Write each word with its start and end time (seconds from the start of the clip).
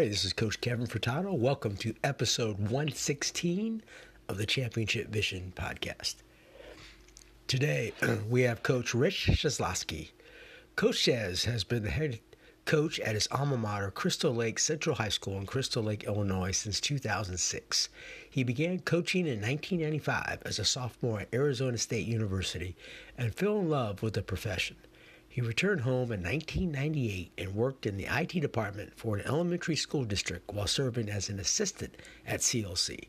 You? 0.00 0.08
This 0.08 0.24
is 0.24 0.32
Coach 0.32 0.62
Kevin 0.62 0.86
Furtado. 0.86 1.36
Welcome 1.36 1.76
to 1.78 1.94
episode 2.02 2.58
116 2.58 3.82
of 4.30 4.38
the 4.38 4.46
Championship 4.46 5.08
Vision 5.08 5.52
podcast. 5.54 6.14
Today, 7.46 7.92
we 8.30 8.40
have 8.42 8.62
Coach 8.62 8.94
Rich 8.94 9.26
Czeslawski. 9.32 10.08
Coach 10.74 10.96
Shaz 10.96 11.44
has 11.44 11.64
been 11.64 11.82
the 11.82 11.90
head 11.90 12.18
coach 12.64 12.98
at 13.00 13.14
his 13.14 13.28
alma 13.30 13.58
mater, 13.58 13.90
Crystal 13.90 14.34
Lake 14.34 14.58
Central 14.58 14.96
High 14.96 15.10
School 15.10 15.36
in 15.36 15.44
Crystal 15.44 15.82
Lake, 15.82 16.04
Illinois, 16.04 16.52
since 16.52 16.80
2006. 16.80 17.90
He 18.30 18.42
began 18.42 18.78
coaching 18.78 19.26
in 19.26 19.42
1995 19.42 20.38
as 20.46 20.58
a 20.58 20.64
sophomore 20.64 21.20
at 21.20 21.34
Arizona 21.34 21.76
State 21.76 22.06
University 22.06 22.74
and 23.18 23.34
fell 23.34 23.58
in 23.58 23.68
love 23.68 24.02
with 24.02 24.14
the 24.14 24.22
profession. 24.22 24.76
He 25.32 25.40
returned 25.40 25.82
home 25.82 26.10
in 26.10 26.24
1998 26.24 27.30
and 27.38 27.54
worked 27.54 27.86
in 27.86 27.96
the 27.96 28.08
IT 28.10 28.40
department 28.40 28.94
for 28.96 29.16
an 29.16 29.24
elementary 29.24 29.76
school 29.76 30.04
district 30.04 30.52
while 30.52 30.66
serving 30.66 31.08
as 31.08 31.28
an 31.28 31.38
assistant 31.38 31.96
at 32.26 32.40
CLC. 32.40 33.06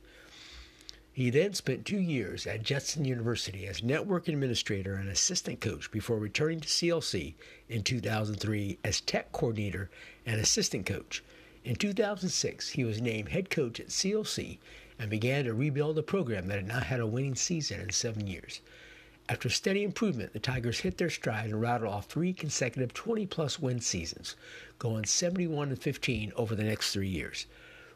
He 1.12 1.32
then 1.32 1.56
spent 1.56 1.84
two 1.84 2.00
years 2.00 2.46
at 2.46 2.62
Judson 2.62 3.06
University 3.06 3.66
as 3.66 3.82
network 3.82 4.28
administrator 4.28 4.94
and 4.94 5.10
assistant 5.10 5.62
coach 5.62 5.90
before 5.90 6.20
returning 6.20 6.60
to 6.60 6.68
CLC 6.68 7.34
in 7.68 7.82
2003 7.82 8.78
as 8.84 9.02
tech 9.02 9.32
coordinator 9.32 9.90
and 10.24 10.40
assistant 10.40 10.86
coach. 10.86 11.24
In 11.66 11.76
2006, 11.76 12.70
he 12.70 12.84
was 12.84 13.02
named 13.02 13.30
head 13.30 13.50
coach 13.50 13.80
at 13.80 13.88
CLC 13.88 14.60
and 15.00 15.10
began 15.10 15.46
to 15.46 15.56
rebuild 15.56 15.98
a 15.98 16.04
program 16.04 16.48
that 16.50 16.60
had 16.60 16.68
not 16.68 16.84
had 16.84 17.00
a 17.00 17.08
winning 17.08 17.34
season 17.34 17.82
in 17.82 17.90
seven 17.90 18.28
years. 18.28 18.62
After 19.32 19.48
steady 19.48 19.86
improvement, 19.86 20.34
the 20.34 20.40
Tigers 20.40 20.82
hit 20.82 20.98
their 20.98 21.10
stride 21.10 21.52
and 21.52 21.62
rattled 21.62 21.94
off 21.94 22.08
three 22.08 22.34
consecutive 22.34 22.94
20 22.94 23.26
plus 23.28 23.60
win 23.60 23.80
seasons, 23.80 24.36
going 24.78 25.06
71 25.06 25.70
and 25.70 25.82
15 25.82 26.34
over 26.36 26.54
the 26.54 26.66
next 26.66 26.92
three 26.92 27.08
years. 27.08 27.46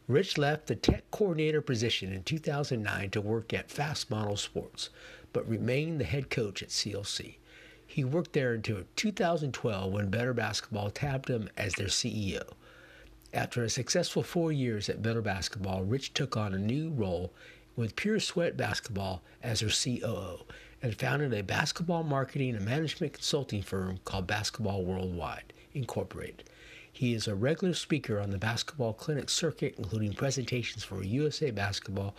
Rich 0.08 0.38
left 0.38 0.67
the 0.67 0.78
tech 0.78 1.03
coordinator 1.11 1.61
position 1.61 2.13
in 2.13 2.23
2009 2.23 3.09
to 3.09 3.19
work 3.19 3.53
at 3.53 3.69
Fast 3.69 4.09
Model 4.09 4.38
Sports, 4.38 4.91
but 5.33 5.45
remained 5.45 6.00
the 6.00 6.06
head 6.06 6.30
coach 6.30 6.63
at 6.63 6.69
CLC. 6.69 7.36
He 7.86 8.06
worked 8.06 8.31
there 8.31 8.53
until 8.53 8.83
2012 8.95 9.91
when 9.91 10.09
Better 10.09 10.34
Basketball 10.34 10.90
tabbed 10.90 11.29
him 11.29 11.50
as 11.57 11.73
their 11.73 11.88
CEO. 11.88 12.53
After 13.34 13.62
a 13.62 13.69
successful 13.69 14.23
four 14.23 14.53
years 14.53 14.88
at 14.88 15.02
Better 15.02 15.22
Basketball, 15.22 15.84
Rich 15.84 16.13
took 16.13 16.38
on 16.38 16.53
a 16.53 16.57
new 16.57 16.91
role 16.91 17.34
with 17.75 17.97
Pure 17.97 18.22
Sweat 18.22 18.56
Basketball 18.56 19.22
as 19.44 19.59
their 19.59 19.67
COO 19.69 20.46
and 20.81 20.96
founded 20.96 21.34
a 21.34 21.44
basketball 21.44 22.03
marketing 22.03 22.56
and 22.56 22.66
management 22.66 23.13
consulting 23.13 23.62
firm 23.62 24.00
called 24.06 24.28
Basketball 24.28 24.84
Worldwide, 24.84 25.53
Incorporated. 25.74 26.44
He 26.91 27.13
is 27.13 27.28
a 27.28 27.36
regular 27.36 27.74
speaker 27.74 28.19
on 28.19 28.30
the 28.30 28.38
basketball 28.38 28.94
clinic 28.94 29.30
circuit, 29.30 29.75
including 29.78 30.14
presentations 30.14 30.84
for 30.84 31.03
USA 31.03 31.52
Basketball, 31.52 32.16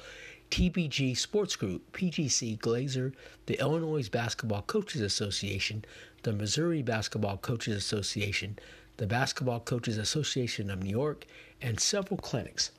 TBG 0.51 1.17
Sports 1.17 1.57
Group, 1.57 1.93
PGC 1.93 2.59
Glazier, 2.59 3.13
the 3.47 3.59
Illinois 3.59 4.09
Basketball 4.09 4.63
Coaches 4.63 5.01
Association, 5.01 5.85
the 6.23 6.33
Missouri 6.33 6.83
Basketball 6.83 7.39
Coaches 7.39 7.77
Association, 7.77 8.59
the 8.99 9.07
Basketball 9.07 9.61
Coaches 9.61 9.99
Association 9.99 10.71
of 10.71 10.83
New 10.83 10.91
York, 10.91 11.27
and 11.63 11.81
several 11.81 12.19
clinics 12.19 12.71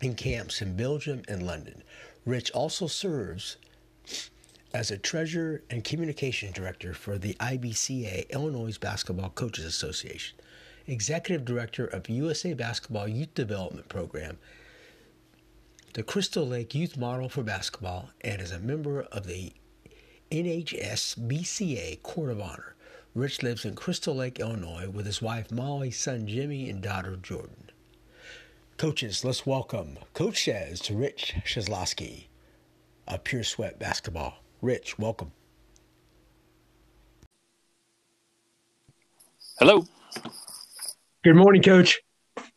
and 0.00 0.16
camps 0.16 0.60
in 0.60 0.76
Belgium 0.76 1.22
and 1.28 1.46
London. 1.46 1.82
Rich 2.24 2.50
also 2.52 2.86
serves 2.86 3.56
as 4.76 4.90
a 4.90 4.98
treasurer 4.98 5.62
and 5.70 5.84
communication 5.84 6.52
director 6.52 6.92
for 6.92 7.16
the 7.16 7.32
IBCA, 7.40 8.28
Illinois 8.28 8.76
Basketball 8.76 9.30
Coaches 9.30 9.64
Association, 9.64 10.36
executive 10.86 11.46
director 11.46 11.86
of 11.86 12.10
USA 12.10 12.52
Basketball 12.52 13.08
Youth 13.08 13.32
Development 13.32 13.88
Program, 13.88 14.36
the 15.94 16.02
Crystal 16.02 16.46
Lake 16.46 16.74
Youth 16.74 16.98
Model 16.98 17.30
for 17.30 17.42
Basketball, 17.42 18.10
and 18.20 18.42
is 18.42 18.52
a 18.52 18.58
member 18.58 19.00
of 19.00 19.26
the 19.26 19.54
NHS 20.30 21.26
BCA 21.26 22.02
Court 22.02 22.28
of 22.28 22.42
Honor. 22.42 22.74
Rich 23.14 23.42
lives 23.42 23.64
in 23.64 23.76
Crystal 23.76 24.14
Lake, 24.14 24.38
Illinois, 24.38 24.90
with 24.90 25.06
his 25.06 25.22
wife 25.22 25.50
Molly, 25.50 25.90
son 25.90 26.26
Jimmy, 26.26 26.68
and 26.68 26.82
daughter 26.82 27.16
Jordan. 27.16 27.70
Coaches, 28.76 29.24
let's 29.24 29.46
welcome 29.46 29.96
Coach 30.12 30.34
Shaz 30.34 30.82
to 30.82 30.94
Rich 30.94 31.34
Czeslawski 31.46 32.24
of 33.08 33.24
Pure 33.24 33.44
Sweat 33.44 33.78
Basketball. 33.78 34.42
Rich, 34.66 34.98
welcome. 34.98 35.30
Hello. 39.60 39.86
Good 41.22 41.36
morning, 41.36 41.62
Coach. 41.62 42.00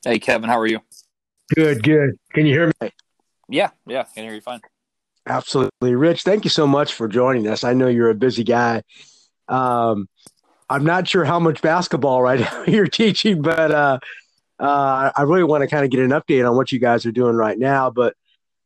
Hey, 0.04 0.18
Kevin. 0.18 0.50
How 0.50 0.58
are 0.58 0.66
you? 0.66 0.80
Good, 1.54 1.84
good. 1.84 2.18
Can 2.34 2.48
you 2.48 2.54
hear 2.54 2.72
me? 2.82 2.90
Yeah, 3.48 3.70
yeah. 3.86 4.06
Can 4.16 4.24
hear 4.24 4.34
you 4.34 4.42
fine. 4.42 4.62
Absolutely. 5.28 5.94
Rich, 5.94 6.24
thank 6.24 6.46
you 6.46 6.50
so 6.50 6.66
much 6.66 6.96
for 6.96 7.08
joining 7.08 7.48
us. 7.48 7.64
I 7.64 7.74
know 7.74 7.88
you're 7.88 8.10
a 8.10 8.16
busy 8.16 8.44
guy. 8.44 8.82
Um, 9.48 10.10
I'm 10.68 10.84
not 10.84 11.08
sure 11.08 11.26
how 11.26 11.40
much 11.40 11.62
basketball 11.62 12.24
right 12.24 12.40
now 12.40 12.64
you're 12.66 12.88
teaching, 12.88 13.44
but 13.44 13.70
uh, 13.70 14.00
uh, 14.58 15.12
I 15.16 15.22
really 15.22 15.44
want 15.44 15.62
to 15.62 15.68
kind 15.68 15.86
of 15.86 15.92
get 15.92 16.00
an 16.00 16.10
update 16.10 16.50
on 16.50 16.58
what 16.58 16.72
you 16.72 16.80
guys 16.80 17.06
are 17.06 17.12
doing 17.12 17.36
right 17.36 17.60
now. 17.60 17.92
But 17.92 18.16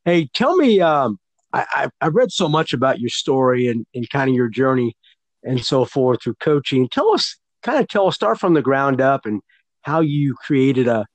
hey, 0.06 0.30
tell 0.34 0.56
me, 0.56 0.80
um, 0.80 1.20
I, 1.54 1.90
I 2.02 2.08
read 2.08 2.32
so 2.32 2.50
much 2.50 2.74
about 2.74 3.00
your 3.00 3.10
story 3.10 3.68
and, 3.68 3.86
and 3.94 4.10
kind 4.10 4.30
of 4.30 4.36
your 4.36 4.48
journey 4.48 4.96
and 5.44 5.64
so 5.64 5.86
forth 5.86 6.24
through 6.24 6.36
coaching. 6.36 6.90
Tell 6.90 7.14
us, 7.14 7.38
kind 7.62 7.80
of 7.80 7.88
tell 7.88 8.08
us, 8.08 8.16
start 8.16 8.40
from 8.40 8.54
the 8.54 8.62
ground 8.62 9.02
up 9.02 9.26
and 9.26 9.42
how 9.82 10.00
you 10.00 10.36
created 10.36 10.88
a 10.88 11.06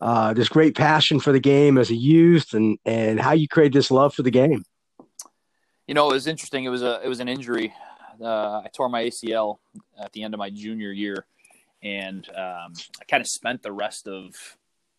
uh, 0.00 0.32
this 0.32 0.48
great 0.48 0.76
passion 0.76 1.18
for 1.18 1.32
the 1.32 1.40
game 1.40 1.76
as 1.76 1.90
a 1.90 1.94
youth 1.94 2.54
and 2.54 2.78
and 2.84 3.20
how 3.20 3.32
you 3.32 3.48
created 3.48 3.72
this 3.72 3.90
love 3.90 4.14
for 4.14 4.22
the 4.22 4.30
game. 4.30 4.62
You 5.86 5.94
know, 5.94 6.08
it 6.10 6.14
was 6.14 6.26
interesting. 6.26 6.64
It 6.64 6.68
was 6.68 6.82
a 6.82 7.00
it 7.02 7.08
was 7.08 7.20
an 7.20 7.28
injury. 7.28 7.74
Uh, 8.20 8.62
I 8.64 8.68
tore 8.72 8.88
my 8.88 9.04
ACL 9.04 9.58
at 10.00 10.12
the 10.12 10.22
end 10.22 10.34
of 10.34 10.38
my 10.38 10.50
junior 10.50 10.92
year, 10.92 11.26
and 11.82 12.28
um, 12.30 12.72
I 13.00 13.04
kind 13.08 13.20
of 13.20 13.26
spent 13.26 13.62
the 13.62 13.72
rest 13.72 14.06
of 14.06 14.34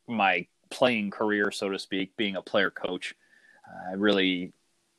my 0.08 0.48
playing 0.70 1.12
career, 1.12 1.52
so 1.52 1.70
to 1.70 1.80
speak, 1.80 2.16
being 2.18 2.36
a 2.36 2.42
player 2.42 2.70
coach. 2.70 3.16
I 3.90 3.94
really 3.94 4.54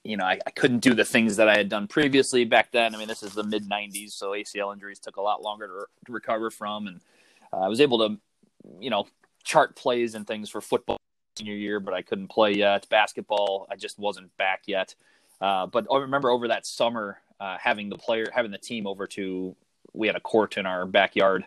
you 0.04 0.16
know, 0.16 0.24
I, 0.24 0.38
I, 0.46 0.50
couldn't 0.50 0.78
do 0.78 0.94
the 0.94 1.04
things 1.04 1.36
that 1.36 1.48
I 1.48 1.56
had 1.56 1.68
done 1.68 1.86
previously 1.86 2.44
back 2.44 2.72
then. 2.72 2.94
I 2.94 2.98
mean, 2.98 3.08
this 3.08 3.22
is 3.22 3.34
the 3.34 3.44
mid 3.44 3.68
90s, 3.68 4.12
so 4.12 4.30
ACL 4.30 4.72
injuries 4.72 4.98
took 4.98 5.16
a 5.16 5.20
lot 5.20 5.42
longer 5.42 5.66
to, 5.66 5.86
to 6.06 6.12
recover 6.12 6.50
from. 6.50 6.86
And 6.86 7.00
uh, 7.52 7.58
I 7.58 7.68
was 7.68 7.80
able 7.80 7.98
to, 8.08 8.18
you 8.80 8.90
know, 8.90 9.06
chart 9.44 9.76
plays 9.76 10.14
and 10.14 10.26
things 10.26 10.48
for 10.48 10.60
football 10.60 10.98
senior 11.36 11.54
year, 11.54 11.80
but 11.80 11.94
I 11.94 12.02
couldn't 12.02 12.28
play 12.28 12.52
yet. 12.52 12.88
Basketball, 12.88 13.66
I 13.70 13.76
just 13.76 13.98
wasn't 13.98 14.34
back 14.36 14.62
yet. 14.66 14.94
Uh, 15.40 15.66
but 15.66 15.86
I 15.92 15.98
remember 15.98 16.30
over 16.30 16.48
that 16.48 16.66
summer, 16.66 17.18
uh, 17.38 17.56
having 17.60 17.88
the 17.88 17.98
player, 17.98 18.26
having 18.34 18.50
the 18.50 18.58
team 18.58 18.86
over 18.86 19.06
to, 19.08 19.54
we 19.92 20.06
had 20.06 20.16
a 20.16 20.20
court 20.20 20.56
in 20.56 20.66
our 20.66 20.86
backyard 20.86 21.44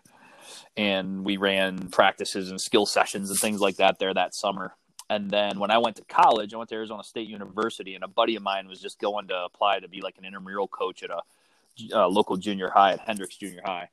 and 0.75 1.23
we 1.23 1.38
ran 1.38 1.89
practices 1.89 2.49
and 2.49 2.59
skill 2.59 2.85
sessions 2.85 3.29
and 3.29 3.39
things 3.39 3.61
like 3.61 3.77
that 3.77 3.99
there 3.99 4.13
that 4.13 4.35
summer. 4.35 4.75
And 5.09 5.29
then 5.29 5.59
when 5.59 5.71
I 5.71 5.77
went 5.77 5.95
to 5.97 6.03
college, 6.05 6.53
I 6.53 6.57
went 6.57 6.69
to 6.69 6.75
Arizona 6.75 7.03
State 7.03 7.27
University, 7.27 7.95
and 7.95 8.03
a 8.03 8.07
buddy 8.07 8.35
of 8.35 8.44
mine 8.44 8.67
was 8.67 8.79
just 8.79 9.00
going 9.00 9.27
to 9.27 9.45
apply 9.45 9.79
to 9.79 9.88
be 9.88 10.01
like 10.01 10.17
an 10.17 10.25
intramural 10.25 10.67
coach 10.67 11.03
at 11.03 11.09
a, 11.09 11.21
a 11.94 12.07
local 12.07 12.38
junior 12.38 12.69
high 12.69 12.94
at 12.94 13.00
Hendricks 13.00 13.35
Junior 13.35 13.61
High. 13.63 13.89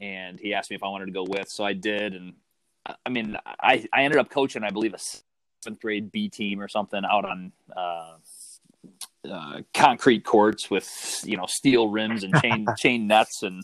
And 0.00 0.38
he 0.38 0.54
asked 0.54 0.70
me 0.70 0.76
if 0.76 0.82
I 0.82 0.88
wanted 0.88 1.06
to 1.06 1.12
go 1.12 1.24
with, 1.24 1.48
so 1.48 1.64
I 1.64 1.72
did. 1.72 2.14
And 2.14 2.34
I 3.04 3.10
mean, 3.10 3.36
I, 3.44 3.86
I 3.92 4.02
ended 4.02 4.18
up 4.18 4.30
coaching, 4.30 4.64
I 4.64 4.70
believe, 4.70 4.94
a 4.94 4.98
seventh 4.98 5.80
grade 5.80 6.10
B 6.10 6.28
team 6.28 6.60
or 6.60 6.68
something 6.68 7.02
out 7.04 7.24
on 7.24 7.52
uh, 7.76 8.14
uh, 9.30 9.60
concrete 9.74 10.24
courts 10.24 10.70
with 10.70 11.22
you 11.24 11.36
know 11.36 11.46
steel 11.46 11.88
rims 11.88 12.24
and 12.24 12.34
chain 12.40 12.66
chain 12.78 13.06
nets 13.06 13.42
and 13.42 13.62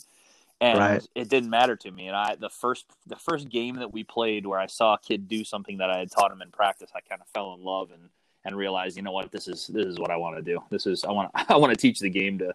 and 0.61 0.79
right. 0.79 1.09
it 1.15 1.29
didn't 1.29 1.51
matter 1.51 1.77
to 1.77 1.91
me. 1.91 2.09
And 2.09 2.17
I 2.17 2.37
the 2.37 2.51
first 2.51 2.87
the 3.07 3.17
first 3.17 3.49
game 3.49 3.77
that 3.77 3.93
we 3.93 4.05
played 4.05 4.47
where 4.47 4.59
I 4.59 4.67
saw 4.67 4.95
a 4.95 4.99
kid 4.99 5.29
do 5.29 5.45
something 5.45 5.79
that 5.79 5.91
I 5.91 5.99
had 5.99 6.11
taught 6.11 6.33
him 6.33 6.43
in 6.43 6.51
practice, 6.51 6.91
I 6.95 7.01
kind 7.01 7.21
of 7.21 7.29
fell 7.29 7.55
in 7.55 7.63
love 7.63 7.91
and 7.93 8.11
and 8.45 8.57
realized, 8.57 8.97
you 8.97 9.03
know 9.03 9.13
what, 9.13 9.33
this 9.33 9.49
is 9.49 9.67
this 9.67 9.87
is 9.87 9.99
what 9.99 10.11
I 10.11 10.17
want 10.17 10.37
to 10.37 10.43
do. 10.43 10.61
This 10.71 10.87
is 10.87 11.05
I 11.05 11.13
want 11.13 11.31
I 11.49 11.57
want 11.57 11.73
to 11.73 11.81
teach 11.81 12.01
the 12.01 12.11
game 12.11 12.39
to 12.39 12.55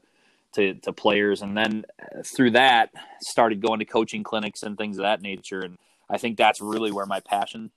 to, 0.54 0.74
to 0.76 0.94
players. 0.94 1.42
And 1.42 1.58
then 1.58 1.86
uh, 2.02 2.24
through 2.24 2.52
that, 2.52 2.90
started 3.22 3.62
going 3.62 3.80
to 3.80 3.86
coaching 3.86 4.24
clinics 4.24 4.64
and 4.64 4.78
things 4.78 4.98
of 4.98 5.04
that 5.04 5.22
nature. 5.22 5.62
And 5.62 5.78
I 6.10 6.18
think 6.18 6.38
that's 6.38 6.62
really 6.62 6.92
where 6.92 7.06
my 7.06 7.20
passion 7.22 7.72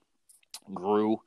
grew 0.73 1.21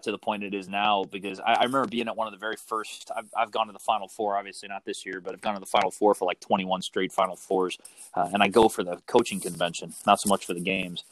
to 0.00 0.10
the 0.10 0.18
point 0.18 0.42
it 0.42 0.54
is 0.54 0.68
now 0.68 1.04
because 1.04 1.38
I, 1.40 1.54
I, 1.54 1.64
remember 1.64 1.86
being 1.86 2.08
at 2.08 2.16
one 2.16 2.26
of 2.26 2.32
the 2.32 2.38
very 2.38 2.56
first 2.56 3.10
I've, 3.14 3.28
I've 3.36 3.50
gone 3.50 3.66
to 3.66 3.72
the 3.72 3.78
final 3.78 4.08
four 4.08 4.36
obviously 4.36 4.68
not 4.68 4.84
this 4.84 5.04
year 5.04 5.20
but 5.20 5.34
i've 5.34 5.40
gone 5.40 5.54
to 5.54 5.60
the 5.60 5.66
final 5.66 5.90
four 5.90 6.14
for 6.14 6.24
like 6.24 6.40
21 6.40 6.82
straight 6.82 7.12
final 7.12 7.36
fours 7.36 7.76
uh, 8.14 8.28
and 8.32 8.42
i 8.42 8.48
go 8.48 8.68
for 8.68 8.82
the 8.82 8.96
coaching 9.06 9.40
convention 9.40 9.92
not 10.06 10.20
so 10.20 10.28
much 10.28 10.46
for 10.46 10.54
the 10.54 10.60
games 10.60 11.04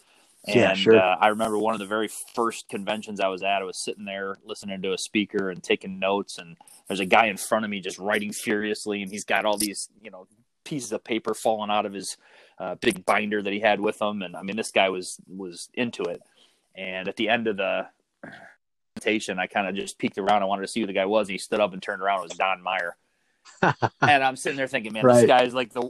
and 0.47 0.57
yeah, 0.57 0.75
sure. 0.75 0.99
uh, 0.99 1.17
i 1.21 1.29
remember 1.29 1.59
one 1.59 1.75
of 1.75 1.81
the 1.81 1.87
very 1.87 2.09
first 2.35 2.69
conventions 2.69 3.21
i 3.21 3.29
was 3.29 3.43
at 3.43 3.61
i 3.61 3.65
was 3.65 3.79
sitting 3.79 4.05
there 4.05 4.37
listening 4.45 4.81
to 4.81 4.93
a 4.93 4.99
speaker 4.99 5.51
and 5.51 5.63
taking 5.63 5.99
notes 5.99 6.39
and 6.39 6.57
there's 6.89 7.01
a 7.01 7.07
guy 7.07 7.27
in 7.27 7.37
front 7.37 7.65
of 7.65 7.71
me 7.71 7.81
just 7.81 7.99
writing 7.99 8.33
furiously 8.33 9.03
and 9.03 9.11
he's 9.11 9.25
got 9.25 9.45
all 9.45 9.59
these 9.59 9.91
you 10.03 10.11
know 10.11 10.27
pieces 10.65 10.93
of 10.93 11.05
paper 11.05 11.35
falling 11.35 11.71
out 11.71 11.87
of 11.87 11.93
his 11.93 12.17
uh, 12.59 12.75
big 12.77 13.05
binder 13.07 13.43
that 13.43 13.53
he 13.53 13.61
had 13.61 13.81
with 13.81 14.01
him 14.01 14.23
and 14.23 14.37
i 14.37 14.43
mean 14.43 14.57
this 14.57 14.71
guy 14.71 14.89
was 14.89 15.19
was 15.27 15.69
into 15.75 16.03
it 16.05 16.23
and 16.75 17.09
at 17.09 17.17
the 17.17 17.29
end 17.29 17.47
of 17.47 17.57
the 17.57 17.87
presentation, 18.95 19.39
I 19.39 19.47
kind 19.47 19.69
of 19.69 19.75
just 19.75 19.99
peeked 19.99 20.19
around. 20.19 20.43
I 20.43 20.47
wanted 20.47 20.63
to 20.63 20.69
see 20.69 20.81
who 20.81 20.87
the 20.87 20.93
guy 20.93 21.07
was. 21.07 21.29
And 21.29 21.33
he 21.33 21.39
stood 21.39 21.61
up 21.61 21.73
and 21.73 21.83
turned 21.83 22.03
around. 22.03 22.21
It 22.21 22.29
was 22.31 22.39
Don 22.39 22.63
Meyer. 22.63 22.97
and 23.63 24.23
I'm 24.23 24.37
sitting 24.37 24.57
there 24.57 24.67
thinking, 24.67 24.93
man, 24.93 25.05
right. 25.05 25.21
this 25.21 25.27
guy 25.27 25.43
is 25.45 25.55
like 25.55 25.73
the 25.73 25.83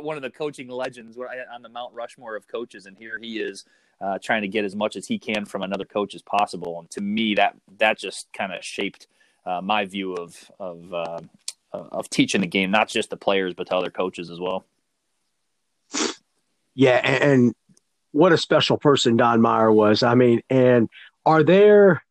one 0.00 0.16
of 0.16 0.22
the 0.22 0.30
coaching 0.30 0.68
legends 0.68 1.16
on 1.18 1.62
the 1.62 1.68
Mount 1.68 1.94
Rushmore 1.94 2.36
of 2.36 2.46
coaches, 2.48 2.86
and 2.86 2.96
here 2.96 3.18
he 3.20 3.38
is 3.38 3.64
uh, 4.00 4.18
trying 4.18 4.42
to 4.42 4.48
get 4.48 4.64
as 4.64 4.74
much 4.74 4.96
as 4.96 5.06
he 5.06 5.18
can 5.18 5.44
from 5.44 5.62
another 5.62 5.84
coach 5.84 6.14
as 6.14 6.22
possible. 6.22 6.80
And 6.80 6.90
to 6.90 7.00
me, 7.00 7.34
that 7.36 7.56
that 7.78 7.98
just 7.98 8.32
kind 8.32 8.52
of 8.52 8.64
shaped 8.64 9.06
uh, 9.44 9.60
my 9.60 9.86
view 9.86 10.14
of 10.14 10.50
of 10.58 10.92
uh, 10.92 11.20
of 11.72 12.10
teaching 12.10 12.40
the 12.40 12.46
game, 12.46 12.70
not 12.70 12.88
just 12.88 13.10
the 13.10 13.16
players, 13.16 13.54
but 13.54 13.68
to 13.68 13.76
other 13.76 13.90
coaches 13.90 14.30
as 14.30 14.40
well. 14.40 14.64
Yeah, 16.74 16.96
and 16.96 17.54
what 18.12 18.32
a 18.32 18.38
special 18.38 18.76
person 18.76 19.16
Don 19.16 19.40
Meyer 19.40 19.72
was. 19.72 20.02
I 20.02 20.14
mean, 20.14 20.42
and 20.50 20.88
are 21.26 21.42
there 21.42 22.02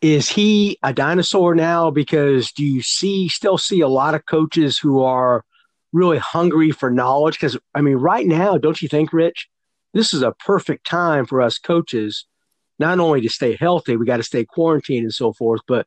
is 0.00 0.28
he 0.28 0.78
a 0.82 0.92
dinosaur 0.92 1.54
now? 1.54 1.90
Because 1.90 2.52
do 2.52 2.64
you 2.64 2.82
see 2.82 3.28
still 3.28 3.58
see 3.58 3.80
a 3.80 3.88
lot 3.88 4.14
of 4.14 4.26
coaches 4.26 4.78
who 4.78 5.02
are 5.02 5.44
really 5.92 6.18
hungry 6.18 6.70
for 6.70 6.90
knowledge? 6.90 7.34
Because 7.34 7.58
i 7.74 7.80
mean 7.80 7.96
right 7.96 8.26
now 8.26 8.58
don't 8.58 8.82
you 8.82 8.88
think 8.88 9.12
rich 9.12 9.48
this 9.94 10.12
is 10.12 10.22
a 10.22 10.32
perfect 10.32 10.86
time 10.86 11.26
for 11.26 11.40
us 11.40 11.58
coaches 11.58 12.26
not 12.78 13.00
only 13.00 13.20
to 13.20 13.28
stay 13.28 13.56
healthy 13.56 13.96
we 13.96 14.06
got 14.06 14.18
to 14.18 14.22
stay 14.22 14.44
quarantined 14.44 15.04
and 15.04 15.14
so 15.14 15.32
forth 15.32 15.60
but 15.66 15.86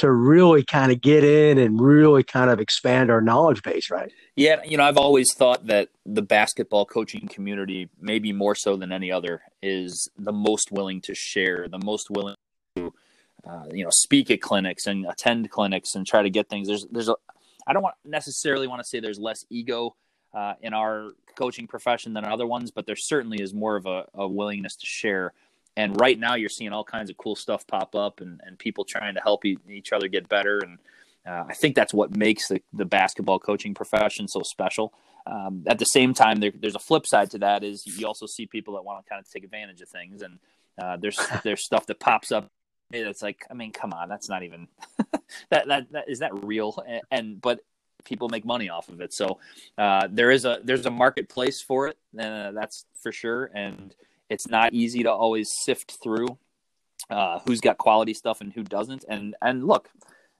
to 0.00 0.10
really 0.10 0.64
kind 0.64 0.90
of 0.90 1.02
get 1.02 1.24
in 1.24 1.58
and 1.58 1.78
really 1.78 2.22
kind 2.22 2.48
of 2.48 2.58
expand 2.58 3.10
our 3.10 3.20
knowledge 3.20 3.62
base, 3.62 3.90
right? 3.90 4.10
Yeah, 4.34 4.62
you 4.64 4.78
know, 4.78 4.84
I've 4.84 4.96
always 4.96 5.34
thought 5.34 5.66
that 5.66 5.90
the 6.06 6.22
basketball 6.22 6.86
coaching 6.86 7.28
community, 7.28 7.90
maybe 8.00 8.32
more 8.32 8.54
so 8.54 8.76
than 8.76 8.92
any 8.92 9.12
other, 9.12 9.42
is 9.62 10.08
the 10.18 10.32
most 10.32 10.72
willing 10.72 11.02
to 11.02 11.14
share, 11.14 11.68
the 11.68 11.78
most 11.84 12.08
willing 12.08 12.34
to, 12.76 12.94
uh, 13.46 13.64
you 13.72 13.84
know, 13.84 13.90
speak 13.92 14.30
at 14.30 14.40
clinics 14.40 14.86
and 14.86 15.04
attend 15.04 15.50
clinics 15.50 15.94
and 15.94 16.06
try 16.06 16.22
to 16.22 16.30
get 16.30 16.48
things. 16.48 16.66
There's, 16.66 16.86
there's 16.90 17.10
a, 17.10 17.16
I 17.66 17.74
don't 17.74 17.82
want 17.82 17.96
necessarily 18.02 18.66
want 18.66 18.80
to 18.80 18.88
say 18.88 19.00
there's 19.00 19.18
less 19.18 19.44
ego 19.50 19.96
uh, 20.32 20.54
in 20.62 20.72
our 20.72 21.12
coaching 21.36 21.66
profession 21.66 22.14
than 22.14 22.24
other 22.24 22.46
ones, 22.46 22.70
but 22.70 22.86
there 22.86 22.96
certainly 22.96 23.42
is 23.42 23.52
more 23.52 23.76
of 23.76 23.84
a, 23.84 24.06
a 24.14 24.26
willingness 24.26 24.76
to 24.76 24.86
share 24.86 25.34
and 25.80 26.00
right 26.00 26.18
now 26.18 26.34
you're 26.34 26.48
seeing 26.48 26.72
all 26.72 26.84
kinds 26.84 27.10
of 27.10 27.16
cool 27.16 27.36
stuff 27.36 27.66
pop 27.66 27.94
up 27.94 28.20
and, 28.20 28.40
and 28.44 28.58
people 28.58 28.84
trying 28.84 29.14
to 29.14 29.20
help 29.20 29.44
each 29.44 29.92
other 29.92 30.08
get 30.08 30.28
better. 30.28 30.58
And 30.58 30.78
uh, 31.26 31.44
i 31.48 31.54
think 31.54 31.74
that's 31.74 31.92
what 31.92 32.16
makes 32.16 32.48
the, 32.48 32.62
the 32.72 32.84
basketball 32.84 33.38
coaching 33.38 33.74
profession 33.74 34.28
so 34.28 34.42
special. 34.42 34.92
Um, 35.26 35.64
at 35.66 35.78
the 35.78 35.84
same 35.84 36.14
time 36.14 36.40
there, 36.40 36.52
there's 36.58 36.74
a 36.74 36.80
flip 36.80 37.06
side 37.06 37.30
to 37.32 37.38
that 37.38 37.62
is 37.62 37.86
you 37.86 38.06
also 38.06 38.26
see 38.26 38.46
people 38.46 38.74
that 38.74 38.84
want 38.84 39.04
to 39.04 39.08
kind 39.08 39.20
of 39.20 39.30
take 39.30 39.44
advantage 39.44 39.80
of 39.82 39.88
things 39.88 40.22
and 40.22 40.38
uh, 40.80 40.96
there's 40.96 41.18
there's 41.44 41.64
stuff 41.64 41.86
that 41.86 42.00
pops 42.00 42.32
up 42.32 42.50
that's 42.90 43.22
like 43.22 43.44
i 43.50 43.54
mean 43.54 43.70
come 43.70 43.92
on 43.92 44.08
that's 44.08 44.28
not 44.28 44.42
even 44.42 44.66
that, 45.50 45.68
that 45.68 45.92
that 45.92 46.08
is 46.08 46.20
that 46.20 46.32
real? 46.44 46.82
And, 46.86 47.02
and 47.10 47.40
but 47.40 47.60
people 48.04 48.28
make 48.28 48.44
money 48.44 48.68
off 48.68 48.88
of 48.88 49.00
it. 49.00 49.12
So 49.12 49.38
uh, 49.78 50.08
there 50.10 50.30
is 50.30 50.44
a 50.44 50.60
there's 50.64 50.86
a 50.86 50.90
marketplace 50.90 51.60
for 51.60 51.88
it 51.88 51.98
uh, 52.18 52.52
that's 52.52 52.86
for 53.02 53.12
sure. 53.12 53.50
And 53.54 53.94
it's 54.30 54.48
not 54.48 54.72
easy 54.72 55.02
to 55.02 55.10
always 55.10 55.50
sift 55.64 55.98
through 56.02 56.38
uh, 57.10 57.40
who's 57.46 57.60
got 57.60 57.78
quality 57.78 58.14
stuff 58.14 58.40
and 58.40 58.52
who 58.52 58.62
doesn't. 58.62 59.04
And 59.08 59.34
and 59.42 59.66
look, 59.66 59.90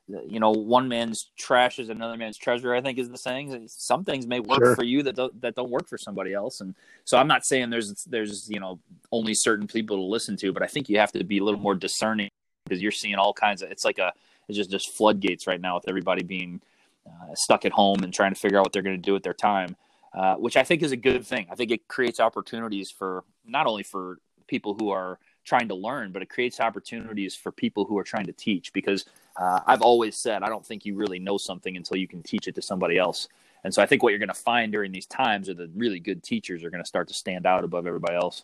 you 0.09 0.41
know, 0.41 0.51
one 0.51 0.89
man's 0.89 1.31
trash 1.39 1.79
is 1.79 1.89
another 1.89 2.17
man's 2.17 2.39
treasure. 2.39 2.75
I 2.75 2.81
think 2.81 2.99
is 2.99 3.11
the 3.11 3.19
saying. 3.19 3.69
Some 3.69 4.05
things 4.05 4.27
may 4.27 4.41
work 4.41 4.61
sure. 4.61 4.75
for 4.77 4.85
you 4.85 5.03
that 5.05 5.17
don't, 5.17 5.41
that 5.43 5.55
don't 5.55 5.71
work 5.71 5.89
for 5.89 5.99
somebody 5.99 6.33
else. 6.33 6.61
And 6.61 6.75
so 7.05 7.19
I'm 7.19 7.29
not 7.29 7.45
saying 7.45 7.71
there's 7.71 8.05
there's 8.05 8.49
you 8.49 8.61
know 8.61 8.79
only 9.13 9.35
certain 9.35 9.67
people 9.67 9.97
to 9.97 10.03
listen 10.03 10.37
to, 10.39 10.53
but 10.53 10.63
I 10.63 10.67
think 10.67 10.89
you 10.89 10.99
have 10.99 11.13
to 11.13 11.25
be 11.25 11.39
a 11.39 11.45
little 11.45 11.61
more 11.61 11.75
discerning 11.75 12.31
because 12.65 12.81
you're 12.83 12.93
seeing 12.93 13.17
all 13.17 13.33
kinds 13.33 13.63
of. 13.63 13.71
It's 13.71 13.85
like 13.85 13.99
a 13.99 14.13
it's 14.49 14.57
just 14.57 14.71
just 14.71 14.95
floodgates 14.97 15.47
right 15.47 15.61
now 15.61 15.77
with 15.77 15.89
everybody 15.89 16.23
being 16.23 16.61
uh, 17.07 17.35
stuck 17.35 17.65
at 17.65 17.73
home 17.73 18.03
and 18.03 18.13
trying 18.13 18.35
to 18.35 18.41
figure 18.41 18.59
out 18.59 18.65
what 18.65 18.73
they're 18.73 18.83
going 18.83 18.97
to 18.97 19.03
do 19.03 19.13
with 19.13 19.23
their 19.23 19.35
time. 19.35 19.77
Uh, 20.13 20.35
which 20.35 20.57
I 20.57 20.65
think 20.65 20.83
is 20.83 20.91
a 20.91 20.97
good 20.97 21.25
thing. 21.25 21.47
I 21.53 21.55
think 21.55 21.71
it 21.71 21.87
creates 21.87 22.19
opportunities 22.19 22.91
for 22.91 23.23
not 23.47 23.69
only 23.69 23.85
for 23.85 24.19
people 24.49 24.75
who 24.75 24.91
are 24.91 25.21
trying 25.45 25.69
to 25.69 25.77
learn, 25.77 26.11
but 26.11 26.21
it 26.21 26.29
creates 26.29 26.59
opportunities 26.59 27.37
for 27.37 27.53
people 27.53 27.85
who 27.85 27.97
are 27.97 28.03
trying 28.03 28.27
to 28.27 28.33
teach. 28.33 28.73
Because 28.73 29.05
uh, 29.37 29.61
I've 29.69 29.83
always 29.83 30.17
said 30.17 30.43
I 30.43 30.49
don't 30.49 30.67
think 30.67 30.85
you 30.85 30.97
really 30.97 31.21
know 31.21 31.39
something 31.39 31.77
until 31.77 31.97
you 31.97 32.09
can 32.09 32.25
teach 32.25 32.49
it 32.49 32.57
to 32.57 32.63
somebody 32.63 32.99
else. 32.99 33.29
And 33.63 33.73
so 33.73 33.83
I 33.83 33.87
think 33.87 34.03
what 34.03 34.09
you're 34.11 34.19
going 34.19 34.29
to 34.29 34.35
find 34.35 34.73
during 34.73 34.91
these 34.91 35.07
times 35.07 35.49
are 35.49 35.55
the 35.55 35.71
really 35.77 36.01
good 36.01 36.25
teachers 36.25 36.65
are 36.65 36.71
going 36.71 36.83
to 36.83 36.89
start 36.89 37.07
to 37.09 37.15
stand 37.15 37.47
out 37.47 37.63
above 37.63 37.87
everybody 37.87 38.17
else. 38.17 38.43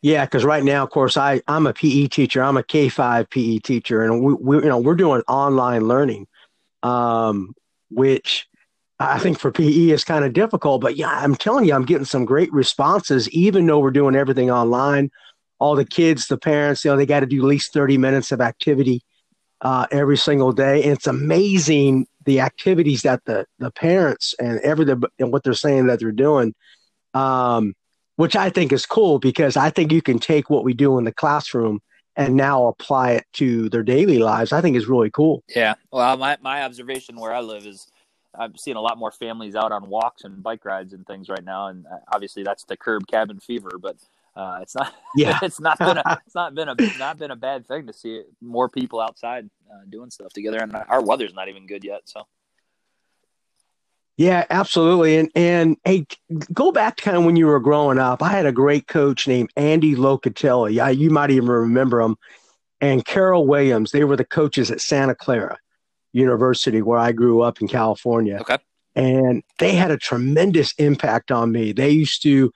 Yeah, 0.00 0.24
because 0.24 0.44
right 0.44 0.64
now, 0.64 0.84
of 0.84 0.90
course, 0.90 1.18
I 1.18 1.42
I'm 1.46 1.66
a 1.66 1.74
PE 1.74 2.06
teacher. 2.06 2.42
I'm 2.42 2.56
a 2.56 2.62
K 2.62 2.88
five 2.88 3.28
PE 3.28 3.58
teacher, 3.58 4.04
and 4.04 4.22
we, 4.22 4.32
we 4.32 4.56
you 4.56 4.68
know 4.68 4.78
we're 4.78 4.94
doing 4.94 5.22
online 5.28 5.86
learning, 5.86 6.28
um, 6.82 7.54
which 7.90 8.47
I 9.00 9.18
think 9.18 9.38
for 9.38 9.52
PE 9.52 9.90
is 9.90 10.02
kind 10.02 10.24
of 10.24 10.32
difficult, 10.32 10.80
but 10.80 10.96
yeah, 10.96 11.10
I'm 11.10 11.36
telling 11.36 11.64
you, 11.66 11.74
I'm 11.74 11.84
getting 11.84 12.04
some 12.04 12.24
great 12.24 12.52
responses, 12.52 13.30
even 13.30 13.66
though 13.66 13.78
we're 13.78 13.92
doing 13.92 14.16
everything 14.16 14.50
online. 14.50 15.10
All 15.60 15.76
the 15.76 15.84
kids, 15.84 16.26
the 16.26 16.38
parents, 16.38 16.84
you 16.84 16.90
know, 16.90 16.96
they 16.96 17.06
got 17.06 17.20
to 17.20 17.26
do 17.26 17.38
at 17.38 17.44
least 17.44 17.72
30 17.72 17.98
minutes 17.98 18.32
of 18.32 18.40
activity 18.40 19.02
uh, 19.60 19.86
every 19.90 20.16
single 20.16 20.52
day. 20.52 20.82
And 20.82 20.92
it's 20.92 21.06
amazing 21.06 22.06
the 22.24 22.40
activities 22.40 23.02
that 23.02 23.24
the, 23.24 23.46
the 23.58 23.70
parents 23.70 24.34
and 24.38 24.60
everything 24.60 25.02
and 25.18 25.32
what 25.32 25.44
they're 25.44 25.54
saying 25.54 25.86
that 25.86 26.00
they're 26.00 26.12
doing, 26.12 26.54
um, 27.14 27.74
which 28.16 28.36
I 28.36 28.50
think 28.50 28.72
is 28.72 28.84
cool 28.84 29.18
because 29.18 29.56
I 29.56 29.70
think 29.70 29.92
you 29.92 30.02
can 30.02 30.18
take 30.18 30.50
what 30.50 30.64
we 30.64 30.74
do 30.74 30.98
in 30.98 31.04
the 31.04 31.12
classroom 31.12 31.80
and 32.16 32.34
now 32.34 32.66
apply 32.66 33.12
it 33.12 33.24
to 33.34 33.68
their 33.68 33.84
daily 33.84 34.18
lives. 34.18 34.52
I 34.52 34.60
think 34.60 34.76
is 34.76 34.88
really 34.88 35.10
cool. 35.10 35.44
Yeah. 35.54 35.74
Well, 35.92 36.16
my, 36.16 36.36
my 36.40 36.64
observation 36.64 37.16
where 37.16 37.32
I 37.32 37.40
live 37.40 37.64
is 37.64 37.86
I'm 38.34 38.56
seeing 38.56 38.76
a 38.76 38.80
lot 38.80 38.98
more 38.98 39.10
families 39.10 39.54
out 39.54 39.72
on 39.72 39.88
walks 39.88 40.24
and 40.24 40.42
bike 40.42 40.64
rides 40.64 40.92
and 40.92 41.06
things 41.06 41.28
right 41.28 41.44
now, 41.44 41.68
and 41.68 41.86
uh, 41.86 41.98
obviously 42.12 42.42
that's 42.42 42.64
the 42.64 42.76
curb 42.76 43.06
cabin 43.06 43.40
fever. 43.40 43.70
But 43.80 43.96
uh, 44.36 44.58
it's 44.62 44.74
not. 44.74 44.94
Yeah, 45.16 45.38
it's 45.42 45.60
not 45.60 45.78
been 45.78 45.98
a. 45.98 46.20
It's 46.26 46.34
not 46.34 46.54
been 46.54 46.68
a. 46.68 46.76
Not 46.98 47.18
been 47.18 47.30
a 47.30 47.36
bad 47.36 47.66
thing 47.66 47.86
to 47.86 47.92
see 47.92 48.22
more 48.40 48.68
people 48.68 49.00
outside 49.00 49.48
uh, 49.70 49.84
doing 49.88 50.10
stuff 50.10 50.32
together, 50.32 50.58
and 50.58 50.74
our 50.74 51.02
weather's 51.02 51.34
not 51.34 51.48
even 51.48 51.66
good 51.66 51.84
yet. 51.84 52.02
So. 52.04 52.26
Yeah, 54.18 54.44
absolutely. 54.50 55.16
And 55.16 55.30
and 55.36 55.76
hey, 55.84 56.06
go 56.52 56.72
back 56.72 56.96
to 56.96 57.04
kind 57.04 57.16
of 57.16 57.24
when 57.24 57.36
you 57.36 57.46
were 57.46 57.60
growing 57.60 57.98
up. 57.98 58.20
I 58.20 58.30
had 58.30 58.46
a 58.46 58.52
great 58.52 58.88
coach 58.88 59.28
named 59.28 59.50
Andy 59.56 59.94
Locatelli. 59.94 60.74
Yeah, 60.74 60.88
you 60.88 61.08
might 61.08 61.30
even 61.30 61.48
remember 61.48 62.00
him. 62.00 62.16
And 62.80 63.04
Carroll 63.04 63.46
Williams. 63.46 63.92
They 63.92 64.04
were 64.04 64.16
the 64.16 64.24
coaches 64.24 64.70
at 64.72 64.80
Santa 64.80 65.14
Clara. 65.14 65.56
University 66.18 66.82
where 66.82 66.98
I 66.98 67.12
grew 67.12 67.42
up 67.42 67.60
in 67.60 67.68
California. 67.68 68.38
Okay. 68.40 68.58
And 68.94 69.42
they 69.58 69.74
had 69.74 69.90
a 69.90 69.96
tremendous 69.96 70.72
impact 70.78 71.30
on 71.30 71.52
me. 71.52 71.72
They 71.72 71.90
used 71.90 72.22
to, 72.24 72.50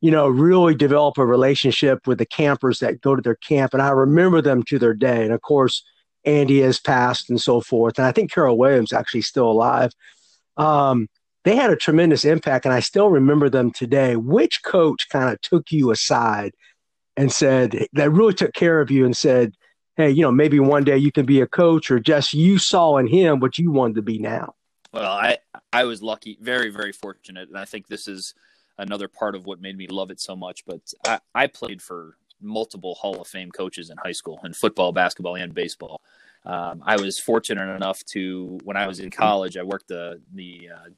you 0.00 0.10
know, 0.10 0.28
really 0.28 0.74
develop 0.74 1.18
a 1.18 1.26
relationship 1.26 2.06
with 2.06 2.18
the 2.18 2.26
campers 2.26 2.78
that 2.78 3.00
go 3.00 3.16
to 3.16 3.22
their 3.22 3.34
camp. 3.36 3.74
And 3.74 3.82
I 3.82 3.90
remember 3.90 4.40
them 4.40 4.62
to 4.64 4.78
their 4.78 4.94
day. 4.94 5.24
And 5.24 5.32
of 5.32 5.42
course, 5.42 5.82
Andy 6.24 6.60
has 6.60 6.78
passed 6.78 7.30
and 7.30 7.40
so 7.40 7.60
forth. 7.60 7.98
And 7.98 8.06
I 8.06 8.12
think 8.12 8.32
Carroll 8.32 8.58
Williams 8.58 8.92
actually 8.92 9.22
still 9.22 9.50
alive. 9.50 9.92
Um, 10.56 11.08
they 11.44 11.56
had 11.56 11.70
a 11.70 11.76
tremendous 11.76 12.24
impact, 12.24 12.66
and 12.66 12.74
I 12.74 12.80
still 12.80 13.08
remember 13.08 13.48
them 13.48 13.70
today. 13.70 14.16
Which 14.16 14.62
coach 14.62 15.08
kind 15.08 15.30
of 15.32 15.40
took 15.40 15.72
you 15.72 15.90
aside 15.90 16.52
and 17.16 17.32
said 17.32 17.86
that 17.94 18.10
really 18.10 18.34
took 18.34 18.52
care 18.52 18.80
of 18.80 18.90
you 18.90 19.04
and 19.06 19.16
said, 19.16 19.54
hey, 20.00 20.10
you 20.10 20.22
know, 20.22 20.32
maybe 20.32 20.58
one 20.60 20.84
day 20.84 20.96
you 20.96 21.12
can 21.12 21.26
be 21.26 21.40
a 21.40 21.46
coach 21.46 21.90
or 21.90 22.00
just 22.00 22.32
you 22.32 22.58
saw 22.58 22.96
in 22.96 23.06
him 23.06 23.40
what 23.40 23.58
you 23.58 23.70
wanted 23.70 23.96
to 23.96 24.02
be 24.02 24.18
now? 24.18 24.54
Well, 24.92 25.10
I 25.10 25.38
I 25.72 25.84
was 25.84 26.02
lucky, 26.02 26.38
very 26.40 26.70
very 26.70 26.92
fortunate, 26.92 27.48
and 27.48 27.58
I 27.58 27.64
think 27.64 27.88
this 27.88 28.08
is 28.08 28.34
another 28.78 29.08
part 29.08 29.34
of 29.34 29.46
what 29.46 29.60
made 29.60 29.76
me 29.76 29.86
love 29.86 30.10
it 30.10 30.20
so 30.20 30.34
much. 30.34 30.64
But 30.66 30.80
I, 31.06 31.20
I 31.34 31.46
played 31.46 31.80
for 31.80 32.16
multiple 32.40 32.94
Hall 32.94 33.20
of 33.20 33.26
Fame 33.26 33.50
coaches 33.50 33.90
in 33.90 33.98
high 33.98 34.12
school 34.12 34.40
in 34.44 34.52
football, 34.52 34.92
basketball, 34.92 35.36
and 35.36 35.54
baseball. 35.54 36.00
um, 36.46 36.82
I 36.84 36.96
was 36.96 37.18
fortunate 37.20 37.74
enough 37.76 38.02
to 38.06 38.58
when 38.64 38.76
I 38.76 38.86
was 38.86 38.98
in 38.98 39.10
college, 39.10 39.56
I 39.56 39.62
worked 39.62 39.88
the 39.88 40.20
the 40.34 40.70
uh, 40.74 40.88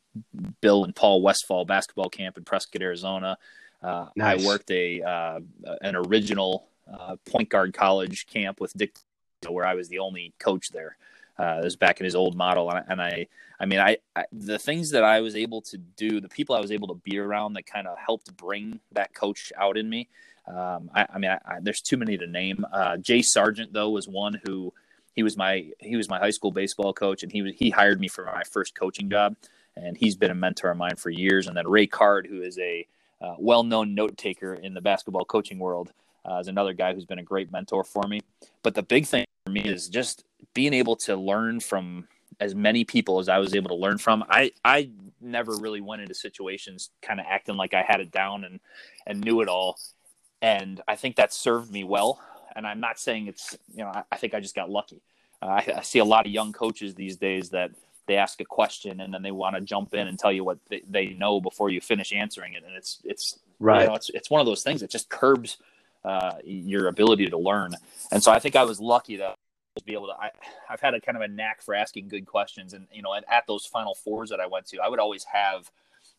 Bill 0.61 0.85
and 0.85 0.95
Paul 0.95 1.21
Westphal 1.21 1.65
basketball 1.65 2.09
camp 2.09 2.39
in 2.39 2.45
Prescott, 2.45 2.81
Arizona. 2.81 3.37
Uh, 3.83 4.07
nice. 4.17 4.43
I 4.43 4.47
worked 4.47 4.71
a 4.71 5.03
uh, 5.03 5.41
an 5.83 5.97
original 5.97 6.69
uh, 6.91 7.17
point 7.27 7.49
guard 7.49 7.75
college 7.75 8.27
camp 8.27 8.61
with 8.61 8.73
Dick, 8.75 8.97
where 9.49 9.67
I 9.67 9.75
was 9.75 9.89
the 9.89 9.99
only 9.99 10.33
coach 10.39 10.71
there. 10.71 10.97
Uh, 11.39 11.59
it 11.61 11.65
was 11.65 11.77
back 11.77 11.99
in 12.01 12.05
his 12.05 12.15
old 12.15 12.37
model, 12.37 12.71
and 12.71 12.79
I, 12.79 12.85
and 12.89 13.03
I, 13.03 13.27
I 13.59 13.67
mean, 13.67 13.81
I, 13.81 13.97
I, 14.15 14.25
the 14.33 14.59
things 14.59 14.91
that 14.91 15.03
I 15.03 15.21
was 15.21 15.35
able 15.35 15.63
to 15.63 15.79
do, 15.79 16.21
the 16.21 16.29
people 16.29 16.55
I 16.55 16.61
was 16.61 16.71
able 16.71 16.89
to 16.89 16.95
be 16.95 17.19
around, 17.19 17.55
that 17.55 17.67
kind 17.67 17.87
of 17.87 17.99
helped 17.99 18.37
bring 18.37 18.81
that 18.93 19.15
coach 19.15 19.53
out 19.57 19.79
in 19.79 19.89
me. 19.89 20.09
Um, 20.47 20.91
I, 20.95 21.07
I, 21.15 21.19
mean, 21.19 21.31
I, 21.31 21.59
there's 21.61 21.81
too 21.81 21.97
many 21.97 22.19
to 22.19 22.27
name. 22.27 22.67
Uh, 22.73 22.97
Jay 22.99 23.23
Sargent, 23.23 23.73
though, 23.73 23.91
was 23.91 24.07
one 24.07 24.41
who 24.45 24.73
he 25.15 25.23
was 25.23 25.37
my 25.37 25.71
he 25.79 25.97
was 25.97 26.09
my 26.09 26.19
high 26.19 26.31
school 26.31 26.53
baseball 26.53 26.93
coach, 26.93 27.23
and 27.23 27.31
he 27.31 27.43
was 27.43 27.53
he 27.57 27.71
hired 27.71 28.01
me 28.01 28.09
for 28.09 28.25
my 28.25 28.43
first 28.45 28.75
coaching 28.75 29.09
job, 29.09 29.37
and 29.77 29.97
he's 29.97 30.17
been 30.17 30.31
a 30.31 30.35
mentor 30.35 30.71
of 30.71 30.77
mine 30.77 30.97
for 30.97 31.11
years. 31.11 31.47
And 31.47 31.57
then 31.57 31.69
Ray 31.69 31.87
Card, 31.87 32.27
who 32.27 32.43
is 32.43 32.59
a 32.59 32.87
uh, 33.21 33.37
well-known 33.39 33.95
note 33.95 34.17
taker 34.17 34.55
in 34.55 34.75
the 34.75 34.81
basketball 34.81 35.25
coaching 35.25 35.59
world, 35.59 35.93
uh, 36.29 36.39
is 36.39 36.49
another 36.49 36.73
guy 36.73 36.95
who's 36.95 37.05
been 37.05 37.19
a 37.19 37.25
great 37.25 37.51
mentor 37.53 37.85
for 37.85 38.03
me. 38.09 38.21
But 38.63 38.75
the 38.75 38.83
big 38.83 39.07
thing 39.07 39.27
for 39.45 39.53
me 39.53 39.63
is 39.63 39.89
just 39.89 40.25
being 40.55 40.75
able 40.75 40.97
to 40.97 41.17
learn 41.17 41.61
from 41.61 42.09
as 42.41 42.55
many 42.55 42.85
people 42.85 43.19
as 43.19 43.29
I 43.29 43.39
was 43.39 43.55
able 43.55 43.69
to 43.69 43.77
learn 43.77 43.99
from. 43.99 44.25
I 44.29 44.53
I 44.65 44.91
never 45.21 45.57
really 45.57 45.81
went 45.81 46.03
into 46.03 46.15
situations 46.15 46.91
kind 47.01 47.21
of 47.21 47.27
acting 47.29 47.57
like 47.57 47.75
I 47.75 47.83
had 47.83 48.01
it 48.01 48.11
down 48.11 48.45
and 48.45 48.61
and 49.07 49.21
knew 49.21 49.41
it 49.41 49.49
all, 49.49 49.79
and 50.41 50.81
I 50.87 50.97
think 50.97 51.17
that 51.17 51.33
served 51.33 51.71
me 51.71 51.85
well. 51.85 52.21
And 52.55 52.67
I'm 52.67 52.81
not 52.81 52.99
saying 52.99 53.29
it's 53.29 53.57
you 53.75 53.85
know 53.85 53.91
I, 53.91 54.03
I 54.13 54.17
think 54.17 54.35
I 54.35 54.41
just 54.41 54.55
got 54.55 54.71
lucky. 54.71 55.03
Uh, 55.41 55.47
I, 55.47 55.73
I, 55.79 55.83
see 55.83 55.99
a 55.99 56.05
lot 56.05 56.27
of 56.27 56.33
young 56.33 56.53
coaches 56.53 56.95
these 56.95 57.17
days 57.17 57.51
that 57.51 57.73
they 58.07 58.17
ask 58.17 58.41
a 58.41 58.45
question 58.45 59.01
and 59.01 59.13
then 59.13 59.23
they 59.23 59.33
want 59.33 59.57
to 59.57 59.61
jump 59.61 59.93
in 59.93 60.07
and 60.07 60.17
tell 60.17 60.31
you 60.31 60.45
what 60.45 60.59
they, 60.69 60.83
they 60.89 61.07
know 61.11 61.41
before 61.41 61.69
you 61.69 61.81
finish 61.81 62.13
answering 62.13 62.55
it, 62.55 62.65
and 62.65 62.75
it's 62.77 63.01
it's 63.05 63.39
right. 63.59 63.83
You 63.83 63.89
know, 63.89 63.95
it's 63.95 64.11
it's 64.11 64.31
one 64.31 64.41
of 64.41 64.47
those 64.47 64.63
things 64.63 64.81
that 64.81 64.91
just 64.91 65.09
curbs 65.09 65.59
uh, 66.05 66.35
your 66.45 66.89
ability 66.89 67.29
to 67.29 67.39
learn. 67.39 67.75
And 68.11 68.23
so 68.23 68.33
I 68.33 68.39
think 68.39 68.57
I 68.57 68.65
was 68.65 68.81
lucky 68.81 69.17
to 69.19 69.35
be 69.85 69.95
able 69.95 70.09
to. 70.09 70.15
I, 70.15 70.31
I've 70.69 70.81
had 70.81 70.95
a 70.95 71.01
kind 71.01 71.17
of 71.17 71.23
a 71.23 71.29
knack 71.29 71.63
for 71.63 71.75
asking 71.75 72.09
good 72.09 72.27
questions, 72.27 72.75
and 72.75 72.87
you 72.93 73.03
know, 73.03 73.15
at, 73.15 73.25
at 73.31 73.47
those 73.47 73.67
Final 73.67 73.95
Fours 73.95 74.31
that 74.31 74.41
I 74.41 74.47
went 74.47 74.67
to, 74.67 74.79
I 74.79 74.89
would 74.89 74.99
always 74.99 75.25
have. 75.25 75.71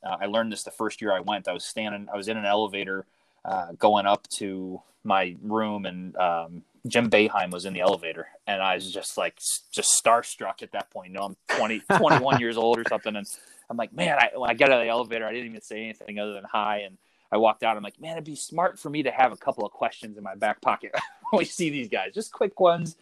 Uh, 0.03 0.17
I 0.19 0.25
learned 0.25 0.51
this 0.51 0.63
the 0.63 0.71
first 0.71 1.01
year 1.01 1.13
I 1.13 1.19
went. 1.21 1.47
I 1.47 1.53
was 1.53 1.65
standing. 1.65 2.07
I 2.11 2.17
was 2.17 2.27
in 2.27 2.37
an 2.37 2.45
elevator 2.45 3.05
uh, 3.45 3.73
going 3.77 4.05
up 4.05 4.27
to 4.37 4.81
my 5.03 5.35
room, 5.41 5.85
and 5.85 6.15
um, 6.17 6.63
Jim 6.87 7.09
Boeheim 7.09 7.51
was 7.51 7.65
in 7.65 7.73
the 7.73 7.81
elevator, 7.81 8.27
and 8.47 8.61
I 8.61 8.75
was 8.75 8.91
just 8.91 9.17
like 9.17 9.39
just 9.71 10.03
starstruck 10.03 10.61
at 10.61 10.71
that 10.71 10.89
point. 10.89 11.09
You 11.09 11.15
know, 11.15 11.25
I'm 11.25 11.57
20, 11.57 11.79
21 11.97 12.39
years 12.39 12.57
old 12.57 12.79
or 12.79 12.83
something, 12.87 13.15
and 13.15 13.27
I'm 13.69 13.77
like, 13.77 13.93
man, 13.93 14.17
I, 14.17 14.31
I 14.41 14.53
got 14.53 14.71
out 14.71 14.79
of 14.79 14.85
the 14.85 14.89
elevator, 14.89 15.25
I 15.25 15.31
didn't 15.31 15.47
even 15.47 15.61
say 15.61 15.83
anything 15.83 16.19
other 16.19 16.33
than 16.33 16.43
hi, 16.43 16.79
and 16.79 16.97
I 17.33 17.37
walked 17.37 17.63
out. 17.63 17.75
I'm 17.75 17.81
like, 17.81 17.99
man, 17.99 18.11
it'd 18.11 18.25
be 18.25 18.35
smart 18.35 18.77
for 18.77 18.91
me 18.91 19.01
to 19.03 19.11
have 19.11 19.31
a 19.31 19.35
couple 19.35 19.65
of 19.65 19.71
questions 19.71 20.17
in 20.17 20.23
my 20.23 20.35
back 20.35 20.61
pocket 20.61 20.93
when 21.31 21.39
we 21.39 21.45
see 21.45 21.71
these 21.71 21.89
guys, 21.89 22.13
just 22.13 22.31
quick 22.31 22.59
ones, 22.59 22.95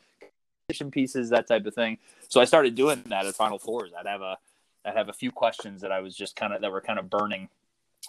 pieces, 0.89 1.29
that 1.31 1.47
type 1.47 1.65
of 1.65 1.75
thing. 1.75 1.97
So 2.29 2.39
I 2.39 2.45
started 2.45 2.75
doing 2.75 3.03
that 3.07 3.25
at 3.25 3.35
Final 3.35 3.59
Fours. 3.59 3.91
I'd 3.97 4.05
have 4.05 4.21
a, 4.21 4.37
I'd 4.85 4.95
have 4.95 5.09
a 5.09 5.13
few 5.13 5.31
questions 5.31 5.81
that 5.81 5.91
I 5.91 5.99
was 5.99 6.15
just 6.15 6.37
kind 6.37 6.53
of 6.53 6.61
that 6.61 6.71
were 6.71 6.79
kind 6.79 6.97
of 6.97 7.09
burning. 7.09 7.49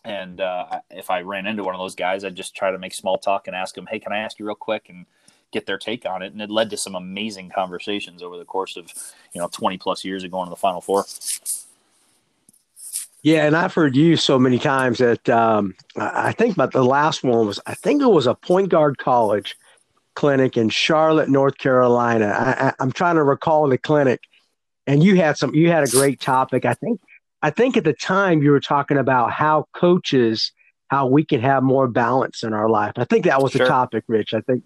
And 0.05 0.41
uh, 0.41 0.81
if 0.91 1.11
I 1.11 1.23
ran 1.23 1.47
into 1.47 1.65
one 1.65 1.75
of 1.75 1.81
those 1.81 1.97
guys, 1.97 2.25
I'd 2.25 2.37
just 2.37 2.55
try 2.55 2.71
to 2.71 2.79
make 2.79 2.95
small 2.95 3.19
talk 3.19 3.49
and 3.49 3.57
ask 3.57 3.75
them, 3.75 3.87
"Hey, 3.87 3.99
can 3.99 4.13
I 4.13 4.19
ask 4.19 4.39
you 4.39 4.47
real 4.47 4.55
quick?" 4.55 4.89
and 4.89 5.07
get 5.51 5.67
their 5.67 5.77
take 5.77 6.07
on 6.07 6.23
it. 6.23 6.33
And 6.33 6.41
it 6.41 6.51
led 6.51 6.71
to 6.71 6.77
some 6.77 6.95
amazing 6.95 7.51
conversations 7.51 8.23
over 8.23 8.39
the 8.39 8.45
course 8.45 8.77
of 8.77 8.87
you 9.35 9.41
know 9.41 9.49
20 9.49 9.77
plus 9.79 10.05
years 10.05 10.23
of 10.23 10.31
going 10.31 10.47
to 10.47 10.51
the 10.51 10.57
Final 10.57 10.81
Four. 10.81 11.05
Yeah, 13.23 13.47
and 13.47 13.57
I've 13.57 13.73
heard 13.73 13.95
you 13.95 14.17
so 14.17 14.39
many 14.39 14.59
times 14.59 14.99
that 14.99 15.29
um, 15.29 15.75
I 15.97 16.33
think 16.33 16.55
about 16.55 16.73
the 16.73 16.85
last 16.85 17.23
one 17.23 17.47
was 17.47 17.61
I 17.67 17.75
think 17.75 18.03
it 18.03 18.11
was 18.11 18.27
a 18.27 18.35
point 18.35 18.69
guard 18.69 18.99
college 18.99 19.57
clinic 20.15 20.57
in 20.57 20.69
Charlotte, 20.69 21.29
North 21.29 21.57
Carolina. 21.59 22.75
I, 22.79 22.83
am 22.83 22.91
trying 22.91 23.15
to 23.15 23.23
recall 23.23 23.69
the 23.69 23.79
clinic, 23.79 24.23
and 24.89 25.05
you 25.05 25.17
had 25.17 25.39
some. 25.39 25.55
You 25.55 25.71
had 25.71 25.85
a 25.85 25.91
great 25.91 26.21
topic. 26.21 26.65
I 26.65 26.75
think. 26.75 27.01
I 27.43 27.51
think 27.51 27.77
at 27.77 27.85
the 27.85 27.93
time 27.93 28.43
you 28.43 28.51
were 28.51 28.61
talking 28.61 28.97
about 28.97 29.33
how 29.33 29.67
coaches, 29.73 30.53
how 30.89 31.07
we 31.07 31.25
can 31.25 31.41
have 31.41 31.63
more 31.63 31.89
balance 31.89 32.43
in 32.45 32.53
our 32.53 32.69
life. 32.69 32.93
I 32.97 33.05
think 33.05 33.25
that 33.25 33.43
was 33.43 33.53
sure. 33.53 33.65
the 33.65 33.69
topic, 33.69 34.05
Rich. 34.07 34.35
I 34.35 34.41
think, 34.41 34.65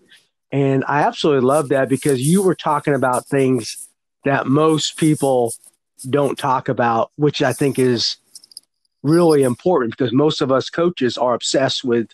and 0.51 0.83
I 0.87 1.03
absolutely 1.03 1.47
love 1.47 1.69
that 1.71 1.89
because 1.89 2.21
you 2.23 2.43
were 2.43 2.55
talking 2.55 2.95
about 2.95 3.27
things 3.27 3.89
that 4.25 4.47
most 4.47 4.97
people 4.97 5.53
don't 6.09 6.39
talk 6.39 6.69
about, 6.69 7.13
which 7.17 7.43
I 7.43 7.53
think 7.53 7.79
is 7.79 8.17
really 9.07 9.43
important 9.43 9.97
because 9.97 10.13
most 10.13 10.41
of 10.41 10.53
us 10.53 10.71
coaches 10.71 11.17
are 11.17 11.35
obsessed 11.35 11.85
with 11.85 12.09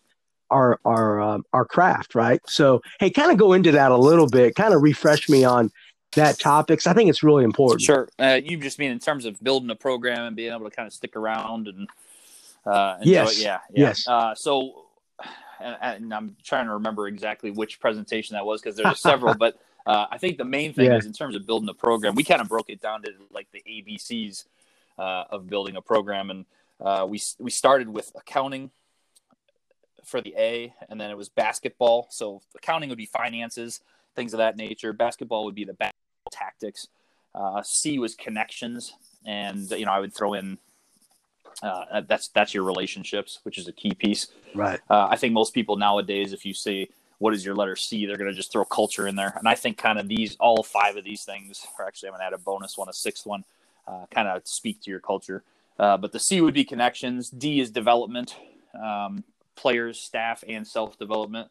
our 0.50 0.78
our 0.84 1.20
um, 1.20 1.44
our 1.52 1.64
craft, 1.64 2.14
right? 2.14 2.40
So, 2.46 2.82
hey, 3.00 3.10
kind 3.10 3.32
of 3.32 3.38
go 3.38 3.52
into 3.52 3.72
that 3.72 3.90
a 3.90 3.96
little 3.96 4.28
bit, 4.28 4.54
kind 4.54 4.74
of 4.74 4.82
refresh 4.82 5.28
me 5.28 5.44
on 5.44 5.70
that 6.14 6.38
topics. 6.38 6.86
I 6.86 6.92
think 6.92 7.10
it's 7.10 7.22
really 7.22 7.44
important. 7.44 7.80
Sure. 7.80 8.08
Uh, 8.18 8.40
you 8.42 8.58
just 8.58 8.78
mean 8.78 8.90
in 8.90 8.98
terms 8.98 9.24
of 9.24 9.42
building 9.42 9.70
a 9.70 9.74
program 9.74 10.26
and 10.26 10.36
being 10.36 10.52
able 10.52 10.68
to 10.68 10.74
kind 10.74 10.86
of 10.86 10.92
stick 10.92 11.16
around 11.16 11.68
and 11.68 11.88
uh, 12.64 12.98
yes, 13.02 13.42
yeah, 13.42 13.58
yeah. 13.72 13.88
yes. 13.88 14.06
Uh, 14.06 14.34
so, 14.34 14.84
and, 15.60 15.76
and, 15.80 16.14
I'm 16.14 16.36
trying 16.44 16.66
to 16.66 16.74
remember 16.74 17.08
exactly 17.08 17.50
which 17.50 17.80
presentation 17.80 18.34
that 18.34 18.46
was 18.46 18.60
because 18.60 18.76
there's 18.76 19.00
several, 19.00 19.34
but 19.34 19.58
uh, 19.84 20.06
I 20.10 20.18
think 20.18 20.38
the 20.38 20.44
main 20.44 20.72
thing 20.72 20.86
yeah. 20.86 20.96
is 20.96 21.06
in 21.06 21.12
terms 21.12 21.34
of 21.34 21.44
building 21.44 21.68
a 21.68 21.74
program, 21.74 22.14
we 22.14 22.22
kind 22.22 22.40
of 22.40 22.48
broke 22.48 22.70
it 22.70 22.80
down 22.80 23.02
to 23.02 23.10
like 23.32 23.48
the 23.52 23.62
ABCs 23.68 24.44
uh, 24.98 25.24
of 25.30 25.48
building 25.48 25.76
a 25.76 25.82
program, 25.82 26.30
and 26.30 26.44
uh, 26.84 27.06
we 27.08 27.20
we 27.38 27.50
started 27.50 27.88
with 27.88 28.12
accounting 28.14 28.70
for 30.04 30.20
the 30.20 30.34
A, 30.36 30.74
and 30.88 31.00
then 31.00 31.10
it 31.10 31.16
was 31.16 31.28
basketball. 31.28 32.08
So 32.10 32.42
accounting 32.56 32.88
would 32.88 32.98
be 32.98 33.06
finances, 33.06 33.80
things 34.16 34.34
of 34.34 34.38
that 34.38 34.56
nature. 34.56 34.92
Basketball 34.92 35.44
would 35.44 35.54
be 35.54 35.64
the 35.64 35.76
tactics. 36.30 36.88
Uh, 37.34 37.62
C 37.62 37.98
was 37.98 38.14
connections, 38.14 38.94
and 39.24 39.70
you 39.70 39.86
know 39.86 39.92
I 39.92 40.00
would 40.00 40.14
throw 40.14 40.34
in 40.34 40.58
uh, 41.62 42.02
that's 42.06 42.28
that's 42.28 42.54
your 42.54 42.64
relationships, 42.64 43.40
which 43.44 43.58
is 43.58 43.68
a 43.68 43.72
key 43.72 43.94
piece. 43.94 44.28
Right. 44.54 44.80
Uh, 44.90 45.08
I 45.10 45.16
think 45.16 45.32
most 45.32 45.54
people 45.54 45.76
nowadays, 45.76 46.32
if 46.32 46.44
you 46.44 46.54
say 46.54 46.88
what 47.18 47.34
is 47.34 47.44
your 47.44 47.54
letter 47.54 47.76
C, 47.76 48.04
they're 48.04 48.16
going 48.16 48.30
to 48.30 48.36
just 48.36 48.50
throw 48.50 48.64
culture 48.64 49.06
in 49.06 49.14
there. 49.14 49.32
And 49.38 49.46
I 49.46 49.54
think 49.54 49.78
kind 49.78 49.96
of 50.00 50.08
these, 50.08 50.36
all 50.40 50.64
five 50.64 50.96
of 50.96 51.04
these 51.04 51.22
things, 51.24 51.64
or 51.78 51.86
actually 51.86 52.08
I'm 52.08 52.14
going 52.14 52.22
to 52.22 52.26
add 52.26 52.32
a 52.32 52.38
bonus 52.38 52.76
one, 52.76 52.88
a 52.88 52.92
sixth 52.92 53.26
one, 53.26 53.44
uh, 53.86 54.06
kind 54.10 54.26
of 54.26 54.42
speak 54.44 54.82
to 54.82 54.90
your 54.90 54.98
culture. 54.98 55.44
Uh, 55.78 55.96
but 55.96 56.12
the 56.12 56.18
C 56.18 56.40
would 56.40 56.54
be 56.54 56.64
connections. 56.64 57.30
D 57.30 57.60
is 57.60 57.70
development, 57.70 58.36
um, 58.80 59.24
players, 59.56 59.98
staff, 60.00 60.44
and 60.46 60.66
self 60.66 60.98
development. 60.98 61.48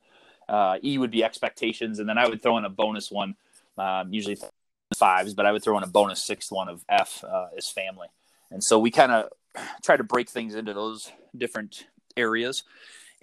Uh, 0.48 0.78
e 0.84 0.98
would 0.98 1.12
be 1.12 1.24
expectations, 1.24 2.00
and 2.00 2.10
then 2.10 2.18
I 2.18 2.28
would 2.28 2.42
throw 2.42 2.58
in 2.58 2.66
a 2.66 2.70
bonus 2.70 3.10
one, 3.10 3.36
um, 3.78 4.14
usually 4.14 4.38
fives, 4.98 5.34
but 5.34 5.46
I 5.46 5.52
would 5.52 5.64
throw 5.64 5.78
in 5.78 5.84
a 5.84 5.88
bonus 5.88 6.22
sixth 6.24 6.52
one 6.52 6.68
of 6.68 6.84
F 6.90 7.24
uh, 7.24 7.48
is 7.56 7.70
family. 7.70 8.08
And 8.52 8.64
so 8.64 8.78
we 8.78 8.92
kind 8.92 9.12
of 9.12 9.30
try 9.82 9.96
to 9.96 10.04
break 10.04 10.30
things 10.30 10.56
into 10.56 10.74
those 10.74 11.12
different 11.38 11.86
areas 12.18 12.64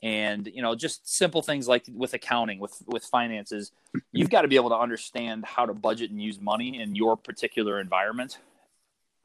and 0.02 0.46
you 0.54 0.62
know 0.62 0.74
just 0.74 1.12
simple 1.12 1.42
things 1.42 1.66
like 1.66 1.84
with 1.92 2.14
accounting 2.14 2.60
with 2.60 2.82
with 2.86 3.04
finances 3.04 3.72
you've 4.12 4.30
got 4.30 4.42
to 4.42 4.48
be 4.48 4.56
able 4.56 4.68
to 4.68 4.76
understand 4.76 5.44
how 5.44 5.66
to 5.66 5.74
budget 5.74 6.10
and 6.10 6.22
use 6.22 6.40
money 6.40 6.80
in 6.80 6.94
your 6.94 7.16
particular 7.16 7.80
environment 7.80 8.38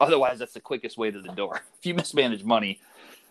Otherwise, 0.00 0.38
that's 0.38 0.52
the 0.52 0.60
quickest 0.60 0.98
way 0.98 1.10
to 1.10 1.20
the 1.20 1.32
door. 1.32 1.62
If 1.78 1.86
you 1.86 1.94
mismanage 1.94 2.44
money, 2.44 2.80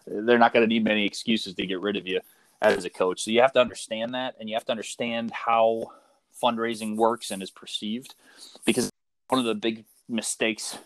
they're 0.06 0.38
not 0.38 0.54
going 0.54 0.64
to 0.64 0.72
need 0.72 0.84
many 0.84 1.06
excuses 1.06 1.56
to 1.56 1.66
get 1.66 1.82
rid 1.82 1.98
of 1.98 2.08
you 2.08 2.22
as 2.62 2.86
a 2.86 2.90
coach. 2.90 3.24
So 3.24 3.32
you 3.32 3.42
have 3.42 3.54
to 3.54 3.62
understand 3.62 4.14
that, 4.14 4.36
and 4.40 4.48
you 4.48 4.56
have 4.56 4.66
to 4.66 4.72
understand 4.72 5.32
how 5.32 5.92
fundraising 6.42 6.96
works 6.96 7.32
and 7.32 7.42
is 7.42 7.50
perceived. 7.52 8.16
Because 8.66 8.90
one 9.30 9.40
of 9.40 9.46
the 9.46 9.56
big 9.56 9.86
mistakes 10.08 10.78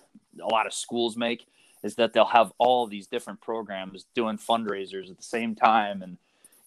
a 0.41 0.47
lot 0.47 0.65
of 0.65 0.73
schools 0.73 1.17
make 1.17 1.45
is 1.83 1.95
that 1.95 2.13
they'll 2.13 2.25
have 2.25 2.51
all 2.57 2.87
these 2.87 3.07
different 3.07 3.41
programs 3.41 4.05
doing 4.15 4.37
fundraisers 4.37 5.09
at 5.09 5.17
the 5.17 5.23
same 5.23 5.55
time, 5.55 6.01
and 6.01 6.17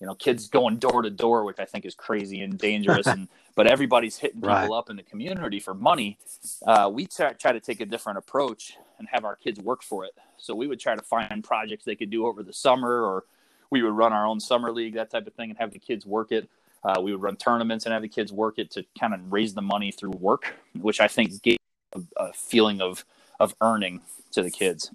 you 0.00 0.06
know, 0.06 0.14
kids 0.14 0.48
going 0.48 0.78
door 0.78 1.02
to 1.02 1.10
door, 1.10 1.44
which 1.44 1.58
I 1.58 1.66
think 1.66 1.84
is 1.84 1.94
crazy 1.94 2.40
and 2.40 2.58
dangerous. 2.58 3.06
and 3.06 3.28
but 3.54 3.66
everybody's 3.66 4.16
hitting 4.16 4.40
people 4.40 4.48
right. 4.48 4.70
up 4.70 4.88
in 4.88 4.96
the 4.96 5.02
community 5.02 5.60
for 5.60 5.74
money. 5.74 6.18
Uh, 6.66 6.90
we 6.92 7.06
t- 7.06 7.24
try 7.38 7.52
to 7.52 7.60
take 7.60 7.80
a 7.80 7.86
different 7.86 8.18
approach 8.18 8.76
and 8.98 9.08
have 9.12 9.24
our 9.24 9.36
kids 9.36 9.60
work 9.60 9.82
for 9.82 10.04
it. 10.04 10.12
So 10.38 10.54
we 10.54 10.66
would 10.66 10.80
try 10.80 10.94
to 10.94 11.02
find 11.02 11.44
projects 11.44 11.84
they 11.84 11.96
could 11.96 12.10
do 12.10 12.26
over 12.26 12.42
the 12.42 12.52
summer, 12.52 13.04
or 13.04 13.24
we 13.70 13.82
would 13.82 13.92
run 13.92 14.12
our 14.12 14.26
own 14.26 14.40
summer 14.40 14.72
league, 14.72 14.94
that 14.94 15.10
type 15.10 15.26
of 15.26 15.34
thing, 15.34 15.50
and 15.50 15.58
have 15.58 15.72
the 15.72 15.78
kids 15.78 16.06
work 16.06 16.32
it. 16.32 16.48
Uh, 16.82 16.98
we 17.02 17.12
would 17.12 17.20
run 17.20 17.36
tournaments 17.36 17.84
and 17.84 17.92
have 17.92 18.00
the 18.00 18.08
kids 18.08 18.32
work 18.32 18.58
it 18.58 18.70
to 18.70 18.84
kind 18.98 19.12
of 19.12 19.20
raise 19.30 19.52
the 19.52 19.62
money 19.62 19.92
through 19.92 20.12
work, 20.12 20.54
which 20.80 21.00
I 21.00 21.08
think 21.08 21.42
gave 21.42 21.58
a, 21.94 22.00
a 22.16 22.32
feeling 22.32 22.80
of 22.80 23.04
of 23.38 23.54
earning 23.60 24.02
to 24.32 24.42
the 24.42 24.50
kids. 24.50 24.90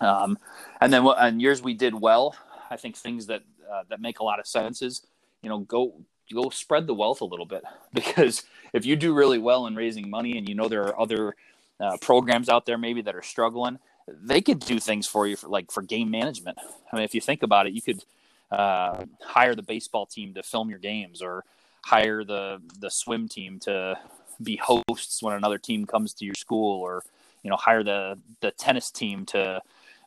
Um, 0.00 0.38
and 0.80 0.92
then, 0.92 1.06
and 1.06 1.40
years 1.42 1.62
we 1.62 1.74
did 1.74 1.94
well. 1.94 2.34
I 2.70 2.76
think 2.76 2.96
things 2.96 3.26
that 3.26 3.42
uh, 3.72 3.82
that 3.88 4.00
make 4.00 4.20
a 4.20 4.24
lot 4.24 4.38
of 4.38 4.46
sense 4.46 4.82
is, 4.82 5.06
you 5.42 5.48
know, 5.48 5.58
go 5.60 5.94
go 6.32 6.48
spread 6.48 6.86
the 6.86 6.94
wealth 6.94 7.20
a 7.20 7.24
little 7.24 7.46
bit 7.46 7.64
because 7.94 8.44
if 8.72 8.86
you 8.86 8.96
do 8.96 9.12
really 9.12 9.38
well 9.38 9.66
in 9.66 9.74
raising 9.74 10.08
money 10.08 10.38
and 10.38 10.48
you 10.48 10.54
know 10.54 10.68
there 10.68 10.84
are 10.84 11.00
other 11.00 11.34
uh, 11.80 11.96
programs 12.00 12.48
out 12.48 12.66
there 12.66 12.78
maybe 12.78 13.02
that 13.02 13.16
are 13.16 13.22
struggling, 13.22 13.78
they 14.22 14.40
could 14.40 14.60
do 14.60 14.78
things 14.78 15.06
for 15.06 15.26
you 15.26 15.36
for 15.36 15.48
like 15.48 15.70
for 15.70 15.82
game 15.82 16.10
management. 16.10 16.58
I 16.92 16.96
mean, 16.96 17.04
if 17.04 17.14
you 17.14 17.20
think 17.20 17.42
about 17.42 17.66
it, 17.66 17.72
you 17.72 17.82
could 17.82 18.04
uh, 18.50 19.04
hire 19.22 19.54
the 19.54 19.62
baseball 19.62 20.06
team 20.06 20.34
to 20.34 20.42
film 20.42 20.70
your 20.70 20.78
games 20.78 21.22
or 21.22 21.44
hire 21.82 22.24
the 22.24 22.60
the 22.78 22.90
swim 22.90 23.28
team 23.28 23.58
to 23.60 23.98
be 24.42 24.56
hosts 24.56 25.22
when 25.22 25.34
another 25.34 25.58
team 25.58 25.86
comes 25.86 26.14
to 26.14 26.24
your 26.24 26.34
school 26.34 26.80
or 26.80 27.02
you 27.42 27.50
know 27.50 27.56
hire 27.56 27.82
the 27.82 28.18
the 28.40 28.50
tennis 28.52 28.90
team 28.90 29.24
to 29.26 29.60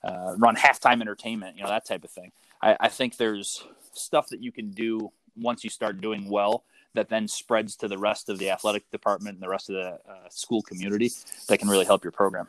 uh, 0.04 0.36
run 0.38 0.56
halftime 0.56 1.02
entertainment 1.02 1.56
you 1.56 1.64
know 1.64 1.70
that 1.70 1.86
type 1.86 2.04
of 2.04 2.10
thing 2.10 2.32
I, 2.64 2.78
I 2.80 2.88
think 2.88 3.18
there's 3.18 3.66
stuff 3.94 4.30
that 4.30 4.42
you 4.42 4.52
can 4.52 4.72
do 4.72 5.12
once 5.36 5.64
you 5.64 5.70
start 5.70 6.02
doing 6.02 6.30
well 6.30 6.64
that 6.94 7.10
then 7.10 7.28
spreads 7.28 7.76
to 7.76 7.88
the 7.88 7.98
rest 7.98 8.30
of 8.30 8.40
the 8.40 8.50
athletic 8.50 8.90
department 8.92 9.36
and 9.36 9.44
the 9.44 9.50
rest 9.50 9.70
of 9.70 9.76
the 9.76 10.00
uh, 10.10 10.30
school 10.30 10.62
community 10.62 11.12
that 11.48 11.58
can 11.60 11.68
really 11.68 11.86
help 11.86 12.04
your 12.04 12.12
program. 12.12 12.48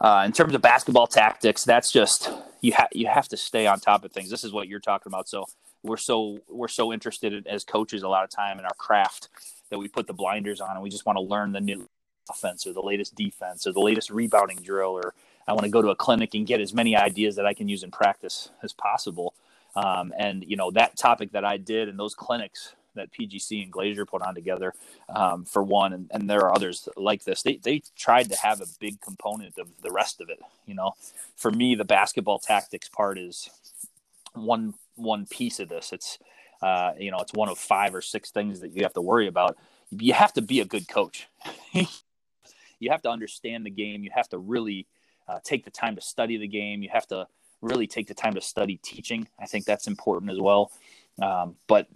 Uh, 0.00 0.22
in 0.24 0.32
terms 0.32 0.54
of 0.54 0.62
basketball 0.62 1.06
tactics 1.06 1.62
that's 1.62 1.92
just 1.92 2.30
you 2.62 2.72
have 2.72 2.88
you 2.92 3.06
have 3.06 3.28
to 3.28 3.36
stay 3.36 3.66
on 3.66 3.78
top 3.78 4.02
of 4.02 4.10
things. 4.10 4.30
This 4.30 4.44
is 4.44 4.52
what 4.52 4.66
you're 4.66 4.80
talking 4.80 5.10
about. 5.10 5.28
So 5.28 5.46
we're 5.82 5.98
so 5.98 6.38
we're 6.48 6.68
so 6.68 6.92
interested 6.92 7.32
in, 7.32 7.46
as 7.46 7.64
coaches 7.64 8.02
a 8.02 8.08
lot 8.08 8.24
of 8.24 8.30
time 8.30 8.58
in 8.58 8.64
our 8.64 8.74
craft 8.74 9.28
that 9.68 9.78
we 9.78 9.88
put 9.88 10.06
the 10.06 10.14
blinders 10.14 10.60
on 10.60 10.70
and 10.70 10.82
we 10.82 10.90
just 10.90 11.06
want 11.06 11.16
to 11.16 11.22
learn 11.22 11.52
the 11.52 11.60
new 11.60 11.88
offense 12.30 12.66
or 12.66 12.72
the 12.72 12.82
latest 12.82 13.14
defense 13.14 13.66
or 13.66 13.72
the 13.72 13.80
latest 13.80 14.10
rebounding 14.10 14.58
drill 14.58 14.92
or 14.92 15.14
I 15.46 15.52
want 15.52 15.64
to 15.64 15.70
go 15.70 15.82
to 15.82 15.88
a 15.88 15.96
clinic 15.96 16.34
and 16.34 16.46
get 16.46 16.60
as 16.60 16.72
many 16.72 16.96
ideas 16.96 17.36
that 17.36 17.46
I 17.46 17.54
can 17.54 17.68
use 17.68 17.82
in 17.82 17.90
practice 17.90 18.50
as 18.62 18.72
possible. 18.72 19.34
Um, 19.76 20.12
and 20.18 20.44
you 20.46 20.56
know 20.56 20.70
that 20.72 20.96
topic 20.96 21.32
that 21.32 21.44
I 21.44 21.56
did 21.56 21.88
and 21.88 21.98
those 21.98 22.14
clinics 22.14 22.74
that 22.94 23.12
PGC 23.12 23.62
and 23.62 23.72
Glazier 23.72 24.04
put 24.04 24.22
on 24.22 24.34
together 24.34 24.74
um, 25.08 25.44
for 25.44 25.62
one, 25.62 25.92
and, 25.92 26.10
and, 26.12 26.28
there 26.28 26.40
are 26.40 26.54
others 26.54 26.88
like 26.96 27.24
this. 27.24 27.42
They 27.42 27.56
they 27.56 27.82
tried 27.96 28.28
to 28.30 28.36
have 28.36 28.60
a 28.60 28.66
big 28.80 29.00
component 29.00 29.58
of 29.58 29.68
the 29.82 29.92
rest 29.92 30.20
of 30.20 30.28
it. 30.28 30.40
You 30.66 30.74
know, 30.74 30.92
for 31.36 31.50
me, 31.50 31.76
the 31.76 31.84
basketball 31.84 32.38
tactics 32.40 32.88
part 32.88 33.18
is 33.18 33.48
one 34.34 34.74
one 34.96 35.26
piece 35.26 35.60
of 35.60 35.68
this. 35.68 35.92
It's 35.92 36.18
uh, 36.62 36.92
you 36.98 37.10
know, 37.10 37.18
it's 37.18 37.32
one 37.32 37.48
of 37.48 37.58
five 37.58 37.94
or 37.94 38.02
six 38.02 38.30
things 38.30 38.60
that 38.60 38.72
you 38.72 38.82
have 38.82 38.94
to 38.94 39.02
worry 39.02 39.28
about. 39.28 39.56
You 39.90 40.12
have 40.12 40.32
to 40.34 40.42
be 40.42 40.60
a 40.60 40.64
good 40.64 40.88
coach. 40.88 41.28
you 41.72 42.90
have 42.90 43.02
to 43.02 43.10
understand 43.10 43.64
the 43.64 43.70
game. 43.70 44.04
You 44.04 44.10
have 44.14 44.28
to 44.30 44.38
really 44.38 44.86
uh, 45.30 45.38
take 45.44 45.64
the 45.64 45.70
time 45.70 45.94
to 45.94 46.00
study 46.00 46.36
the 46.36 46.48
game. 46.48 46.82
You 46.82 46.88
have 46.92 47.06
to 47.08 47.26
really 47.62 47.86
take 47.86 48.08
the 48.08 48.14
time 48.14 48.34
to 48.34 48.40
study 48.40 48.78
teaching. 48.82 49.28
I 49.38 49.46
think 49.46 49.64
that's 49.64 49.86
important 49.86 50.32
as 50.32 50.40
well. 50.40 50.72
Um, 51.22 51.56
but 51.66 51.86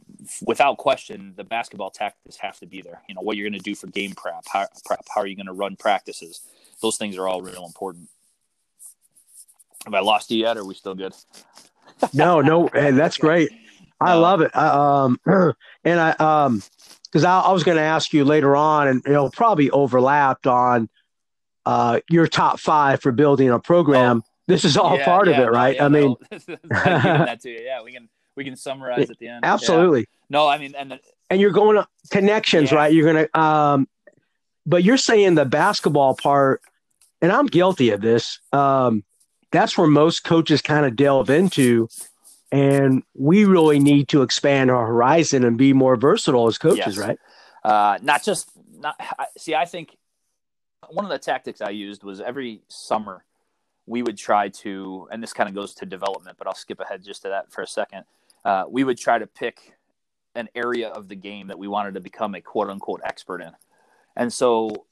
without 0.47 0.77
question, 0.77 1.33
the 1.37 1.45
basketball 1.45 1.91
tactics 1.91 2.37
have 2.37 2.59
to 2.61 2.67
be 2.67 2.83
there. 2.83 3.03
You 3.09 3.15
know, 3.15 3.23
what 3.23 3.37
you're 3.37 3.49
going 3.49 3.59
to 3.59 3.65
do 3.65 3.75
for 3.75 3.87
game 3.87 4.13
prep, 4.13 4.45
how, 4.47 4.67
prep, 4.85 5.07
how 5.13 5.23
are 5.23 5.27
you 5.27 5.37
going 5.37 5.47
to 5.47 5.53
run 5.53 5.77
practices? 5.77 6.43
Those 6.83 6.97
things 6.97 7.17
are 7.17 7.27
all 7.27 7.41
real 7.41 7.65
important. 7.65 8.09
Have 9.85 9.95
I 9.95 10.01
lost 10.01 10.31
you 10.31 10.39
yet? 10.39 10.57
Or 10.57 10.61
are 10.61 10.65
we 10.65 10.75
still 10.75 10.95
good? 10.95 11.15
no, 12.13 12.41
no, 12.41 12.69
hey, 12.69 12.91
that's 12.91 13.17
great. 13.17 13.51
I 14.01 14.15
love 14.15 14.43
it. 14.43 14.55
um, 14.55 15.19
and 15.85 16.01
I, 16.01 16.11
um, 16.13 16.63
because 17.05 17.25
I, 17.25 17.41
I, 17.41 17.53
was 17.53 17.63
going 17.65 17.77
to 17.77 17.83
ask 17.83 18.13
you 18.13 18.25
later 18.25 18.57
on, 18.57 18.89
and 18.89 19.07
it'll 19.07 19.31
probably 19.31 19.71
overlapped 19.71 20.47
on 20.47 20.89
uh, 21.67 22.01
your 22.11 22.27
top 22.27 22.61
five 22.61 23.01
for 23.01 23.13
building 23.13 23.51
a 23.51 23.59
program. 23.59 24.23
Oh, 24.25 24.31
this 24.47 24.65
is 24.65 24.77
all 24.77 24.97
yeah, 24.97 25.05
part 25.05 25.29
yeah, 25.29 25.41
of 25.41 25.49
it, 25.49 25.51
right? 25.51 25.77
Yeah, 25.77 25.87
I 25.87 25.89
mean, 25.89 26.17
that 26.31 27.41
too. 27.43 27.51
Yeah, 27.51 27.83
we 27.83 27.93
can 27.93 28.09
we 28.37 28.45
can 28.45 28.57
summarize 28.57 29.11
at 29.11 29.19
the 29.19 29.29
end. 29.29 29.45
Absolutely. 29.45 30.07
No, 30.29 30.49
I 30.49 30.59
mean, 30.59 30.75
and 30.77 30.93
the, 30.93 31.01
and 31.31 31.41
you're 31.41 31.53
going 31.53 31.77
to 31.77 31.87
connections, 32.11 32.73
right? 32.73 32.93
You're 32.93 33.11
going 33.13 33.27
to, 33.27 33.41
um, 33.41 33.89
but 34.67 34.85
you're 34.85 34.97
saying 34.97 35.35
the 35.35 35.45
basketball 35.45 36.15
part, 36.15 36.61
and 37.23 37.33
I'm 37.33 37.47
guilty 37.47 37.91
of 37.91 38.01
this. 38.01 38.41
Um, 38.53 39.05
that's 39.51 39.79
where 39.79 39.87
most 39.87 40.25
coaches 40.25 40.61
kind 40.63 40.85
of 40.85 40.97
delve 40.97 41.31
into 41.31 41.89
and 42.55 43.03
we 43.15 43.45
really 43.45 43.81
need 43.81 44.07
to 44.07 44.23
expand 44.23 44.71
our 44.71 44.87
horizon 44.87 45.43
and 45.43 45.59
be 45.59 45.73
more 45.73 45.97
versatile 45.97 46.47
as 46.47 46.57
coaches, 46.57 46.97
yes. 46.97 46.99
right? 46.99 47.19
Uh, 47.65 47.99
not 48.01 48.23
just 48.23 48.49
not 48.79 48.95
see. 49.37 49.57
I 49.57 49.65
think 49.65 49.97
one 50.91 51.05
of 51.05 51.11
the 51.11 51.19
tactics 51.19 51.61
I 51.61 51.71
used 51.71 52.03
was 52.03 52.21
every 52.21 52.63
summer 52.69 53.25
we 53.87 54.03
would 54.03 54.17
try 54.17 54.49
to, 54.49 55.09
and 55.11 55.23
this 55.23 55.33
kind 55.33 55.49
of 55.49 55.55
goes 55.55 55.75
to 55.75 55.87
development, 55.87 56.37
but 56.39 56.47
I'll 56.47 56.55
skip 56.55 56.81
ahead 56.81 57.03
just 57.05 57.23
to 57.23 57.29
that 57.29 57.53
for 57.53 57.63
a 57.63 57.67
second. 57.67 58.05
Uh, 58.45 58.65
we 58.69 58.85
would 58.85 58.99
try 58.99 59.19
to 59.19 59.27
pick 59.27 59.75
an 60.35 60.49
area 60.55 60.89
of 60.89 61.09
the 61.09 61.15
game 61.15 61.49
that 61.49 61.59
we 61.59 61.69
wanted 61.69 61.95
to 61.95 62.01
become 62.01 62.35
a 62.35 62.41
quote 62.41 62.71
unquote 62.71 63.01
expert 63.05 63.41
in, 63.41 63.53
and 64.17 64.33
so 64.33 64.87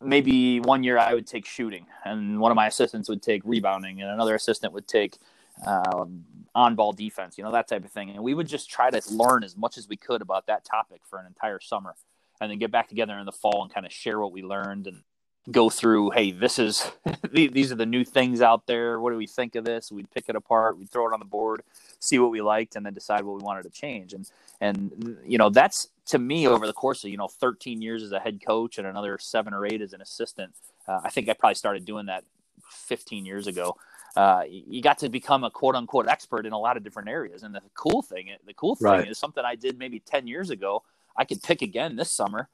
maybe 0.00 0.60
one 0.60 0.82
year 0.82 0.98
I 0.98 1.14
would 1.14 1.26
take 1.26 1.46
shooting, 1.46 1.86
and 2.04 2.40
one 2.40 2.50
of 2.50 2.56
my 2.56 2.66
assistants 2.66 3.08
would 3.08 3.22
take 3.22 3.42
rebounding, 3.44 4.00
and 4.00 4.10
another 4.10 4.34
assistant 4.34 4.72
would 4.72 4.88
take 4.88 5.18
um, 5.66 6.24
on 6.54 6.74
ball 6.74 6.92
defense, 6.92 7.38
you 7.38 7.44
know, 7.44 7.52
that 7.52 7.68
type 7.68 7.84
of 7.84 7.90
thing. 7.90 8.10
And 8.10 8.22
we 8.22 8.34
would 8.34 8.48
just 8.48 8.70
try 8.70 8.90
to 8.90 9.00
learn 9.12 9.44
as 9.44 9.56
much 9.56 9.78
as 9.78 9.88
we 9.88 9.96
could 9.96 10.22
about 10.22 10.46
that 10.46 10.64
topic 10.64 11.02
for 11.08 11.18
an 11.18 11.26
entire 11.26 11.60
summer 11.60 11.94
and 12.40 12.50
then 12.50 12.58
get 12.58 12.70
back 12.70 12.88
together 12.88 13.16
in 13.18 13.26
the 13.26 13.32
fall 13.32 13.62
and 13.62 13.72
kind 13.72 13.86
of 13.86 13.92
share 13.92 14.18
what 14.18 14.32
we 14.32 14.42
learned 14.42 14.86
and 14.86 15.02
go 15.50 15.68
through, 15.68 16.10
hey, 16.10 16.30
this 16.30 16.58
is, 16.58 16.90
these 17.32 17.72
are 17.72 17.76
the 17.76 17.86
new 17.86 18.04
things 18.04 18.40
out 18.40 18.66
there. 18.66 19.00
What 19.00 19.10
do 19.10 19.16
we 19.16 19.26
think 19.26 19.54
of 19.54 19.64
this? 19.64 19.90
We'd 19.90 20.10
pick 20.10 20.28
it 20.28 20.36
apart, 20.36 20.78
we'd 20.78 20.90
throw 20.90 21.08
it 21.08 21.12
on 21.12 21.18
the 21.18 21.24
board, 21.24 21.62
see 21.98 22.18
what 22.18 22.30
we 22.30 22.40
liked, 22.40 22.76
and 22.76 22.86
then 22.86 22.94
decide 22.94 23.24
what 23.24 23.36
we 23.36 23.42
wanted 23.42 23.64
to 23.64 23.70
change. 23.70 24.12
And, 24.12 24.30
and, 24.60 25.18
you 25.26 25.38
know, 25.38 25.50
that's 25.50 25.88
to 26.06 26.18
me 26.18 26.46
over 26.46 26.66
the 26.66 26.72
course 26.72 27.04
of, 27.04 27.10
you 27.10 27.16
know, 27.16 27.28
13 27.28 27.82
years 27.82 28.02
as 28.02 28.12
a 28.12 28.20
head 28.20 28.40
coach 28.44 28.78
and 28.78 28.86
another 28.86 29.18
seven 29.18 29.52
or 29.52 29.66
eight 29.66 29.82
as 29.82 29.92
an 29.92 30.00
assistant. 30.00 30.54
Uh, 30.86 31.00
I 31.02 31.10
think 31.10 31.28
I 31.28 31.32
probably 31.32 31.54
started 31.54 31.84
doing 31.84 32.06
that 32.06 32.24
15 32.68 33.26
years 33.26 33.46
ago 33.46 33.76
uh, 34.16 34.42
you 34.48 34.82
got 34.82 34.98
to 34.98 35.08
become 35.08 35.44
a 35.44 35.50
quote 35.50 35.74
unquote 35.74 36.08
expert 36.08 36.46
in 36.46 36.52
a 36.52 36.58
lot 36.58 36.76
of 36.76 36.84
different 36.84 37.08
areas. 37.08 37.42
And 37.42 37.54
the 37.54 37.62
cool 37.74 38.02
thing, 38.02 38.30
the 38.46 38.54
cool 38.54 38.76
thing 38.76 38.90
right. 38.90 39.08
is 39.08 39.18
something 39.18 39.44
I 39.44 39.54
did 39.54 39.78
maybe 39.78 40.00
10 40.00 40.26
years 40.26 40.50
ago. 40.50 40.82
I 41.16 41.24
could 41.24 41.42
pick 41.42 41.62
again 41.62 41.96
this 41.96 42.10
summer 42.10 42.48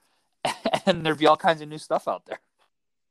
and 0.86 1.04
there'd 1.04 1.18
be 1.18 1.26
all 1.26 1.36
kinds 1.36 1.60
of 1.60 1.68
new 1.68 1.78
stuff 1.78 2.06
out 2.06 2.26
there. 2.26 2.40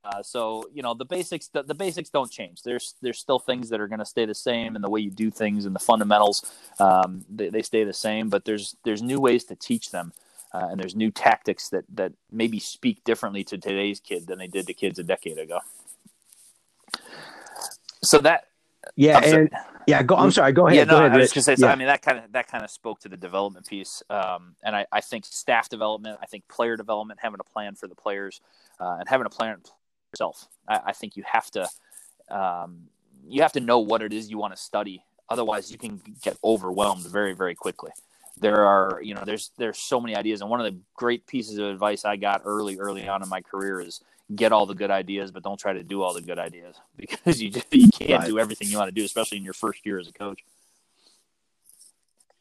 Uh, 0.08 0.24
so 0.24 0.70
you 0.74 0.82
know 0.82 0.94
the 0.94 1.04
basics 1.04 1.50
the, 1.50 1.64
the, 1.64 1.76
basics 1.76 2.10
don't 2.10 2.32
change 2.32 2.62
there's 2.62 2.96
there's 3.02 3.20
still 3.20 3.40
things 3.40 3.68
that 3.68 3.82
are 3.82 3.90
going 3.90 4.00
to 4.00 4.06
stay 4.06 4.26
the 4.26 4.34
same 4.34 4.76
and 4.76 4.84
the 4.84 4.90
way 4.90 5.02
you 5.02 5.12
do 5.12 5.30
things 5.30 5.66
and 5.66 5.76
the 5.76 5.80
fundamentals 5.80 6.50
um, 6.80 7.26
they, 7.30 7.50
they 7.50 7.62
stay 7.62 7.84
the 7.84 7.94
same 7.94 8.30
but 8.30 8.46
there's 8.46 8.78
there's 8.86 9.02
new 9.02 9.20
ways 9.20 9.44
to 9.44 9.54
teach 9.56 9.92
them 9.92 10.14
uh, 10.54 10.70
and 10.72 10.80
there's 10.80 10.96
new 10.96 11.12
tactics 11.12 11.68
that 11.70 11.84
that 11.94 12.14
maybe 12.32 12.58
speak 12.58 13.04
differently 13.04 13.44
to 13.44 13.58
today's 13.58 14.00
kid 14.00 14.28
than 14.28 14.40
they 14.40 14.48
did 14.48 14.66
to 14.66 14.74
kids 14.74 14.98
a 14.98 15.04
decade 15.04 15.38
ago 15.38 15.60
so 18.02 18.20
that 18.20 18.46
yeah, 18.96 19.20
and 19.24 19.50
yeah, 19.88 20.04
go. 20.04 20.16
I'm 20.16 20.32
sorry. 20.32 20.52
Go 20.54 20.68
ahead. 20.68 20.78
Yeah, 20.78 20.84
no, 20.84 20.92
go 20.92 20.98
ahead, 21.00 21.12
I 21.14 21.18
was 21.18 21.32
just 21.32 21.46
say. 21.46 21.56
So, 21.56 21.68
I 21.68 21.76
mean, 21.76 21.88
that 21.88 22.02
kind 22.02 22.18
of 22.18 22.32
that 22.32 22.48
kind 22.48 22.64
of 22.64 22.70
spoke 22.70 23.00
to 23.02 23.10
the 23.10 23.18
development 23.18 23.68
piece, 23.68 24.04
um, 24.10 24.56
and 24.64 24.76
I, 24.76 24.86
I 24.92 25.02
think 25.02 25.26
staff 25.26 25.70
development, 25.70 26.20
I 26.22 26.26
think 26.26 26.48
player 26.48 26.78
development, 26.78 27.20
having 27.22 27.40
a 27.40 27.44
plan 27.44 27.76
for 27.76 27.88
the 27.88 27.96
players, 27.96 28.42
uh, 28.80 28.98
and 29.00 29.08
having 29.08 29.26
a 29.26 29.30
plan 29.30 29.58
yourself. 30.14 30.48
I, 30.68 30.80
I 30.88 30.94
think 30.94 31.16
you 31.16 31.24
have 31.32 31.50
to, 31.52 31.68
um, 32.30 32.84
you 33.28 33.42
have 33.42 33.54
to 33.54 33.60
know 33.60 33.80
what 33.80 34.02
it 34.02 34.14
is 34.14 34.30
you 34.30 34.38
want 34.38 34.56
to 34.56 34.62
study. 34.62 35.04
Otherwise, 35.30 35.72
you 35.72 35.78
can 35.78 36.02
get 36.22 36.38
overwhelmed 36.44 37.06
very, 37.06 37.34
very 37.34 37.56
quickly. 37.56 37.92
There 38.40 38.66
are, 38.66 39.02
you 39.02 39.14
know, 39.14 39.24
there's 39.26 39.52
there's 39.58 39.78
so 39.78 40.00
many 40.00 40.16
ideas, 40.16 40.42
and 40.42 40.50
one 40.50 40.60
of 40.60 40.72
the 40.72 40.80
great 40.96 41.26
pieces 41.26 41.58
of 41.58 41.66
advice 41.66 42.06
I 42.06 42.18
got 42.18 42.44
early, 42.46 42.78
early 42.78 43.08
on 43.08 43.24
in 43.24 43.30
my 43.30 43.42
career 43.42 43.82
is 43.82 44.02
get 44.36 44.52
all 44.52 44.66
the 44.66 44.76
good 44.76 44.92
ideas, 44.92 45.32
but 45.32 45.44
don't 45.44 45.60
try 45.60 45.74
to 45.74 45.84
do 45.84 46.02
all 46.02 46.14
the 46.14 46.22
good 46.22 46.40
ideas 46.40 46.76
because 46.98 47.42
you 47.42 47.50
just 47.50 47.74
you 47.74 47.90
can't 47.90 48.22
right. 48.22 48.28
do 48.28 48.40
everything 48.40 48.68
you 48.68 48.78
want 48.78 48.90
to 48.90 48.96
do, 48.96 49.04
especially 49.04 49.38
in 49.38 49.44
your 49.44 49.54
first 49.54 49.86
year 49.86 50.00
as 50.00 50.08
a 50.08 50.14
coach. 50.14 50.44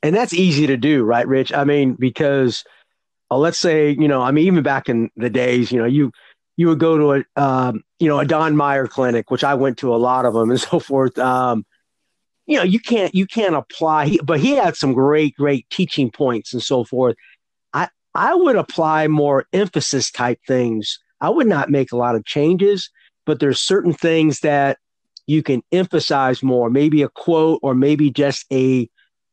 And 0.03 0.15
that's 0.15 0.35
easy 0.35 0.67
to 0.69 0.77
do, 0.77 1.03
right, 1.03 1.27
Rich? 1.27 1.53
I 1.53 1.65
mean, 1.65 1.95
because 1.95 2.65
uh, 3.31 3.39
let's 3.39 3.59
say 3.59 3.91
you 3.91 4.07
know, 4.07 4.23
I 4.23 4.31
mean, 4.31 4.47
even 4.47 4.63
back 4.63 4.89
in 4.89 5.11
the 5.17 5.31
days, 5.31 5.73
you 5.73 5.79
know, 5.79 5.87
you 5.87 6.13
you 6.57 6.69
would 6.69 6.79
go 6.79 6.97
to 6.97 7.13
a 7.13 7.43
um, 7.43 7.85
you 7.99 8.09
know 8.09 8.19
a 8.19 8.25
Don 8.25 8.57
Meyer 8.57 8.87
clinic, 8.87 9.31
which 9.31 9.45
I 9.45 9.55
went 9.55 9.79
to 9.79 9.95
a 9.95 9.97
lot 9.97 10.25
of 10.25 10.35
them 10.35 10.51
and 10.51 10.61
so 10.71 10.79
forth. 10.79 11.19
Um, 11.19 11.65
you 12.47 12.57
know, 12.57 12.65
you 12.65 12.79
can't 12.79 13.15
you 13.15 13.27
can't 13.27 13.55
apply, 13.55 14.19
but 14.23 14.41
he 14.41 14.53
had 14.53 14.77
some 14.77 14.93
great 14.93 15.37
great 15.37 15.69
teaching 15.71 16.11
points 16.11 16.53
and 16.53 16.63
so 16.63 16.85
forth. 16.85 17.17
I 17.73 17.89
I 18.15 18.35
would 18.35 18.57
apply 18.57 19.09
more 19.09 19.47
emphasis 19.53 20.11
type 20.11 20.41
things 20.47 20.99
I 21.21 21.31
would 21.31 21.47
not 21.47 21.71
make 21.71 21.93
a 21.93 21.97
lot 21.97 22.15
of 22.15 22.25
changes, 22.25 22.91
but 23.25 23.41
there's 23.41 23.61
certain 23.61 23.93
things 23.93 24.41
that 24.41 24.79
you 25.27 25.43
can 25.43 25.63
emphasize 25.73 26.43
more, 26.43 26.71
maybe 26.71 27.03
a 27.03 27.09
quote 27.09 27.61
or 27.63 27.75
maybe 27.75 28.11
just 28.11 28.45
a 28.53 28.89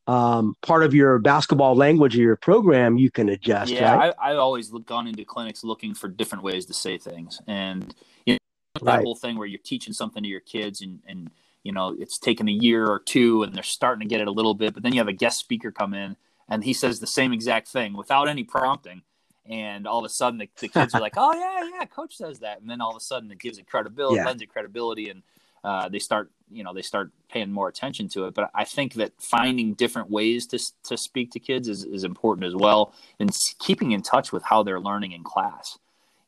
um, 0.07 0.55
part 0.61 0.83
of 0.83 0.93
your 0.93 1.19
basketball 1.19 1.75
language 1.75 2.17
or 2.17 2.21
your 2.21 2.35
program 2.35 2.97
you 2.97 3.09
can 3.09 3.29
adjust. 3.29 3.71
Yeah, 3.71 3.95
right? 3.95 4.13
I, 4.19 4.31
I 4.31 4.35
always 4.35 4.69
gone 4.69 5.07
into 5.07 5.23
clinics 5.23 5.63
looking 5.63 5.93
for 5.93 6.07
different 6.07 6.43
ways 6.43 6.65
to 6.67 6.73
say 6.73 6.97
things, 6.97 7.41
and 7.47 7.93
you 8.25 8.33
know, 8.33 8.37
that 8.75 8.85
right. 8.85 9.03
whole 9.03 9.15
thing 9.15 9.37
where 9.37 9.47
you're 9.47 9.59
teaching 9.63 9.93
something 9.93 10.23
to 10.23 10.29
your 10.29 10.41
kids 10.41 10.81
and 10.81 10.99
and 11.07 11.31
you 11.63 11.71
know 11.71 11.95
it's 11.97 12.17
taken 12.17 12.49
a 12.49 12.51
year 12.51 12.85
or 12.85 12.99
two 12.99 13.43
and 13.43 13.53
they're 13.53 13.63
starting 13.63 14.07
to 14.07 14.09
get 14.09 14.21
it 14.21 14.27
a 14.27 14.31
little 14.31 14.53
bit, 14.53 14.73
but 14.73 14.83
then 14.83 14.93
you 14.93 14.99
have 14.99 15.07
a 15.07 15.13
guest 15.13 15.39
speaker 15.39 15.71
come 15.71 15.93
in 15.93 16.17
and 16.49 16.63
he 16.63 16.73
says 16.73 16.99
the 16.99 17.07
same 17.07 17.31
exact 17.31 17.69
thing 17.69 17.95
without 17.95 18.27
any 18.27 18.43
prompting, 18.43 19.03
and 19.45 19.87
all 19.87 19.99
of 19.99 20.05
a 20.05 20.09
sudden 20.09 20.37
the, 20.39 20.49
the 20.59 20.67
kids 20.67 20.93
are 20.93 21.01
like, 21.01 21.13
"Oh 21.17 21.33
yeah, 21.33 21.77
yeah, 21.79 21.85
coach 21.85 22.17
says 22.17 22.39
that," 22.39 22.59
and 22.59 22.69
then 22.69 22.81
all 22.81 22.91
of 22.91 22.97
a 22.97 23.01
sudden 23.01 23.31
it 23.31 23.39
gives 23.39 23.57
it 23.57 23.67
credibility, 23.67 24.17
Yeah. 24.17 24.25
lends 24.25 24.41
it 24.41 24.49
credibility, 24.49 25.09
and 25.09 25.23
uh, 25.63 25.89
they 25.89 25.99
start, 25.99 26.31
you 26.51 26.63
know, 26.63 26.73
they 26.73 26.81
start 26.81 27.11
paying 27.29 27.51
more 27.51 27.67
attention 27.67 28.07
to 28.09 28.25
it. 28.25 28.33
But 28.33 28.51
I 28.53 28.65
think 28.65 28.95
that 28.95 29.13
finding 29.17 29.73
different 29.73 30.09
ways 30.09 30.45
to 30.47 30.59
to 30.83 30.97
speak 30.97 31.31
to 31.31 31.39
kids 31.39 31.67
is 31.67 31.83
is 31.85 32.03
important 32.03 32.47
as 32.47 32.55
well, 32.55 32.93
and 33.19 33.31
keeping 33.59 33.91
in 33.91 34.01
touch 34.01 34.31
with 34.31 34.43
how 34.43 34.63
they're 34.63 34.79
learning 34.79 35.13
in 35.13 35.23
class. 35.23 35.77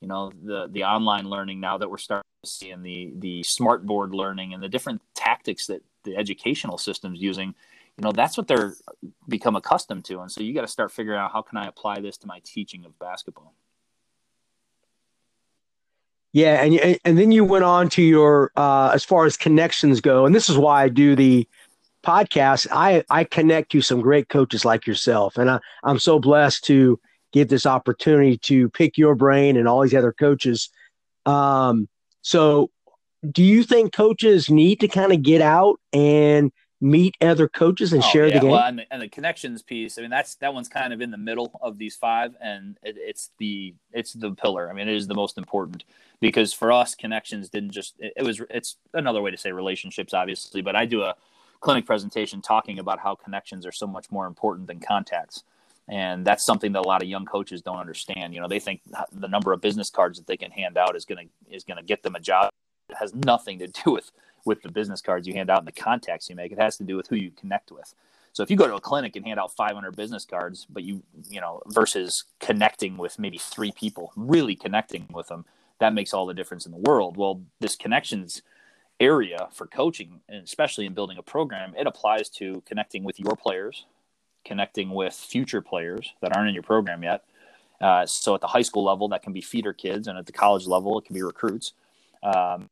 You 0.01 0.07
know, 0.07 0.31
the 0.43 0.67
the 0.71 0.83
online 0.83 1.29
learning 1.29 1.59
now 1.59 1.77
that 1.77 1.89
we're 1.89 1.97
starting 1.97 2.29
to 2.43 2.49
see, 2.49 2.71
and 2.71 2.85
the 2.85 3.13
the 3.17 3.43
smart 3.43 3.85
board 3.85 4.13
learning, 4.13 4.53
and 4.53 4.63
the 4.63 4.69
different 4.69 5.01
tactics 5.15 5.67
that 5.67 5.83
the 6.03 6.15
educational 6.15 6.77
system's 6.77 7.21
using. 7.21 7.55
You 7.97 8.03
know, 8.03 8.11
that's 8.11 8.35
what 8.35 8.47
they're 8.47 8.75
become 9.27 9.55
accustomed 9.55 10.03
to, 10.05 10.19
and 10.19 10.31
so 10.31 10.41
you 10.41 10.53
got 10.53 10.61
to 10.61 10.67
start 10.67 10.91
figuring 10.91 11.19
out 11.19 11.31
how 11.31 11.41
can 11.41 11.57
I 11.57 11.67
apply 11.67 12.01
this 12.01 12.17
to 12.17 12.27
my 12.27 12.41
teaching 12.43 12.83
of 12.83 12.97
basketball. 12.99 13.53
Yeah, 16.35 16.61
and 16.61 16.99
and 17.05 17.17
then 17.17 17.31
you 17.31 17.45
went 17.45 17.63
on 17.63 17.87
to 17.91 18.01
your 18.01 18.51
uh, 18.57 18.91
as 18.93 19.05
far 19.05 19.25
as 19.25 19.37
connections 19.37 20.01
go, 20.01 20.25
and 20.25 20.35
this 20.35 20.49
is 20.49 20.57
why 20.57 20.83
I 20.83 20.89
do 20.89 21.15
the 21.15 21.47
podcast. 22.05 22.67
I 22.73 23.05
I 23.09 23.23
connect 23.23 23.71
to 23.71 23.81
some 23.81 24.01
great 24.01 24.27
coaches 24.27 24.65
like 24.65 24.85
yourself, 24.85 25.37
and 25.37 25.49
I, 25.49 25.59
I'm 25.85 25.97
so 25.97 26.19
blessed 26.19 26.65
to 26.65 26.99
get 27.31 27.47
this 27.47 27.65
opportunity 27.65 28.37
to 28.39 28.69
pick 28.71 28.97
your 28.97 29.15
brain 29.15 29.55
and 29.55 29.65
all 29.65 29.81
these 29.81 29.93
other 29.93 30.11
coaches. 30.11 30.69
Um, 31.25 31.87
so, 32.21 32.69
do 33.31 33.41
you 33.41 33.63
think 33.63 33.93
coaches 33.93 34.49
need 34.49 34.81
to 34.81 34.89
kind 34.89 35.13
of 35.13 35.23
get 35.23 35.39
out 35.39 35.79
and 35.93 36.51
meet 36.81 37.15
other 37.21 37.47
coaches 37.47 37.93
and 37.93 38.03
Oh, 38.03 38.07
share 38.07 38.27
yeah. 38.27 38.35
the 38.35 38.39
game? 38.41 38.51
Well, 38.51 38.63
and 38.63 38.79
the, 38.79 38.85
and 38.91 39.01
the 39.01 39.07
connections 39.07 39.61
piece. 39.61 39.97
I 39.97 40.01
mean, 40.01 40.09
that's 40.09 40.35
that 40.35 40.53
one's 40.53 40.69
kind 40.69 40.93
of 40.93 41.01
in 41.01 41.11
the 41.11 41.17
middle 41.17 41.51
of 41.61 41.77
these 41.77 41.95
five, 41.95 42.35
and 42.41 42.77
it, 42.83 42.95
it's 42.97 43.31
the 43.37 43.73
it's 43.91 44.13
the 44.13 44.31
pillar. 44.31 44.69
I 44.69 44.73
mean, 44.73 44.87
it 44.87 44.95
is 44.95 45.07
the 45.07 45.15
most 45.15 45.37
important 45.37 45.83
because 46.19 46.53
for 46.53 46.71
us, 46.71 46.95
connections 46.95 47.49
didn't 47.49 47.71
just. 47.71 47.95
It, 47.99 48.13
it 48.17 48.23
was. 48.23 48.41
It's 48.49 48.77
another 48.93 49.21
way 49.21 49.31
to 49.31 49.37
say 49.37 49.51
relationships, 49.51 50.13
obviously. 50.13 50.61
But 50.61 50.75
I 50.75 50.85
do 50.85 51.01
a 51.03 51.15
clinic 51.61 51.85
presentation 51.85 52.41
talking 52.41 52.79
about 52.79 52.99
how 52.99 53.15
connections 53.15 53.65
are 53.65 53.71
so 53.71 53.87
much 53.87 54.11
more 54.11 54.27
important 54.27 54.67
than 54.67 54.79
contacts. 54.79 55.43
And 55.87 56.25
that's 56.25 56.43
something 56.43 56.71
that 56.71 56.79
a 56.79 56.87
lot 56.87 57.03
of 57.03 57.07
young 57.07 57.25
coaches 57.25 57.61
don't 57.61 57.77
understand. 57.77 58.33
You 58.33 58.41
know, 58.41 58.47
they 58.47 58.59
think 58.59 58.81
the 59.11 59.27
number 59.27 59.53
of 59.53 59.61
business 59.61 59.91
cards 59.91 60.17
that 60.17 60.25
they 60.25 60.37
can 60.37 60.49
hand 60.51 60.77
out 60.77 60.95
is 60.95 61.05
going 61.05 61.27
to 61.27 61.55
is 61.55 61.63
going 61.63 61.77
to 61.77 61.83
get 61.83 62.03
them 62.03 62.15
a 62.15 62.19
job. 62.19 62.49
It 62.89 62.97
has 62.97 63.13
nothing 63.13 63.59
to 63.59 63.67
do 63.67 63.91
with 63.91 64.11
with 64.45 64.61
the 64.61 64.71
business 64.71 65.01
cards 65.01 65.27
you 65.27 65.33
hand 65.33 65.49
out 65.49 65.59
and 65.59 65.67
the 65.67 65.71
contacts 65.71 66.29
you 66.29 66.35
make. 66.35 66.51
It 66.51 66.59
has 66.59 66.77
to 66.77 66.83
do 66.83 66.95
with 66.95 67.07
who 67.07 67.15
you 67.15 67.31
connect 67.31 67.71
with. 67.71 67.93
So 68.33 68.43
if 68.43 68.51
you 68.51 68.57
go 68.57 68.67
to 68.67 68.75
a 68.75 68.81
clinic 68.81 69.15
and 69.15 69.25
hand 69.25 69.39
out 69.39 69.55
500 69.55 69.95
business 69.95 70.25
cards, 70.25 70.67
but 70.69 70.83
you, 70.83 71.03
you 71.29 71.39
know, 71.39 71.61
versus 71.67 72.25
connecting 72.39 72.97
with 72.97 73.17
maybe 73.17 73.37
three 73.37 73.71
people, 73.71 74.11
really 74.15 74.55
connecting 74.55 75.07
with 75.13 75.27
them, 75.27 75.45
that 75.79 75.93
makes 75.93 76.13
all 76.13 76.25
the 76.25 76.33
difference 76.33 76.65
in 76.65 76.71
the 76.71 76.77
world. 76.77 77.17
Well, 77.17 77.41
this 77.59 77.75
connections 77.75 78.41
area 78.99 79.47
for 79.53 79.67
coaching, 79.67 80.21
and 80.29 80.43
especially 80.43 80.85
in 80.85 80.93
building 80.93 81.17
a 81.17 81.23
program, 81.23 81.73
it 81.77 81.87
applies 81.87 82.29
to 82.29 82.61
connecting 82.65 83.03
with 83.03 83.19
your 83.19 83.35
players, 83.35 83.85
connecting 84.43 84.89
with 84.89 85.13
future 85.13 85.61
players 85.61 86.13
that 86.21 86.35
aren't 86.35 86.49
in 86.49 86.53
your 86.53 86.63
program 86.63 87.03
yet. 87.03 87.23
Uh, 87.81 88.05
so 88.05 88.35
at 88.35 88.41
the 88.41 88.47
high 88.47 88.61
school 88.61 88.83
level, 88.83 89.07
that 89.09 89.21
can 89.21 89.33
be 89.33 89.41
feeder 89.41 89.73
kids, 89.73 90.07
and 90.07 90.17
at 90.17 90.25
the 90.25 90.31
college 90.31 90.65
level, 90.65 90.97
it 90.99 91.05
can 91.05 91.13
be 91.13 91.23
recruits. 91.23 91.73
Um, 92.23 92.69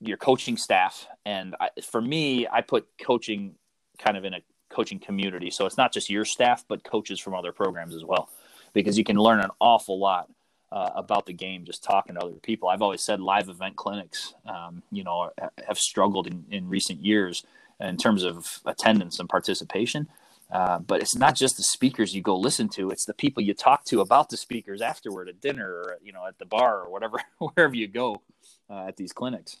your 0.00 0.16
coaching 0.16 0.56
staff, 0.56 1.06
and 1.24 1.54
I, 1.60 1.70
for 1.82 2.00
me, 2.00 2.46
I 2.46 2.62
put 2.62 2.86
coaching 3.00 3.54
kind 3.98 4.16
of 4.16 4.24
in 4.24 4.34
a 4.34 4.40
coaching 4.70 4.98
community. 4.98 5.50
So 5.50 5.66
it's 5.66 5.76
not 5.76 5.92
just 5.92 6.08
your 6.08 6.24
staff, 6.24 6.64
but 6.68 6.84
coaches 6.84 7.20
from 7.20 7.34
other 7.34 7.52
programs 7.52 7.94
as 7.94 8.04
well, 8.04 8.30
because 8.72 8.96
you 8.96 9.04
can 9.04 9.16
learn 9.16 9.40
an 9.40 9.50
awful 9.60 9.98
lot 9.98 10.30
uh, 10.72 10.90
about 10.94 11.26
the 11.26 11.32
game 11.32 11.64
just 11.64 11.82
talking 11.82 12.14
to 12.14 12.20
other 12.20 12.34
people. 12.34 12.68
I've 12.68 12.82
always 12.82 13.02
said 13.02 13.20
live 13.20 13.48
event 13.48 13.76
clinics, 13.76 14.34
um, 14.46 14.82
you 14.90 15.04
know, 15.04 15.30
have 15.66 15.78
struggled 15.78 16.26
in, 16.26 16.44
in 16.50 16.68
recent 16.68 17.04
years 17.04 17.44
in 17.80 17.96
terms 17.96 18.24
of 18.24 18.60
attendance 18.64 19.18
and 19.18 19.28
participation. 19.28 20.08
Uh, 20.50 20.78
but 20.78 21.00
it's 21.00 21.16
not 21.16 21.36
just 21.36 21.56
the 21.56 21.62
speakers 21.62 22.14
you 22.14 22.22
go 22.22 22.36
listen 22.36 22.68
to; 22.68 22.90
it's 22.90 23.04
the 23.04 23.14
people 23.14 23.40
you 23.40 23.54
talk 23.54 23.84
to 23.84 24.00
about 24.00 24.30
the 24.30 24.36
speakers 24.36 24.80
afterward 24.80 25.28
at 25.28 25.40
dinner, 25.40 25.68
or 25.68 25.98
you 26.02 26.12
know, 26.12 26.26
at 26.26 26.38
the 26.38 26.44
bar, 26.44 26.80
or 26.80 26.90
whatever, 26.90 27.20
wherever 27.38 27.74
you 27.74 27.86
go 27.86 28.20
uh, 28.68 28.86
at 28.88 28.96
these 28.96 29.12
clinics. 29.12 29.58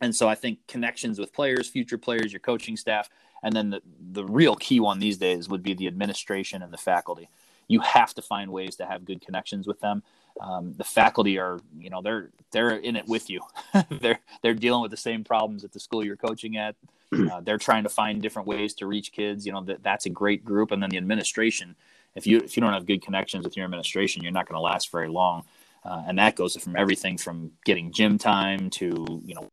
And 0.00 0.14
so 0.14 0.28
I 0.28 0.34
think 0.34 0.58
connections 0.66 1.18
with 1.18 1.32
players, 1.32 1.68
future 1.68 1.98
players, 1.98 2.32
your 2.32 2.40
coaching 2.40 2.76
staff, 2.76 3.08
and 3.42 3.54
then 3.54 3.70
the, 3.70 3.82
the 4.12 4.24
real 4.24 4.56
key 4.56 4.80
one 4.80 4.98
these 4.98 5.18
days 5.18 5.48
would 5.48 5.62
be 5.62 5.74
the 5.74 5.86
administration 5.86 6.62
and 6.62 6.72
the 6.72 6.78
faculty. 6.78 7.28
You 7.68 7.80
have 7.80 8.14
to 8.14 8.22
find 8.22 8.52
ways 8.52 8.76
to 8.76 8.86
have 8.86 9.04
good 9.04 9.20
connections 9.24 9.66
with 9.66 9.80
them. 9.80 10.02
Um, 10.40 10.74
the 10.74 10.84
faculty 10.84 11.38
are, 11.38 11.58
you 11.78 11.90
know, 11.90 12.02
they're 12.02 12.30
they're 12.52 12.76
in 12.76 12.96
it 12.96 13.08
with 13.08 13.30
you. 13.30 13.40
they're 14.00 14.20
they're 14.42 14.54
dealing 14.54 14.82
with 14.82 14.90
the 14.90 14.96
same 14.96 15.24
problems 15.24 15.64
at 15.64 15.72
the 15.72 15.80
school 15.80 16.04
you're 16.04 16.16
coaching 16.16 16.56
at. 16.56 16.76
Uh, 17.12 17.40
they're 17.40 17.56
trying 17.56 17.84
to 17.84 17.88
find 17.88 18.20
different 18.20 18.46
ways 18.46 18.74
to 18.74 18.86
reach 18.86 19.12
kids. 19.12 19.46
You 19.46 19.52
know, 19.52 19.62
that 19.62 19.82
that's 19.82 20.06
a 20.06 20.10
great 20.10 20.44
group. 20.44 20.70
And 20.72 20.82
then 20.82 20.90
the 20.90 20.96
administration. 20.96 21.76
If 22.14 22.26
you 22.26 22.38
if 22.38 22.56
you 22.56 22.60
don't 22.60 22.72
have 22.72 22.86
good 22.86 23.02
connections 23.02 23.44
with 23.44 23.56
your 23.56 23.64
administration, 23.64 24.22
you're 24.22 24.32
not 24.32 24.48
going 24.48 24.56
to 24.56 24.62
last 24.62 24.90
very 24.90 25.08
long. 25.08 25.44
Uh, 25.84 26.02
and 26.08 26.18
that 26.18 26.34
goes 26.34 26.56
from 26.56 26.74
everything 26.76 27.16
from 27.16 27.52
getting 27.64 27.92
gym 27.92 28.18
time 28.18 28.70
to 28.70 29.22
you 29.24 29.34
know 29.34 29.50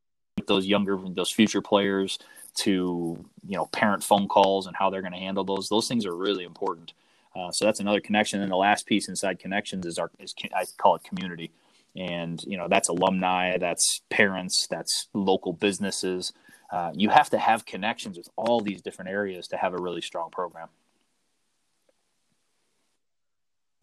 those 0.48 0.66
younger 0.66 0.98
those 0.98 1.32
future 1.32 1.62
players 1.62 2.20
to 2.56 3.24
you 3.48 3.58
know 3.58 3.66
parent 3.68 4.04
phone 4.04 4.28
calls 4.28 4.68
and 4.68 4.76
how 4.76 4.90
they're 4.90 5.02
going 5.02 5.14
to 5.14 5.20
handle 5.20 5.44
those. 5.44 5.70
Those 5.70 5.88
things 5.88 6.06
are 6.06 6.16
really 6.16 6.44
important. 6.44 6.94
Uh, 7.36 7.52
so 7.52 7.66
that's 7.66 7.80
another 7.80 8.00
connection. 8.00 8.42
And 8.42 8.52
the 8.52 8.56
last 8.56 8.86
piece 8.86 9.10
inside 9.10 9.40
connections 9.40 9.86
is 9.86 9.98
our 9.98 10.12
is 10.20 10.36
i 10.56 10.66
call 10.78 10.96
it 10.96 11.04
community. 11.04 11.52
And 11.96 12.44
you 12.46 12.58
know 12.58 12.68
that's 12.68 12.90
alumni 12.90 13.58
that's 13.58 14.02
parents 14.10 14.68
that's 14.68 15.08
local 15.14 15.54
businesses. 15.54 16.34
Uh, 16.72 16.92
you 16.96 17.10
have 17.10 17.30
to 17.30 17.38
have 17.38 17.66
connections 17.66 18.18
with 18.18 18.30
all 18.36 18.60
these 18.60 18.82
different 18.82 19.12
areas 19.12 19.48
to 19.50 19.58
have 19.58 19.74
a 19.74 19.78
really 19.78 20.02
strong 20.02 20.32
program. 20.32 20.70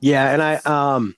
Yeah, 0.00 0.32
and 0.32 0.42
I 0.42 0.54
um 0.56 1.16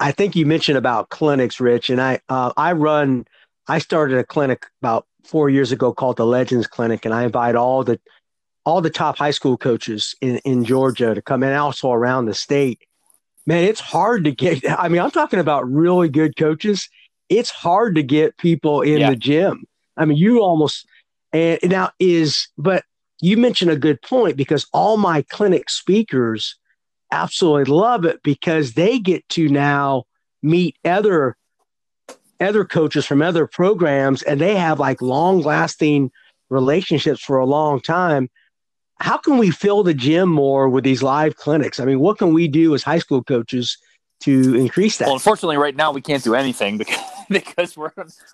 I 0.00 0.12
think 0.12 0.36
you 0.36 0.46
mentioned 0.46 0.78
about 0.78 1.08
clinics, 1.08 1.60
Rich, 1.60 1.90
and 1.90 2.00
I 2.00 2.20
uh, 2.28 2.52
I 2.56 2.72
run 2.72 3.26
I 3.68 3.78
started 3.78 4.18
a 4.18 4.24
clinic 4.24 4.66
about 4.82 5.06
four 5.24 5.48
years 5.48 5.72
ago 5.72 5.92
called 5.92 6.16
the 6.16 6.26
Legends 6.26 6.66
Clinic, 6.66 7.04
and 7.04 7.14
I 7.14 7.24
invite 7.24 7.54
all 7.56 7.84
the 7.84 8.00
all 8.64 8.80
the 8.80 8.90
top 8.90 9.18
high 9.18 9.30
school 9.30 9.58
coaches 9.58 10.14
in, 10.22 10.38
in 10.38 10.64
Georgia 10.64 11.14
to 11.14 11.20
come 11.20 11.42
in, 11.42 11.52
also 11.52 11.90
around 11.92 12.26
the 12.26 12.34
state. 12.34 12.80
Man, 13.46 13.64
it's 13.64 13.80
hard 13.80 14.24
to 14.24 14.32
get. 14.32 14.62
I 14.78 14.88
mean, 14.88 15.00
I'm 15.00 15.10
talking 15.10 15.38
about 15.38 15.70
really 15.70 16.08
good 16.08 16.36
coaches. 16.36 16.88
It's 17.28 17.50
hard 17.50 17.94
to 17.96 18.02
get 18.02 18.36
people 18.38 18.82
in 18.82 19.00
Yeah. 19.00 19.10
the 19.10 19.16
gym. 19.16 19.64
I 19.96 20.04
mean, 20.04 20.16
you 20.18 20.40
almost 20.40 20.86
and 21.32 21.58
now 21.64 21.90
is, 21.98 22.48
but 22.56 22.84
you 23.20 23.36
mentioned 23.36 23.70
a 23.70 23.76
good 23.76 24.00
point 24.02 24.36
because 24.36 24.66
all 24.72 24.96
my 24.96 25.22
clinic 25.22 25.68
speakers 25.68 26.56
absolutely 27.12 27.72
love 27.72 28.04
it 28.04 28.22
because 28.22 28.74
they 28.74 28.98
get 28.98 29.28
to 29.30 29.48
now 29.48 30.04
meet 30.42 30.76
other 30.84 31.36
other 32.44 32.64
coaches 32.64 33.06
from 33.06 33.22
other 33.22 33.46
programs 33.46 34.22
and 34.22 34.40
they 34.40 34.54
have 34.56 34.78
like 34.78 35.00
long 35.02 35.40
lasting 35.40 36.10
relationships 36.50 37.22
for 37.22 37.38
a 37.38 37.46
long 37.46 37.80
time 37.80 38.28
how 39.00 39.16
can 39.16 39.38
we 39.38 39.50
fill 39.50 39.82
the 39.82 39.94
gym 39.94 40.28
more 40.28 40.68
with 40.68 40.84
these 40.84 41.02
live 41.02 41.36
clinics 41.36 41.80
i 41.80 41.84
mean 41.84 41.98
what 41.98 42.18
can 42.18 42.32
we 42.32 42.46
do 42.46 42.74
as 42.74 42.82
high 42.82 42.98
school 42.98 43.22
coaches 43.24 43.78
to 44.20 44.54
increase 44.54 44.98
that 44.98 45.06
well 45.06 45.14
unfortunately 45.14 45.56
right 45.56 45.76
now 45.76 45.90
we 45.90 46.00
can't 46.00 46.22
do 46.22 46.34
anything 46.34 46.78
because, 46.78 47.00
because 47.28 47.76
we're 47.76 47.92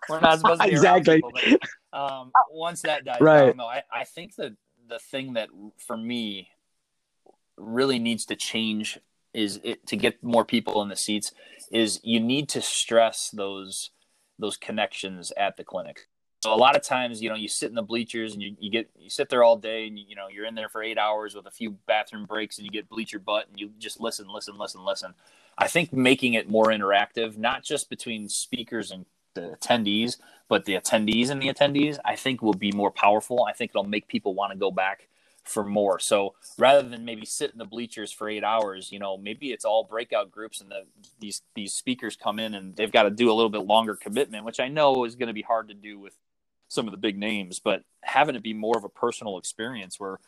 we're 0.09 0.21
not 0.21 0.39
supposed 0.39 0.61
to 0.61 0.67
be 0.69 0.73
Exactly. 0.75 1.17
people, 1.17 1.33
but, 1.33 1.99
um, 1.99 2.33
once 2.51 2.83
that 2.83 3.05
dies 3.05 3.21
Right. 3.21 3.47
down, 3.49 3.57
though, 3.57 3.67
I, 3.67 3.83
I 3.93 4.05
think 4.05 4.37
that 4.37 4.53
the 4.89 4.99
thing 4.99 5.35
that 5.35 5.49
for 5.79 5.97
me 5.97 6.49
really 7.57 7.99
needs 7.99 8.25
to 8.27 8.37
change 8.37 8.99
is 9.33 9.61
it 9.63 9.87
to 9.87 9.97
get 9.97 10.23
more 10.23 10.45
people 10.45 10.83
in 10.83 10.89
the 10.89 10.97
seats 10.97 11.33
is 11.71 12.01
you 12.03 12.19
need 12.19 12.49
to 12.49 12.61
stress 12.61 13.31
those 13.31 13.91
those 14.41 14.57
connections 14.57 15.33
at 15.37 15.57
the 15.57 15.65
clinic. 15.65 16.09
So 16.43 16.55
a 16.55 16.57
lot 16.57 16.75
of 16.75 16.83
times, 16.83 17.21
you 17.21 17.29
know, 17.29 17.35
you 17.35 17.49
sit 17.49 17.69
in 17.69 17.75
the 17.75 17.83
bleachers 17.83 18.33
and 18.33 18.43
you, 18.43 18.57
you 18.59 18.71
get 18.71 18.89
you 18.99 19.11
sit 19.11 19.29
there 19.29 19.45
all 19.45 19.57
day 19.57 19.87
and 19.87 19.99
you, 19.99 20.07
you 20.09 20.17
know 20.17 20.29
you're 20.29 20.47
in 20.47 20.55
there 20.55 20.71
for 20.71 20.83
eight 20.83 20.97
hours 20.97 21.35
with 21.35 21.47
a 21.47 21.51
few 21.51 21.77
bathroom 21.87 22.25
breaks 22.25 22.57
and 22.57 22.65
you 22.65 22.71
get 22.71 22.89
bleacher 22.89 23.19
butt 23.19 23.49
and 23.49 23.61
you 23.61 23.71
just 23.79 24.01
listen, 24.01 24.27
listen, 24.33 24.57
listen, 24.57 24.83
listen. 24.83 25.15
I 25.59 25.69
think 25.69 25.93
making 25.93 26.35
it 26.35 26.49
more 26.49 26.67
interactive, 26.67 27.37
not 27.37 27.63
just 27.63 27.91
between 27.91 28.29
speakers 28.31 28.91
and 28.91 29.05
the 29.35 29.57
attendees, 29.61 30.17
but 30.49 30.65
the 30.65 30.75
attendees 30.75 31.29
and 31.29 31.43
the 31.43 31.49
attendees, 31.49 31.99
I 32.05 32.17
think 32.17 32.41
will 32.41 32.55
be 32.55 32.73
more 32.73 32.91
powerful. 32.91 33.45
I 33.45 33.53
think 33.53 33.73
it'll 33.73 33.85
make 33.85 34.09
people 34.09 34.35
want 34.35 34.53
to 34.53 34.59
go 34.59 34.71
back 34.71 35.09
for 35.45 35.65
more. 35.65 35.99
So 35.99 36.35
rather 36.59 36.89
than 36.89 37.05
maybe 37.05 37.27
sit 37.27 37.53
in 37.53 37.59
the 37.59 37.65
bleachers 37.65 38.13
for 38.13 38.29
eight 38.29 38.45
hours, 38.45 38.93
you 38.93 38.99
know, 38.99 39.17
maybe 39.17 39.53
it's 39.53 39.65
all 39.65 39.85
breakout 39.85 40.31
groups 40.31 40.61
and 40.61 40.71
the, 40.71 40.85
these 41.19 41.43
these 41.55 41.73
speakers 41.73 42.17
come 42.17 42.39
in 42.39 42.55
and 42.55 42.77
they've 42.77 42.93
got 42.93 43.05
to 43.05 43.11
do 43.11 43.31
a 43.31 43.35
little 43.35 43.51
bit 43.51 43.63
longer 43.67 43.95
commitment, 43.97 44.45
which 44.45 44.61
I 44.61 44.69
know 44.69 45.05
is 45.05 45.17
going 45.17 45.29
to 45.29 45.35
be 45.35 45.43
hard 45.43 45.69
to 45.69 45.75
do 45.75 45.99
with 45.99 46.15
some 46.69 46.87
of 46.87 46.93
the 46.93 46.99
big 46.99 47.19
names, 47.19 47.59
but 47.59 47.83
having 48.03 48.37
it 48.37 48.43
be 48.43 48.55
more 48.55 48.77
of 48.77 48.85
a 48.85 48.89
personal 48.89 49.39
experience 49.39 49.99
where 49.99 50.19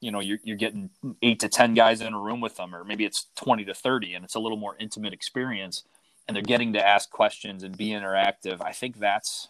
you 0.00 0.10
know 0.10 0.20
you're, 0.20 0.38
you're 0.44 0.56
getting 0.56 0.90
eight 1.22 1.40
to 1.40 1.48
ten 1.48 1.74
guys 1.74 2.00
in 2.00 2.14
a 2.14 2.20
room 2.20 2.40
with 2.40 2.56
them 2.56 2.74
or 2.74 2.84
maybe 2.84 3.04
it's 3.04 3.26
20 3.36 3.64
to 3.64 3.74
30 3.74 4.14
and 4.14 4.24
it's 4.24 4.34
a 4.36 4.40
little 4.40 4.58
more 4.58 4.76
intimate 4.78 5.12
experience 5.12 5.82
and 6.26 6.36
they're 6.36 6.42
getting 6.42 6.72
to 6.74 6.86
ask 6.86 7.10
questions 7.10 7.64
and 7.64 7.76
be 7.76 7.88
interactive 7.88 8.60
i 8.62 8.70
think 8.70 8.98
that's 8.98 9.48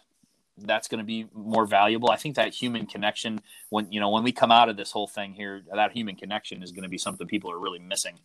that's 0.65 0.87
going 0.87 0.99
to 0.99 1.05
be 1.05 1.27
more 1.33 1.65
valuable. 1.65 2.09
I 2.09 2.15
think 2.15 2.35
that 2.35 2.53
human 2.53 2.85
connection 2.85 3.41
when 3.69 3.91
you 3.91 3.99
know 3.99 4.09
when 4.09 4.23
we 4.23 4.31
come 4.31 4.51
out 4.51 4.69
of 4.69 4.77
this 4.77 4.91
whole 4.91 5.07
thing 5.07 5.33
here 5.33 5.63
that 5.73 5.91
human 5.91 6.15
connection 6.15 6.63
is 6.63 6.71
going 6.71 6.83
to 6.83 6.89
be 6.89 6.97
something 6.97 7.27
people 7.27 7.51
are 7.51 7.59
really 7.59 7.79
missing. 7.79 8.19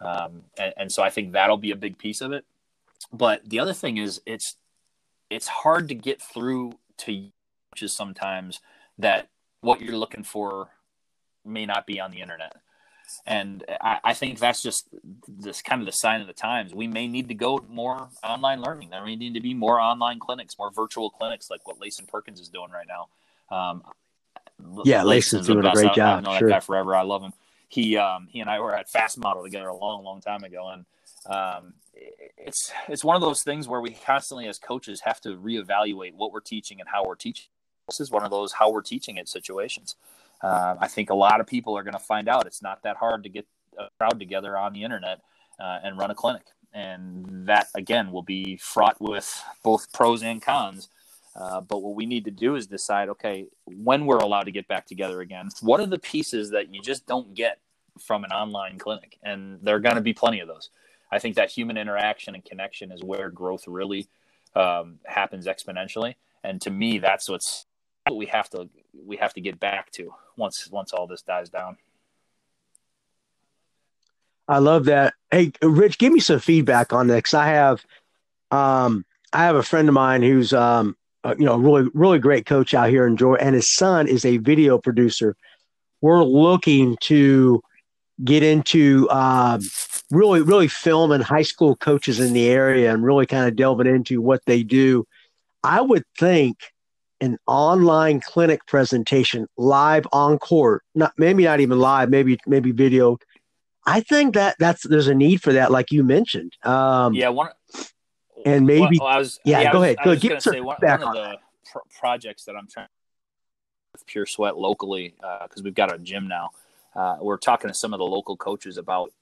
Um, 0.00 0.42
and, 0.58 0.74
and 0.76 0.92
so 0.92 1.04
i 1.04 1.08
think 1.10 1.32
that'll 1.32 1.56
be 1.56 1.70
a 1.70 1.76
big 1.76 1.98
piece 1.98 2.20
of 2.20 2.32
it. 2.32 2.44
But 3.12 3.48
the 3.48 3.60
other 3.60 3.72
thing 3.72 3.96
is 3.96 4.20
it's 4.26 4.56
it's 5.30 5.48
hard 5.48 5.88
to 5.88 5.94
get 5.94 6.20
through 6.20 6.72
to 6.98 7.30
coaches 7.72 7.92
sometimes 7.92 8.60
that 8.98 9.28
what 9.60 9.80
you're 9.80 9.96
looking 9.96 10.24
for 10.24 10.68
may 11.44 11.66
not 11.66 11.86
be 11.86 12.00
on 12.00 12.10
the 12.10 12.20
internet. 12.20 12.56
And 13.26 13.64
I, 13.80 13.98
I, 14.04 14.14
think 14.14 14.38
that's 14.38 14.62
just 14.62 14.88
this 15.28 15.62
kind 15.62 15.80
of 15.80 15.86
the 15.86 15.92
sign 15.92 16.20
of 16.20 16.26
the 16.26 16.32
times. 16.32 16.74
We 16.74 16.86
may 16.86 17.06
need 17.06 17.28
to 17.28 17.34
go 17.34 17.64
more 17.68 18.08
online 18.22 18.60
learning. 18.60 18.90
There 18.90 19.04
may 19.04 19.16
need 19.16 19.34
to 19.34 19.40
be 19.40 19.54
more 19.54 19.80
online 19.80 20.18
clinics, 20.18 20.58
more 20.58 20.70
virtual 20.70 21.10
clinics, 21.10 21.50
like 21.50 21.66
what 21.66 21.80
Lason 21.80 22.06
Perkins 22.06 22.40
is 22.40 22.48
doing 22.48 22.70
right 22.70 22.86
now. 22.86 23.08
Um, 23.56 23.82
yeah, 24.84 25.02
Lason's 25.02 25.46
doing 25.46 25.64
a 25.64 25.72
great 25.72 25.90
I, 25.90 25.94
job. 25.94 26.18
I've 26.18 26.24
known 26.24 26.38
sure. 26.38 26.48
that 26.48 26.54
guy 26.54 26.60
forever. 26.60 26.94
I 26.94 27.02
love 27.02 27.22
him. 27.22 27.32
He 27.68 27.96
um, 27.96 28.28
he 28.30 28.40
and 28.40 28.48
I 28.48 28.60
were 28.60 28.74
at 28.74 28.88
Fast 28.88 29.18
Model 29.18 29.42
together 29.42 29.68
a 29.68 29.76
long, 29.76 30.04
long 30.04 30.20
time 30.20 30.44
ago, 30.44 30.68
and 30.68 30.84
um, 31.26 31.74
it's 32.36 32.72
it's 32.88 33.04
one 33.04 33.16
of 33.16 33.22
those 33.22 33.42
things 33.42 33.66
where 33.66 33.80
we 33.80 33.90
constantly, 33.90 34.46
as 34.46 34.58
coaches, 34.58 35.00
have 35.00 35.20
to 35.22 35.36
reevaluate 35.36 36.14
what 36.14 36.32
we're 36.32 36.40
teaching 36.40 36.80
and 36.80 36.88
how 36.88 37.04
we're 37.04 37.14
teaching. 37.14 37.46
This 37.88 38.00
is 38.00 38.10
one 38.10 38.24
of 38.24 38.30
those 38.30 38.52
how 38.52 38.70
we're 38.70 38.82
teaching 38.82 39.16
it 39.16 39.28
situations. 39.28 39.96
Uh, 40.44 40.76
I 40.78 40.88
think 40.88 41.08
a 41.08 41.14
lot 41.14 41.40
of 41.40 41.46
people 41.46 41.76
are 41.78 41.82
going 41.82 41.94
to 41.94 41.98
find 41.98 42.28
out 42.28 42.46
it's 42.46 42.60
not 42.60 42.82
that 42.82 42.96
hard 42.96 43.22
to 43.22 43.30
get 43.30 43.46
a 43.78 43.86
crowd 43.96 44.18
together 44.18 44.58
on 44.58 44.74
the 44.74 44.84
internet 44.84 45.22
uh, 45.58 45.78
and 45.82 45.96
run 45.96 46.10
a 46.10 46.14
clinic. 46.14 46.44
And 46.74 47.46
that, 47.46 47.68
again, 47.74 48.12
will 48.12 48.22
be 48.22 48.58
fraught 48.58 49.00
with 49.00 49.42
both 49.62 49.90
pros 49.94 50.22
and 50.22 50.42
cons. 50.42 50.88
Uh, 51.34 51.62
but 51.62 51.82
what 51.82 51.94
we 51.94 52.04
need 52.04 52.26
to 52.26 52.30
do 52.30 52.56
is 52.56 52.66
decide 52.66 53.08
okay, 53.08 53.46
when 53.64 54.04
we're 54.04 54.18
allowed 54.18 54.44
to 54.44 54.52
get 54.52 54.68
back 54.68 54.86
together 54.86 55.22
again, 55.22 55.48
what 55.62 55.80
are 55.80 55.86
the 55.86 55.98
pieces 55.98 56.50
that 56.50 56.72
you 56.74 56.82
just 56.82 57.06
don't 57.06 57.34
get 57.34 57.58
from 57.98 58.22
an 58.22 58.30
online 58.30 58.78
clinic? 58.78 59.18
And 59.22 59.58
there 59.62 59.76
are 59.76 59.80
going 59.80 59.96
to 59.96 60.02
be 60.02 60.12
plenty 60.12 60.40
of 60.40 60.48
those. 60.48 60.68
I 61.10 61.20
think 61.20 61.36
that 61.36 61.50
human 61.50 61.78
interaction 61.78 62.34
and 62.34 62.44
connection 62.44 62.92
is 62.92 63.02
where 63.02 63.30
growth 63.30 63.66
really 63.66 64.08
um, 64.54 64.98
happens 65.06 65.46
exponentially. 65.46 66.16
And 66.42 66.60
to 66.60 66.70
me, 66.70 66.98
that's 66.98 67.30
what's 67.30 67.66
what 68.06 68.16
we 68.16 68.26
have 68.26 68.50
to 68.50 68.68
we 69.06 69.16
have 69.16 69.32
to 69.34 69.40
get 69.40 69.58
back 69.58 69.90
to 69.92 70.12
once 70.36 70.68
once 70.70 70.92
all 70.92 71.06
this 71.06 71.22
dies 71.22 71.48
down. 71.48 71.76
I 74.46 74.58
love 74.58 74.84
that. 74.86 75.14
Hey, 75.30 75.52
Rich, 75.62 75.98
give 75.98 76.12
me 76.12 76.20
some 76.20 76.38
feedback 76.38 76.92
on 76.92 77.06
this. 77.06 77.32
I 77.32 77.46
have, 77.46 77.84
um, 78.50 79.04
I 79.32 79.44
have 79.44 79.56
a 79.56 79.62
friend 79.62 79.88
of 79.88 79.94
mine 79.94 80.22
who's, 80.22 80.52
um, 80.52 80.96
uh, 81.24 81.34
you 81.38 81.46
know, 81.46 81.56
really, 81.56 81.88
really 81.94 82.18
great 82.18 82.44
coach 82.44 82.74
out 82.74 82.90
here 82.90 83.06
in 83.06 83.16
Georgia, 83.16 83.42
and 83.42 83.54
his 83.54 83.74
son 83.74 84.06
is 84.06 84.26
a 84.26 84.36
video 84.36 84.76
producer. 84.76 85.34
We're 86.02 86.22
looking 86.22 86.98
to 87.02 87.62
get 88.22 88.42
into 88.42 89.08
um, 89.10 89.62
really, 90.10 90.42
really 90.42 90.68
filming 90.68 91.22
high 91.22 91.42
school 91.42 91.74
coaches 91.76 92.20
in 92.20 92.34
the 92.34 92.48
area 92.48 92.92
and 92.92 93.02
really 93.02 93.24
kind 93.26 93.48
of 93.48 93.56
delving 93.56 93.86
into 93.86 94.20
what 94.20 94.42
they 94.44 94.62
do. 94.62 95.06
I 95.62 95.80
would 95.80 96.04
think 96.18 96.58
an 97.24 97.38
online 97.46 98.20
clinic 98.20 98.66
presentation 98.66 99.48
live 99.56 100.06
on 100.12 100.38
court, 100.38 100.82
not 100.94 101.14
maybe 101.16 101.44
not 101.44 101.60
even 101.60 101.78
live, 101.78 102.10
maybe 102.10 102.38
maybe 102.46 102.70
video. 102.70 103.18
I 103.86 104.00
think 104.00 104.34
that 104.34 104.56
that's 104.58 104.82
there's 104.82 105.08
a 105.08 105.14
need 105.14 105.42
for 105.42 105.54
that, 105.54 105.70
like 105.70 105.90
you 105.90 106.04
mentioned. 106.04 106.52
Um, 106.62 107.14
yeah, 107.14 107.30
one. 107.30 107.50
And 108.44 108.66
maybe, 108.66 108.98
well, 108.98 109.08
I 109.08 109.18
was, 109.18 109.40
yeah, 109.42 109.62
yeah 109.62 109.72
go 109.72 109.80
was, 109.80 109.84
ahead. 109.86 109.96
I 110.00 110.04
Go 110.04 110.16
give 110.16 110.32
us 110.32 110.44
say 110.44 110.60
one, 110.60 110.76
back 110.80 111.00
one 111.00 111.08
of 111.08 111.14
the 111.14 111.38
pr- 111.72 111.78
projects 111.98 112.44
that 112.44 112.56
I'm 112.56 112.68
trying 112.68 112.88
with 113.92 114.04
Pure 114.04 114.26
Sweat 114.26 114.58
locally 114.58 115.14
because 115.16 115.60
uh, 115.60 115.64
we've 115.64 115.74
got 115.74 115.94
a 115.94 115.98
gym 115.98 116.28
now. 116.28 116.50
Uh, 116.94 117.16
we're 117.22 117.38
talking 117.38 117.68
to 117.68 117.74
some 117.74 117.94
of 117.94 117.98
the 117.98 118.04
local 118.04 118.36
coaches 118.36 118.76
about 118.76 119.12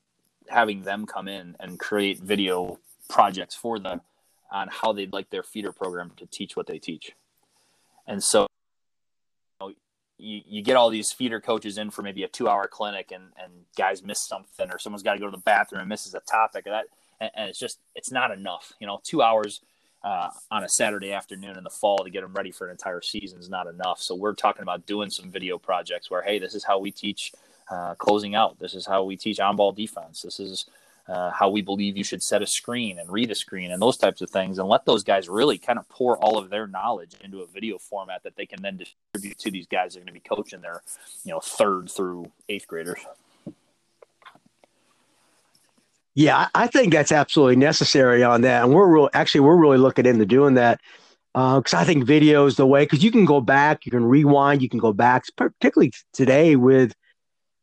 having 0.49 0.83
them 0.83 1.07
come 1.07 1.29
in 1.29 1.55
and 1.61 1.79
create 1.79 2.19
video 2.19 2.81
projects 3.09 3.55
for 3.55 3.79
them 3.79 4.01
on 4.51 4.69
how 4.71 4.93
they'd 4.93 5.13
like 5.13 5.31
their 5.31 5.45
feeder 5.45 5.73
program 5.73 6.11
to 6.17 6.27
teach 6.27 6.57
what 6.57 6.67
they 6.67 6.81
teach. 6.81 7.13
And 8.07 8.23
so 8.23 8.47
you, 9.61 9.67
know, 9.67 9.75
you, 10.19 10.41
you, 10.47 10.63
get 10.63 10.77
all 10.77 10.91
these 10.91 11.13
feeder 11.13 11.41
coaches 11.41 11.79
in 11.79 11.91
for 11.91 12.03
maybe 12.03 12.25
a 12.25 12.29
two 12.29 12.49
hour 12.49 12.67
clinic 12.67 13.13
and, 13.13 13.25
and 13.43 13.53
guys 13.77 14.03
miss 14.03 14.21
something 14.27 14.71
or 14.71 14.79
someone's 14.79 15.03
got 15.03 15.15
to 15.15 15.21
go 15.21 15.27
to 15.27 15.37
the 15.37 15.43
bathroom 15.43 15.81
and 15.81 15.89
misses 15.89 16.15
a 16.15 16.21
topic 16.21 16.65
that, 16.65 16.87
and, 17.21 17.31
and 17.35 17.49
it's 17.49 17.59
just, 17.59 17.79
it's 17.95 18.11
not 18.11 18.31
enough, 18.31 18.73
you 18.81 18.87
know, 18.87 19.01
two 19.05 19.23
hours 19.23 19.61
uh, 20.05 20.31
on 20.51 20.65
a 20.65 20.69
Saturday 20.69 21.13
afternoon 21.13 21.57
in 21.57 21.65
the 21.65 21.71
fall 21.71 21.99
to 21.99 22.11
get 22.11 22.23
them 22.23 22.33
ready 22.35 22.51
for 22.51 22.67
an 22.67 22.73
entire 22.73 23.01
season 23.01 23.39
is 23.39 23.49
not 23.49 23.67
enough. 23.67 24.01
So 24.01 24.15
we're 24.15 24.35
talking 24.35 24.63
about 24.63 24.85
doing 24.87 25.11
some 25.11 25.31
video 25.31 25.59
projects 25.59 26.11
where, 26.11 26.23
Hey, 26.23 26.39
this 26.39 26.55
is 26.55 26.65
how 26.65 26.79
we 26.79 26.91
teach 26.91 27.33
uh, 27.71 27.95
closing 27.95 28.35
out. 28.35 28.59
This 28.59 28.75
is 28.75 28.87
how 28.87 29.05
we 29.05 29.17
teach 29.17 29.39
on 29.39 29.57
ball 29.57 29.73
defense. 29.73 30.23
This 30.23 30.41
is 30.41 30.67
uh, 31.09 31.31
how 31.31 31.51
we 31.51 31.63
believe 31.63 31.97
you 31.97 32.05
should 32.05 32.23
set 32.23 32.43
a 32.43 32.47
screen 32.47 32.99
and 32.99 33.11
read 33.11 33.31
a 33.31 33.35
screen 33.35 33.71
and 33.71 33.83
those 33.83 33.97
types 33.97 34.21
of 34.21 34.31
things, 34.31 34.59
and 34.59 34.69
let 34.69 34.85
those 34.85 35.03
guys 35.03 35.29
really 35.29 35.59
kind 35.59 35.79
of 35.79 35.89
pour 35.89 36.17
all 36.19 36.39
of 36.39 36.51
their 36.51 36.67
knowledge 36.67 37.15
into 37.23 37.41
a 37.41 37.47
video 37.47 37.79
format 37.79 38.23
that 38.23 38.37
they 38.37 38.47
can 38.47 38.63
then 38.63 38.77
distribute 38.77 39.39
to 39.39 39.51
these 39.51 39.67
guys 39.67 39.95
that 39.95 40.01
are 40.01 40.05
going 40.05 40.07
to 40.07 40.13
be 40.13 40.21
coaching 40.21 40.61
their, 40.61 40.83
you 41.25 41.33
know, 41.33 41.41
third 41.41 41.91
through 41.91 42.31
eighth 42.49 42.67
graders. 42.67 43.01
Yeah, 46.15 46.49
I 46.55 46.67
think 46.67 46.93
that's 46.93 47.11
absolutely 47.11 47.57
necessary 47.57 48.23
on 48.23 48.43
that, 48.43 48.65
and 48.65 48.75
we're 48.75 48.87
real. 48.87 49.09
Actually, 49.15 49.41
we're 49.41 49.57
really 49.57 49.79
looking 49.79 50.07
into 50.07 50.27
doing 50.27 50.55
that 50.55 50.81
because 51.33 51.73
uh, 51.73 51.79
I 51.79 51.85
think 51.85 52.05
video 52.05 52.45
is 52.45 52.57
the 52.57 52.67
way. 52.67 52.85
Because 52.85 53.03
you 53.03 53.11
can 53.11 53.25
go 53.25 53.41
back, 53.41 53.87
you 53.87 53.91
can 53.91 54.05
rewind, 54.05 54.61
you 54.61 54.69
can 54.69 54.79
go 54.79 54.93
back. 54.93 55.25
Particularly 55.37 55.93
today 56.13 56.57
with 56.57 56.95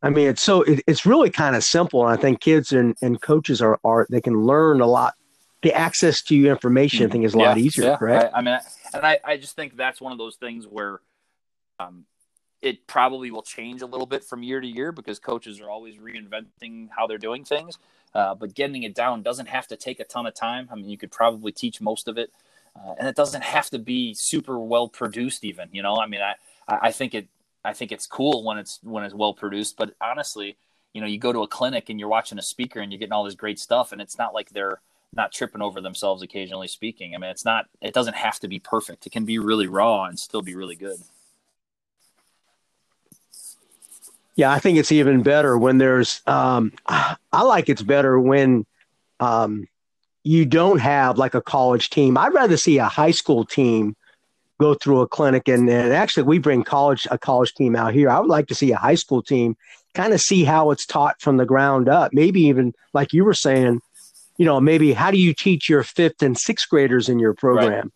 I 0.01 0.09
mean, 0.09 0.27
it's 0.29 0.41
so 0.41 0.61
it, 0.63 0.81
it's 0.87 1.05
really 1.05 1.29
kind 1.29 1.55
of 1.55 1.63
simple, 1.63 2.07
and 2.07 2.17
I 2.17 2.21
think 2.21 2.39
kids 2.39 2.71
and, 2.71 2.95
and 3.01 3.21
coaches 3.21 3.61
are 3.61 3.79
are 3.83 4.07
they 4.09 4.21
can 4.21 4.43
learn 4.43 4.81
a 4.81 4.87
lot. 4.87 5.15
The 5.61 5.73
access 5.73 6.21
to 6.23 6.47
information, 6.47 7.07
I 7.07 7.09
think, 7.11 7.25
is 7.25 7.35
a 7.35 7.37
yeah, 7.37 7.47
lot 7.49 7.57
easier. 7.57 7.83
Yeah. 7.85 7.97
Correct? 7.97 8.33
I, 8.33 8.37
I, 8.37 8.41
mean, 8.41 8.57
and 8.93 9.05
I, 9.05 9.19
I 9.25 9.35
just 9.35 9.57
think 9.57 9.75
that's 9.75 9.99
one 9.99 10.13
of 10.13 10.17
those 10.17 10.37
things 10.37 10.65
where, 10.65 11.01
um, 11.81 12.05
it 12.61 12.87
probably 12.87 13.29
will 13.29 13.41
change 13.41 13.81
a 13.81 13.85
little 13.85 14.05
bit 14.05 14.23
from 14.23 14.41
year 14.41 14.61
to 14.61 14.67
year 14.67 14.93
because 14.93 15.19
coaches 15.19 15.59
are 15.59 15.69
always 15.69 15.97
reinventing 15.97 16.87
how 16.95 17.07
they're 17.07 17.17
doing 17.17 17.43
things. 17.43 17.77
Uh, 18.13 18.33
but 18.35 18.53
getting 18.53 18.83
it 18.83 18.95
down 18.95 19.21
doesn't 19.21 19.47
have 19.47 19.67
to 19.67 19.75
take 19.75 19.99
a 19.99 20.03
ton 20.03 20.25
of 20.25 20.33
time. 20.33 20.67
I 20.71 20.75
mean, 20.75 20.89
you 20.89 20.97
could 20.97 21.11
probably 21.11 21.51
teach 21.51 21.79
most 21.79 22.07
of 22.07 22.17
it, 22.17 22.31
uh, 22.75 22.93
and 22.97 23.07
it 23.07 23.15
doesn't 23.15 23.43
have 23.43 23.69
to 23.69 23.79
be 23.79 24.13
super 24.13 24.57
well 24.57 24.87
produced. 24.87 25.43
Even 25.43 25.69
you 25.71 25.83
know, 25.83 25.97
I 25.97 26.07
mean, 26.07 26.21
I 26.21 26.35
I 26.67 26.91
think 26.91 27.13
it 27.13 27.27
I 27.63 27.73
think 27.73 27.91
it's 27.91 28.07
cool 28.07 28.43
when 28.43 28.57
it's 28.57 28.79
when 28.83 29.03
it's 29.03 29.13
well 29.13 29.33
produced. 29.33 29.77
But 29.77 29.93
honestly, 30.01 30.57
you 30.93 31.01
know, 31.01 31.07
you 31.07 31.19
go 31.19 31.33
to 31.33 31.43
a 31.43 31.47
clinic 31.47 31.89
and 31.89 31.99
you're 31.99 32.09
watching 32.09 32.39
a 32.39 32.41
speaker 32.41 32.79
and 32.79 32.91
you're 32.91 32.99
getting 32.99 33.13
all 33.13 33.23
this 33.23 33.35
great 33.35 33.59
stuff, 33.59 33.91
and 33.91 34.01
it's 34.01 34.17
not 34.17 34.33
like 34.33 34.49
they're 34.49 34.81
not 35.13 35.31
tripping 35.31 35.61
over 35.61 35.81
themselves 35.81 36.21
occasionally 36.21 36.67
speaking. 36.67 37.15
I 37.15 37.17
mean, 37.17 37.31
it's 37.31 37.45
not. 37.45 37.65
It 37.81 37.93
doesn't 37.93 38.15
have 38.15 38.39
to 38.41 38.47
be 38.47 38.59
perfect. 38.59 39.05
It 39.05 39.11
can 39.11 39.25
be 39.25 39.39
really 39.39 39.67
raw 39.67 40.05
and 40.05 40.17
still 40.17 40.41
be 40.41 40.55
really 40.55 40.75
good. 40.75 40.97
Yeah, 44.35 44.51
I 44.51 44.59
think 44.59 44.77
it's 44.77 44.91
even 44.91 45.21
better 45.21 45.57
when 45.57 45.79
there's. 45.79 46.21
Um, 46.25 46.71
I 46.87 47.41
like 47.43 47.67
it's 47.67 47.81
better 47.81 48.19
when 48.19 48.65
um, 49.19 49.67
you 50.23 50.45
don't 50.45 50.79
have 50.79 51.17
like 51.17 51.33
a 51.33 51.41
college 51.41 51.89
team. 51.89 52.17
I'd 52.17 52.33
rather 52.33 52.55
see 52.55 52.77
a 52.77 52.85
high 52.85 53.11
school 53.11 53.43
team 53.43 53.95
go 54.59 54.73
through 54.73 55.01
a 55.01 55.07
clinic 55.07 55.47
and, 55.47 55.69
and 55.69 55.93
actually 55.93 56.23
we 56.23 56.37
bring 56.37 56.63
college 56.63 57.07
a 57.11 57.17
college 57.17 57.53
team 57.53 57.75
out 57.75 57.93
here 57.93 58.09
i 58.09 58.19
would 58.19 58.29
like 58.29 58.47
to 58.47 58.55
see 58.55 58.71
a 58.71 58.77
high 58.77 58.95
school 58.95 59.21
team 59.21 59.55
kind 59.93 60.13
of 60.13 60.21
see 60.21 60.43
how 60.43 60.71
it's 60.71 60.85
taught 60.85 61.19
from 61.21 61.37
the 61.37 61.45
ground 61.45 61.89
up 61.89 62.13
maybe 62.13 62.41
even 62.41 62.73
like 62.93 63.13
you 63.13 63.23
were 63.23 63.33
saying 63.33 63.81
you 64.37 64.45
know 64.45 64.59
maybe 64.59 64.93
how 64.93 65.09
do 65.11 65.17
you 65.17 65.33
teach 65.33 65.69
your 65.69 65.83
fifth 65.83 66.21
and 66.21 66.37
sixth 66.37 66.69
graders 66.69 67.09
in 67.09 67.19
your 67.19 67.33
program 67.33 67.71
right. 67.71 67.91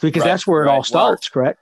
because 0.00 0.22
right. 0.22 0.28
that's 0.28 0.46
where 0.46 0.64
it 0.64 0.66
right. 0.66 0.74
all 0.74 0.84
starts 0.84 1.34
well, 1.34 1.44
correct 1.44 1.60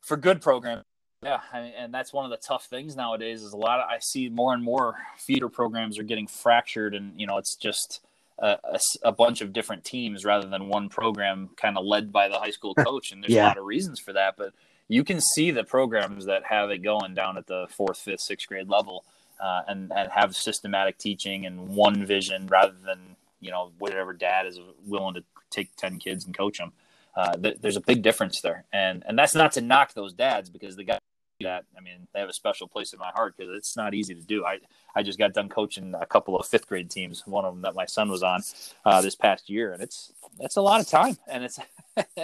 for 0.00 0.16
good 0.16 0.40
program 0.40 0.82
yeah 1.22 1.40
and 1.52 1.92
that's 1.92 2.12
one 2.12 2.24
of 2.24 2.30
the 2.30 2.36
tough 2.38 2.66
things 2.66 2.96
nowadays 2.96 3.42
is 3.42 3.52
a 3.52 3.56
lot 3.56 3.80
of 3.80 3.88
i 3.88 3.98
see 3.98 4.28
more 4.28 4.54
and 4.54 4.62
more 4.62 4.96
feeder 5.18 5.48
programs 5.48 5.98
are 5.98 6.04
getting 6.04 6.26
fractured 6.26 6.94
and 6.94 7.12
you 7.20 7.26
know 7.26 7.36
it's 7.36 7.54
just 7.54 8.00
a, 8.38 8.78
a, 9.02 9.12
bunch 9.12 9.40
of 9.40 9.52
different 9.52 9.84
teams 9.84 10.24
rather 10.24 10.46
than 10.46 10.68
one 10.68 10.88
program 10.88 11.50
kind 11.56 11.76
of 11.76 11.84
led 11.84 12.12
by 12.12 12.28
the 12.28 12.38
high 12.38 12.50
school 12.50 12.74
coach. 12.86 13.12
And 13.12 13.22
there's 13.22 13.32
yeah. 13.32 13.46
a 13.46 13.48
lot 13.48 13.58
of 13.58 13.64
reasons 13.64 13.98
for 13.98 14.12
that, 14.12 14.36
but 14.36 14.52
you 14.86 15.04
can 15.04 15.20
see 15.20 15.50
the 15.50 15.64
programs 15.64 16.26
that 16.26 16.44
have 16.44 16.70
it 16.70 16.78
going 16.78 17.14
down 17.14 17.36
at 17.36 17.46
the 17.46 17.66
fourth, 17.70 17.98
fifth, 17.98 18.20
sixth 18.20 18.48
grade 18.48 18.68
level 18.68 19.04
uh, 19.40 19.62
and, 19.68 19.92
and 19.94 20.10
have 20.10 20.36
systematic 20.36 20.98
teaching 20.98 21.46
and 21.46 21.68
one 21.68 22.06
vision 22.06 22.46
rather 22.46 22.74
than, 22.84 23.16
you 23.40 23.50
know, 23.50 23.72
whatever 23.78 24.12
dad 24.12 24.46
is 24.46 24.58
willing 24.86 25.14
to 25.14 25.24
take 25.50 25.74
10 25.76 25.98
kids 25.98 26.24
and 26.24 26.36
coach 26.36 26.58
them. 26.58 26.72
Uh, 27.16 27.36
th- 27.36 27.58
there's 27.60 27.76
a 27.76 27.80
big 27.80 28.02
difference 28.02 28.40
there. 28.40 28.64
And, 28.72 29.02
and 29.06 29.18
that's 29.18 29.34
not 29.34 29.52
to 29.52 29.60
knock 29.60 29.94
those 29.94 30.12
dads 30.12 30.48
because 30.48 30.76
the 30.76 30.84
guys 30.84 31.00
that. 31.40 31.64
I 31.76 31.80
mean, 31.80 32.08
they 32.12 32.20
have 32.20 32.28
a 32.28 32.34
special 32.34 32.66
place 32.66 32.92
in 32.92 32.98
my 32.98 33.10
heart 33.14 33.36
because 33.36 33.54
it's 33.54 33.76
not 33.76 33.94
easy 33.94 34.14
to 34.14 34.20
do. 34.20 34.44
I 34.44 34.58
I 34.94 35.02
just 35.02 35.18
got 35.18 35.32
done 35.32 35.48
coaching 35.48 35.94
a 35.98 36.06
couple 36.06 36.36
of 36.36 36.46
fifth 36.46 36.66
grade 36.66 36.90
teams, 36.90 37.26
one 37.26 37.44
of 37.44 37.54
them 37.54 37.62
that 37.62 37.74
my 37.74 37.86
son 37.86 38.10
was 38.10 38.22
on 38.22 38.42
uh, 38.84 39.00
this 39.00 39.14
past 39.14 39.48
year, 39.48 39.72
and 39.72 39.82
it's 39.82 40.12
that's 40.38 40.56
a 40.56 40.60
lot 40.60 40.80
of 40.80 40.88
time, 40.88 41.16
and 41.28 41.44
it's 41.44 41.58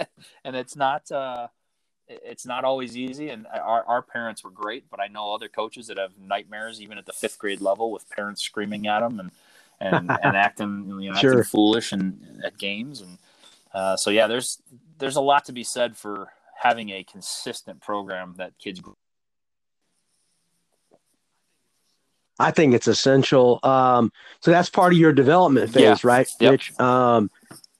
and 0.43 0.55
it's 0.55 0.75
not. 0.75 1.09
Uh, 1.11 1.47
it's 2.07 2.45
not 2.45 2.63
always 2.63 2.95
easy 2.95 3.29
and 3.29 3.47
our, 3.47 3.83
our 3.85 4.03
parents 4.03 4.43
were 4.43 4.51
great 4.51 4.87
but 4.91 4.99
i 4.99 5.07
know 5.07 5.33
other 5.33 5.47
coaches 5.47 5.87
that 5.87 5.97
have 5.97 6.11
nightmares 6.19 6.79
even 6.79 6.99
at 6.99 7.07
the 7.07 7.11
fifth 7.11 7.39
grade 7.39 7.61
level 7.61 7.91
with 7.91 8.07
parents 8.11 8.43
screaming 8.43 8.85
at 8.85 8.99
them 8.99 9.19
and 9.19 9.31
and, 9.79 10.11
and 10.23 10.37
acting 10.37 10.85
you 11.01 11.09
know 11.09 11.17
sure. 11.17 11.31
acting 11.31 11.43
foolish 11.45 11.91
and 11.93 12.43
at 12.45 12.59
games 12.59 13.01
and 13.01 13.17
uh, 13.73 13.97
so 13.97 14.11
yeah 14.11 14.27
there's 14.27 14.61
there's 14.99 15.15
a 15.15 15.21
lot 15.21 15.45
to 15.45 15.51
be 15.51 15.63
said 15.63 15.97
for 15.97 16.29
having 16.55 16.91
a 16.91 17.03
consistent 17.03 17.81
program 17.81 18.35
that 18.37 18.55
kids 18.59 18.81
I 22.39 22.51
think 22.51 22.73
it's 22.73 22.87
essential. 22.87 23.59
Um, 23.63 24.11
so 24.41 24.51
that's 24.51 24.69
part 24.69 24.93
of 24.93 24.99
your 24.99 25.13
development 25.13 25.71
phase, 25.71 25.81
yeah. 25.81 25.95
right, 26.03 26.27
yep. 26.39 26.51
Rich? 26.51 26.79
Um, 26.79 27.31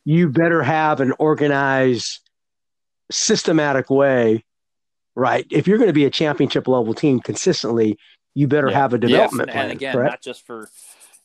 you 0.05 0.29
better 0.29 0.63
have 0.63 1.01
an 1.01 1.13
organized 1.19 2.19
systematic 3.11 3.89
way, 3.89 4.45
right? 5.15 5.45
If 5.49 5.67
you're 5.67 5.77
going 5.77 5.89
to 5.89 5.93
be 5.93 6.05
a 6.05 6.09
championship 6.09 6.67
level 6.67 6.93
team 6.93 7.19
consistently, 7.19 7.97
you 8.33 8.47
better 8.47 8.69
yeah. 8.69 8.77
have 8.77 8.93
a 8.93 8.97
development 8.97 9.49
and, 9.49 9.51
plan. 9.51 9.63
And 9.65 9.73
again, 9.73 9.93
correct? 9.93 10.11
not 10.11 10.21
just 10.21 10.45
for 10.45 10.69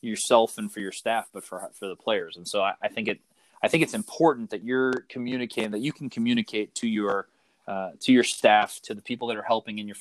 yourself 0.01 0.57
and 0.57 0.71
for 0.71 0.79
your 0.79 0.91
staff, 0.91 1.29
but 1.31 1.43
for 1.43 1.69
for 1.73 1.87
the 1.87 1.95
players. 1.95 2.37
And 2.37 2.47
so 2.47 2.61
I, 2.61 2.73
I, 2.81 2.87
think 2.87 3.07
it 3.07 3.19
I 3.61 3.67
think 3.67 3.83
it's 3.83 3.93
important 3.93 4.49
that 4.49 4.63
you're 4.63 5.05
communicating 5.09 5.71
that 5.71 5.81
you 5.81 5.93
can 5.93 6.09
communicate 6.09 6.73
to 6.75 6.87
your 6.87 7.27
uh, 7.67 7.91
to 8.01 8.11
your 8.11 8.23
staff, 8.23 8.79
to 8.83 8.95
the 8.95 9.01
people 9.01 9.27
that 9.27 9.37
are 9.37 9.43
helping 9.43 9.79
in 9.79 9.87
your 9.87 9.97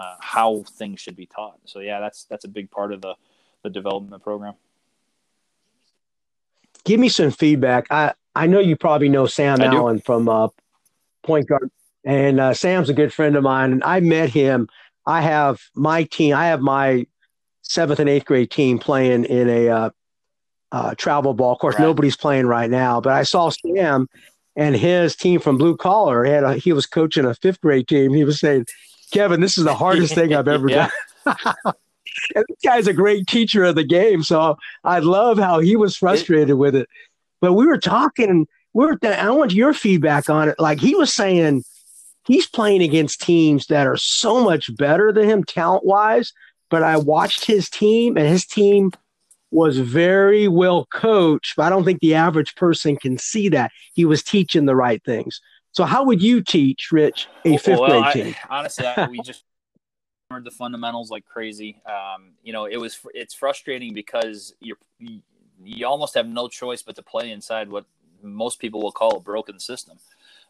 uh, 0.00 0.16
how 0.20 0.62
things 0.62 1.00
should 1.00 1.16
be 1.16 1.26
taught. 1.26 1.58
So 1.64 1.80
yeah, 1.80 2.00
that's 2.00 2.24
that's 2.24 2.44
a 2.44 2.48
big 2.48 2.70
part 2.70 2.92
of 2.92 3.00
the 3.02 3.14
the 3.62 3.70
development 3.70 4.22
program. 4.22 4.54
Give 6.84 6.98
me 6.98 7.08
some 7.08 7.30
feedback. 7.30 7.86
I 7.90 8.14
I 8.34 8.46
know 8.46 8.60
you 8.60 8.76
probably 8.76 9.08
know 9.08 9.26
Sam 9.26 9.60
I 9.60 9.66
Allen 9.66 9.96
do. 9.96 10.02
from 10.02 10.28
uh, 10.28 10.48
point 11.22 11.48
guard. 11.48 11.70
And 12.04 12.40
uh, 12.40 12.54
Sam's 12.54 12.88
a 12.88 12.94
good 12.94 13.12
friend 13.12 13.36
of 13.36 13.42
mine. 13.42 13.72
And 13.72 13.84
I 13.84 14.00
met 14.00 14.30
him. 14.30 14.68
I 15.06 15.20
have 15.20 15.60
my 15.74 16.04
team, 16.04 16.34
I 16.34 16.46
have 16.46 16.60
my 16.60 17.06
seventh 17.62 18.00
and 18.00 18.08
eighth 18.08 18.24
grade 18.24 18.50
team 18.50 18.78
playing 18.78 19.24
in 19.24 19.48
a 19.48 19.68
uh, 19.68 19.90
uh, 20.72 20.94
travel 20.94 21.34
ball. 21.34 21.52
Of 21.52 21.58
course, 21.58 21.74
right. 21.74 21.84
nobody's 21.84 22.16
playing 22.16 22.46
right 22.46 22.70
now, 22.70 23.00
but 23.00 23.12
I 23.12 23.24
saw 23.24 23.50
Sam 23.50 24.08
and 24.56 24.74
his 24.76 25.16
team 25.16 25.40
from 25.40 25.58
blue 25.58 25.76
collar. 25.76 26.24
He, 26.24 26.30
had 26.30 26.44
a, 26.44 26.54
he 26.54 26.72
was 26.72 26.86
coaching 26.86 27.24
a 27.24 27.34
fifth 27.34 27.60
grade 27.60 27.88
team. 27.88 28.12
He 28.12 28.24
was 28.24 28.40
saying, 28.40 28.66
Kevin, 29.10 29.40
this 29.40 29.58
is 29.58 29.64
the 29.64 29.74
hardest 29.74 30.14
thing 30.14 30.34
I've 30.34 30.48
ever 30.48 30.68
done. 30.68 30.90
and 31.26 32.44
this 32.48 32.58
guy's 32.64 32.86
a 32.86 32.92
great 32.92 33.26
teacher 33.26 33.64
of 33.64 33.74
the 33.74 33.84
game. 33.84 34.22
So 34.22 34.56
I 34.84 35.00
love 35.00 35.38
how 35.38 35.60
he 35.60 35.76
was 35.76 35.96
frustrated 35.96 36.56
with 36.56 36.74
it. 36.74 36.88
But 37.40 37.54
we 37.54 37.66
were 37.66 37.78
talking 37.78 38.46
we're 38.72 38.96
I 39.02 39.30
want 39.30 39.52
your 39.52 39.74
feedback 39.74 40.30
on 40.30 40.48
it. 40.48 40.58
Like 40.58 40.80
he 40.80 40.94
was 40.94 41.12
saying, 41.12 41.64
he's 42.26 42.46
playing 42.46 42.82
against 42.82 43.20
teams 43.20 43.66
that 43.66 43.86
are 43.86 43.96
so 43.96 44.44
much 44.44 44.74
better 44.76 45.12
than 45.12 45.28
him 45.28 45.44
talent 45.44 45.84
wise. 45.84 46.32
But 46.68 46.84
I 46.84 46.96
watched 46.98 47.44
his 47.44 47.68
team, 47.68 48.16
and 48.16 48.28
his 48.28 48.46
team 48.46 48.92
was 49.50 49.78
very 49.78 50.46
well 50.46 50.86
coached. 50.92 51.54
But 51.56 51.64
I 51.64 51.70
don't 51.70 51.84
think 51.84 52.00
the 52.00 52.14
average 52.14 52.54
person 52.54 52.96
can 52.96 53.18
see 53.18 53.48
that 53.48 53.72
he 53.94 54.04
was 54.04 54.22
teaching 54.22 54.66
the 54.66 54.76
right 54.76 55.02
things. 55.04 55.40
So, 55.72 55.84
how 55.84 56.04
would 56.04 56.22
you 56.22 56.42
teach 56.42 56.90
Rich 56.90 57.28
a 57.44 57.56
fifth 57.56 57.80
well, 57.80 58.12
grade? 58.12 58.36
I, 58.48 58.58
honestly, 58.58 58.86
I, 58.86 59.06
we 59.08 59.20
just 59.20 59.44
learned 60.30 60.46
the 60.46 60.50
fundamentals 60.50 61.10
like 61.10 61.24
crazy. 61.24 61.80
Um, 61.86 62.32
you 62.42 62.52
know, 62.52 62.64
it 62.66 62.76
was 62.76 62.98
it's 63.14 63.34
frustrating 63.34 63.94
because 63.94 64.54
you're 64.60 64.78
you 64.98 65.86
almost 65.86 66.14
have 66.14 66.26
no 66.26 66.48
choice 66.48 66.82
but 66.82 66.96
to 66.96 67.02
play 67.02 67.30
inside 67.30 67.70
what 67.70 67.84
most 68.22 68.58
people 68.58 68.80
will 68.80 68.92
call 68.92 69.16
a 69.16 69.20
broken 69.20 69.58
system. 69.58 69.98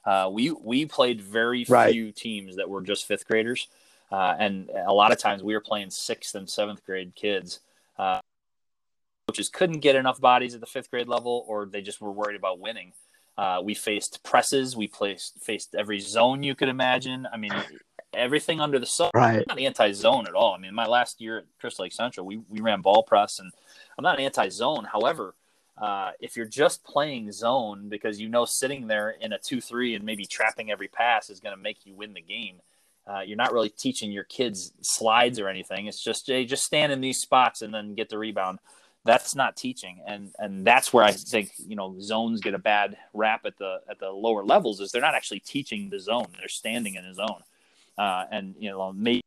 Uh, 0.04 0.30
we 0.32 0.50
we 0.50 0.86
played 0.86 1.20
very 1.20 1.64
right. 1.68 1.92
few 1.92 2.12
teams 2.12 2.56
that 2.56 2.68
were 2.68 2.80
just 2.80 3.06
fifth 3.06 3.26
graders, 3.26 3.68
uh, 4.10 4.34
and 4.38 4.70
a 4.86 4.92
lot 4.92 5.12
of 5.12 5.18
times 5.18 5.42
we 5.42 5.52
were 5.52 5.60
playing 5.60 5.90
sixth 5.90 6.34
and 6.34 6.48
seventh 6.48 6.84
grade 6.84 7.14
kids. 7.14 7.60
Uh, 7.98 8.20
coaches 9.28 9.50
couldn't 9.50 9.80
get 9.80 9.96
enough 9.96 10.20
bodies 10.20 10.54
at 10.54 10.60
the 10.60 10.66
fifth 10.66 10.90
grade 10.90 11.08
level, 11.08 11.44
or 11.46 11.66
they 11.66 11.82
just 11.82 12.00
were 12.00 12.10
worried 12.10 12.36
about 12.36 12.58
winning. 12.58 12.92
Uh, 13.40 13.58
we 13.62 13.72
faced 13.72 14.22
presses. 14.22 14.76
We 14.76 14.86
placed 14.86 15.42
faced 15.42 15.74
every 15.74 15.98
zone 15.98 16.42
you 16.42 16.54
could 16.54 16.68
imagine. 16.68 17.26
I 17.32 17.38
mean, 17.38 17.52
everything 18.12 18.60
under 18.60 18.78
the 18.78 18.84
sun. 18.84 19.10
Right. 19.14 19.38
I'm 19.38 19.44
not 19.48 19.58
anti-zone 19.58 20.26
at 20.26 20.34
all. 20.34 20.52
I 20.52 20.58
mean, 20.58 20.74
my 20.74 20.84
last 20.84 21.22
year 21.22 21.38
at 21.38 21.44
Crystal 21.58 21.84
Lake 21.84 21.92
Central, 21.94 22.26
we 22.26 22.42
we 22.50 22.60
ran 22.60 22.82
ball 22.82 23.02
press, 23.02 23.38
and 23.38 23.50
I'm 23.96 24.02
not 24.02 24.20
anti-zone. 24.20 24.84
However, 24.84 25.34
uh, 25.78 26.10
if 26.20 26.36
you're 26.36 26.44
just 26.44 26.84
playing 26.84 27.32
zone 27.32 27.88
because 27.88 28.20
you 28.20 28.28
know 28.28 28.44
sitting 28.44 28.86
there 28.86 29.16
in 29.22 29.32
a 29.32 29.38
2-3 29.38 29.96
and 29.96 30.04
maybe 30.04 30.26
trapping 30.26 30.70
every 30.70 30.88
pass 30.88 31.30
is 31.30 31.40
going 31.40 31.56
to 31.56 31.62
make 31.62 31.86
you 31.86 31.94
win 31.94 32.12
the 32.12 32.20
game, 32.20 32.56
uh, 33.06 33.20
you're 33.20 33.38
not 33.38 33.54
really 33.54 33.70
teaching 33.70 34.12
your 34.12 34.24
kids 34.24 34.74
slides 34.82 35.40
or 35.40 35.48
anything. 35.48 35.86
It's 35.86 36.04
just 36.04 36.26
hey, 36.26 36.44
just 36.44 36.64
stand 36.64 36.92
in 36.92 37.00
these 37.00 37.16
spots 37.16 37.62
and 37.62 37.72
then 37.72 37.94
get 37.94 38.10
the 38.10 38.18
rebound. 38.18 38.58
That's 39.04 39.34
not 39.34 39.56
teaching, 39.56 40.00
and 40.06 40.30
and 40.38 40.66
that's 40.66 40.92
where 40.92 41.04
I 41.04 41.12
think 41.12 41.52
you 41.66 41.74
know 41.74 41.96
zones 42.00 42.40
get 42.40 42.52
a 42.52 42.58
bad 42.58 42.98
rap 43.14 43.46
at 43.46 43.56
the 43.56 43.80
at 43.88 43.98
the 43.98 44.10
lower 44.10 44.44
levels. 44.44 44.80
Is 44.80 44.92
they're 44.92 45.00
not 45.00 45.14
actually 45.14 45.40
teaching 45.40 45.88
the 45.88 45.98
zone; 45.98 46.26
they're 46.38 46.48
standing 46.48 46.96
in 46.96 47.04
a 47.04 47.14
zone, 47.14 47.42
uh, 47.96 48.26
and 48.30 48.54
you 48.58 48.70
know 48.70 48.92
maybe 48.92 49.22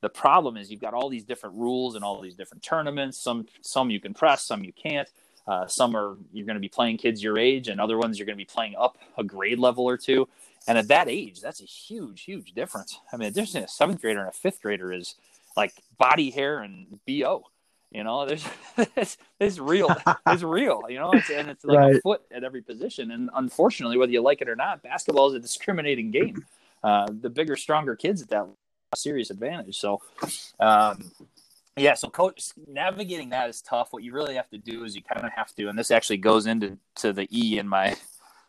the 0.00 0.08
problem 0.10 0.56
is 0.56 0.70
you've 0.70 0.80
got 0.80 0.94
all 0.94 1.08
these 1.08 1.24
different 1.24 1.56
rules 1.56 1.94
and 1.94 2.04
all 2.04 2.20
these 2.20 2.34
different 2.34 2.62
tournaments. 2.62 3.18
Some 3.18 3.46
some 3.62 3.90
you 3.90 4.00
can 4.00 4.14
press, 4.14 4.44
some 4.44 4.62
you 4.62 4.72
can't. 4.72 5.08
Uh, 5.46 5.66
some 5.66 5.96
are 5.96 6.16
you're 6.32 6.46
going 6.46 6.56
to 6.56 6.60
be 6.60 6.68
playing 6.68 6.98
kids 6.98 7.22
your 7.22 7.38
age, 7.38 7.68
and 7.68 7.80
other 7.80 7.98
ones 7.98 8.18
you're 8.18 8.26
going 8.26 8.36
to 8.36 8.44
be 8.44 8.44
playing 8.44 8.74
up 8.78 8.98
a 9.18 9.24
grade 9.24 9.58
level 9.58 9.84
or 9.84 9.96
two. 9.96 10.28
And 10.66 10.78
at 10.78 10.88
that 10.88 11.08
age, 11.08 11.40
that's 11.40 11.60
a 11.60 11.66
huge, 11.66 12.22
huge 12.22 12.52
difference. 12.52 12.98
I 13.12 13.16
mean, 13.16 13.28
the 13.28 13.40
difference 13.40 13.54
in 13.54 13.64
a 13.64 13.68
seventh 13.68 14.00
grader 14.00 14.20
and 14.20 14.28
a 14.28 14.32
fifth 14.32 14.62
grader 14.62 14.92
is 14.92 15.14
like 15.56 15.72
body 15.98 16.30
hair 16.30 16.58
and 16.58 16.98
bo. 17.06 17.46
You 17.94 18.02
know, 18.02 18.26
there's 18.26 18.44
it's, 18.96 19.16
it's 19.38 19.58
real. 19.58 19.94
It's 20.26 20.42
real. 20.58 20.82
You 20.88 20.98
know, 20.98 21.12
it's, 21.12 21.30
and 21.30 21.48
it's 21.48 21.64
like 21.64 21.78
right. 21.78 21.96
a 21.96 22.00
foot 22.00 22.22
at 22.32 22.42
every 22.42 22.60
position. 22.60 23.12
And 23.12 23.30
unfortunately, 23.34 23.96
whether 23.96 24.10
you 24.10 24.20
like 24.20 24.42
it 24.42 24.48
or 24.48 24.56
not, 24.56 24.82
basketball 24.82 25.28
is 25.30 25.34
a 25.34 25.40
discriminating 25.40 26.10
game. 26.10 26.44
Uh, 26.82 27.06
the 27.20 27.30
bigger, 27.30 27.56
stronger 27.56 27.94
kids 27.94 28.20
at 28.20 28.28
that 28.28 28.46
serious 28.96 29.30
advantage. 29.30 29.78
So, 29.78 30.02
um, 30.58 31.10
yeah, 31.76 31.94
so 31.94 32.08
coach 32.08 32.50
navigating 32.66 33.30
that 33.30 33.48
is 33.48 33.62
tough. 33.62 33.92
What 33.92 34.02
you 34.02 34.12
really 34.12 34.34
have 34.34 34.50
to 34.50 34.58
do 34.58 34.84
is 34.84 34.94
you 34.96 35.02
kind 35.02 35.24
of 35.24 35.32
have 35.32 35.54
to, 35.54 35.68
and 35.68 35.78
this 35.78 35.90
actually 35.90 36.18
goes 36.18 36.46
into 36.46 36.76
to 36.96 37.12
the 37.12 37.28
E 37.30 37.58
in 37.58 37.68
my 37.68 37.96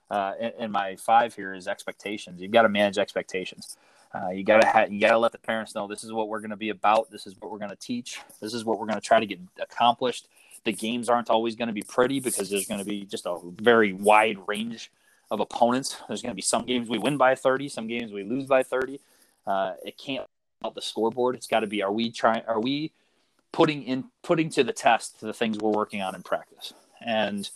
uh, 0.10 0.34
in, 0.40 0.52
in 0.60 0.72
my 0.72 0.96
five 0.96 1.36
here 1.36 1.54
is 1.54 1.68
expectations. 1.68 2.42
You've 2.42 2.52
got 2.52 2.64
to 2.64 2.70
manage 2.70 2.98
expectations. 2.98 3.78
Uh, 4.16 4.30
you 4.30 4.44
gotta 4.44 4.66
ha- 4.66 4.86
you 4.90 5.00
gotta 5.00 5.18
let 5.18 5.32
the 5.32 5.38
parents 5.38 5.76
know 5.76 5.88
this 5.88 6.04
is 6.04 6.14
what 6.14 6.30
we're 6.30 6.40
to 6.52 6.56
be 6.56 6.70
about. 6.70 7.12
This 7.12 7.28
is 7.28 7.36
what 7.40 7.52
we're 7.52 7.58
to 7.72 7.76
teach. 7.76 8.20
This 8.40 8.54
is 8.54 8.64
what 8.64 8.80
we're 8.80 8.86
to 9.00 9.06
try 9.06 9.20
to 9.20 9.26
get 9.26 9.40
accomplished. 9.60 10.28
The 10.64 10.72
games 10.72 11.10
aren't 11.10 11.30
always 11.30 11.56
to 11.68 11.74
be 11.74 11.84
pretty 11.84 12.20
because 12.20 12.50
there's 12.50 12.68
to 12.80 12.86
be 12.86 13.06
just 13.06 13.26
a 13.26 13.38
very 13.44 13.94
wide 13.94 14.38
range 14.48 14.92
of 15.30 15.40
opponents. 15.40 15.98
There's 16.08 16.22
to 16.32 16.36
be 16.36 16.42
some 16.42 16.66
games 16.66 16.88
we 16.88 16.98
win 16.98 17.18
by 17.18 17.36
30, 17.36 17.70
some 17.70 17.88
games 17.88 18.12
we 18.12 18.24
lose 18.24 18.46
by 18.46 18.64
30. 18.64 19.00
Uh, 19.46 19.74
it 19.84 19.98
can't 19.98 20.26
the 20.74 20.82
scoreboard. 20.82 21.36
It's 21.36 21.48
got 21.48 21.60
to 21.60 21.68
be 21.68 21.84
are 21.84 21.92
we 21.92 22.10
trying 22.10 22.44
are 22.48 22.60
we 22.60 22.92
putting 23.52 23.84
in 23.84 24.06
putting 24.24 24.50
to 24.50 24.64
the 24.64 24.74
test 24.74 25.22
the 25.22 25.34
things 25.34 25.58
we're 25.58 25.72
working 25.72 26.02
on 26.02 26.16
in 26.16 26.22
practice. 26.24 26.74
And 27.00 27.50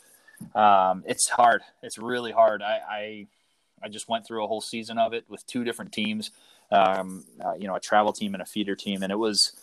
um, 0.56 1.04
it's 1.06 1.28
hard. 1.28 1.62
It's 1.84 1.98
really 1.98 2.32
hard. 2.32 2.62
I, 2.62 2.80
I, 2.90 3.28
I 3.84 3.90
just 3.90 4.08
went 4.08 4.26
through 4.26 4.44
a 4.44 4.48
whole 4.48 4.62
season 4.62 4.98
of 4.98 5.14
it 5.14 5.26
with 5.28 5.46
two 5.46 5.64
different 5.64 5.92
teams. 5.92 6.32
Um, 6.72 7.26
uh, 7.44 7.54
you 7.54 7.68
know, 7.68 7.76
a 7.76 7.80
travel 7.80 8.14
team 8.14 8.34
and 8.36 8.42
a 8.42 8.46
feeder 8.46 8.76
team, 8.76 9.04
and 9.04 9.12
it 9.12 9.18
was. 9.18 9.54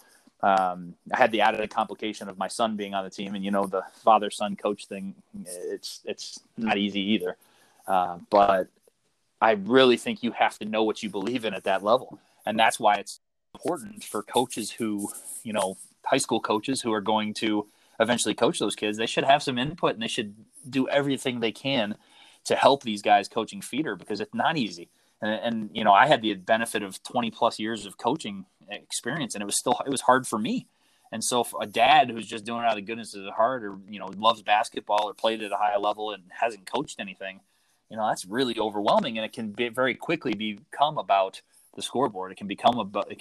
Um, 0.43 0.95
I 1.13 1.17
had 1.17 1.33
the 1.33 1.41
added 1.41 1.71
complication 1.71 2.29
of 2.29 2.37
my 2.37 2.47
son 2.47 2.77
being 2.77 2.95
on 2.95 3.05
the 3.05 3.11
team, 3.11 3.35
and 3.35 3.45
you 3.45 3.51
know 3.51 3.67
the 3.67 3.83
father 4.05 4.31
son 4.31 4.55
coach 4.55 4.87
thing. 4.87 5.15
It's 5.45 6.01
it's 6.05 6.41
not 6.57 6.77
easy 6.77 7.01
either. 7.01 7.37
Uh, 7.87 8.19
but 8.29 8.69
I 9.41 9.53
really 9.53 9.97
think 9.97 10.23
you 10.23 10.33
have 10.33 10.59
to 10.59 10.65
know 10.65 10.85
what 10.85 11.03
you 11.03 11.09
believe 11.09 11.45
in 11.45 11.55
at 11.55 11.65
that 11.65 11.83
level, 11.83 12.19
and 12.45 12.59
that's 12.59 12.79
why 12.79 12.97
it's 12.97 13.21
important 13.55 14.05
for 14.05 14.23
coaches 14.23 14.71
who, 14.71 15.11
you 15.43 15.53
know, 15.53 15.77
high 16.05 16.19
school 16.19 16.41
coaches 16.41 16.83
who 16.83 16.93
are 16.93 17.01
going 17.01 17.33
to 17.35 17.67
eventually 18.01 18.35
coach 18.35 18.59
those 18.59 18.77
kids. 18.77 18.99
They 18.99 19.07
should 19.07 19.25
have 19.25 19.43
some 19.43 19.59
input 19.59 19.95
and 19.95 20.03
they 20.03 20.09
should 20.09 20.35
do 20.69 20.89
everything 20.89 21.41
they 21.41 21.53
can 21.53 21.97
to 22.45 22.55
help 22.55 22.83
these 22.83 23.03
guys 23.03 23.29
coaching 23.29 23.61
feeder 23.61 23.97
because 23.97 24.21
it's 24.21 24.35
not 24.35 24.57
easy. 24.57 24.89
And, 25.23 25.31
and 25.31 25.71
you 25.73 25.85
know, 25.85 25.93
I 25.93 26.07
had 26.07 26.23
the 26.23 26.35
benefit 26.35 26.83
of 26.83 27.03
20 27.03 27.31
plus 27.31 27.59
years 27.59 27.87
of 27.87 27.99
coaching 27.99 28.47
experience, 28.69 29.35
and 29.35 29.43
it 29.43 29.47
was 29.47 29.59
still 29.59 29.81
it 29.85 29.91
was 29.91 30.03
hard 30.03 30.27
for 30.27 30.39
me. 30.39 30.67
And 31.13 31.23
so, 31.23 31.45
for 31.45 31.63
a 31.63 31.67
dad 31.67 32.11
who's 32.11 32.27
just 32.27 32.45
doing 32.45 32.63
it 32.63 32.67
out 32.67 32.73
of 32.73 32.77
the 32.77 32.83
goodness 32.83 33.15
of 33.15 33.23
his 33.23 33.33
heart, 33.33 33.65
or 33.65 33.79
you 33.89 33.99
know, 33.99 34.11
loves 34.17 34.43
basketball 34.43 35.09
or 35.09 35.15
played 35.15 35.43
at 35.43 35.53
a 35.53 35.57
high 35.57 35.77
level 35.77 36.11
and 36.11 36.25
hasn't 36.31 36.67
coached 36.67 37.01
anything, 37.01 37.41
you 37.91 37.97
know, 37.97 38.07
that's 38.09 38.25
really 38.27 38.59
overwhelming, 38.59 39.17
and 39.17 39.25
it 39.25 39.33
can 39.33 39.53
be 39.53 39.69
very 39.69 39.95
quickly 39.95 40.35
become 40.35 40.99
about 40.99 41.41
the 41.77 41.83
scoreboard. 41.83 42.33
It 42.33 42.39
can 42.39 42.49
become 42.49 42.79
about 42.79 43.13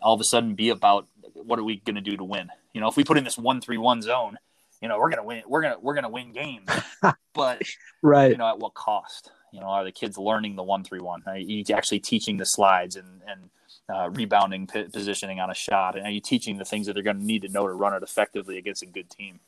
all 0.00 0.14
of 0.14 0.20
a 0.20 0.24
sudden 0.24 0.54
be 0.54 0.68
about 0.68 1.06
what 1.34 1.58
are 1.58 1.64
we 1.64 1.76
going 1.76 1.94
to 1.94 2.00
do 2.00 2.16
to 2.16 2.24
win. 2.24 2.50
You 2.74 2.80
know, 2.80 2.88
if 2.88 2.96
we 2.96 3.04
put 3.04 3.18
in 3.18 3.24
this 3.24 3.38
one 3.38 3.60
three 3.60 3.78
one 3.78 4.02
zone, 4.02 4.38
you 4.80 4.88
know, 4.88 4.98
we're 4.98 5.10
gonna 5.10 5.24
win. 5.24 5.42
We're 5.46 5.62
gonna 5.62 5.78
we're 5.80 5.94
gonna 5.94 6.10
win 6.10 6.32
games, 6.32 6.68
but 7.34 7.62
right, 8.02 8.32
you 8.32 8.36
know, 8.36 8.48
at 8.48 8.58
what 8.58 8.74
cost? 8.74 9.30
You 9.52 9.60
know, 9.60 9.66
are 9.66 9.84
the 9.84 9.92
kids 9.92 10.16
learning 10.16 10.56
the 10.56 10.62
one 10.62 10.82
three 10.82 11.00
one? 11.00 11.22
Are 11.26 11.36
you 11.36 11.62
actually 11.74 12.00
teaching 12.00 12.38
the 12.38 12.46
slides 12.46 12.96
and 12.96 13.20
and 13.28 13.50
uh, 13.94 14.08
rebounding 14.10 14.66
p- 14.66 14.84
positioning 14.84 15.40
on 15.40 15.50
a 15.50 15.54
shot? 15.54 15.94
And 15.96 16.06
are 16.06 16.10
you 16.10 16.20
teaching 16.20 16.56
the 16.56 16.64
things 16.64 16.86
that 16.86 16.94
they're 16.94 17.02
going 17.02 17.18
to 17.18 17.24
need 17.24 17.42
to 17.42 17.48
know 17.48 17.66
to 17.66 17.72
run 17.74 17.92
it 17.92 18.02
effectively 18.02 18.56
against 18.56 18.82
a 18.82 18.86
good 18.86 19.10
team? 19.10 19.40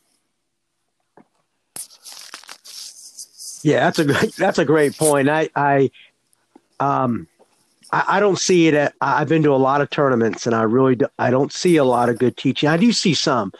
Yeah, 3.62 3.80
that's 3.80 3.98
a 3.98 4.04
great, 4.04 4.36
that's 4.36 4.58
a 4.58 4.64
great 4.66 4.96
point. 4.98 5.30
I 5.30 5.48
I 5.56 5.90
um 6.80 7.26
I, 7.90 8.04
I 8.08 8.20
don't 8.20 8.38
see 8.38 8.68
it. 8.68 8.74
At, 8.74 8.94
I've 9.00 9.28
been 9.28 9.42
to 9.44 9.54
a 9.54 9.56
lot 9.56 9.80
of 9.80 9.88
tournaments, 9.88 10.46
and 10.46 10.54
I 10.54 10.62
really 10.64 10.96
do, 10.96 11.06
I 11.18 11.30
don't 11.30 11.50
see 11.50 11.78
a 11.78 11.84
lot 11.84 12.10
of 12.10 12.18
good 12.18 12.36
teaching. 12.36 12.68
I 12.68 12.76
do 12.76 12.92
see 12.92 13.14
some, 13.14 13.52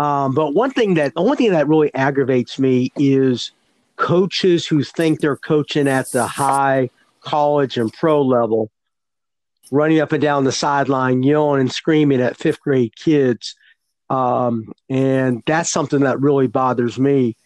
um, 0.00 0.34
but 0.34 0.52
one 0.54 0.72
thing 0.72 0.94
that 0.94 1.14
the 1.14 1.20
only 1.20 1.36
thing 1.36 1.52
that 1.52 1.68
really 1.68 1.94
aggravates 1.94 2.58
me 2.58 2.90
is 2.96 3.52
coaches 3.96 4.66
who 4.66 4.82
think 4.82 5.20
they're 5.20 5.36
coaching 5.36 5.88
at 5.88 6.10
the 6.12 6.26
high 6.26 6.90
college 7.20 7.76
and 7.76 7.92
pro 7.92 8.22
level, 8.22 8.70
running 9.70 10.00
up 10.00 10.12
and 10.12 10.22
down 10.22 10.44
the 10.44 10.52
sideline, 10.52 11.22
yelling 11.22 11.60
and 11.60 11.72
screaming 11.72 12.20
at 12.20 12.36
fifth 12.36 12.60
grade 12.60 12.94
kids. 12.96 13.54
Um, 14.08 14.72
and 14.88 15.42
that's 15.46 15.70
something 15.70 16.00
that 16.00 16.20
really 16.20 16.46
bothers 16.46 16.98
me. 16.98 17.36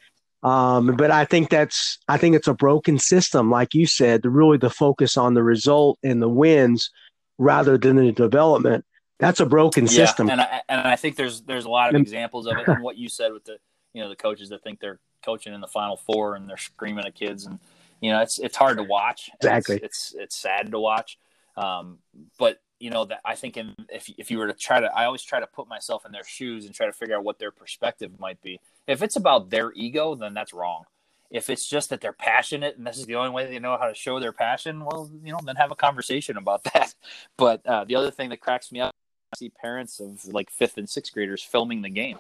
Um, 0.43 0.97
but 0.97 1.11
I 1.11 1.27
think 1.27 1.51
that's 1.51 1.99
I 2.09 2.17
think 2.17 2.35
it's 2.35 2.49
a 2.49 2.55
broken 2.55 2.99
system, 2.99 3.51
like 3.51 3.75
you 3.75 3.87
said, 3.87 4.25
really 4.25 4.57
the 4.57 4.71
focus 4.71 5.17
on 5.17 5.35
the 5.35 5.43
result 5.43 5.99
and 6.03 6.21
the 6.23 6.31
wins 6.31 6.91
rather 7.39 7.77
than 7.77 7.97
the 7.97 8.13
development. 8.13 8.85
That's 9.19 9.41
a 9.41 9.47
broken 9.47 9.85
yeah, 9.85 9.91
system. 9.91 10.31
And 10.31 10.41
I, 10.41 10.63
and 10.67 10.81
I 10.81 10.97
think 10.97 11.17
there's 11.17 11.43
there's 11.43 11.67
a 11.67 11.71
lot 11.71 11.95
of 11.95 12.01
examples 12.01 12.47
of 12.47 12.57
it. 12.57 12.69
And 12.69 12.83
what 12.83 12.97
you 12.97 13.11
said 13.11 13.35
with 13.35 13.45
the 13.45 13.59
you 13.93 14.03
know 14.03 14.09
the 14.09 14.17
coaches 14.17 14.49
that 14.49 14.63
think 14.63 14.81
they're 14.81 14.99
coaching 15.23 15.55
in 15.55 15.61
the 15.61 15.67
Final 15.67 15.97
Four 15.97 16.35
and 16.35 16.49
they're 16.49 16.57
screaming 16.57 17.05
at 17.05 17.15
kids, 17.15 17.47
and 17.47 17.59
you 18.01 18.11
know 18.11 18.21
it's 18.21 18.39
it's 18.39 18.57
hard 18.57 18.77
to 18.79 18.83
watch. 18.83 19.31
Exactly, 19.35 19.77
it's 19.77 20.13
it's, 20.13 20.15
it's 20.15 20.37
sad 20.37 20.71
to 20.71 20.81
watch. 20.81 21.19
Um, 21.57 21.99
but 22.39 22.61
you 22.79 22.91
know 22.91 23.05
that 23.05 23.21
I 23.25 23.35
think 23.35 23.57
in, 23.57 23.75
if 23.91 24.11
if 24.19 24.31
you 24.31 24.39
were 24.39 24.47
to 24.47 24.55
try 24.55 24.81
to, 24.81 24.87
I 24.87 25.05
always 25.05 25.23
try 25.23 25.41
to 25.41 25.47
put 25.47 25.69
myself 25.69 26.07
in 26.07 26.13
their 26.13 26.25
shoes 26.25 26.65
and 26.65 26.75
try 26.75 26.87
to 26.87 26.93
figure 26.93 27.17
out 27.17 27.25
what 27.25 27.39
their 27.39 27.51
perspective 27.53 28.19
might 28.19 28.41
be. 28.41 28.61
If 28.87 29.03
it's 29.03 29.17
about 29.17 29.51
their 29.51 29.73
ego, 29.73 30.15
then 30.15 30.35
that's 30.35 30.53
wrong. 30.53 30.85
If 31.31 31.49
it's 31.49 31.69
just 31.69 31.91
that 31.91 32.01
they're 32.01 32.13
passionate 32.13 32.77
and 32.77 32.85
this 32.85 32.99
is 32.99 33.07
the 33.07 33.15
only 33.15 33.31
way 33.31 33.47
they 33.47 33.61
know 33.61 33.77
how 33.79 33.87
to 33.87 33.95
show 33.95 34.19
their 34.19 34.33
passion, 34.33 34.85
well, 34.85 35.09
you 35.23 35.31
know, 35.31 35.39
then 35.45 35.55
have 35.57 35.71
a 35.71 35.77
conversation 35.77 36.37
about 36.37 36.65
that. 36.75 36.95
But 37.37 37.65
uh, 37.65 37.85
the 37.85 37.95
other 37.95 38.11
thing 38.11 38.31
that 38.31 38.41
cracks 38.41 38.73
me 38.73 38.81
up, 38.81 38.93
I 39.33 39.37
see 39.37 39.51
parents 39.51 40.01
of 40.01 40.25
like 40.25 40.51
fifth 40.51 40.77
and 40.77 40.89
sixth 40.89 41.13
graders 41.13 41.43
filming 41.43 41.83
the 41.83 41.91
game. 41.91 42.19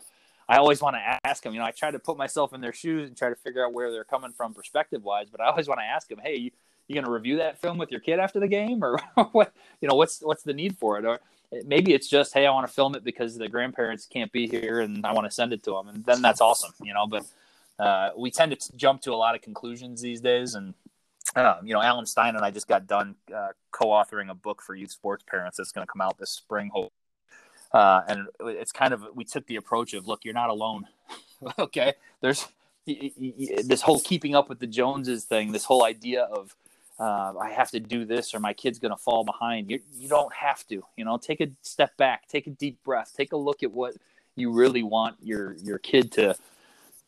I 0.51 0.57
always 0.57 0.83
want 0.83 0.97
to 0.97 1.21
ask 1.25 1.45
them, 1.45 1.53
you 1.53 1.61
know, 1.61 1.65
I 1.65 1.71
try 1.71 1.93
to 1.93 1.99
put 2.01 2.17
myself 2.17 2.53
in 2.53 2.61
their 2.61 2.73
shoes 2.73 3.09
and 3.09 3.17
try 3.17 3.29
to 3.29 3.37
figure 3.37 3.65
out 3.65 3.73
where 3.73 3.93
they're 3.93 4.03
coming 4.03 4.33
from 4.33 4.53
perspective 4.53 5.05
wise, 5.05 5.29
but 5.31 5.41
I 5.41 5.47
always 5.47 5.69
want 5.69 5.79
to 5.79 5.85
ask 5.85 6.09
them, 6.09 6.19
hey, 6.21 6.37
you, 6.37 6.51
you 6.89 6.95
going 6.95 7.05
to 7.05 7.11
review 7.11 7.37
that 7.37 7.61
film 7.61 7.79
with 7.79 7.93
your 7.93 8.01
kid 8.01 8.19
after 8.19 8.41
the 8.41 8.49
game 8.49 8.83
or 8.83 8.99
what, 9.33 9.55
you 9.81 9.87
know, 9.87 9.95
what's, 9.95 10.19
what's 10.21 10.43
the 10.43 10.53
need 10.53 10.77
for 10.77 10.99
it? 10.99 11.05
Or, 11.05 11.21
maybe 11.67 11.93
it's 11.93 12.09
just 12.09 12.33
hey 12.33 12.47
i 12.47 12.51
want 12.51 12.67
to 12.67 12.73
film 12.73 12.95
it 12.95 13.03
because 13.03 13.37
the 13.37 13.49
grandparents 13.49 14.07
can't 14.07 14.31
be 14.33 14.47
here 14.47 14.81
and 14.81 15.05
i 15.05 15.13
want 15.13 15.27
to 15.27 15.31
send 15.31 15.53
it 15.53 15.63
to 15.63 15.73
them 15.73 15.89
and 15.89 16.05
then 16.05 16.23
that's 16.23 16.41
awesome 16.41 16.73
you 16.83 16.95
know 16.95 17.07
but 17.07 17.25
uh, 17.79 18.11
we 18.17 18.31
tend 18.31 18.53
to 18.53 18.77
jump 18.77 19.01
to 19.01 19.11
a 19.11 19.17
lot 19.17 19.35
of 19.35 19.41
conclusions 19.41 20.03
these 20.03 20.21
days 20.21 20.55
and 20.55 20.75
uh, 21.35 21.57
you 21.65 21.73
know 21.73 21.83
alan 21.83 22.07
stein 22.07 22.37
and 22.37 22.45
i 22.45 22.51
just 22.51 22.69
got 22.69 22.87
done 22.87 23.15
uh, 23.35 23.49
co-authoring 23.73 24.31
a 24.31 24.35
book 24.35 24.63
for 24.63 24.75
youth 24.75 24.91
sports 24.91 25.25
parents 25.29 25.57
that's 25.57 25.73
going 25.73 25.85
to 25.85 25.91
come 25.91 26.01
out 26.01 26.19
this 26.19 26.31
spring 26.31 26.71
uh, 27.73 28.03
and 28.09 28.27
it's 28.41 28.73
kind 28.73 28.93
of 28.93 29.05
we 29.15 29.25
took 29.25 29.47
the 29.47 29.57
approach 29.57 29.95
of 29.95 30.07
look 30.07 30.25
you're 30.25 30.35
not 30.35 30.51
alone 30.51 30.87
okay 31.59 31.95
there's 32.21 32.47
this 32.87 33.83
whole 33.83 34.01
keeping 34.01 34.35
up 34.35 34.49
with 34.49 34.59
the 34.59 34.67
joneses 34.67 35.25
thing 35.25 35.53
this 35.53 35.65
whole 35.65 35.85
idea 35.85 36.23
of 36.25 36.55
uh, 37.01 37.33
I 37.41 37.51
have 37.51 37.71
to 37.71 37.81
do 37.81 38.05
this 38.05 38.35
or 38.35 38.41
my 38.41 38.53
kid's 38.53 38.79
going 38.79 38.91
to 38.91 38.97
fall 38.97 39.25
behind. 39.25 39.71
You, 39.71 39.81
you 39.97 40.07
don't 40.07 40.33
have 40.35 40.67
to, 40.69 40.85
you 40.97 41.05
know, 41.05 41.17
take 41.17 41.41
a 41.41 41.49
step 41.63 41.97
back, 41.97 42.29
take 42.29 42.47
a 42.47 42.51
deep 42.51 42.83
breath, 42.85 43.15
take 43.17 43.33
a 43.33 43.39
look 43.39 43.63
at 43.63 43.73
what 43.73 43.95
you 44.37 44.53
really 44.53 44.83
want 44.83 45.17
your, 45.23 45.57
your 45.63 45.79
kid 45.79 46.13
to, 46.13 46.37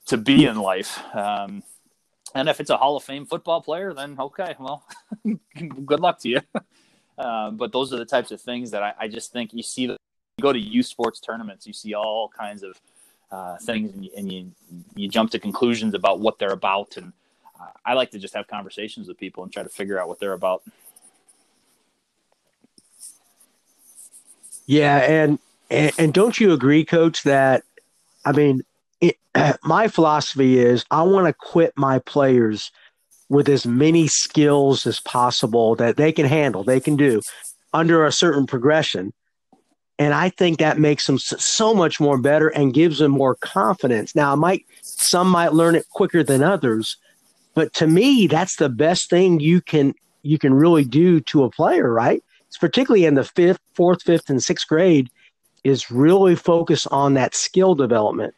to 0.06 0.16
be 0.16 0.46
in 0.46 0.56
life. 0.56 0.98
Um, 1.14 1.62
and 2.34 2.48
if 2.48 2.58
it's 2.58 2.70
a 2.70 2.78
Hall 2.78 2.96
of 2.96 3.04
Fame 3.04 3.26
football 3.26 3.60
player, 3.60 3.92
then 3.92 4.16
okay, 4.18 4.56
well, 4.58 4.82
good 5.84 6.00
luck 6.00 6.18
to 6.20 6.28
you. 6.28 6.40
Uh, 7.18 7.50
but 7.50 7.70
those 7.72 7.92
are 7.92 7.98
the 7.98 8.06
types 8.06 8.32
of 8.32 8.40
things 8.40 8.70
that 8.70 8.82
I, 8.82 8.94
I 9.00 9.06
just 9.06 9.32
think 9.34 9.52
you 9.52 9.62
see. 9.62 9.86
The, 9.86 9.98
go 10.40 10.52
to 10.52 10.58
U 10.58 10.82
sports 10.82 11.20
tournaments, 11.20 11.66
you 11.66 11.72
see 11.72 11.94
all 11.94 12.28
kinds 12.28 12.62
of 12.62 12.80
uh, 13.30 13.56
things, 13.58 13.92
and 13.92 14.04
you, 14.04 14.10
and 14.16 14.32
you 14.32 14.50
you 14.94 15.08
jump 15.08 15.30
to 15.30 15.38
conclusions 15.38 15.94
about 15.94 16.20
what 16.20 16.38
they're 16.38 16.52
about, 16.52 16.96
and 16.96 17.12
I 17.84 17.94
like 17.94 18.10
to 18.12 18.18
just 18.18 18.34
have 18.34 18.46
conversations 18.46 19.08
with 19.08 19.18
people 19.18 19.42
and 19.42 19.52
try 19.52 19.62
to 19.62 19.68
figure 19.68 19.98
out 19.98 20.08
what 20.08 20.20
they're 20.20 20.32
about. 20.32 20.62
Yeah, 24.66 24.98
and 24.98 25.38
and, 25.70 25.92
and 25.98 26.14
don't 26.14 26.38
you 26.38 26.52
agree, 26.52 26.84
Coach? 26.84 27.22
That 27.24 27.62
I 28.24 28.32
mean, 28.32 28.62
it, 29.00 29.16
my 29.64 29.88
philosophy 29.88 30.58
is 30.58 30.84
I 30.90 31.02
want 31.02 31.24
to 31.24 31.30
equip 31.30 31.76
my 31.76 31.98
players 32.00 32.70
with 33.28 33.48
as 33.48 33.66
many 33.66 34.06
skills 34.06 34.86
as 34.86 35.00
possible 35.00 35.74
that 35.76 35.96
they 35.96 36.12
can 36.12 36.26
handle, 36.26 36.64
they 36.64 36.80
can 36.80 36.96
do 36.96 37.22
under 37.72 38.04
a 38.04 38.12
certain 38.12 38.46
progression. 38.46 39.12
And 39.99 40.14
I 40.14 40.30
think 40.30 40.59
that 40.59 40.78
makes 40.78 41.07
them 41.07 41.18
so 41.18 41.74
much 41.74 42.01
more 42.01 42.18
better 42.18 42.49
and 42.49 42.74
gives 42.74 42.99
them 42.99 43.11
more 43.11 43.36
confidence. 43.36 44.14
Now, 44.14 44.32
I 44.32 44.36
might 44.36 44.64
some 44.80 45.28
might 45.28 45.53
learn 45.53 45.74
it 45.74 45.88
quicker 45.90 46.22
than 46.22 46.43
others, 46.43 46.97
but 47.55 47.72
to 47.74 47.86
me, 47.86 48.26
that's 48.26 48.57
the 48.57 48.68
best 48.68 49.11
thing 49.11 49.38
you 49.40 49.61
can 49.61 49.95
you 50.22 50.38
can 50.38 50.55
really 50.55 50.84
do 50.84 51.20
to 51.20 51.45
a 51.45 51.51
player, 51.51 51.93
right? 51.93 52.22
It's 52.49 52.59
particularly 52.59 53.05
in 53.05 53.14
the 53.14 53.24
fifth, 53.24 53.61
fourth, 53.74 54.03
fifth, 54.03 54.28
and 54.30 54.43
sixth 54.43 54.66
grade, 54.68 55.11
is 55.64 55.90
really 55.90 56.36
focus 56.36 56.86
on 56.88 57.14
that 57.14 57.34
skill 57.34 57.74
development. 57.74 58.34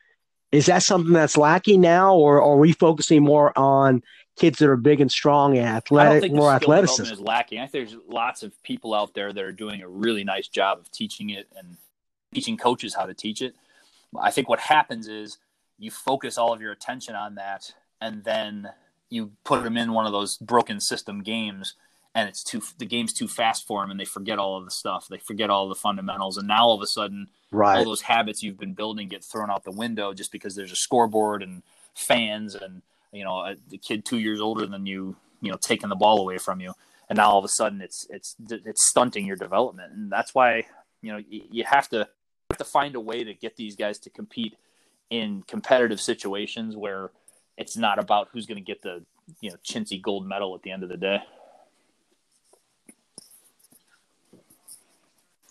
Is 0.52 0.66
that 0.66 0.82
something 0.82 1.12
that's 1.12 1.36
lacking 1.36 1.80
now, 1.80 2.14
or, 2.14 2.40
or 2.40 2.54
are 2.54 2.58
we 2.58 2.72
focusing 2.72 3.22
more 3.22 3.56
on 3.58 4.02
kids 4.36 4.58
that 4.58 4.68
are 4.68 4.76
big 4.76 5.00
and 5.00 5.10
strong 5.10 5.56
and 5.56 5.66
athletic, 5.66 6.32
more 6.32 6.52
athleticism? 6.52 7.12
Is 7.12 7.20
lacking. 7.20 7.58
I 7.58 7.66
think 7.66 7.90
there's 7.90 8.00
lots 8.08 8.42
of 8.42 8.60
people 8.62 8.94
out 8.94 9.14
there 9.14 9.32
that 9.32 9.44
are 9.44 9.52
doing 9.52 9.82
a 9.82 9.88
really 9.88 10.24
nice 10.24 10.48
job 10.48 10.78
of 10.78 10.90
teaching 10.90 11.30
it 11.30 11.48
and 11.56 11.76
teaching 12.32 12.56
coaches 12.56 12.94
how 12.94 13.06
to 13.06 13.14
teach 13.14 13.42
it. 13.42 13.54
I 14.18 14.30
think 14.30 14.48
what 14.48 14.60
happens 14.60 15.08
is 15.08 15.38
you 15.78 15.90
focus 15.90 16.38
all 16.38 16.52
of 16.52 16.60
your 16.60 16.72
attention 16.72 17.14
on 17.14 17.34
that, 17.36 17.72
and 18.00 18.24
then 18.24 18.70
you 19.10 19.32
put 19.44 19.62
them 19.62 19.76
in 19.76 19.92
one 19.92 20.06
of 20.06 20.12
those 20.12 20.36
broken 20.38 20.80
system 20.80 21.22
games 21.22 21.74
and 22.14 22.28
it's 22.28 22.44
too 22.44 22.62
the 22.78 22.86
game's 22.86 23.12
too 23.12 23.28
fast 23.28 23.66
for 23.66 23.82
them 23.82 23.90
and 23.90 23.98
they 23.98 24.04
forget 24.04 24.38
all 24.38 24.56
of 24.56 24.64
the 24.64 24.70
stuff 24.70 25.08
they 25.08 25.18
forget 25.18 25.50
all 25.50 25.68
the 25.68 25.74
fundamentals 25.74 26.36
and 26.36 26.48
now 26.48 26.64
all 26.64 26.74
of 26.74 26.82
a 26.82 26.86
sudden 26.86 27.28
right. 27.50 27.78
all 27.78 27.84
those 27.84 28.02
habits 28.02 28.42
you've 28.42 28.58
been 28.58 28.74
building 28.74 29.08
get 29.08 29.24
thrown 29.24 29.50
out 29.50 29.64
the 29.64 29.70
window 29.70 30.12
just 30.14 30.32
because 30.32 30.54
there's 30.54 30.72
a 30.72 30.76
scoreboard 30.76 31.42
and 31.42 31.62
fans 31.94 32.54
and 32.54 32.82
you 33.14 33.24
know 33.24 33.38
a, 33.38 33.54
the 33.70 33.78
kid 33.78 34.04
two 34.04 34.18
years 34.18 34.40
older 34.40 34.66
than 34.66 34.84
you 34.84 35.16
you 35.40 35.50
know 35.50 35.56
taking 35.60 35.88
the 35.88 35.96
ball 35.96 36.20
away 36.20 36.36
from 36.36 36.60
you 36.60 36.72
and 37.08 37.16
now 37.16 37.30
all 37.30 37.38
of 37.38 37.44
a 37.44 37.48
sudden 37.48 37.80
it's 37.80 38.06
it's 38.10 38.36
it's 38.50 38.86
stunting 38.86 39.26
your 39.26 39.36
development 39.36 39.92
and 39.92 40.10
that's 40.10 40.34
why 40.34 40.64
you 41.00 41.12
know 41.12 41.20
you 41.28 41.64
have 41.64 41.88
to 41.88 42.06
have 42.50 42.58
to 42.58 42.64
find 42.64 42.94
a 42.94 43.00
way 43.00 43.24
to 43.24 43.32
get 43.34 43.56
these 43.56 43.76
guys 43.76 43.98
to 43.98 44.10
compete 44.10 44.56
in 45.10 45.42
competitive 45.46 46.00
situations 46.00 46.76
where 46.76 47.10
it's 47.56 47.76
not 47.76 47.98
about 47.98 48.28
who's 48.32 48.46
going 48.46 48.58
to 48.58 48.64
get 48.64 48.82
the 48.82 49.02
you 49.40 49.50
know 49.50 49.56
chintzy 49.64 50.00
gold 50.00 50.26
medal 50.26 50.54
at 50.54 50.62
the 50.62 50.70
end 50.70 50.82
of 50.82 50.88
the 50.88 50.96
day. 50.96 51.18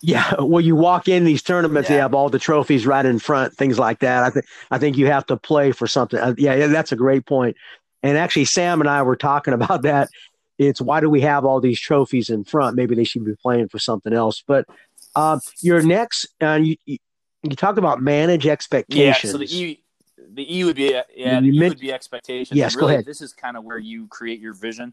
Yeah, 0.05 0.33
well, 0.41 0.59
you 0.59 0.75
walk 0.75 1.07
in 1.07 1.23
these 1.23 1.41
tournaments, 1.41 1.89
yeah. 1.89 1.95
they 1.95 2.01
have 2.01 2.13
all 2.13 2.27
the 2.27 2.37
trophies 2.37 2.85
right 2.85 3.05
in 3.05 3.19
front, 3.19 3.55
things 3.55 3.79
like 3.79 3.99
that. 3.99 4.23
I 4.23 4.29
think 4.29 4.45
I 4.69 4.77
think 4.77 4.97
you 4.97 5.07
have 5.07 5.25
to 5.27 5.37
play 5.37 5.71
for 5.71 5.87
something. 5.87 6.19
Uh, 6.19 6.33
yeah, 6.37 6.55
yeah, 6.55 6.67
that's 6.67 6.91
a 6.91 6.97
great 6.97 7.25
point. 7.25 7.55
And 8.03 8.17
actually, 8.17 8.43
Sam 8.43 8.81
and 8.81 8.89
I 8.89 9.01
were 9.03 9.15
talking 9.15 9.53
about 9.59 9.83
that. 9.83 10.09
It's 10.57 10.81
why 10.81 10.99
do 10.99 11.09
we 11.09 11.21
have 11.21 11.45
all 11.45 11.61
these 11.61 11.79
trophies 11.79 12.29
in 12.29 12.43
front? 12.43 12.75
Maybe 12.75 12.95
they 12.95 13.05
should 13.05 13.23
be 13.23 13.35
playing 13.41 13.69
for 13.69 13.79
something 13.79 14.11
else. 14.11 14.43
But 14.45 14.65
um, 15.15 15.39
your 15.61 15.81
next, 15.81 16.27
uh, 16.41 16.59
you, 16.61 16.75
you, 16.85 16.97
about 17.61 18.01
manage 18.01 18.45
expectations. 18.45 19.23
Yeah, 19.23 19.31
so 19.31 19.37
the 19.37 19.57
E 19.57 19.83
the 20.33 20.57
E 20.57 20.65
would 20.65 20.75
be 20.75 20.99
yeah, 21.15 21.39
the 21.39 21.47
E 21.47 21.59
would 21.59 21.79
be 21.79 21.93
expectations. 21.93 22.57
Yes, 22.57 22.75
really, 22.75 22.87
go 22.87 22.93
ahead. 22.93 23.05
This 23.05 23.21
is 23.21 23.31
kind 23.31 23.55
of 23.55 23.63
where 23.63 23.79
you 23.79 24.07
create 24.07 24.41
your 24.41 24.53
vision, 24.53 24.91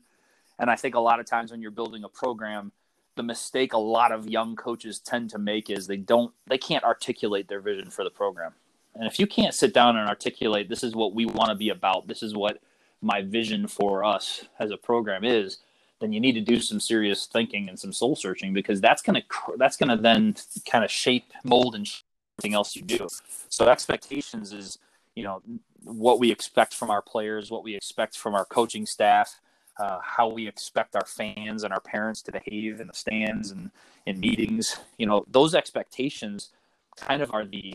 and 0.61 0.71
I 0.71 0.77
think 0.77 0.95
a 0.95 1.01
lot 1.01 1.19
of 1.19 1.27
times 1.27 1.51
when 1.51 1.61
you're 1.61 1.73
building 1.73 2.05
a 2.05 2.09
program, 2.09 2.71
the 3.17 3.23
mistake 3.23 3.73
a 3.73 3.79
lot 3.79 4.13
of 4.13 4.29
young 4.29 4.57
coaches 4.57 4.99
tend 4.99 5.31
to 5.31 5.39
make 5.39 5.71
is 5.71 5.87
they 5.87 5.97
don't 5.97 6.33
they 6.49 6.59
can't 6.59 6.85
articulate 6.85 7.49
their 7.49 7.61
vision 7.61 7.91
for 7.91 8.05
the 8.05 8.11
program. 8.11 8.53
And 8.95 9.07
if 9.07 9.19
you 9.19 9.27
can't 9.27 9.55
sit 9.55 9.73
down 9.73 9.97
and 9.97 10.09
articulate 10.09 10.69
this 10.69 10.83
is 10.83 10.95
what 10.95 11.15
we 11.15 11.27
want 11.27 11.51
to 11.51 11.55
be 11.55 11.71
about, 11.71 12.07
this 12.07 12.23
is 12.23 12.35
what 12.35 12.59
my 13.03 13.23
vision 13.23 13.67
for 13.67 14.05
us 14.05 14.45
as 14.59 14.71
a 14.71 14.77
program 14.77 15.25
is, 15.25 15.59
then 16.01 16.13
you 16.13 16.21
need 16.21 16.33
to 16.33 16.41
do 16.41 16.61
some 16.61 16.81
serious 16.81 17.27
thinking 17.27 17.69
and 17.69 17.79
some 17.79 17.93
soul 17.93 18.17
searching 18.17 18.53
because 18.53 18.81
that's 18.81 19.03
gonna 19.03 19.23
that's 19.59 19.77
gonna 19.77 19.97
then 19.97 20.35
kind 20.69 20.85
of 20.85 20.91
shape, 20.91 21.33
mold, 21.45 21.75
and 21.75 21.91
everything 22.39 22.55
else 22.55 22.75
you 22.75 22.83
do. 22.83 23.07
So 23.49 23.69
expectations 23.69 24.53
is 24.53 24.79
you 25.15 25.25
know 25.25 25.43
what 25.85 26.19
we 26.19 26.31
expect 26.31 26.75
from 26.75 26.91
our 26.91 27.03
players, 27.03 27.51
what 27.51 27.65
we 27.65 27.75
expect 27.77 28.17
from 28.17 28.35
our 28.35 28.45
coaching 28.45 28.87
staff, 28.87 29.41
uh, 29.81 29.99
how 30.03 30.29
we 30.29 30.47
expect 30.47 30.95
our 30.95 31.07
fans 31.07 31.65
and 31.65 31.73
our 31.73 31.81
parents 31.81 32.21
to 32.23 32.33
behave 32.33 32.81
in 32.81 32.87
the 32.87 32.95
stands 32.95 33.51
and 33.51 33.71
in 34.07 34.21
meetings. 34.21 34.77
You 34.99 35.07
know, 35.07 35.25
those 35.31 35.55
expectations 35.55 36.51
kind 36.97 37.23
of 37.23 37.33
are 37.33 37.47
the 37.47 37.75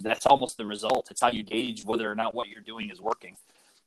that's 0.00 0.26
almost 0.26 0.56
the 0.56 0.66
result. 0.66 1.08
It's 1.10 1.20
how 1.20 1.30
you 1.30 1.42
gauge 1.42 1.84
whether 1.84 2.10
or 2.10 2.14
not 2.14 2.34
what 2.34 2.48
you're 2.48 2.62
doing 2.62 2.90
is 2.90 3.00
working. 3.00 3.36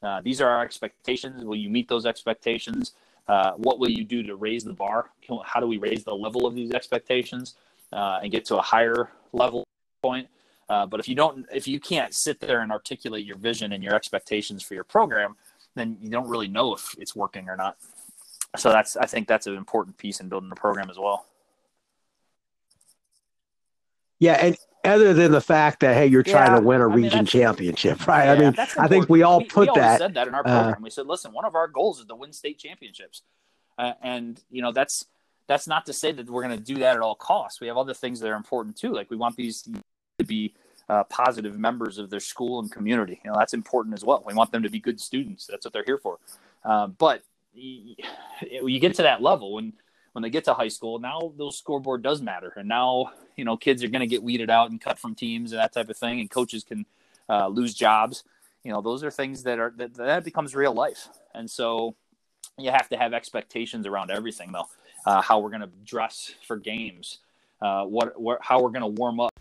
Uh, 0.01 0.21
these 0.21 0.41
are 0.41 0.49
our 0.49 0.63
expectations. 0.63 1.43
Will 1.43 1.55
you 1.55 1.69
meet 1.69 1.87
those 1.87 2.05
expectations? 2.05 2.93
Uh, 3.27 3.51
what 3.53 3.79
will 3.79 3.89
you 3.89 4.03
do 4.03 4.23
to 4.23 4.35
raise 4.35 4.63
the 4.63 4.73
bar? 4.73 5.09
How 5.43 5.59
do 5.59 5.67
we 5.67 5.77
raise 5.77 6.03
the 6.03 6.13
level 6.13 6.45
of 6.45 6.55
these 6.55 6.71
expectations 6.71 7.55
uh, 7.91 8.19
and 8.21 8.31
get 8.31 8.45
to 8.45 8.57
a 8.57 8.61
higher 8.61 9.09
level 9.33 9.65
point? 10.01 10.27
Uh, 10.69 10.85
but 10.85 10.99
if 10.99 11.07
you 11.07 11.15
don't, 11.15 11.45
if 11.53 11.67
you 11.67 11.79
can't 11.79 12.13
sit 12.13 12.39
there 12.39 12.61
and 12.61 12.71
articulate 12.71 13.25
your 13.25 13.37
vision 13.37 13.71
and 13.71 13.83
your 13.83 13.95
expectations 13.95 14.61
for 14.61 14.73
your 14.73 14.83
program, 14.83 15.35
then 15.77 15.97
you 16.01 16.09
don't 16.09 16.27
really 16.27 16.47
know 16.47 16.73
if 16.73 16.95
it's 16.97 17.15
working 17.15 17.49
or 17.49 17.55
not. 17.55 17.77
So 18.55 18.71
that's, 18.71 18.95
I 18.97 19.05
think 19.05 19.27
that's 19.27 19.47
an 19.47 19.55
important 19.55 19.97
piece 19.97 20.19
in 20.19 20.29
building 20.29 20.49
a 20.51 20.55
program 20.55 20.89
as 20.89 20.97
well. 20.97 21.25
Yeah, 24.19 24.33
and 24.33 24.57
other 24.83 25.13
than 25.13 25.31
the 25.31 25.41
fact 25.41 25.81
that 25.81 25.95
hey, 25.95 26.07
you're 26.07 26.23
trying 26.23 26.53
yeah, 26.53 26.59
to 26.59 26.65
win 26.65 26.81
a 26.81 26.89
I 26.89 26.93
region 26.93 27.19
mean, 27.19 27.25
championship, 27.25 28.07
right? 28.07 28.25
Yeah, 28.25 28.31
I 28.31 28.37
mean, 28.39 28.55
I 28.79 28.87
think 28.87 29.09
we 29.09 29.21
all 29.21 29.43
put 29.43 29.69
we, 29.69 29.79
that. 29.79 29.99
said 29.99 30.15
that 30.15 30.27
in 30.27 30.33
our 30.33 30.41
uh, 30.41 30.43
program. 30.43 30.81
Uh, 30.81 30.83
we 30.83 30.89
said, 30.89 31.05
listen, 31.05 31.33
one 31.33 31.45
of 31.45 31.55
our 31.55 31.67
goals 31.67 31.99
is 31.99 32.05
to 32.05 32.15
win 32.15 32.33
state 32.33 32.57
championships, 32.57 33.21
uh, 33.77 33.93
and 34.01 34.41
you 34.49 34.61
know 34.61 34.71
that's 34.71 35.05
that's 35.47 35.67
not 35.67 35.85
to 35.85 35.93
say 35.93 36.11
that 36.11 36.29
we're 36.29 36.43
going 36.43 36.57
to 36.57 36.63
do 36.63 36.75
that 36.79 36.95
at 36.95 37.01
all 37.01 37.15
costs. 37.15 37.61
We 37.61 37.67
have 37.67 37.77
other 37.77 37.93
things 37.93 38.19
that 38.19 38.29
are 38.29 38.35
important 38.35 38.75
too. 38.75 38.91
Like 38.91 39.09
we 39.09 39.17
want 39.17 39.35
these 39.35 39.67
to 40.19 40.25
be 40.25 40.55
uh, 40.89 41.03
positive 41.05 41.57
members 41.57 41.97
of 41.97 42.09
their 42.09 42.19
school 42.19 42.59
and 42.59 42.71
community. 42.71 43.19
You 43.23 43.31
know, 43.31 43.37
that's 43.37 43.53
important 43.53 43.93
as 43.93 44.03
well. 44.03 44.23
We 44.25 44.33
want 44.33 44.51
them 44.51 44.63
to 44.63 44.69
be 44.69 44.79
good 44.79 44.99
students. 44.99 45.45
That's 45.45 45.65
what 45.65 45.73
they're 45.73 45.83
here 45.85 45.97
for. 45.97 46.19
Uh, 46.63 46.87
but 46.87 47.23
you, 47.53 47.95
you 48.49 48.79
get 48.79 48.95
to 48.95 49.03
that 49.03 49.21
level 49.21 49.53
when 49.53 49.73
when 50.13 50.23
they 50.23 50.29
get 50.31 50.45
to 50.45 50.53
high 50.55 50.67
school, 50.67 50.97
now 50.97 51.31
those 51.37 51.57
scoreboard 51.57 52.01
does 52.01 52.23
matter, 52.23 52.51
and 52.55 52.67
now 52.67 53.11
you 53.35 53.45
know 53.45 53.55
kids 53.55 53.83
are 53.83 53.87
going 53.87 53.99
to 54.01 54.07
get 54.07 54.23
weeded 54.23 54.49
out 54.49 54.71
and 54.71 54.81
cut 54.81 54.97
from 54.97 55.13
teams 55.13 55.51
and 55.51 55.59
that 55.59 55.73
type 55.73 55.89
of 55.89 55.97
thing, 55.97 56.19
and 56.19 56.31
coaches 56.31 56.63
can 56.63 56.85
uh, 57.29 57.47
lose 57.47 57.73
jobs. 57.75 58.23
You 58.63 58.71
know, 58.71 58.81
those 58.81 59.03
are 59.03 59.11
things 59.11 59.43
that 59.43 59.59
are 59.59 59.73
that, 59.77 59.93
that 59.95 60.23
becomes 60.23 60.55
real 60.55 60.73
life, 60.73 61.07
and 61.35 61.49
so 61.49 61.95
you 62.57 62.71
have 62.71 62.89
to 62.89 62.97
have 62.97 63.13
expectations 63.13 63.85
around 63.85 64.11
everything, 64.11 64.51
though. 64.51 64.67
Uh, 65.05 65.21
how 65.21 65.39
we're 65.39 65.49
going 65.49 65.61
to 65.61 65.69
dress 65.85 66.33
for 66.45 66.57
games, 66.57 67.19
uh, 67.61 67.83
what, 67.83 68.19
what 68.19 68.39
how 68.41 68.61
we're 68.61 68.69
going 68.69 68.81
to 68.81 68.87
warm 68.87 69.19
up. 69.19 69.31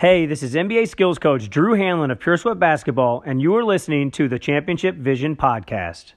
Hey, 0.00 0.24
this 0.24 0.42
is 0.42 0.54
NBA 0.54 0.88
skills 0.88 1.18
coach 1.18 1.50
Drew 1.50 1.74
Hanlan 1.74 2.10
of 2.10 2.18
Pure 2.18 2.38
Sweat 2.38 2.58
Basketball, 2.58 3.22
and 3.26 3.42
you 3.42 3.54
are 3.56 3.62
listening 3.62 4.10
to 4.12 4.28
the 4.28 4.38
Championship 4.38 4.96
Vision 4.96 5.36
podcast. 5.36 6.14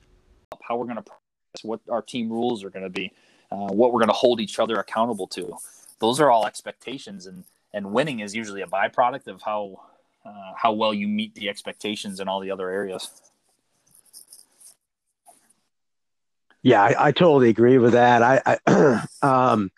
How 0.62 0.78
we're 0.78 0.86
going 0.86 1.04
to 1.04 1.04
what 1.64 1.82
our 1.92 2.02
team 2.02 2.30
rules 2.30 2.64
are 2.64 2.70
going 2.70 2.86
to 2.86 2.90
be, 2.90 3.12
uh, 3.52 3.68
what 3.74 3.92
we're 3.92 4.00
going 4.00 4.08
to 4.08 4.14
hold 4.14 4.40
each 4.40 4.58
other 4.58 4.76
accountable 4.76 5.28
to. 5.28 5.58
Those 6.00 6.22
are 6.22 6.32
all 6.32 6.46
expectations, 6.46 7.26
and 7.26 7.44
and 7.74 7.92
winning 7.92 8.22
is 8.22 8.34
usually 8.34 8.62
a 8.62 8.68
byproduct 8.68 9.28
of 9.28 9.42
how 9.42 9.82
uh, 10.26 10.54
how 10.56 10.72
well 10.72 10.94
you 10.94 11.10
meet 11.10 11.36
the 11.36 11.50
expectations 11.50 12.22
in 12.22 12.30
all 12.30 12.40
the 12.40 12.52
other 12.52 12.70
areas. 12.70 13.12
Yeah, 16.62 16.82
I, 16.82 17.08
I 17.08 17.12
totally 17.12 17.50
agree 17.50 17.80
with 17.80 17.92
that. 17.92 18.24
I, 18.24 18.58
I 18.66 19.06
um, 19.22 19.72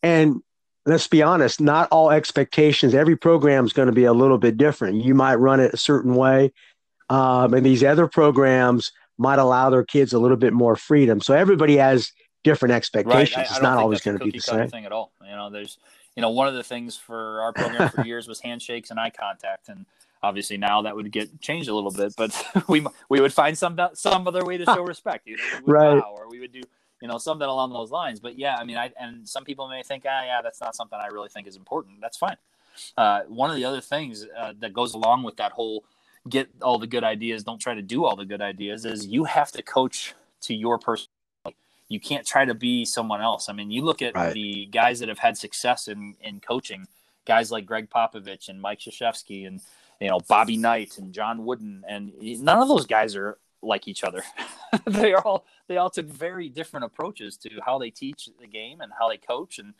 and 0.00 0.42
let's 0.86 1.06
be 1.06 1.22
honest, 1.22 1.60
not 1.60 1.88
all 1.90 2.10
expectations. 2.10 2.94
Every 2.94 3.16
program 3.16 3.64
is 3.64 3.72
going 3.72 3.86
to 3.86 3.92
be 3.92 4.04
a 4.04 4.12
little 4.12 4.38
bit 4.38 4.56
different. 4.56 5.04
You 5.04 5.14
might 5.14 5.36
run 5.36 5.60
it 5.60 5.74
a 5.74 5.76
certain 5.76 6.14
way, 6.14 6.52
um, 7.08 7.54
and 7.54 7.64
these 7.64 7.84
other 7.84 8.06
programs 8.06 8.92
might 9.18 9.38
allow 9.38 9.70
their 9.70 9.84
kids 9.84 10.12
a 10.12 10.18
little 10.18 10.36
bit 10.36 10.52
more 10.52 10.76
freedom. 10.76 11.20
So 11.20 11.34
everybody 11.34 11.76
has 11.76 12.12
different 12.44 12.72
expectations. 12.72 13.36
Right. 13.36 13.46
I, 13.46 13.48
I 13.48 13.52
it's 13.52 13.62
not 13.62 13.78
always 13.78 14.00
going 14.00 14.18
to 14.18 14.24
be 14.24 14.30
the 14.30 14.40
same 14.40 14.68
thing 14.68 14.84
at 14.84 14.92
all. 14.92 15.12
You 15.20 15.36
know, 15.36 15.50
there's 15.50 15.78
you 16.16 16.22
know 16.22 16.30
one 16.30 16.48
of 16.48 16.54
the 16.54 16.64
things 16.64 16.96
for 16.96 17.40
our 17.42 17.52
program 17.52 17.88
for 17.90 18.02
years 18.06 18.28
was 18.28 18.40
handshakes 18.40 18.90
and 18.90 18.98
eye 18.98 19.10
contact, 19.10 19.68
and 19.68 19.86
obviously 20.22 20.56
now 20.56 20.82
that 20.82 20.94
would 20.94 21.10
get 21.10 21.40
changed 21.40 21.68
a 21.68 21.74
little 21.74 21.90
bit, 21.90 22.14
but 22.16 22.32
we 22.68 22.84
we 23.08 23.20
would 23.20 23.32
find 23.32 23.56
some 23.56 23.78
some 23.94 24.26
other 24.26 24.44
way 24.44 24.58
to 24.58 24.64
show 24.64 24.82
respect. 24.86 25.26
You 25.26 25.36
know, 25.36 25.42
right? 25.66 26.02
Or 26.02 26.28
we 26.28 26.40
would 26.40 26.52
do 26.52 26.62
you 27.02 27.08
know 27.08 27.18
something 27.18 27.46
along 27.46 27.72
those 27.72 27.90
lines. 27.90 28.20
But 28.20 28.38
yeah, 28.38 28.56
I 28.56 28.64
mean, 28.64 28.76
I 28.78 28.92
and 28.98 29.28
some 29.28 29.44
people 29.44 29.68
may 29.68 29.82
think, 29.82 30.04
ah, 30.08 30.24
yeah, 30.24 30.40
that's 30.40 30.60
not 30.60 30.76
something 30.76 30.98
I 30.98 31.08
really 31.08 31.28
think 31.28 31.48
is 31.48 31.56
important. 31.56 32.00
That's 32.00 32.16
fine. 32.16 32.36
Uh, 32.96 33.22
one 33.22 33.50
of 33.50 33.56
the 33.56 33.64
other 33.64 33.80
things 33.80 34.24
uh, 34.38 34.54
that 34.60 34.72
goes 34.72 34.94
along 34.94 35.24
with 35.24 35.36
that 35.36 35.52
whole 35.52 35.84
get 36.28 36.48
all 36.62 36.78
the 36.78 36.86
good 36.86 37.02
ideas, 37.02 37.42
don't 37.42 37.58
try 37.58 37.74
to 37.74 37.82
do 37.82 38.04
all 38.04 38.14
the 38.14 38.24
good 38.24 38.40
ideas, 38.40 38.84
is 38.84 39.04
you 39.04 39.24
have 39.24 39.50
to 39.52 39.62
coach 39.62 40.14
to 40.42 40.54
your 40.54 40.78
person. 40.78 41.08
You 41.88 41.98
can't 42.00 42.24
try 42.24 42.44
to 42.44 42.54
be 42.54 42.84
someone 42.84 43.20
else. 43.20 43.48
I 43.48 43.52
mean, 43.52 43.70
you 43.70 43.82
look 43.82 44.00
at 44.00 44.14
right. 44.14 44.32
the 44.32 44.66
guys 44.66 45.00
that 45.00 45.08
have 45.08 45.18
had 45.18 45.36
success 45.36 45.88
in 45.88 46.14
in 46.22 46.38
coaching, 46.38 46.86
guys 47.26 47.50
like 47.50 47.66
Gregg 47.66 47.90
Popovich 47.90 48.48
and 48.48 48.62
Mike 48.62 48.78
Krzyzewski 48.78 49.46
and 49.46 49.60
you 50.00 50.08
know 50.08 50.20
Bobby 50.20 50.56
Knight 50.56 50.98
and 50.98 51.12
John 51.12 51.44
Wooden, 51.44 51.84
and 51.88 52.12
none 52.40 52.62
of 52.62 52.68
those 52.68 52.86
guys 52.86 53.16
are 53.16 53.38
like 53.62 53.88
each 53.88 54.04
other. 54.04 54.22
they 54.86 55.14
all 55.14 55.44
they 55.68 55.76
all 55.76 55.90
took 55.90 56.06
very 56.06 56.48
different 56.48 56.84
approaches 56.84 57.36
to 57.38 57.50
how 57.64 57.78
they 57.78 57.90
teach 57.90 58.28
the 58.40 58.46
game 58.46 58.80
and 58.80 58.92
how 58.98 59.08
they 59.08 59.16
coach, 59.16 59.58
and 59.58 59.74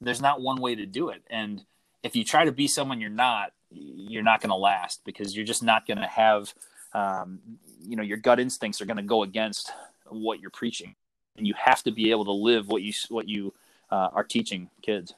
there's 0.00 0.20
not 0.20 0.40
one 0.40 0.60
way 0.60 0.74
to 0.74 0.86
do 0.86 1.08
it. 1.08 1.22
And 1.28 1.64
if 2.02 2.14
you 2.14 2.24
try 2.24 2.44
to 2.44 2.52
be 2.52 2.68
someone 2.68 3.00
you're 3.00 3.10
not, 3.10 3.52
you're 3.70 4.22
not 4.22 4.40
going 4.40 4.50
to 4.50 4.56
last 4.56 5.02
because 5.04 5.34
you're 5.34 5.46
just 5.46 5.62
not 5.62 5.86
going 5.86 5.98
to 5.98 6.06
have, 6.06 6.54
um, 6.92 7.40
you 7.80 7.96
know, 7.96 8.02
your 8.02 8.18
gut 8.18 8.38
instincts 8.38 8.80
are 8.80 8.86
going 8.86 8.98
to 8.98 9.02
go 9.02 9.22
against 9.22 9.72
what 10.08 10.40
you're 10.40 10.50
preaching, 10.50 10.94
and 11.36 11.46
you 11.46 11.54
have 11.56 11.82
to 11.82 11.90
be 11.90 12.10
able 12.10 12.24
to 12.24 12.32
live 12.32 12.68
what 12.68 12.82
you 12.82 12.92
what 13.08 13.28
you 13.28 13.52
uh, 13.90 14.10
are 14.12 14.24
teaching 14.24 14.70
kids. 14.82 15.14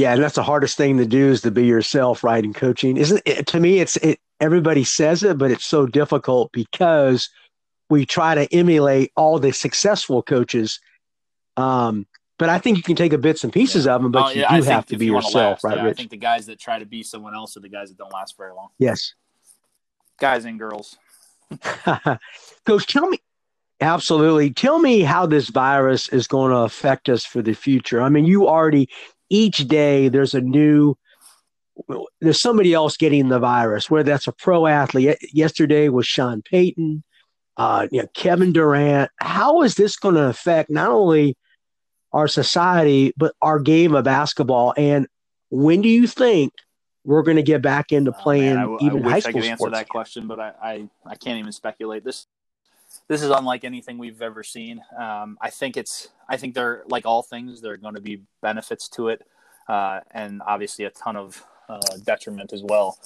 Yeah, 0.00 0.14
and 0.14 0.22
that's 0.22 0.36
the 0.36 0.42
hardest 0.42 0.78
thing 0.78 0.96
to 0.96 1.04
do 1.04 1.28
is 1.28 1.42
to 1.42 1.50
be 1.50 1.66
yourself, 1.66 2.24
right? 2.24 2.42
In 2.42 2.54
coaching, 2.54 2.96
isn't 2.96 3.20
it? 3.26 3.46
To 3.48 3.60
me, 3.60 3.80
it's 3.80 3.96
it. 3.96 4.18
Everybody 4.40 4.82
says 4.82 5.22
it, 5.22 5.36
but 5.36 5.50
it's 5.50 5.66
so 5.66 5.84
difficult 5.84 6.52
because 6.52 7.28
we 7.90 8.06
try 8.06 8.34
to 8.34 8.50
emulate 8.54 9.12
all 9.14 9.38
the 9.38 9.52
successful 9.52 10.22
coaches. 10.22 10.80
Um, 11.58 12.06
but 12.38 12.48
I 12.48 12.58
think 12.58 12.78
you 12.78 12.82
can 12.82 12.96
take 12.96 13.12
a 13.12 13.18
bits 13.18 13.44
and 13.44 13.52
pieces 13.52 13.84
yeah. 13.84 13.94
of 13.94 14.02
them, 14.02 14.10
but 14.10 14.28
oh, 14.28 14.30
yeah, 14.30 14.54
you 14.54 14.62
do 14.62 14.70
have 14.70 14.86
to 14.86 14.96
be 14.96 15.04
you 15.04 15.16
yourself, 15.16 15.62
last, 15.62 15.64
right? 15.64 15.76
Yeah, 15.76 15.90
I 15.90 15.92
think 15.92 16.08
the 16.08 16.16
guys 16.16 16.46
that 16.46 16.58
try 16.58 16.78
to 16.78 16.86
be 16.86 17.02
someone 17.02 17.34
else 17.34 17.54
are 17.58 17.60
the 17.60 17.68
guys 17.68 17.90
that 17.90 17.98
don't 17.98 18.12
last 18.12 18.38
very 18.38 18.54
long. 18.54 18.68
Yes, 18.78 19.12
guys 20.18 20.46
and 20.46 20.58
girls. 20.58 20.96
Coach, 22.64 22.86
tell 22.86 23.06
me, 23.06 23.18
absolutely, 23.82 24.50
tell 24.50 24.78
me 24.78 25.00
how 25.00 25.26
this 25.26 25.50
virus 25.50 26.08
is 26.08 26.26
going 26.26 26.52
to 26.52 26.58
affect 26.60 27.10
us 27.10 27.26
for 27.26 27.42
the 27.42 27.52
future. 27.52 28.00
I 28.00 28.08
mean, 28.08 28.24
you 28.24 28.48
already 28.48 28.88
each 29.30 29.68
day 29.68 30.08
there's 30.08 30.34
a 30.34 30.40
new 30.40 30.96
there's 32.20 32.40
somebody 32.40 32.74
else 32.74 32.96
getting 32.96 33.28
the 33.28 33.38
virus, 33.38 33.90
whether 33.90 34.10
that's 34.10 34.26
a 34.26 34.32
pro 34.32 34.66
athlete. 34.66 35.16
Yesterday 35.32 35.88
was 35.88 36.06
Sean 36.06 36.42
Payton, 36.42 37.02
uh, 37.56 37.86
you 37.90 38.02
know, 38.02 38.08
Kevin 38.14 38.52
Durant. 38.52 39.10
How 39.18 39.62
is 39.62 39.76
this 39.76 39.96
going 39.96 40.16
to 40.16 40.24
affect 40.24 40.70
not 40.70 40.90
only 40.90 41.36
our 42.12 42.28
society, 42.28 43.14
but 43.16 43.34
our 43.40 43.58
game 43.58 43.94
of 43.94 44.04
basketball? 44.04 44.74
And 44.76 45.06
when 45.48 45.80
do 45.80 45.88
you 45.88 46.06
think 46.06 46.52
we're 47.04 47.22
going 47.22 47.38
to 47.38 47.42
get 47.42 47.62
back 47.62 47.92
into 47.92 48.12
playing 48.12 48.58
oh, 48.58 48.72
man, 48.72 48.78
I, 48.80 48.84
even 48.84 49.06
I 49.06 49.10
high 49.10 49.20
school 49.20 49.38
I 49.38 49.40
could 49.40 49.50
answer 49.50 49.70
that 49.70 49.88
question, 49.88 50.26
but 50.26 50.38
I, 50.38 50.52
I, 50.62 50.88
I 51.06 51.14
can't 51.14 51.38
even 51.38 51.52
speculate. 51.52 52.04
This 52.04 52.26
this 53.10 53.22
is 53.22 53.30
unlike 53.30 53.64
anything 53.64 53.98
we've 53.98 54.22
ever 54.22 54.44
seen. 54.44 54.80
Um, 54.96 55.36
I 55.40 55.50
think 55.50 55.76
it's 55.76 56.10
I 56.28 56.36
think 56.36 56.54
they're 56.54 56.84
like 56.86 57.06
all 57.06 57.24
things 57.24 57.60
there 57.60 57.72
are 57.72 57.76
going 57.76 57.96
to 57.96 58.00
be 58.00 58.22
benefits 58.40 58.88
to 58.90 59.08
it, 59.08 59.26
uh, 59.68 60.00
and 60.12 60.40
obviously 60.46 60.84
a 60.84 60.90
ton 60.90 61.16
of 61.16 61.44
uh, 61.68 61.80
detriment 62.04 62.52
as 62.52 62.62
well. 62.62 62.98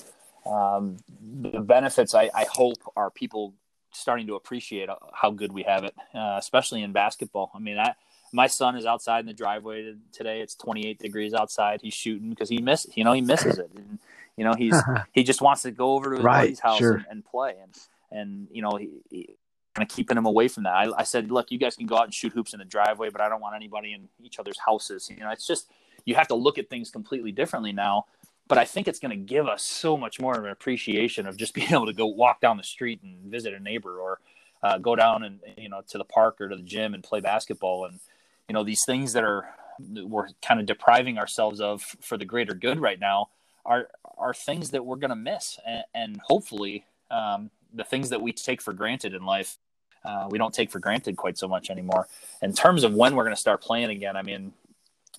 Um, 0.44 0.98
the 1.22 1.60
benefits 1.60 2.14
I, 2.14 2.30
I, 2.34 2.44
hope 2.44 2.76
are 2.96 3.10
people 3.10 3.54
starting 3.92 4.26
to 4.26 4.34
appreciate 4.34 4.90
how 5.14 5.30
good 5.30 5.52
we 5.52 5.62
have 5.62 5.84
it, 5.84 5.94
uh, 6.14 6.36
especially 6.38 6.82
in 6.82 6.92
basketball. 6.92 7.50
I 7.54 7.58
mean, 7.60 7.78
I, 7.78 7.94
my 8.30 8.46
son 8.46 8.76
is 8.76 8.84
outside 8.84 9.20
in 9.20 9.26
the 9.26 9.32
driveway 9.32 9.94
today. 10.12 10.42
It's 10.42 10.54
28 10.54 10.98
degrees 10.98 11.32
outside. 11.32 11.80
He's 11.80 11.94
shooting 11.94 12.28
because 12.28 12.50
he 12.50 12.60
misses. 12.60 12.94
You 12.94 13.04
know, 13.04 13.14
he 13.14 13.22
misses 13.22 13.58
it. 13.58 13.70
And, 13.74 13.98
you 14.36 14.44
know, 14.44 14.52
he's 14.52 14.76
he 15.12 15.22
just 15.22 15.40
wants 15.40 15.62
to 15.62 15.70
go 15.70 15.94
over 15.94 16.10
to 16.10 16.16
his 16.16 16.24
right, 16.24 16.42
buddy's 16.42 16.60
house 16.60 16.78
sure. 16.78 16.96
and, 16.96 17.06
and, 17.08 17.24
play. 17.24 17.54
And 17.62 17.74
and 18.10 18.48
you 18.50 18.60
know, 18.60 18.76
he, 18.76 18.90
he 19.08 19.36
kind 19.74 19.88
of 19.88 19.94
keeping 19.94 20.16
him 20.16 20.26
away 20.26 20.48
from 20.48 20.64
that. 20.64 20.74
I, 20.74 20.88
I, 20.98 21.02
said, 21.02 21.30
look, 21.30 21.50
you 21.50 21.58
guys 21.58 21.76
can 21.76 21.86
go 21.86 21.96
out 21.96 22.04
and 22.04 22.14
shoot 22.14 22.32
hoops 22.32 22.52
in 22.52 22.60
the 22.60 22.64
driveway, 22.64 23.10
but 23.10 23.20
I 23.20 23.28
don't 23.28 23.40
want 23.40 23.56
anybody 23.56 23.92
in 23.92 24.08
each 24.22 24.38
other's 24.38 24.58
houses. 24.58 25.10
You 25.10 25.24
know, 25.24 25.30
it's 25.30 25.46
just 25.46 25.70
you 26.04 26.14
have 26.14 26.28
to 26.28 26.34
look 26.34 26.58
at 26.58 26.70
things 26.70 26.90
completely 26.90 27.32
differently 27.32 27.72
now. 27.72 28.06
but 28.46 28.58
I 28.58 28.66
think 28.66 28.88
it's 28.88 28.98
going 28.98 29.10
to 29.10 29.16
give 29.16 29.48
us 29.48 29.62
so 29.62 29.96
much 29.96 30.20
more 30.20 30.36
of 30.36 30.44
an 30.44 30.50
appreciation 30.50 31.26
of 31.26 31.36
just 31.36 31.54
being 31.58 31.72
able 31.72 31.86
to 31.86 31.92
go 31.92 32.06
walk 32.06 32.40
down 32.40 32.56
the 32.56 32.64
street 32.64 33.00
and 33.02 33.30
visit 33.30 33.54
a 33.54 33.60
neighbor 33.60 33.98
or 33.98 34.20
uh, 34.62 34.78
go 34.78 34.96
down 34.96 35.22
and 35.22 35.40
you 35.58 35.68
know 35.68 35.82
to 35.88 35.98
the 35.98 36.04
park 36.04 36.40
or 36.40 36.48
to 36.48 36.56
the 36.56 36.62
gym 36.62 36.94
and 36.94 37.02
play 37.02 37.20
basketball 37.20 37.84
and 37.84 38.00
you 38.48 38.54
know 38.54 38.64
these 38.64 38.84
things 38.86 39.12
that 39.12 39.22
are 39.22 39.48
we're 39.78 40.28
kind 40.40 40.58
of 40.58 40.66
depriving 40.66 41.18
ourselves 41.18 41.60
of 41.60 41.82
for 42.00 42.16
the 42.16 42.24
greater 42.24 42.54
good 42.54 42.80
right 42.80 42.98
now 42.98 43.28
are 43.66 43.88
are 44.16 44.32
things 44.32 44.70
that 44.70 44.86
we're 44.86 44.96
going 44.96 45.10
to 45.10 45.16
miss 45.16 45.58
and, 45.66 45.84
and 45.94 46.20
hopefully 46.24 46.84
um, 47.10 47.50
the 47.74 47.84
things 47.84 48.08
that 48.10 48.22
we 48.22 48.32
take 48.32 48.62
for 48.62 48.72
granted 48.72 49.12
in 49.12 49.24
life 49.24 49.58
uh, 50.04 50.28
we 50.30 50.38
don't 50.38 50.54
take 50.54 50.70
for 50.70 50.78
granted 50.78 51.16
quite 51.16 51.38
so 51.38 51.48
much 51.48 51.70
anymore 51.70 52.06
in 52.42 52.52
terms 52.52 52.84
of 52.84 52.94
when 52.94 53.14
we're 53.14 53.24
going 53.24 53.34
to 53.34 53.40
start 53.40 53.60
playing 53.62 53.90
again 53.90 54.16
i 54.16 54.22
mean 54.22 54.52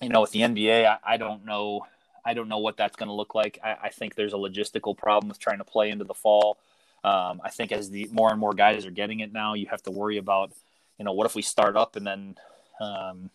you 0.00 0.08
know 0.08 0.20
with 0.20 0.30
the 0.30 0.40
nba 0.40 0.86
i, 0.86 1.14
I 1.14 1.16
don't 1.16 1.44
know 1.44 1.86
I 2.26 2.34
don't 2.34 2.48
know 2.48 2.58
what 2.58 2.76
that's 2.76 2.96
going 2.96 3.06
to 3.06 3.14
look 3.14 3.36
like. 3.36 3.60
I, 3.62 3.76
I, 3.84 3.88
think 3.90 4.16
there's 4.16 4.32
a 4.32 4.36
logistical 4.36 4.98
problem 4.98 5.28
with 5.28 5.38
trying 5.38 5.58
to 5.58 5.64
play 5.64 5.90
into 5.90 6.04
the 6.04 6.12
fall. 6.12 6.58
Um, 7.04 7.40
I 7.44 7.50
think 7.50 7.70
as 7.70 7.88
the 7.88 8.08
more 8.10 8.32
and 8.32 8.40
more 8.40 8.52
guys 8.52 8.84
are 8.84 8.90
getting 8.90 9.20
it 9.20 9.32
now, 9.32 9.54
you 9.54 9.68
have 9.68 9.82
to 9.84 9.92
worry 9.92 10.16
about, 10.16 10.50
you 10.98 11.04
know, 11.04 11.12
what 11.12 11.26
if 11.26 11.36
we 11.36 11.42
start 11.42 11.76
up 11.76 11.94
and 11.94 12.04
then, 12.04 12.34
um, 12.80 13.30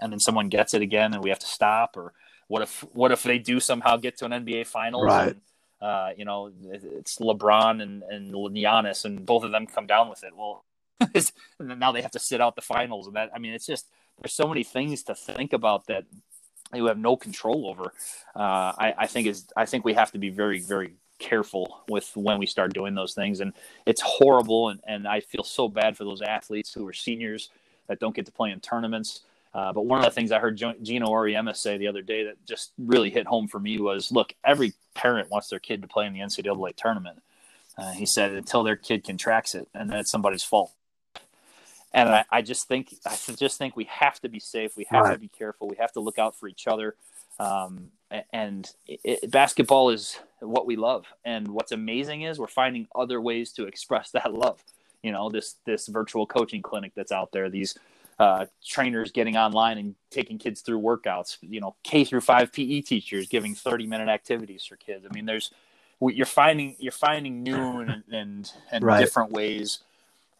and 0.00 0.12
then 0.12 0.18
someone 0.18 0.48
gets 0.48 0.74
it 0.74 0.82
again 0.82 1.14
and 1.14 1.22
we 1.22 1.30
have 1.30 1.38
to 1.38 1.46
stop, 1.46 1.96
or 1.96 2.12
what 2.48 2.60
if 2.60 2.80
what 2.92 3.12
if 3.12 3.22
they 3.22 3.38
do 3.38 3.60
somehow 3.60 3.96
get 3.96 4.18
to 4.18 4.24
an 4.24 4.32
NBA 4.32 4.66
Finals? 4.66 5.04
Right. 5.04 5.28
And, 5.28 5.40
uh, 5.80 6.08
you 6.16 6.24
know, 6.24 6.50
it's 6.64 7.18
LeBron 7.18 7.80
and 7.80 8.02
and 8.02 8.32
Giannis, 8.32 9.04
and 9.04 9.24
both 9.24 9.44
of 9.44 9.52
them 9.52 9.68
come 9.68 9.86
down 9.86 10.08
with 10.08 10.24
it. 10.24 10.36
Well, 10.36 10.64
and 11.58 11.78
now 11.78 11.92
they 11.92 12.02
have 12.02 12.12
to 12.12 12.18
sit 12.18 12.40
out 12.40 12.56
the 12.56 12.62
finals, 12.62 13.06
and 13.06 13.16
that 13.16 13.30
I 13.34 13.38
mean, 13.38 13.52
it's 13.52 13.66
just 13.66 13.88
there's 14.20 14.34
so 14.34 14.46
many 14.46 14.62
things 14.62 15.02
to 15.04 15.14
think 15.14 15.52
about 15.52 15.86
that 15.86 16.04
you 16.72 16.86
have 16.86 16.98
no 16.98 17.16
control 17.16 17.68
over. 17.68 17.92
Uh, 18.34 18.72
I, 18.78 18.94
I 18.98 19.06
think 19.06 19.26
is 19.26 19.46
I 19.56 19.66
think 19.66 19.84
we 19.84 19.94
have 19.94 20.12
to 20.12 20.18
be 20.18 20.30
very 20.30 20.60
very 20.60 20.94
careful 21.18 21.82
with 21.88 22.10
when 22.14 22.38
we 22.38 22.46
start 22.46 22.74
doing 22.74 22.94
those 22.94 23.14
things, 23.14 23.40
and 23.40 23.52
it's 23.86 24.02
horrible. 24.02 24.68
And, 24.68 24.80
and 24.86 25.08
I 25.08 25.20
feel 25.20 25.44
so 25.44 25.68
bad 25.68 25.96
for 25.96 26.04
those 26.04 26.22
athletes 26.22 26.72
who 26.72 26.86
are 26.86 26.92
seniors 26.92 27.50
that 27.88 28.00
don't 28.00 28.14
get 28.14 28.26
to 28.26 28.32
play 28.32 28.50
in 28.50 28.60
tournaments. 28.60 29.20
Uh, 29.52 29.72
but 29.72 29.82
one 29.82 30.00
of 30.00 30.04
the 30.04 30.10
things 30.10 30.32
I 30.32 30.40
heard 30.40 30.56
Geno 30.56 31.06
Auriemma 31.06 31.54
say 31.54 31.78
the 31.78 31.86
other 31.86 32.02
day 32.02 32.24
that 32.24 32.44
just 32.44 32.72
really 32.76 33.10
hit 33.10 33.26
home 33.26 33.46
for 33.46 33.60
me 33.60 33.78
was, 33.78 34.10
look, 34.10 34.34
every 34.44 34.72
parent 34.94 35.30
wants 35.30 35.48
their 35.48 35.60
kid 35.60 35.80
to 35.82 35.86
play 35.86 36.06
in 36.06 36.12
the 36.12 36.18
NCAA 36.18 36.74
tournament. 36.74 37.22
Uh, 37.78 37.92
he 37.92 38.04
said 38.04 38.32
until 38.32 38.64
their 38.64 38.74
kid 38.74 39.04
contracts 39.04 39.54
it, 39.54 39.68
and 39.72 39.90
that's 39.90 40.10
somebody's 40.10 40.42
fault 40.42 40.72
and 41.94 42.08
I, 42.08 42.24
I, 42.30 42.42
just 42.42 42.66
think 42.66 42.94
I 43.06 43.16
just 43.36 43.56
think 43.56 43.76
we 43.76 43.84
have 43.84 44.20
to 44.20 44.28
be 44.28 44.40
safe. 44.40 44.76
We 44.76 44.86
have 44.90 45.04
right. 45.04 45.12
to 45.12 45.18
be 45.18 45.28
careful. 45.28 45.68
We 45.68 45.76
have 45.76 45.92
to 45.92 46.00
look 46.00 46.18
out 46.18 46.36
for 46.36 46.48
each 46.48 46.66
other. 46.66 46.96
Um, 47.38 47.90
and 48.32 48.70
it, 48.86 49.30
basketball 49.30 49.90
is 49.90 50.18
what 50.40 50.66
we 50.66 50.76
love. 50.76 51.06
And 51.24 51.48
what's 51.48 51.72
amazing 51.72 52.22
is 52.22 52.38
we're 52.38 52.48
finding 52.48 52.88
other 52.94 53.20
ways 53.20 53.52
to 53.52 53.66
express 53.66 54.10
that 54.12 54.32
love. 54.32 54.62
You 55.02 55.12
know, 55.12 55.30
this 55.30 55.56
this 55.64 55.86
virtual 55.86 56.26
coaching 56.26 56.62
clinic 56.62 56.92
that's 56.96 57.12
out 57.12 57.30
there. 57.30 57.48
These 57.48 57.78
uh, 58.18 58.46
trainers 58.64 59.12
getting 59.12 59.36
online 59.36 59.78
and 59.78 59.94
taking 60.10 60.38
kids 60.38 60.62
through 60.62 60.80
workouts. 60.80 61.38
You 61.42 61.60
know, 61.60 61.76
K 61.84 62.04
through 62.04 62.22
five 62.22 62.52
PE 62.52 62.80
teachers 62.80 63.28
giving 63.28 63.54
thirty 63.54 63.86
minute 63.86 64.08
activities 64.08 64.64
for 64.64 64.76
kids. 64.76 65.04
I 65.08 65.12
mean, 65.14 65.26
there's 65.26 65.50
you're 66.00 66.26
finding 66.26 66.74
you're 66.78 66.92
finding 66.92 67.42
new 67.42 67.80
and 67.80 68.02
and, 68.10 68.52
and 68.72 68.84
right. 68.84 69.00
different 69.00 69.30
ways 69.30 69.80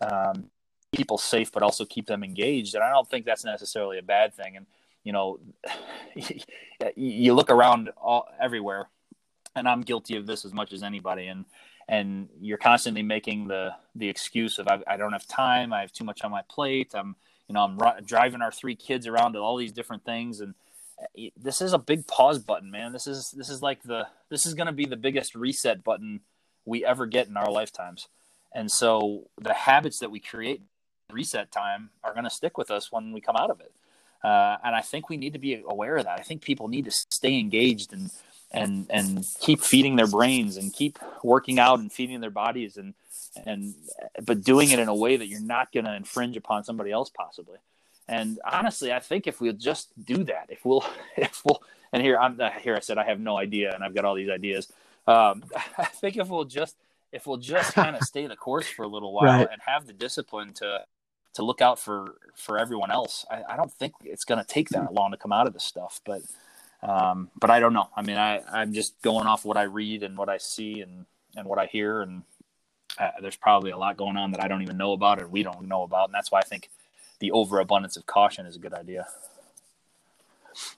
um, 0.00 0.50
people 0.94 1.18
safe, 1.18 1.52
but 1.52 1.62
also 1.62 1.84
keep 1.84 2.06
them 2.06 2.24
engaged. 2.24 2.74
And 2.74 2.84
I 2.84 2.90
don't 2.90 3.08
think 3.08 3.24
that's 3.24 3.44
necessarily 3.44 3.98
a 3.98 4.02
bad 4.02 4.34
thing. 4.34 4.56
And 4.56 4.66
you 5.02 5.12
know, 5.12 5.38
you 6.96 7.34
look 7.34 7.50
around 7.50 7.90
all, 7.96 8.26
everywhere, 8.40 8.88
and 9.54 9.68
I'm 9.68 9.82
guilty 9.82 10.16
of 10.16 10.26
this 10.26 10.44
as 10.44 10.52
much 10.52 10.72
as 10.72 10.82
anybody. 10.82 11.26
And 11.26 11.44
and 11.88 12.28
you're 12.40 12.58
constantly 12.58 13.02
making 13.02 13.48
the 13.48 13.74
the 13.94 14.08
excuse 14.08 14.58
of 14.58 14.68
I, 14.68 14.80
I 14.86 14.96
don't 14.96 15.12
have 15.12 15.26
time, 15.26 15.72
I 15.72 15.80
have 15.80 15.92
too 15.92 16.04
much 16.04 16.22
on 16.22 16.30
my 16.30 16.42
plate. 16.48 16.92
I'm 16.94 17.16
you 17.48 17.54
know 17.54 17.64
I'm 17.64 17.78
r- 17.80 18.00
driving 18.04 18.42
our 18.42 18.52
three 18.52 18.76
kids 18.76 19.06
around 19.06 19.34
to 19.34 19.40
all 19.40 19.56
these 19.56 19.72
different 19.72 20.04
things, 20.04 20.40
and 20.40 20.54
eh, 21.18 21.30
this 21.36 21.60
is 21.60 21.72
a 21.72 21.78
big 21.78 22.06
pause 22.06 22.38
button, 22.38 22.70
man. 22.70 22.92
This 22.92 23.06
is 23.06 23.34
this 23.36 23.50
is 23.50 23.62
like 23.62 23.82
the 23.82 24.06
this 24.30 24.46
is 24.46 24.54
going 24.54 24.66
to 24.66 24.72
be 24.72 24.86
the 24.86 24.96
biggest 24.96 25.34
reset 25.34 25.84
button 25.84 26.20
we 26.64 26.84
ever 26.84 27.06
get 27.06 27.28
in 27.28 27.36
our 27.36 27.50
lifetimes. 27.50 28.08
And 28.54 28.70
so 28.70 29.28
the 29.38 29.52
habits 29.52 29.98
that 29.98 30.10
we 30.10 30.20
create 30.20 30.62
reset 31.14 31.50
time 31.50 31.90
are 32.02 32.12
going 32.12 32.24
to 32.24 32.30
stick 32.30 32.58
with 32.58 32.70
us 32.70 32.92
when 32.92 33.12
we 33.12 33.20
come 33.20 33.36
out 33.36 33.50
of 33.50 33.60
it. 33.60 33.72
Uh, 34.22 34.56
and 34.64 34.74
I 34.74 34.80
think 34.80 35.08
we 35.08 35.16
need 35.16 35.34
to 35.34 35.38
be 35.38 35.62
aware 35.66 35.96
of 35.96 36.04
that. 36.04 36.18
I 36.18 36.22
think 36.22 36.42
people 36.42 36.68
need 36.68 36.86
to 36.86 36.90
stay 36.90 37.38
engaged 37.38 37.92
and 37.92 38.10
and 38.52 38.86
and 38.88 39.26
keep 39.40 39.60
feeding 39.60 39.96
their 39.96 40.06
brains 40.06 40.56
and 40.56 40.72
keep 40.72 40.98
working 41.22 41.58
out 41.58 41.80
and 41.80 41.92
feeding 41.92 42.20
their 42.20 42.30
bodies 42.30 42.76
and 42.76 42.94
and 43.44 43.74
but 44.22 44.42
doing 44.42 44.70
it 44.70 44.78
in 44.78 44.88
a 44.88 44.94
way 44.94 45.16
that 45.16 45.26
you're 45.26 45.40
not 45.40 45.72
going 45.72 45.84
to 45.84 45.94
infringe 45.94 46.36
upon 46.36 46.64
somebody 46.64 46.90
else 46.90 47.10
possibly. 47.10 47.58
And 48.06 48.38
honestly, 48.50 48.92
I 48.92 49.00
think 49.00 49.26
if 49.26 49.40
we'll 49.40 49.54
just 49.54 49.88
do 50.02 50.24
that, 50.24 50.46
if 50.48 50.64
we'll 50.64 50.84
if 51.16 51.42
we'll 51.44 51.62
and 51.92 52.02
here 52.02 52.16
I'm 52.18 52.40
here 52.60 52.76
I 52.76 52.80
said 52.80 52.96
I 52.96 53.04
have 53.04 53.20
no 53.20 53.36
idea 53.36 53.74
and 53.74 53.84
I've 53.84 53.94
got 53.94 54.04
all 54.04 54.14
these 54.14 54.30
ideas. 54.30 54.72
Um, 55.06 55.44
I 55.78 55.84
think 55.84 56.16
if 56.16 56.28
we'll 56.28 56.44
just 56.44 56.76
if 57.12 57.26
we'll 57.26 57.38
just 57.38 57.74
kind 57.74 57.96
of 57.96 58.02
stay 58.12 58.26
the 58.26 58.36
course 58.36 58.68
for 58.68 58.82
a 58.82 58.88
little 58.88 59.12
while 59.12 59.40
right. 59.40 59.48
and 59.50 59.60
have 59.66 59.86
the 59.86 59.92
discipline 59.92 60.52
to 60.54 60.84
to 61.34 61.42
look 61.42 61.60
out 61.60 61.78
for 61.78 62.16
for 62.34 62.58
everyone 62.58 62.90
else. 62.90 63.24
I, 63.30 63.42
I 63.50 63.56
don't 63.56 63.72
think 63.72 63.94
it's 64.04 64.24
going 64.24 64.40
to 64.40 64.46
take 64.46 64.70
that 64.70 64.92
long 64.92 65.10
to 65.12 65.16
come 65.16 65.32
out 65.32 65.46
of 65.46 65.52
this 65.52 65.64
stuff, 65.64 66.00
but 66.04 66.22
um, 66.82 67.30
but 67.38 67.50
I 67.50 67.60
don't 67.60 67.72
know. 67.72 67.88
I 67.96 68.02
mean, 68.02 68.16
I 68.16 68.40
I'm 68.50 68.72
just 68.72 69.00
going 69.02 69.26
off 69.26 69.44
what 69.44 69.56
I 69.56 69.62
read 69.62 70.02
and 70.02 70.16
what 70.16 70.28
I 70.28 70.38
see 70.38 70.80
and 70.80 71.06
and 71.36 71.46
what 71.46 71.58
I 71.58 71.66
hear, 71.66 72.02
and 72.02 72.22
uh, 72.98 73.10
there's 73.20 73.36
probably 73.36 73.70
a 73.70 73.76
lot 73.76 73.96
going 73.96 74.16
on 74.16 74.32
that 74.32 74.42
I 74.42 74.48
don't 74.48 74.62
even 74.62 74.76
know 74.76 74.92
about 74.92 75.20
or 75.20 75.28
we 75.28 75.42
don't 75.42 75.66
know 75.68 75.82
about, 75.82 76.08
and 76.08 76.14
that's 76.14 76.30
why 76.30 76.38
I 76.40 76.44
think 76.44 76.70
the 77.18 77.32
overabundance 77.32 77.96
of 77.96 78.06
caution 78.06 78.46
is 78.46 78.56
a 78.56 78.58
good 78.60 78.74
idea. 78.74 79.06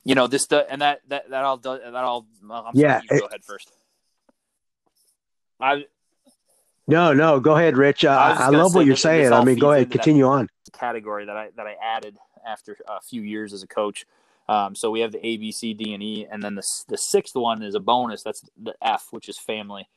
You 0.04 0.14
know, 0.14 0.26
this 0.26 0.46
the 0.46 0.70
and 0.70 0.80
that 0.80 1.02
that 1.09 1.30
that 1.30 1.44
all 1.44 1.59
does 1.59 1.80
that 1.80 1.94
all. 1.94 2.26
I'm 2.50 2.70
yeah, 2.74 3.00
sorry, 3.07 3.20
go 3.20 3.26
ahead 3.26 3.44
first. 3.44 3.70
I 5.61 5.84
no, 6.87 7.12
no, 7.12 7.41
go 7.41 7.57
ahead, 7.57 7.76
Rich. 7.76 8.05
Uh, 8.05 8.11
I, 8.11 8.47
I 8.47 8.49
love 8.49 8.74
what 8.74 8.87
you're 8.87 8.97
saying. 8.97 9.32
I 9.32 9.45
mean, 9.45 9.59
go 9.59 9.72
ahead, 9.72 9.91
continue 9.91 10.26
on. 10.26 10.49
Category 10.72 11.24
that 11.26 11.37
I 11.37 11.51
that 11.57 11.66
I 11.66 11.76
added 11.82 12.16
after 12.47 12.76
a 12.87 13.01
few 13.01 13.22
years 13.22 13.53
as 13.53 13.62
a 13.62 13.66
coach. 13.66 14.07
Um, 14.49 14.76
so 14.76 14.91
we 14.91 15.01
have 15.01 15.12
the 15.12 15.26
A, 15.26 15.37
B, 15.37 15.51
C, 15.51 15.74
D, 15.74 15.93
and 15.93 16.03
E, 16.03 16.26
and 16.30 16.43
then 16.43 16.55
the 16.55 16.62
the 16.89 16.97
sixth 16.97 17.34
one 17.34 17.62
is 17.62 17.74
a 17.74 17.80
bonus. 17.80 18.22
That's 18.22 18.43
the 18.57 18.74
F, 18.80 19.09
which 19.11 19.28
is 19.28 19.39
family. 19.39 19.89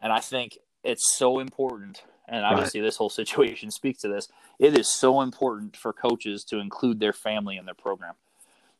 And 0.00 0.12
I 0.12 0.20
think 0.20 0.58
it's 0.82 1.16
so 1.16 1.38
important. 1.38 2.02
And 2.28 2.44
obviously, 2.44 2.80
right. 2.80 2.86
this 2.86 2.96
whole 2.96 3.10
situation 3.22 3.70
speaks 3.70 4.00
to 4.02 4.08
this. 4.08 4.28
It 4.58 4.78
is 4.78 4.88
so 4.88 5.20
important 5.20 5.76
for 5.76 5.92
coaches 5.92 6.44
to 6.44 6.58
include 6.58 7.00
their 7.00 7.12
family 7.12 7.56
in 7.56 7.64
their 7.64 7.74
program. 7.74 8.14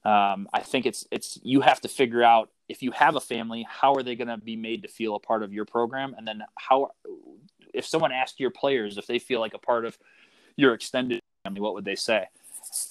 Um, 0.05 0.49
I 0.53 0.61
think 0.61 0.85
it's 0.85 1.07
it's 1.11 1.39
you 1.43 1.63
have 1.63 1.81
to 1.81 1.89
figure 1.89 2.23
out 2.23 2.51
if 2.69 2.83
you 2.83 2.91
have 2.93 3.17
a 3.17 3.21
family, 3.21 3.67
how 3.69 3.95
are 3.95 4.03
they 4.03 4.17
going 4.17 4.29
to 4.29 4.37
be 4.37 4.57
made 4.57 4.83
to 4.83 4.89
feel 4.89 5.15
a 5.15 5.21
part 5.21 5.43
of 5.43 5.53
your 5.53 5.65
program, 5.65 6.15
and 6.17 6.27
then 6.27 6.43
how 6.59 6.91
if 7.75 7.87
someone 7.87 8.13
asked 8.13 8.41
your 8.41 8.51
players 8.51 8.99
if 8.99 9.07
they 9.07 9.19
feel 9.19 9.41
like 9.41 9.55
a 9.55 9.59
part 9.59 9.85
of 9.85 9.99
your 10.57 10.75
extended 10.75 11.21
family, 11.45 11.61
what 11.61 11.75
would 11.75 11.85
they 11.85 11.97
say? 11.97 12.27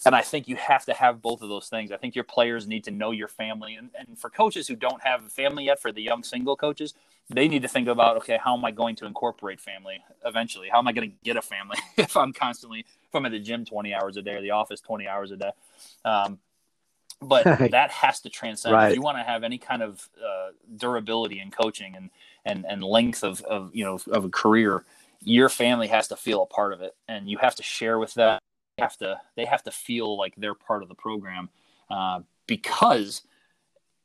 And 0.05 0.15
I 0.15 0.21
think 0.21 0.47
you 0.47 0.55
have 0.55 0.86
to 0.86 0.93
have 0.93 1.21
both 1.21 1.41
of 1.41 1.49
those 1.49 1.67
things. 1.67 1.91
I 1.91 1.97
think 1.97 2.15
your 2.15 2.23
players 2.23 2.67
need 2.67 2.84
to 2.86 2.91
know 2.91 3.11
your 3.11 3.27
family. 3.27 3.75
And, 3.75 3.89
and 3.97 4.17
for 4.17 4.29
coaches 4.29 4.67
who 4.67 4.75
don't 4.75 5.01
have 5.03 5.25
a 5.25 5.29
family 5.29 5.65
yet, 5.65 5.81
for 5.81 5.91
the 5.91 6.01
young 6.01 6.23
single 6.23 6.55
coaches, 6.55 6.93
they 7.29 7.47
need 7.47 7.61
to 7.61 7.67
think 7.67 7.88
about 7.88 8.17
okay, 8.17 8.39
how 8.41 8.55
am 8.55 8.63
I 8.65 8.71
going 8.71 8.95
to 8.97 9.05
incorporate 9.05 9.59
family 9.59 10.03
eventually? 10.25 10.69
How 10.69 10.79
am 10.79 10.88
I 10.88 10.93
going 10.93 11.09
to 11.09 11.15
get 11.23 11.38
a 11.38 11.41
family 11.41 11.77
if 11.97 12.15
I'm 12.15 12.34
constantly, 12.34 12.81
if 12.81 13.15
I'm 13.15 13.25
at 13.25 13.31
the 13.31 13.39
gym 13.39 13.65
20 13.65 13.93
hours 13.93 14.17
a 14.17 14.21
day 14.21 14.36
or 14.36 14.41
the 14.41 14.51
office 14.51 14.81
20 14.81 15.07
hours 15.07 15.31
a 15.31 15.38
day? 15.38 15.51
Um, 16.05 16.39
but 17.21 17.43
that 17.71 17.91
has 17.91 18.19
to 18.21 18.29
transcend. 18.29 18.73
Right. 18.73 18.89
If 18.89 18.95
you 18.95 19.01
want 19.01 19.17
to 19.17 19.23
have 19.23 19.43
any 19.43 19.57
kind 19.57 19.81
of 19.81 20.07
uh, 20.17 20.49
durability 20.75 21.39
in 21.39 21.51
coaching 21.51 21.95
and 21.95 22.09
and 22.45 22.65
and 22.67 22.83
length 22.83 23.23
of 23.23 23.41
of 23.41 23.71
you 23.73 23.83
know 23.83 23.99
of 24.11 24.25
a 24.25 24.29
career 24.29 24.83
your 25.25 25.49
family 25.49 25.87
has 25.87 26.07
to 26.09 26.15
feel 26.15 26.41
a 26.41 26.45
part 26.45 26.73
of 26.73 26.81
it 26.81 26.95
and 27.07 27.29
you 27.29 27.37
have 27.37 27.55
to 27.55 27.63
share 27.63 27.97
with 27.97 28.13
them. 28.13 28.39
You 28.77 28.83
have 28.83 28.97
to 28.97 29.21
they 29.35 29.45
have 29.45 29.63
to 29.63 29.71
feel 29.71 30.17
like 30.17 30.33
they're 30.35 30.55
part 30.55 30.83
of 30.83 30.89
the 30.89 30.95
program 30.95 31.49
uh, 31.89 32.21
because 32.47 33.21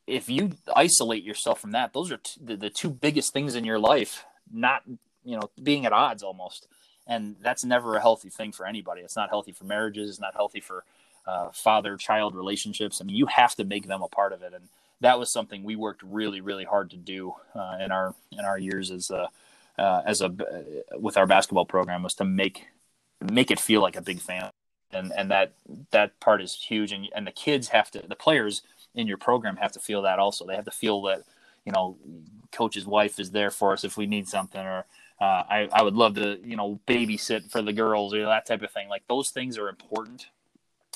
if 0.07 0.29
you 0.29 0.51
isolate 0.75 1.23
yourself 1.23 1.59
from 1.59 1.71
that 1.71 1.93
those 1.93 2.11
are 2.11 2.17
t- 2.17 2.39
the, 2.43 2.55
the 2.55 2.69
two 2.69 2.89
biggest 2.89 3.33
things 3.33 3.55
in 3.55 3.65
your 3.65 3.79
life 3.79 4.25
not 4.51 4.83
you 5.23 5.35
know 5.35 5.49
being 5.61 5.85
at 5.85 5.93
odds 5.93 6.23
almost. 6.23 6.67
And 7.07 7.37
that's 7.41 7.65
never 7.65 7.95
a 7.95 8.01
healthy 8.01 8.29
thing 8.29 8.51
for 8.51 8.67
anybody. 8.67 9.01
It's 9.01 9.15
not 9.15 9.29
healthy 9.29 9.51
for 9.51 9.63
marriages 9.65 10.09
it's 10.09 10.19
not 10.19 10.35
healthy 10.35 10.59
for 10.59 10.83
uh, 11.25 11.49
father 11.51 11.97
child 11.97 12.35
relationships. 12.35 13.01
I 13.01 13.05
mean 13.05 13.15
you 13.15 13.25
have 13.25 13.55
to 13.55 13.63
make 13.63 13.87
them 13.87 14.03
a 14.03 14.07
part 14.07 14.33
of 14.33 14.43
it 14.43 14.53
and 14.53 14.69
that 15.01 15.19
was 15.19 15.31
something 15.31 15.63
we 15.63 15.75
worked 15.75 16.03
really 16.03 16.41
really 16.41 16.65
hard 16.65 16.89
to 16.91 16.97
do 16.97 17.33
uh, 17.55 17.77
in 17.81 17.91
our 17.91 18.15
in 18.31 18.45
our 18.45 18.57
years 18.57 18.91
as 18.91 19.09
a 19.09 19.29
uh, 19.77 20.01
as 20.05 20.21
a 20.21 20.33
with 20.97 21.17
our 21.17 21.27
basketball 21.27 21.65
program 21.65 22.03
was 22.03 22.13
to 22.13 22.25
make 22.25 22.67
make 23.21 23.51
it 23.51 23.59
feel 23.59 23.81
like 23.81 23.95
a 23.95 24.01
big 24.01 24.19
family 24.19 24.51
and 24.91 25.11
and 25.15 25.29
that 25.31 25.53
that 25.91 26.19
part 26.19 26.41
is 26.41 26.55
huge 26.55 26.91
and 26.91 27.07
and 27.15 27.25
the 27.25 27.31
kids 27.31 27.69
have 27.69 27.91
to 27.91 28.01
the 28.07 28.15
players 28.15 28.61
in 28.95 29.07
your 29.07 29.17
program 29.17 29.57
have 29.57 29.71
to 29.71 29.79
feel 29.79 30.01
that 30.01 30.19
also 30.19 30.45
they 30.45 30.55
have 30.55 30.65
to 30.65 30.71
feel 30.71 31.01
that 31.01 31.23
you 31.65 31.71
know, 31.71 31.97
coach's 32.51 32.87
wife 32.87 33.19
is 33.19 33.31
there 33.31 33.51
for 33.51 33.73
us 33.73 33.83
if 33.83 33.95
we 33.95 34.07
need 34.07 34.27
something, 34.27 34.59
or 34.59 34.85
uh, 35.21 35.43
I, 35.49 35.69
I 35.71 35.83
would 35.83 35.95
love 35.95 36.15
to, 36.15 36.39
you 36.43 36.55
know, 36.55 36.79
babysit 36.87 37.51
for 37.51 37.61
the 37.61 37.73
girls 37.73 38.13
or 38.13 38.25
that 38.25 38.45
type 38.47 38.63
of 38.63 38.71
thing. 38.71 38.89
Like 38.89 39.03
those 39.07 39.29
things 39.29 39.57
are 39.57 39.69
important 39.69 40.27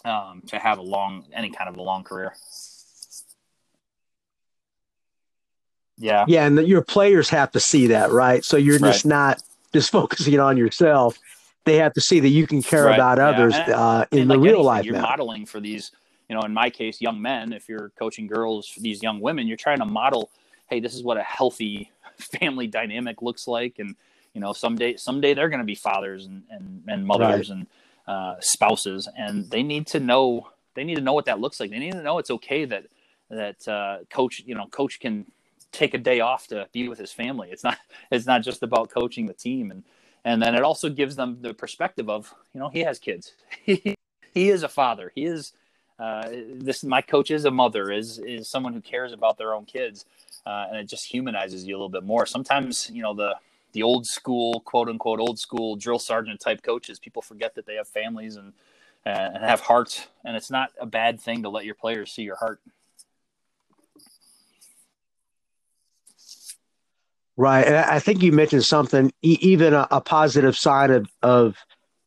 um, 0.04 0.42
to 0.48 0.58
have 0.58 0.80
a 0.80 0.82
long, 0.82 1.26
any 1.32 1.52
kind 1.52 1.70
of 1.70 1.78
a 1.78 1.82
long 1.82 2.04
career. 2.04 2.34
Yeah. 6.04 6.26
Yeah. 6.28 6.46
And 6.46 6.58
the, 6.58 6.68
your 6.68 6.82
players 6.82 7.30
have 7.30 7.52
to 7.54 7.62
see 7.62 7.88
that, 7.88 8.12
right? 8.12 8.44
So 8.44 8.58
you're 8.58 8.78
right. 8.78 8.92
just 8.92 9.06
not 9.06 9.42
just 9.72 9.90
focusing 10.00 10.38
on 10.40 10.58
yourself. 10.58 11.18
They 11.66 11.78
have 11.78 11.94
to 11.94 12.02
see 12.02 12.20
that 12.20 12.30
you 12.30 12.46
can 12.46 12.62
care 12.62 12.86
right. 12.86 12.96
about 12.96 13.20
others 13.20 13.54
yeah. 13.54 13.80
uh, 13.80 14.06
in 14.12 14.28
the 14.28 14.36
like 14.36 14.44
real 14.44 14.54
anything, 14.56 14.66
life. 14.66 14.86
You're 14.86 14.96
now. 14.96 15.04
modeling 15.04 15.46
for 15.46 15.62
these, 15.62 15.92
you 16.28 16.36
know, 16.36 16.42
in 16.42 16.54
my 16.54 16.70
case, 16.70 17.00
young 17.00 17.22
men. 17.22 17.54
If 17.54 17.70
you're 17.70 17.94
coaching 17.98 18.28
girls, 18.28 18.74
these 18.78 19.02
young 19.02 19.22
women, 19.22 19.48
you're 19.48 19.56
trying 19.56 19.80
to 19.80 19.86
model, 19.86 20.30
hey, 20.70 20.82
this 20.82 20.94
is 20.94 21.04
what 21.04 21.18
a 21.18 21.24
healthy 21.24 21.90
family 22.18 22.68
dynamic 22.68 23.22
looks 23.22 23.48
like, 23.48 23.80
and 23.80 23.96
you 24.34 24.42
know, 24.42 24.52
someday, 24.52 24.98
someday 24.98 25.34
they're 25.34 25.48
going 25.48 25.60
to 25.60 25.66
be 25.66 25.76
fathers 25.76 26.26
and 26.26 26.44
and, 26.50 26.84
and 26.90 27.06
mothers 27.06 27.50
right. 27.50 27.58
and 27.60 27.68
uh, 28.08 28.36
spouses, 28.42 29.08
and 29.18 29.50
they 29.50 29.64
need 29.64 29.88
to 29.88 30.02
know 30.02 30.50
they 30.74 30.84
need 30.84 30.96
to 30.96 31.02
know 31.02 31.14
what 31.14 31.26
that 31.26 31.40
looks 31.40 31.62
like. 31.62 31.70
They 31.70 31.80
need 31.80 31.94
to 31.94 32.04
know 32.04 32.18
it's 32.18 32.32
okay 32.32 32.66
that 32.66 32.88
that 33.30 33.66
uh, 33.70 34.00
coach, 34.10 34.44
you 34.46 34.56
know, 34.56 34.66
coach 34.68 35.00
can 35.00 35.28
take 35.74 35.94
a 35.94 35.98
day 35.98 36.22
off 36.22 36.48
to 36.48 36.68
be 36.72 36.88
with 36.88 37.00
his 37.00 37.12
family. 37.12 37.50
It's 37.52 37.64
not 37.64 37.78
it's 38.12 38.26
not 38.26 38.44
just 38.44 38.64
about 38.64 38.90
coaching 38.90 39.26
the 39.26 39.34
team 39.34 39.72
and 39.72 39.84
and 40.26 40.42
then 40.42 40.56
it 40.56 40.64
also 40.64 40.90
gives 40.90 41.18
them 41.18 41.40
the 41.42 41.54
perspective 41.54 42.10
of 42.10 42.34
you 42.54 42.60
know 42.60 42.70
he 42.70 42.80
has 42.82 43.00
kids. 43.00 43.34
he, 43.66 43.96
is 44.34 44.64
a 44.64 44.70
father. 44.70 45.12
He 45.14 45.26
is 45.26 45.54
uh, 46.00 46.30
this 46.56 46.84
my 46.84 47.02
coach 47.02 47.30
is 47.30 47.46
a 47.46 47.52
mother 47.52 47.92
is 47.92 48.20
is 48.20 48.48
someone 48.48 48.74
who 48.74 48.82
cares 48.82 49.12
about 49.12 49.38
their 49.38 49.54
own 49.54 49.66
kids 49.66 50.06
uh, 50.46 50.68
and 50.70 50.78
it 50.78 50.86
just 50.86 51.06
humanizes 51.06 51.66
you 51.66 51.76
a 51.76 51.78
little 51.78 51.90
bit 51.90 52.04
more. 52.04 52.26
Sometimes 52.26 52.90
you 52.92 53.02
know 53.02 53.14
the 53.14 53.36
the 53.74 53.84
old 53.84 54.06
school 54.06 54.62
quote 54.62 54.88
unquote 54.88 55.20
old 55.20 55.40
school 55.40 55.76
drill 55.76 56.00
sergeant 56.00 56.40
type 56.40 56.62
coaches 56.62 57.00
people 57.00 57.22
forget 57.22 57.56
that 57.56 57.66
they 57.66 57.76
have 57.76 57.88
families 57.88 58.36
and 58.36 58.54
and 59.06 59.44
have 59.44 59.60
hearts 59.60 60.08
and 60.24 60.38
it's 60.38 60.50
not 60.50 60.72
a 60.80 60.86
bad 60.86 61.20
thing 61.20 61.44
to 61.44 61.50
let 61.50 61.66
your 61.66 61.76
players 61.76 62.12
see 62.12 62.22
your 62.22 62.38
heart. 62.38 62.62
Right. 67.36 67.66
And 67.66 67.76
I 67.76 68.00
think 68.00 68.22
you 68.22 68.32
mentioned 68.32 68.64
something, 68.64 69.12
even 69.22 69.74
a, 69.74 69.88
a, 69.90 70.02
positive 70.02 70.56
sign 70.56 70.92
of, 70.92 71.08
of 71.24 71.58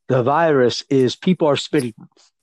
the 0.06 0.22
virus 0.22 0.84
is 0.88 1.16
people 1.16 1.48
are 1.48 1.56
spending, 1.56 1.94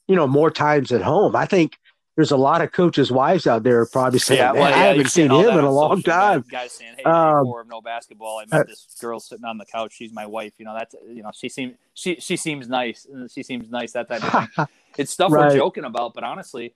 you 0.08 0.16
know, 0.16 0.28
more 0.28 0.52
times 0.52 0.92
at 0.92 1.02
home. 1.02 1.34
I 1.34 1.46
think 1.46 1.78
there's 2.16 2.32
a 2.32 2.38
lot 2.38 2.62
of 2.62 2.72
coaches' 2.74 3.12
wives 3.12 3.48
out 3.48 3.64
there 3.64 3.86
probably 3.86 4.20
saying, 4.20 4.40
yeah, 4.40 4.52
well, 4.52 4.70
yeah, 4.70 4.76
I 4.76 4.80
haven't 4.88 5.08
seen 5.08 5.32
him 5.32 5.58
in 5.58 5.64
a 5.64 5.72
long 5.72 6.02
time. 6.04 6.44
Guys 6.50 6.74
saying, 6.74 6.96
hey, 6.98 7.04
um, 7.04 7.48
of 7.48 7.68
no 7.68 7.82
basketball. 7.82 8.40
I 8.40 8.46
met 8.54 8.62
uh, 8.62 8.64
this 8.66 8.86
girl 9.00 9.20
sitting 9.20 9.46
on 9.46 9.58
the 9.58 9.66
couch. 9.66 9.94
She's 9.94 10.12
my 10.12 10.26
wife. 10.26 10.54
You 10.58 10.66
know, 10.66 10.76
that's, 10.76 10.94
you 11.08 11.24
know, 11.24 11.32
she 11.34 11.50
seems, 11.50 11.76
she, 11.94 12.16
she 12.16 12.36
seems 12.36 12.68
nice. 12.68 13.08
She 13.34 13.44
seems 13.44 13.70
nice, 13.70 13.94
that 13.94 14.10
type 14.10 14.24
of 14.24 14.50
thing. 14.50 14.66
it's 14.98 15.12
stuff 15.12 15.32
right. 15.32 15.52
we're 15.52 15.58
joking 15.58 15.86
about, 15.86 16.14
but 16.14 16.24
honestly, 16.24 16.76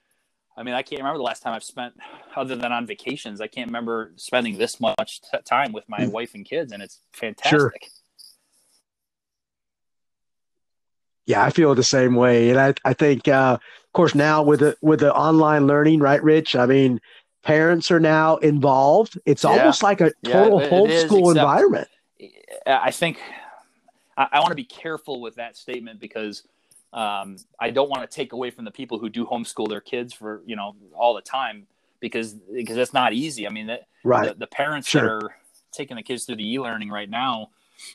I 0.57 0.63
mean, 0.63 0.73
I 0.73 0.81
can't 0.81 0.99
remember 0.99 1.19
the 1.19 1.23
last 1.23 1.43
time 1.43 1.53
I've 1.53 1.63
spent, 1.63 1.93
other 2.35 2.55
than 2.55 2.71
on 2.71 2.87
vacations, 2.87 3.41
I 3.41 3.47
can't 3.47 3.67
remember 3.67 4.11
spending 4.15 4.57
this 4.57 4.79
much 4.79 5.21
t- 5.21 5.37
time 5.45 5.71
with 5.71 5.87
my 5.87 5.99
mm. 5.99 6.11
wife 6.11 6.33
and 6.33 6.43
kids, 6.43 6.71
and 6.71 6.81
it's 6.81 6.99
fantastic. 7.13 7.51
Sure. 7.59 7.73
Yeah, 11.27 11.43
I 11.43 11.51
feel 11.51 11.75
the 11.75 11.83
same 11.83 12.15
way, 12.15 12.49
and 12.49 12.59
I 12.59 12.73
I 12.85 12.93
think, 12.93 13.27
uh, 13.27 13.59
of 13.61 13.93
course, 13.93 14.15
now 14.15 14.41
with 14.41 14.61
the 14.61 14.77
with 14.81 15.01
the 15.01 15.13
online 15.13 15.67
learning, 15.67 15.99
right, 15.99 16.23
Rich? 16.23 16.55
I 16.55 16.65
mean, 16.65 17.01
parents 17.43 17.91
are 17.91 17.99
now 17.99 18.37
involved. 18.37 19.19
It's 19.25 19.43
yeah. 19.43 19.51
almost 19.51 19.83
like 19.83 20.01
a 20.01 20.11
total 20.23 20.61
yeah, 20.61 20.69
homeschool 20.69 21.35
environment. 21.35 21.89
I 22.65 22.91
think 22.91 23.19
I, 24.17 24.27
I 24.31 24.39
want 24.39 24.49
to 24.51 24.55
be 24.55 24.63
careful 24.63 25.21
with 25.21 25.35
that 25.35 25.55
statement 25.55 25.99
because 25.99 26.43
um, 26.93 27.37
I 27.59 27.69
don't 27.69 27.89
want 27.89 28.09
to 28.09 28.15
take 28.15 28.33
away 28.33 28.49
from 28.49 28.65
the 28.65 28.71
people 28.71 28.99
who 28.99 29.09
do 29.09 29.25
homeschool 29.25 29.69
their 29.69 29.81
kids 29.81 30.13
for 30.13 30.41
you 30.45 30.55
know 30.55 30.75
all 30.93 31.13
the 31.13 31.21
time 31.21 31.67
because 31.99 32.33
because 32.53 32.77
it's 32.77 32.93
not 32.93 33.13
easy. 33.13 33.47
I 33.47 33.49
mean, 33.49 33.67
the, 33.67 33.81
right. 34.03 34.29
the, 34.29 34.39
the 34.39 34.47
parents 34.47 34.89
sure. 34.89 35.01
that 35.01 35.25
are 35.25 35.35
taking 35.71 35.97
the 35.97 36.03
kids 36.03 36.25
through 36.25 36.37
the 36.37 36.53
e-learning 36.53 36.89
right 36.89 37.09
now, 37.09 37.49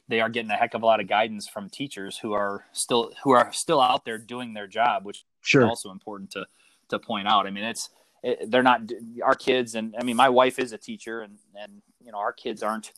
they 0.08 0.20
are 0.20 0.28
getting 0.28 0.50
a 0.50 0.56
heck 0.56 0.74
of 0.74 0.82
a 0.82 0.86
lot 0.86 1.00
of 1.00 1.08
guidance 1.08 1.48
from 1.48 1.68
teachers 1.68 2.18
who 2.18 2.32
are 2.32 2.66
still 2.72 3.12
who 3.24 3.30
are 3.30 3.52
still 3.52 3.80
out 3.80 4.04
there 4.04 4.18
doing 4.18 4.54
their 4.54 4.66
job, 4.66 5.04
which 5.04 5.24
sure. 5.40 5.62
is 5.62 5.68
also 5.68 5.90
important 5.90 6.30
to 6.32 6.46
to 6.88 6.98
point 6.98 7.28
out. 7.28 7.46
I 7.46 7.50
mean, 7.50 7.64
it's 7.64 7.90
it, 8.22 8.50
they're 8.50 8.62
not 8.62 8.82
our 9.24 9.34
kids, 9.34 9.74
and 9.74 9.94
I 9.98 10.04
mean, 10.04 10.16
my 10.16 10.28
wife 10.28 10.58
is 10.58 10.72
a 10.72 10.78
teacher, 10.78 11.22
and 11.22 11.38
and 11.60 11.82
you 12.04 12.12
know, 12.12 12.18
our 12.18 12.32
kids 12.32 12.62
aren't 12.62 12.92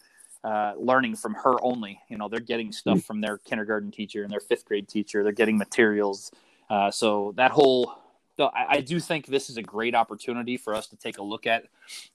uh, 0.45 0.75
learning 0.77 1.17
from 1.17 1.35
her 1.35 1.57
only. 1.63 2.01
You 2.09 2.19
know, 2.19 2.29
they're 2.29 2.41
getting 2.41 2.71
stuff 2.71 2.99
mm. 2.99 3.05
from 3.05 3.21
their 3.21 3.39
kindergarten 3.39 3.91
teacher 3.91 4.23
and 4.23 4.31
their 4.31 4.41
fifth 4.41 4.65
grade 4.65 4.89
teacher. 4.89 5.23
They're 5.23 5.33
getting 5.33 5.59
materials. 5.59 6.31
Uh, 6.71 6.91
so 6.91 7.33
that 7.37 7.51
whole, 7.51 7.95
I, 8.39 8.67
I, 8.69 8.81
do 8.81 9.01
think 9.01 9.27
this 9.27 9.51
is 9.51 9.57
a 9.57 9.63
great 9.63 9.95
opportunity 9.95 10.57
for 10.57 10.75
us 10.75 10.87
to 10.89 10.97
take 10.97 11.19
a 11.19 11.23
look 11.23 11.47
at 11.47 11.67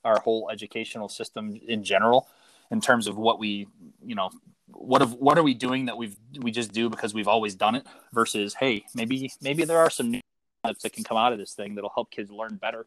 our 0.04 0.20
whole 0.20 0.50
educational 0.52 1.10
system 1.10 1.60
in 1.68 1.84
general, 1.84 2.28
in 2.72 2.82
terms 2.82 3.08
of 3.08 3.18
what 3.18 3.40
we, 3.40 3.68
you 4.06 4.16
know, 4.16 4.30
what 4.72 5.02
of 5.02 5.14
what 5.14 5.38
are 5.38 5.44
we 5.44 5.56
doing 5.56 5.86
that 5.86 5.98
we've 5.98 6.16
we 6.42 6.52
just 6.52 6.72
do 6.72 6.90
because 6.90 7.12
we've 7.12 7.28
always 7.28 7.56
done 7.56 7.74
it 7.74 7.88
versus 8.14 8.54
hey 8.54 8.86
maybe 8.94 9.32
maybe 9.42 9.66
there 9.66 9.80
are 9.80 9.90
some 9.90 10.12
new 10.12 10.22
that 10.64 10.94
can 10.94 11.04
come 11.04 11.18
out 11.18 11.32
of 11.32 11.40
this 11.40 11.54
thing 11.54 11.76
that'll 11.76 11.92
help 11.94 12.12
kids 12.12 12.32
learn 12.32 12.56
better, 12.56 12.86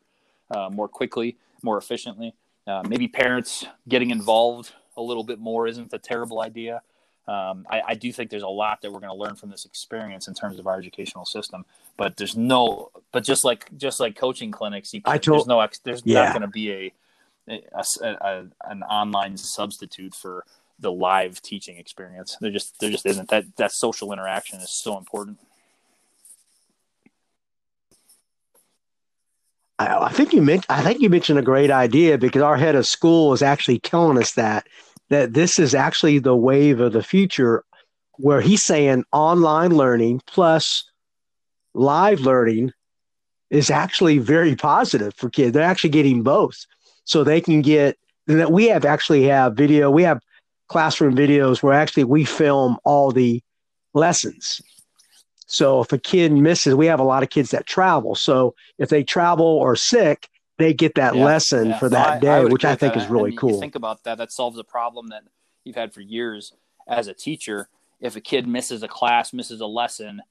uh, 0.51 0.68
more 0.70 0.88
quickly, 0.88 1.36
more 1.62 1.78
efficiently. 1.78 2.34
Uh, 2.66 2.82
maybe 2.88 3.09
parents 3.09 3.66
getting 3.88 4.11
involved 4.11 4.72
a 4.97 5.03
little 5.03 5.24
bit 5.24 5.38
more 5.38 5.66
isn't 5.66 5.93
a 5.93 5.99
terrible 5.99 6.40
idea. 6.40 6.82
Um, 7.28 7.66
I, 7.70 7.82
I, 7.88 7.95
do 7.95 8.12
think 8.12 8.30
there's 8.30 8.43
a 8.43 8.49
lot 8.49 8.82
that 8.82 8.90
we're 8.90 8.99
going 8.99 9.12
to 9.12 9.16
learn 9.16 9.36
from 9.36 9.49
this 9.49 9.64
experience 9.64 10.26
in 10.26 10.34
terms 10.34 10.59
of 10.59 10.66
our 10.66 10.76
educational 10.76 11.24
system. 11.24 11.64
But 11.97 12.16
there's 12.16 12.36
no, 12.36 12.90
but 13.12 13.22
just 13.22 13.45
like 13.45 13.70
just 13.76 14.01
like 14.01 14.16
coaching 14.16 14.51
clinics, 14.51 14.93
you, 14.93 15.03
I 15.05 15.18
told, 15.18 15.38
there's 15.38 15.47
no, 15.47 15.68
there's 15.84 16.03
yeah. 16.05 16.24
not 16.24 16.32
going 16.32 16.43
to 16.43 16.49
be 16.49 16.72
a, 16.72 16.93
a, 17.49 17.84
a, 18.03 18.45
an 18.64 18.82
online 18.82 19.36
substitute 19.36 20.16
for 20.16 20.45
the 20.80 20.90
live 20.90 21.40
teaching 21.40 21.78
experience. 21.78 22.36
There 22.40 22.51
just 22.51 22.80
there 22.80 22.90
just 22.90 23.07
isn't 23.07 23.30
that 23.30 23.45
that 23.57 23.70
social 23.70 24.12
interaction 24.12 24.59
is 24.59 24.70
so 24.82 24.99
important. 24.99 25.38
I, 29.88 30.12
think 30.12 30.32
you 30.32 30.42
meant 30.42 30.66
I 30.68 30.82
think 30.82 31.00
you 31.00 31.10
mentioned 31.10 31.38
a 31.38 31.42
great 31.42 31.70
idea 31.70 32.18
because 32.18 32.42
our 32.42 32.56
head 32.56 32.74
of 32.74 32.86
school 32.86 33.32
is 33.32 33.42
actually 33.42 33.78
telling 33.78 34.18
us 34.18 34.32
that 34.32 34.66
that 35.10 35.34
this 35.34 35.58
is 35.58 35.74
actually 35.74 36.18
the 36.18 36.36
wave 36.36 36.80
of 36.80 36.92
the 36.92 37.02
future 37.02 37.64
where 38.16 38.40
he's 38.40 38.64
saying 38.64 39.04
online 39.12 39.72
learning 39.72 40.22
plus 40.26 40.84
live 41.74 42.20
learning 42.20 42.72
is 43.50 43.70
actually 43.70 44.18
very 44.18 44.56
positive 44.56 45.14
for 45.14 45.28
kids. 45.28 45.52
They're 45.52 45.62
actually 45.62 45.90
getting 45.90 46.22
both. 46.22 46.66
So 47.04 47.24
they 47.24 47.40
can 47.40 47.62
get 47.62 47.98
that 48.26 48.52
we 48.52 48.68
have 48.68 48.84
actually 48.84 49.24
have 49.24 49.54
video, 49.54 49.90
we 49.90 50.04
have 50.04 50.20
classroom 50.68 51.14
videos 51.14 51.62
where 51.62 51.74
actually 51.74 52.04
we 52.04 52.24
film 52.24 52.78
all 52.84 53.10
the 53.10 53.42
lessons. 53.94 54.62
So 55.53 55.82
if 55.82 55.92
a 55.92 55.98
kid 55.98 56.32
misses, 56.32 56.74
we 56.74 56.86
have 56.86 56.98
a 56.98 57.05
lot 57.05 57.22
of 57.22 57.28
kids 57.28 57.50
that 57.50 57.66
travel. 57.66 58.14
So 58.14 58.55
if 58.78 58.88
they 58.88 59.05
travel 59.05 59.44
or 59.44 59.76
sick, 59.76 60.30
they 60.57 60.72
get 60.72 60.94
that 60.94 61.14
yeah, 61.14 61.24
lesson 61.24 61.68
yeah. 61.68 61.78
for 61.78 61.90
that 61.90 62.09
I, 62.09 62.18
day, 62.18 62.28
I 62.30 62.44
which 62.44 62.64
I 62.64 62.74
think 62.74 62.94
that. 62.94 63.03
is 63.03 63.11
really 63.11 63.30
and 63.30 63.38
cool. 63.38 63.61
think 63.61 63.74
about 63.74 64.05
that. 64.05 64.16
That 64.16 64.32
solves 64.32 64.59
a 64.59 64.64
problem 64.64 65.09
that 65.09 65.24
you've 65.64 65.76
had 65.76 65.92
for 65.92 66.00
years 66.00 66.55
as 66.88 67.07
a 67.07 67.12
teacher. 67.12 67.68
If 68.00 68.16
a 68.16 68.20
kid 68.20 68.46
misses 68.46 68.82
a 68.82 68.88
class, 68.88 69.34
misses 69.34 69.61
a 69.61 69.66
lesson, 69.66 70.22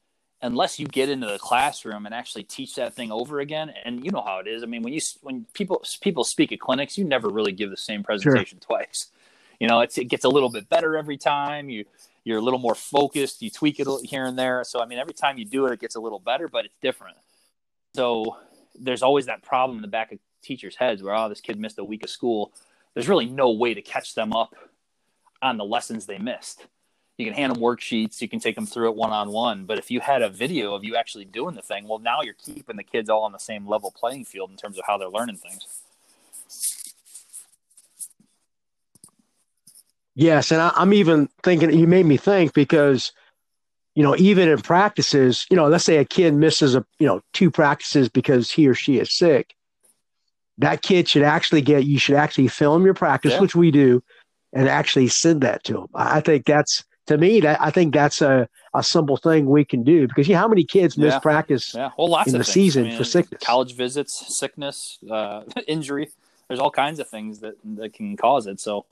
unless 0.41 0.79
you 0.79 0.87
get 0.87 1.07
into 1.07 1.27
the 1.27 1.37
classroom 1.37 2.07
and 2.07 2.15
actually 2.15 2.43
teach 2.43 2.73
that 2.75 2.95
thing 2.95 3.11
over 3.11 3.39
again, 3.41 3.71
and 3.85 4.03
you 4.03 4.09
know 4.09 4.23
how 4.25 4.39
it 4.39 4.47
is. 4.47 4.63
I 4.63 4.65
mean, 4.65 4.81
when 4.81 4.91
you 4.91 5.01
when 5.21 5.45
people 5.53 5.83
people 6.01 6.23
speak 6.23 6.51
at 6.51 6.59
clinics, 6.59 6.97
you 6.97 7.05
never 7.05 7.29
really 7.29 7.51
give 7.51 7.69
the 7.69 7.77
same 7.77 8.01
presentation 8.01 8.59
sure. 8.59 8.77
twice. 8.77 9.11
You 9.59 9.67
know, 9.67 9.81
it 9.81 9.93
gets 10.07 10.25
a 10.25 10.29
little 10.29 10.49
bit 10.49 10.67
better 10.67 10.97
every 10.97 11.17
time. 11.17 11.69
You 11.69 11.85
you're 12.23 12.37
a 12.37 12.41
little 12.41 12.59
more 12.59 12.75
focused. 12.75 13.41
You 13.41 13.49
tweak 13.49 13.79
it 13.79 13.87
here 14.03 14.25
and 14.25 14.37
there. 14.37 14.63
So 14.63 14.81
I 14.81 14.85
mean, 14.85 14.99
every 14.99 15.13
time 15.13 15.37
you 15.37 15.45
do 15.45 15.65
it, 15.65 15.73
it 15.73 15.79
gets 15.79 15.95
a 15.95 15.99
little 15.99 16.19
better, 16.19 16.47
but 16.47 16.65
it's 16.65 16.77
different. 16.81 17.17
So 17.95 18.37
there's 18.79 19.03
always 19.03 19.25
that 19.25 19.43
problem 19.43 19.77
in 19.77 19.81
the 19.81 19.87
back 19.87 20.11
of 20.11 20.19
teachers' 20.41 20.75
heads 20.75 21.03
where 21.03 21.15
oh, 21.15 21.29
this 21.29 21.41
kid 21.41 21.59
missed 21.59 21.79
a 21.79 21.83
week 21.83 22.03
of 22.03 22.09
school. 22.09 22.53
There's 22.93 23.07
really 23.07 23.25
no 23.25 23.51
way 23.51 23.73
to 23.73 23.81
catch 23.81 24.15
them 24.15 24.33
up 24.33 24.55
on 25.41 25.57
the 25.57 25.65
lessons 25.65 26.05
they 26.05 26.17
missed. 26.17 26.65
You 27.17 27.25
can 27.25 27.33
hand 27.33 27.53
them 27.53 27.61
worksheets, 27.61 28.21
you 28.21 28.27
can 28.27 28.39
take 28.39 28.55
them 28.55 28.65
through 28.65 28.89
it 28.89 28.95
one 28.95 29.11
on 29.11 29.31
one. 29.31 29.65
But 29.65 29.77
if 29.77 29.91
you 29.91 29.99
had 29.99 30.21
a 30.21 30.29
video 30.29 30.73
of 30.73 30.83
you 30.83 30.95
actually 30.95 31.25
doing 31.25 31.55
the 31.55 31.61
thing, 31.61 31.87
well, 31.87 31.99
now 31.99 32.21
you're 32.21 32.33
keeping 32.33 32.77
the 32.77 32.83
kids 32.83 33.09
all 33.09 33.23
on 33.23 33.31
the 33.31 33.37
same 33.37 33.67
level 33.67 33.91
playing 33.91 34.25
field 34.25 34.49
in 34.49 34.57
terms 34.57 34.77
of 34.77 34.85
how 34.87 34.97
they're 34.97 35.09
learning 35.09 35.37
things. 35.37 35.80
Yes, 40.15 40.51
and 40.51 40.61
I, 40.61 40.71
am 40.75 40.93
even 40.93 41.29
thinking 41.43 41.71
you 41.73 41.87
made 41.87 42.05
me 42.05 42.17
think 42.17 42.53
because, 42.53 43.11
you 43.95 44.03
know, 44.03 44.15
even 44.17 44.49
in 44.49 44.59
practices, 44.61 45.45
you 45.49 45.55
know, 45.55 45.67
let's 45.67 45.85
say 45.85 45.97
a 45.97 46.05
kid 46.05 46.33
misses 46.33 46.75
a 46.75 46.85
you 46.99 47.07
know 47.07 47.21
two 47.33 47.49
practices 47.49 48.09
because 48.09 48.51
he 48.51 48.67
or 48.67 48.73
she 48.73 48.97
is 48.99 49.15
sick. 49.15 49.53
that 50.57 50.81
kid 50.81 51.07
should 51.07 51.23
actually 51.23 51.61
get 51.61 51.85
you 51.85 51.97
should 51.97 52.15
actually 52.15 52.47
film 52.47 52.85
your 52.85 52.93
practice, 52.93 53.33
Yeah. 53.33 53.41
which 53.41 53.55
we 53.55 53.71
do, 53.71 54.03
and 54.53 54.67
actually 54.67 55.07
send 55.07 55.41
that 55.41 55.63
to 55.65 55.73
them. 55.73 55.87
I 55.95 56.19
think 56.21 56.45
that's 56.45 56.83
to 57.07 57.17
me 57.17 57.39
that 57.41 57.61
I 57.61 57.71
think 57.71 57.93
that's 57.93 58.21
a, 58.21 58.47
a 58.73 58.83
simple 58.83 59.17
thing 59.17 59.45
we 59.47 59.65
can 59.65 59.83
do 59.83 60.07
because 60.07 60.27
you 60.27 60.33
know 60.35 60.39
how 60.41 60.47
many 60.47 60.63
kids 60.65 60.97
miss 60.97 61.13
Yeah. 61.13 61.19
practice 61.19 61.73
Yeah, 61.73 61.91
well, 61.97 62.09
lots 62.09 62.27
in 62.27 62.33
of 62.33 62.39
the 62.39 62.45
things. 62.45 62.53
season 62.53 62.83
I 62.83 62.87
mean, 62.89 62.97
for 62.97 63.03
sickness. 63.03 63.41
college 63.43 63.73
visits, 63.75 64.37
sickness, 64.37 64.99
uh, 65.09 65.43
injury. 65.67 66.09
There's 66.47 66.59
all 66.59 66.71
kinds 66.71 66.99
of 66.99 67.07
things 67.07 67.39
that 67.39 67.55
that 67.75 67.93
can 67.93 68.17
cause 68.17 68.45
it. 68.45 68.59
So, 68.59 68.85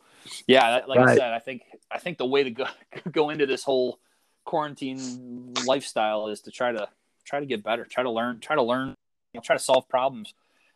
yeah, 0.47 0.81
like 0.87 0.99
I 0.99 1.15
said, 1.15 1.33
I 1.33 1.39
think 1.39 1.63
I 1.91 1.99
think 1.99 2.17
the 2.17 2.25
way 2.25 2.43
to 2.43 2.51
go 2.51 2.65
go 3.11 3.29
into 3.29 3.45
this 3.45 3.63
whole 3.63 3.99
quarantine 4.45 5.53
lifestyle 5.65 6.27
is 6.27 6.41
to 6.41 6.51
try 6.51 6.71
to 6.71 6.87
try 7.25 7.39
to 7.39 7.45
get 7.45 7.63
better, 7.63 7.85
try 7.85 8.03
to 8.03 8.11
learn, 8.11 8.39
try 8.39 8.55
to 8.55 8.63
learn, 8.63 8.89
you 8.89 9.37
know, 9.37 9.41
try 9.41 9.55
to 9.55 9.63
solve 9.63 9.87
problems 9.87 10.33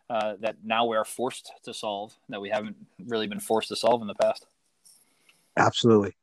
uh, 0.10 0.36
that 0.42 0.58
now 0.64 0.86
we 0.86 0.96
are 0.96 1.06
forced 1.06 1.52
to 1.64 1.74
solve 1.74 2.14
that 2.30 2.42
we 2.42 2.50
haven't 2.50 2.76
really 3.08 3.28
been 3.28 3.40
forced 3.40 3.70
to 3.70 3.76
solve 3.76 4.02
in 4.02 4.08
the 4.08 4.16
past. 4.16 4.46
Absolutely. 5.58 6.16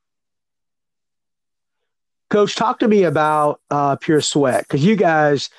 Coach, 2.29 2.55
talk 2.55 2.79
to 2.79 2.89
me 2.89 3.05
about 3.05 3.61
uh, 3.71 3.97
Pure 3.97 4.21
Sweat 4.21 4.62
because 4.62 4.85
you 4.85 4.95
guys, 4.95 5.51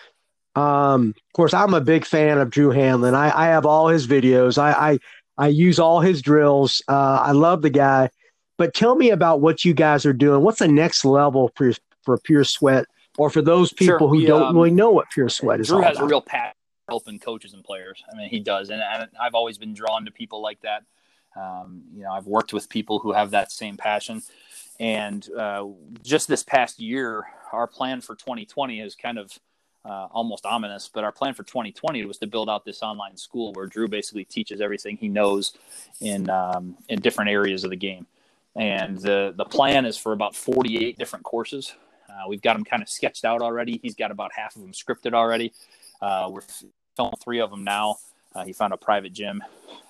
um, 0.56 1.10
of 1.10 1.34
course, 1.34 1.54
I'm 1.54 1.74
a 1.74 1.82
big 1.82 2.06
fan 2.06 2.38
of 2.38 2.50
Drew 2.50 2.70
Hanlan. 2.70 3.14
I, 3.14 3.32
I 3.36 3.48
have 3.48 3.66
all 3.66 3.90
his 3.90 4.08
videos. 4.08 4.58
I, 4.58 4.72
I 4.72 5.00
I 5.38 5.48
use 5.48 5.80
all 5.80 6.02
his 6.02 6.22
drills. 6.22 6.82
Uh, 6.88 7.22
I 7.24 7.32
love 7.32 7.62
the 7.62 7.70
guy. 7.70 8.10
But 8.58 8.74
tell 8.74 8.96
me 8.96 9.10
about 9.10 9.42
what 9.42 9.66
you 9.66 9.74
guys 9.74 10.06
are 10.06 10.14
doing. 10.14 10.44
What's 10.44 10.60
the 10.60 10.68
next 10.68 11.04
level 11.04 11.52
for 11.56 11.72
for 12.04 12.18
Pure 12.18 12.44
Sweat, 12.44 12.86
or 13.18 13.30
for 13.30 13.42
those 13.42 13.74
people 13.74 13.98
Sure, 13.98 14.10
who 14.10 14.26
don't 14.26 14.44
um, 14.44 14.56
really 14.56 14.72
know 14.72 14.92
what 14.92 15.10
Pure 15.10 15.30
Sweat 15.30 15.60
is 15.60 15.68
Drew 15.68 15.82
has 15.82 15.98
about? 15.98 16.06
a 16.06 16.08
real 16.08 16.22
passion 16.22 16.56
for 16.86 16.92
helping 16.94 17.20
coaches 17.20 17.54
and 17.54 17.64
players. 17.64 18.04
I 18.12 18.18
mean, 18.18 18.30
he 18.30 18.40
does, 18.40 18.70
and, 18.70 18.82
and 18.82 19.10
I've 19.20 19.36
always 19.36 19.58
been 19.58 19.74
drawn 19.74 20.06
to 20.06 20.12
people 20.12 20.42
like 20.42 20.62
that. 20.62 20.84
Um, 21.36 21.84
you 21.94 22.04
know, 22.04 22.12
I've 22.12 22.28
worked 22.28 22.54
with 22.54 22.70
people 22.70 23.00
who 23.00 23.14
have 23.14 23.32
that 23.32 23.52
same 23.52 23.78
passion, 23.78 24.22
and 24.80 25.28
uh, 25.34 25.66
just 26.04 26.28
this 26.28 26.44
past 26.44 26.80
year, 26.80 27.24
our 27.52 27.68
plan 27.68 28.02
for 28.02 28.16
2020 28.16 28.80
is 28.80 28.96
kind 28.96 29.18
of 29.18 29.32
uh, 29.86 30.08
almost 30.12 30.46
ominous. 30.46 30.90
But 30.94 31.04
our 31.04 31.12
plan 31.12 31.34
for 31.34 31.44
2020 31.44 32.06
was 32.06 32.18
to 32.20 32.28
build 32.28 32.50
out 32.50 32.66
this 32.66 32.82
online 32.84 33.18
school 33.18 33.54
where 33.54 33.68
Drew 33.68 33.88
basically 33.88 34.26
teaches 34.26 34.62
everything 34.62 34.98
he 34.98 35.08
knows 35.08 35.54
in 36.00 36.30
um, 36.30 36.78
in 36.90 37.00
different 37.02 37.30
areas 37.32 37.64
of 37.64 37.70
the 37.70 37.76
game. 37.76 38.06
And 38.56 38.98
the 38.98 39.34
the 39.36 39.46
plan 39.46 39.86
is 39.86 39.98
for 39.98 40.12
about 40.14 40.36
48 40.36 40.98
different 40.98 41.24
courses. 41.26 41.74
Uh, 42.10 42.28
we've 42.28 42.42
got 42.42 42.54
them 42.54 42.66
kind 42.66 42.82
of 42.82 42.90
sketched 42.90 43.24
out 43.24 43.42
already. 43.42 43.80
He's 43.82 43.96
got 43.96 44.12
about 44.12 44.32
half 44.34 44.56
of 44.56 44.62
them 44.62 44.74
scripted 44.74 45.14
already. 45.14 45.54
Uh, 46.02 46.30
we're 46.32 46.42
filming 46.98 47.14
three 47.24 47.40
of 47.40 47.50
them 47.50 47.64
now. 47.64 47.98
Uh, 48.36 48.44
he 48.46 48.54
found 48.54 48.74
a 48.74 48.78
private 48.78 49.12
gym 49.14 49.44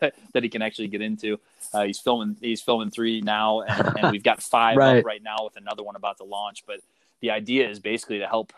that, 0.00 0.14
that 0.32 0.42
he 0.42 0.48
can 0.48 0.62
actually 0.62 0.88
get 0.88 1.00
into. 1.00 1.38
Uh, 1.72 1.84
he's 1.84 1.98
filming. 1.98 2.36
He's 2.40 2.60
filming 2.60 2.90
three 2.90 3.20
now, 3.20 3.60
and, 3.62 3.98
and 3.98 4.12
we've 4.12 4.22
got 4.22 4.42
five 4.42 4.76
Right. 4.78 4.98
up 4.98 5.04
right 5.04 5.22
now 5.22 5.38
with 5.42 5.56
another 5.56 5.82
one 5.82 5.96
about 5.96 6.18
to 6.18 6.24
launch. 6.24 6.64
But 6.66 6.80
the 7.20 7.30
idea 7.32 7.68
is 7.68 7.80
basically 7.80 8.18
to 8.20 8.26
help 8.26 8.52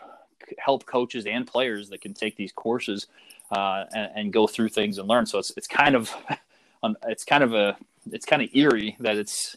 help 0.57 0.85
coaches 0.85 1.25
and 1.25 1.47
players 1.47 1.89
that 1.89 2.01
can 2.01 2.13
take 2.13 2.35
these 2.35 2.51
courses 2.51 3.07
uh, 3.51 3.85
and, 3.93 4.11
and 4.15 4.33
go 4.33 4.47
through 4.47 4.69
things 4.69 4.97
and 4.97 5.07
learn. 5.07 5.25
So 5.25 5.39
it's 5.39 5.51
it's 5.57 5.67
kind 5.67 5.95
of 5.95 6.13
it's 7.07 7.23
kind 7.23 7.43
of 7.43 7.53
a 7.53 7.77
it's 8.11 8.25
kind 8.25 8.41
of 8.41 8.49
eerie 8.53 8.95
that 8.99 9.17
it's 9.17 9.55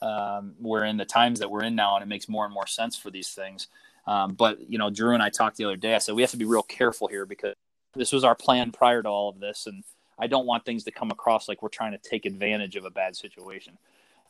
um, 0.00 0.54
we're 0.60 0.84
in 0.84 0.96
the 0.96 1.04
times 1.04 1.40
that 1.40 1.50
we're 1.50 1.64
in 1.64 1.74
now, 1.74 1.96
and 1.96 2.02
it 2.02 2.06
makes 2.06 2.28
more 2.28 2.44
and 2.44 2.52
more 2.52 2.66
sense 2.66 2.96
for 2.96 3.10
these 3.10 3.30
things. 3.30 3.68
Um, 4.06 4.34
but 4.34 4.70
you 4.70 4.78
know, 4.78 4.90
Drew 4.90 5.14
and 5.14 5.22
I 5.22 5.30
talked 5.30 5.56
the 5.56 5.64
other 5.64 5.76
day. 5.76 5.94
I 5.94 5.98
said 5.98 6.14
we 6.14 6.22
have 6.22 6.30
to 6.32 6.36
be 6.36 6.44
real 6.44 6.62
careful 6.62 7.08
here 7.08 7.26
because 7.26 7.54
this 7.94 8.12
was 8.12 8.24
our 8.24 8.34
plan 8.34 8.70
prior 8.70 9.02
to 9.02 9.08
all 9.08 9.28
of 9.28 9.40
this, 9.40 9.66
and 9.66 9.82
I 10.18 10.26
don't 10.26 10.46
want 10.46 10.64
things 10.64 10.84
to 10.84 10.90
come 10.90 11.10
across 11.10 11.48
like 11.48 11.62
we're 11.62 11.68
trying 11.68 11.92
to 11.92 11.98
take 11.98 12.26
advantage 12.26 12.76
of 12.76 12.84
a 12.84 12.90
bad 12.90 13.16
situation. 13.16 13.78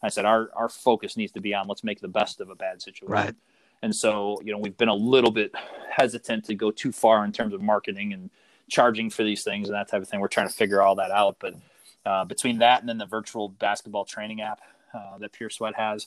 I 0.03 0.09
said 0.09 0.24
our 0.24 0.51
our 0.55 0.68
focus 0.68 1.16
needs 1.16 1.32
to 1.32 1.40
be 1.40 1.55
on 1.55 1.66
let's 1.66 1.84
make 1.84 2.01
the 2.01 2.09
best 2.09 2.40
of 2.40 2.51
a 2.51 2.55
bad 2.55 2.82
situation. 2.82 3.12
Right. 3.12 3.34
And 3.85 3.95
so, 3.95 4.41
you 4.43 4.51
know, 4.51 4.57
we've 4.57 4.78
been 4.78 4.89
a 4.89 4.95
little 4.95 5.30
bit 5.30 5.55
hesitant 5.91 6.47
to 6.47 6.55
go 6.55 6.70
too 6.70 6.91
far 6.91 7.22
in 7.22 7.32
terms 7.32 7.53
of 7.53 7.61
marketing 7.61 8.14
and 8.14 8.30
charging 8.70 9.11
for 9.11 9.24
these 9.24 9.45
things 9.45 9.68
and 9.68 9.76
that 9.76 9.89
type 9.89 10.01
of 10.01 10.09
thing. 10.09 10.20
We're 10.20 10.28
trying 10.28 10.49
to 10.49 10.55
figure 10.55 10.80
all 10.80 10.95
that 10.95 11.11
out. 11.11 11.37
But 11.39 11.55
uh, 12.07 12.24
between 12.24 12.61
that 12.61 12.80
and 12.80 12.89
then 12.89 12.97
the 12.97 13.05
virtual 13.05 13.51
basketball 13.51 14.07
training 14.07 14.41
app 14.41 14.62
uh, 14.95 15.18
that 15.18 15.32
Pure 15.32 15.51
Sweat 15.51 15.74
has 15.76 16.07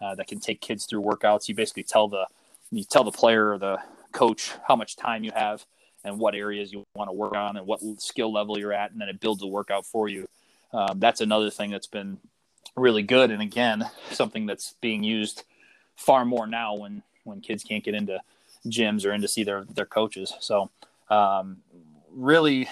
uh, 0.00 0.14
that 0.14 0.26
can 0.26 0.40
take 0.40 0.62
kids 0.62 0.86
through 0.86 1.02
workouts, 1.02 1.48
you 1.48 1.54
basically 1.54 1.82
tell 1.82 2.08
the 2.08 2.24
you 2.70 2.82
tell 2.82 3.04
the 3.04 3.12
player 3.12 3.52
or 3.52 3.58
the 3.58 3.76
coach 4.12 4.52
how 4.66 4.74
much 4.74 4.96
time 4.96 5.22
you 5.22 5.32
have 5.34 5.66
and 6.04 6.18
what 6.18 6.34
areas 6.34 6.72
you 6.72 6.86
want 6.94 7.08
to 7.08 7.12
work 7.12 7.34
on 7.34 7.58
and 7.58 7.66
what 7.66 7.80
skill 7.98 8.32
level 8.32 8.58
you're 8.58 8.72
at, 8.72 8.92
and 8.92 8.98
then 8.98 9.10
it 9.10 9.20
builds 9.20 9.42
a 9.42 9.46
workout 9.46 9.84
for 9.84 10.08
you. 10.08 10.26
Um, 10.72 10.98
that's 10.98 11.20
another 11.20 11.50
thing 11.50 11.70
that's 11.70 11.86
been 11.86 12.20
really 12.74 13.02
good, 13.02 13.30
and 13.30 13.42
again, 13.42 13.84
something 14.12 14.46
that's 14.46 14.76
being 14.80 15.04
used 15.04 15.44
far 15.94 16.24
more 16.24 16.46
now 16.46 16.74
when 16.76 17.02
when 17.28 17.40
kids 17.40 17.62
can't 17.62 17.84
get 17.84 17.94
into 17.94 18.20
gyms 18.66 19.06
or 19.06 19.12
in 19.12 19.20
to 19.20 19.28
see 19.28 19.44
their 19.44 19.64
their 19.64 19.86
coaches. 19.86 20.32
So 20.40 20.70
um, 21.10 21.58
really, 22.10 22.68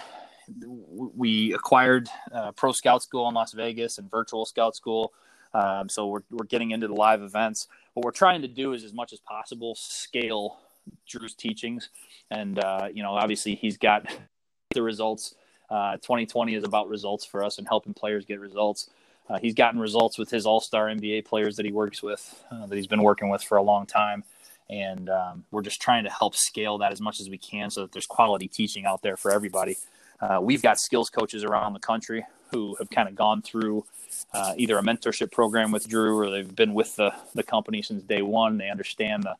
we 0.88 1.52
acquired 1.54 2.08
uh, 2.32 2.52
Pro 2.52 2.72
Scout 2.72 3.02
School 3.02 3.28
in 3.28 3.34
Las 3.34 3.52
Vegas 3.52 3.98
and 3.98 4.10
Virtual 4.10 4.44
Scout 4.44 4.76
School. 4.76 5.12
Um, 5.54 5.88
so 5.88 6.06
we're 6.06 6.22
we're 6.30 6.44
getting 6.44 6.72
into 6.72 6.88
the 6.88 6.94
live 6.94 7.22
events. 7.22 7.68
What 7.94 8.04
we're 8.04 8.10
trying 8.10 8.42
to 8.42 8.48
do 8.48 8.72
is, 8.72 8.84
as 8.84 8.92
much 8.92 9.12
as 9.12 9.20
possible, 9.20 9.74
scale 9.74 10.58
Drew's 11.08 11.34
teachings, 11.34 11.90
and 12.30 12.58
uh, 12.58 12.88
you 12.92 13.02
know, 13.02 13.12
obviously, 13.12 13.54
he's 13.54 13.78
got 13.78 14.06
the 14.74 14.82
results. 14.82 15.34
Uh, 15.68 15.94
2020 15.96 16.54
is 16.54 16.62
about 16.62 16.88
results 16.88 17.24
for 17.24 17.42
us 17.42 17.58
and 17.58 17.66
helping 17.66 17.92
players 17.92 18.24
get 18.24 18.38
results. 18.38 18.88
Uh, 19.28 19.38
he's 19.38 19.54
gotten 19.54 19.80
results 19.80 20.16
with 20.16 20.30
his 20.30 20.46
all-star 20.46 20.86
NBA 20.86 21.24
players 21.24 21.56
that 21.56 21.66
he 21.66 21.72
works 21.72 22.02
with, 22.02 22.44
uh, 22.52 22.66
that 22.66 22.76
he's 22.76 22.86
been 22.86 23.02
working 23.02 23.28
with 23.28 23.42
for 23.42 23.58
a 23.58 23.62
long 23.62 23.84
time, 23.84 24.22
and 24.68 25.08
um, 25.08 25.44
we're 25.50 25.62
just 25.62 25.80
trying 25.80 26.04
to 26.04 26.10
help 26.10 26.34
scale 26.34 26.78
that 26.78 26.92
as 26.92 27.00
much 27.00 27.20
as 27.20 27.28
we 27.28 27.38
can, 27.38 27.70
so 27.70 27.82
that 27.82 27.92
there's 27.92 28.06
quality 28.06 28.48
teaching 28.48 28.84
out 28.84 29.02
there 29.02 29.16
for 29.16 29.30
everybody. 29.30 29.76
Uh, 30.20 30.38
we've 30.42 30.62
got 30.62 30.80
skills 30.80 31.10
coaches 31.10 31.44
around 31.44 31.72
the 31.72 31.80
country 31.80 32.24
who 32.50 32.76
have 32.78 32.88
kind 32.90 33.08
of 33.08 33.14
gone 33.14 33.42
through 33.42 33.84
uh, 34.32 34.54
either 34.56 34.78
a 34.78 34.82
mentorship 34.82 35.32
program 35.32 35.70
with 35.70 35.88
Drew 35.88 36.16
or 36.18 36.30
they've 36.30 36.54
been 36.54 36.74
with 36.74 36.96
the, 36.96 37.12
the 37.34 37.42
company 37.42 37.82
since 37.82 38.02
day 38.02 38.22
one. 38.22 38.56
They 38.56 38.70
understand 38.70 39.24
the, 39.24 39.34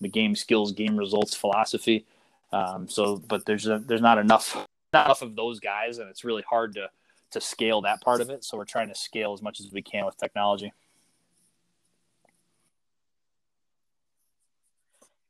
the 0.00 0.08
game 0.08 0.36
skills, 0.36 0.72
game 0.72 0.96
results 0.96 1.34
philosophy. 1.34 2.04
Um, 2.52 2.88
so, 2.88 3.16
but 3.16 3.44
there's 3.46 3.66
a, 3.66 3.78
there's 3.78 4.00
not 4.00 4.18
enough 4.18 4.66
not 4.92 5.06
enough 5.06 5.22
of 5.22 5.36
those 5.36 5.60
guys, 5.60 5.98
and 5.98 6.08
it's 6.10 6.24
really 6.24 6.42
hard 6.42 6.74
to 6.74 6.90
to 7.30 7.40
scale 7.40 7.80
that 7.82 8.00
part 8.00 8.20
of 8.20 8.28
it. 8.28 8.44
So 8.44 8.56
we're 8.56 8.64
trying 8.64 8.88
to 8.88 8.94
scale 8.94 9.32
as 9.32 9.40
much 9.40 9.60
as 9.60 9.70
we 9.72 9.82
can 9.82 10.04
with 10.04 10.16
technology. 10.16 10.72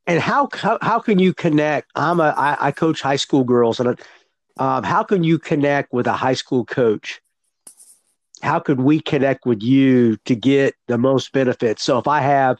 And 0.06 0.20
how 0.20 0.48
how, 0.52 0.78
how 0.82 0.98
can 0.98 1.18
you 1.18 1.32
connect? 1.32 1.90
I'm 1.94 2.20
a 2.20 2.34
I, 2.36 2.68
I 2.68 2.70
coach 2.72 3.00
high 3.00 3.16
school 3.16 3.44
girls, 3.44 3.80
and 3.80 4.00
um, 4.58 4.82
how 4.82 5.02
can 5.02 5.24
you 5.24 5.38
connect 5.38 5.92
with 5.92 6.06
a 6.06 6.12
high 6.12 6.34
school 6.34 6.64
coach? 6.64 7.20
How 8.42 8.58
could 8.58 8.80
we 8.80 9.00
connect 9.00 9.46
with 9.46 9.62
you 9.62 10.16
to 10.24 10.34
get 10.34 10.74
the 10.88 10.98
most 10.98 11.32
benefits? 11.32 11.82
So 11.82 11.98
if 11.98 12.08
I 12.08 12.20
have, 12.20 12.58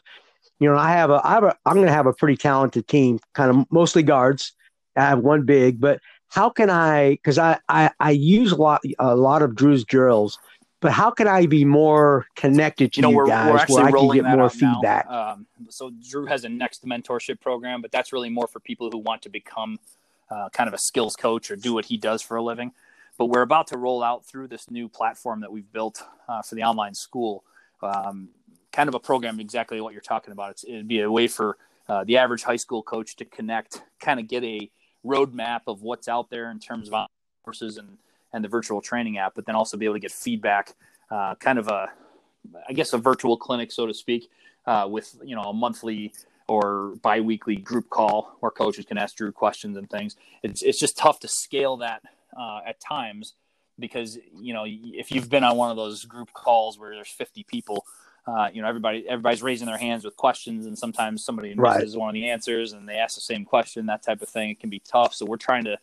you 0.59 0.69
know, 0.69 0.77
I 0.77 0.91
have 0.91 1.09
a 1.09 1.21
I 1.23 1.31
have 1.33 1.43
a 1.43 1.57
I'm 1.65 1.75
going 1.75 1.87
to 1.87 1.93
have 1.93 2.05
a 2.05 2.13
pretty 2.13 2.37
talented 2.37 2.87
team, 2.87 3.19
kind 3.33 3.49
of 3.49 3.65
mostly 3.71 4.03
guards. 4.03 4.53
I 4.95 5.01
have 5.01 5.19
one 5.19 5.43
big, 5.43 5.79
but 5.79 5.99
how 6.29 6.49
can 6.49 6.69
I? 6.69 7.11
Because 7.11 7.37
I, 7.37 7.59
I 7.67 7.91
I 7.99 8.11
use 8.11 8.51
a 8.51 8.55
lot 8.55 8.81
a 8.99 9.15
lot 9.15 9.41
of 9.41 9.55
Drew's 9.55 9.83
drills, 9.83 10.37
but 10.81 10.91
how 10.91 11.11
can 11.11 11.27
I 11.27 11.45
be 11.45 11.63
more 11.63 12.25
connected 12.35 12.91
to 12.93 12.97
you 12.97 13.01
know, 13.03 13.11
you 13.11 13.17
we're, 13.17 13.27
guys 13.27 13.45
we're 13.45 13.53
where 13.53 13.85
actually 13.85 14.19
I 14.19 14.23
can 14.23 14.25
get 14.25 14.37
more 14.37 14.49
feedback? 14.49 15.07
Um, 15.07 15.45
so 15.69 15.91
Drew 16.09 16.25
has 16.25 16.43
a 16.43 16.49
next 16.49 16.85
mentorship 16.85 17.39
program, 17.39 17.81
but 17.81 17.91
that's 17.91 18.11
really 18.11 18.29
more 18.29 18.47
for 18.47 18.59
people 18.59 18.89
who 18.89 18.97
want 18.97 19.21
to 19.21 19.29
become 19.29 19.79
uh, 20.31 20.49
kind 20.49 20.67
of 20.67 20.73
a 20.73 20.79
skills 20.79 21.15
coach 21.15 21.51
or 21.51 21.55
do 21.55 21.73
what 21.73 21.85
he 21.85 21.97
does 21.97 22.23
for 22.23 22.35
a 22.35 22.43
living. 22.43 22.71
But 23.19 23.27
we're 23.27 23.43
about 23.43 23.67
to 23.67 23.77
roll 23.77 24.01
out 24.01 24.25
through 24.25 24.47
this 24.47 24.71
new 24.71 24.89
platform 24.89 25.41
that 25.41 25.51
we've 25.51 25.71
built 25.71 26.01
uh, 26.27 26.41
for 26.41 26.55
the 26.55 26.63
online 26.63 26.95
school, 26.95 27.43
um, 27.83 28.29
kind 28.71 28.89
of 28.89 28.95
a 28.95 28.99
program 28.99 29.39
exactly 29.39 29.79
what 29.81 29.93
you're 29.93 30.01
talking 30.01 30.31
about. 30.31 30.51
It's, 30.51 30.63
it'd 30.63 30.87
be 30.87 31.01
a 31.01 31.11
way 31.11 31.27
for 31.27 31.57
uh, 31.87 32.03
the 32.05 32.17
average 32.17 32.41
high 32.41 32.55
school 32.55 32.81
coach 32.81 33.15
to 33.17 33.25
connect, 33.25 33.83
kind 33.99 34.19
of 34.19 34.27
get 34.27 34.43
a 34.43 34.71
roadmap 35.05 35.61
of 35.67 35.83
what's 35.83 36.07
out 36.07 36.31
there 36.31 36.49
in 36.49 36.57
terms 36.57 36.89
of 36.89 37.07
courses 37.43 37.77
and 37.77 37.99
and 38.33 38.43
the 38.43 38.49
virtual 38.49 38.81
training 38.81 39.17
app, 39.17 39.33
but 39.35 39.45
then 39.45 39.55
also 39.55 39.77
be 39.77 39.85
able 39.85 39.95
to 39.95 39.99
get 39.99 40.11
feedback, 40.11 40.75
uh, 41.11 41.35
kind 41.35 41.59
of 41.59 41.67
a, 41.67 41.91
I 42.67 42.73
guess, 42.73 42.93
a 42.93 42.97
virtual 42.97 43.37
clinic, 43.37 43.71
so 43.71 43.85
to 43.87 43.93
speak, 43.93 44.29
uh, 44.65 44.87
with 44.89 45.15
you 45.23 45.35
know 45.35 45.43
a 45.43 45.53
monthly 45.53 46.13
or 46.47 46.95
biweekly 47.01 47.55
group 47.57 47.89
call 47.89 48.35
where 48.41 48.51
coaches 48.51 48.85
can 48.85 48.97
ask 48.97 49.15
Drew 49.15 49.31
questions 49.31 49.77
and 49.77 49.89
things. 49.89 50.15
It's 50.43 50.61
it's 50.61 50.79
just 50.79 50.97
tough 50.97 51.19
to 51.21 51.27
scale 51.27 51.77
that 51.77 52.03
uh, 52.39 52.61
at 52.67 52.79
times 52.79 53.35
because 53.79 54.17
you 54.39 54.53
know 54.53 54.65
if 54.67 55.11
you've 55.11 55.29
been 55.29 55.43
on 55.43 55.57
one 55.57 55.71
of 55.71 55.77
those 55.77 56.05
group 56.05 56.33
calls 56.33 56.79
where 56.79 56.95
there's 56.95 57.09
50 57.09 57.43
people. 57.45 57.85
Uh, 58.27 58.49
you 58.53 58.61
know, 58.61 58.67
everybody 58.67 59.07
everybody's 59.09 59.43
raising 59.43 59.67
their 59.67 59.77
hands 59.79 60.05
with 60.05 60.15
questions, 60.17 60.67
and 60.67 60.77
sometimes 60.77 61.23
somebody 61.25 61.55
Right. 61.55 61.77
misses 61.79 61.97
one 61.97 62.09
of 62.09 62.13
the 62.13 62.29
answers, 62.29 62.73
and 62.73 62.87
they 62.87 62.95
ask 62.97 63.15
the 63.15 63.21
same 63.21 63.45
question, 63.45 63.87
that 63.87 64.03
type 64.03 64.21
of 64.21 64.29
thing. 64.29 64.51
It 64.51 64.59
can 64.59 64.69
be 64.69 64.79
tough. 64.79 65.15
So 65.15 65.25
we're 65.25 65.37
trying 65.37 65.63
to 65.65 65.77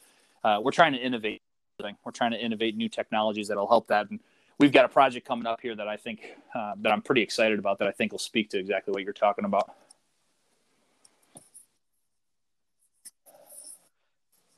uh, 0.44 0.60
we're 0.62 0.72
trying 0.72 0.92
to 0.92 0.98
innovate 1.00 1.42
We're 1.80 2.10
trying 2.12 2.32
to 2.32 2.44
innovate 2.44 2.76
new 2.76 2.88
technologies 2.88 3.46
that'll 3.48 3.68
help 3.68 3.86
that. 3.86 4.10
And 4.10 4.18
we've 4.58 4.72
got 4.72 4.84
a 4.84 4.88
project 4.88 5.26
coming 5.26 5.46
up 5.46 5.60
here 5.60 5.76
that 5.76 5.86
I 5.86 5.96
think 5.96 6.34
uh, 6.52 6.74
that 6.78 6.90
I'm 6.90 7.02
pretty 7.02 7.22
excited 7.22 7.58
about 7.58 7.78
that 7.78 7.86
I 7.86 7.92
think 7.92 8.10
will 8.10 8.18
speak 8.18 8.50
to 8.50 8.58
exactly 8.58 8.92
what 8.92 9.04
you're 9.04 9.12
talking 9.12 9.44
about. 9.44 9.70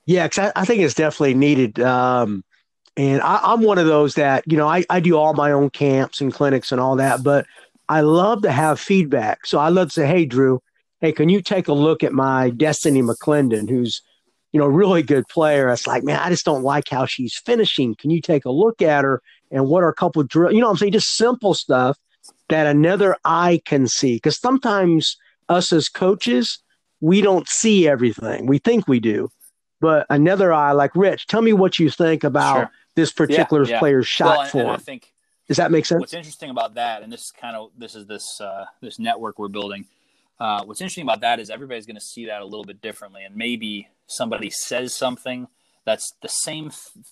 Yeah, 0.06 0.28
I, 0.38 0.52
I, 0.56 0.64
think 0.64 0.80
it's 0.80 0.94
definitely 0.94 1.34
needed. 1.34 1.78
Um, 1.80 2.42
and 2.96 3.20
I, 3.20 3.52
am 3.52 3.60
one 3.60 3.76
of 3.76 3.86
those 3.86 4.14
that, 4.14 4.50
you 4.50 4.56
know, 4.56 4.66
I, 4.66 4.84
I 4.88 5.00
do 5.00 5.18
all 5.18 5.34
my 5.34 5.52
own 5.52 5.68
camps 5.68 6.22
and 6.22 6.32
clinics 6.32 6.72
and 6.72 6.80
all 6.80 6.96
that, 6.96 7.22
but 7.22 7.46
I 7.86 8.00
love 8.00 8.42
to 8.42 8.50
have 8.50 8.80
feedback. 8.80 9.44
So 9.44 9.58
I 9.58 9.68
love 9.68 9.88
to 9.88 9.92
say, 9.92 10.06
hey, 10.06 10.24
Drew, 10.24 10.62
hey, 11.00 11.12
can 11.12 11.28
you 11.28 11.42
take 11.42 11.68
a 11.68 11.74
look 11.74 12.02
at 12.02 12.14
my 12.14 12.48
Destiny 12.48 13.02
McClendon, 13.02 13.68
who's, 13.68 14.00
you 14.52 14.60
know, 14.60 14.66
a 14.66 14.70
really 14.70 15.02
good 15.02 15.26
player? 15.28 15.68
It's 15.70 15.86
like, 15.86 16.02
man, 16.02 16.20
I 16.20 16.30
just 16.30 16.44
don't 16.44 16.62
like 16.62 16.88
how 16.88 17.06
she's 17.06 17.36
finishing. 17.36 17.94
Can 17.94 18.10
you 18.10 18.20
take 18.20 18.44
a 18.44 18.50
look 18.50 18.82
at 18.82 19.04
her 19.04 19.22
and 19.50 19.66
what 19.66 19.82
are 19.82 19.88
a 19.88 19.94
couple 19.94 20.20
of 20.20 20.28
drill? 20.28 20.52
You 20.52 20.60
know 20.60 20.70
I'm 20.70 20.76
saying? 20.76 20.92
Just 20.92 21.16
simple 21.16 21.54
stuff 21.54 21.98
that 22.48 22.66
another 22.66 23.16
eye 23.24 23.60
can 23.64 23.86
see. 23.86 24.16
Because 24.16 24.38
sometimes 24.38 25.16
us 25.48 25.72
as 25.72 25.88
coaches, 25.88 26.58
we 27.00 27.20
don't 27.20 27.48
see 27.48 27.88
everything. 27.88 28.46
We 28.46 28.58
think 28.58 28.86
we 28.86 29.00
do. 29.00 29.30
But 29.80 30.06
another 30.10 30.52
eye, 30.52 30.72
like 30.72 30.94
Rich, 30.94 31.26
tell 31.26 31.42
me 31.42 31.52
what 31.52 31.78
you 31.78 31.88
think 31.88 32.22
about 32.22 32.56
sure. 32.56 32.70
this 32.96 33.12
particular 33.12 33.64
yeah, 33.64 33.70
yeah. 33.70 33.78
player's 33.78 34.06
shot 34.06 34.38
well, 34.38 34.48
form. 34.48 34.70
I 34.70 34.76
think 34.76 35.12
does 35.48 35.56
that 35.56 35.72
make 35.72 35.84
sense? 35.84 35.98
What's 35.98 36.14
interesting 36.14 36.50
about 36.50 36.74
that, 36.74 37.02
and 37.02 37.12
this 37.12 37.24
is 37.24 37.32
kind 37.32 37.56
of 37.56 37.70
this 37.76 37.96
is 37.96 38.06
this 38.06 38.40
uh, 38.40 38.66
this 38.80 39.00
network 39.00 39.36
we're 39.36 39.48
building. 39.48 39.84
Uh, 40.40 40.64
what's 40.64 40.80
interesting 40.80 41.04
about 41.04 41.20
that 41.20 41.38
is 41.38 41.50
everybody's 41.50 41.84
going 41.84 41.96
to 41.96 42.00
see 42.00 42.26
that 42.26 42.40
a 42.40 42.44
little 42.44 42.64
bit 42.64 42.80
differently, 42.80 43.22
and 43.22 43.36
maybe 43.36 43.88
somebody 44.06 44.48
says 44.48 44.96
something 44.96 45.46
that's 45.84 46.14
the 46.22 46.28
same 46.28 46.70
th- 46.70 47.06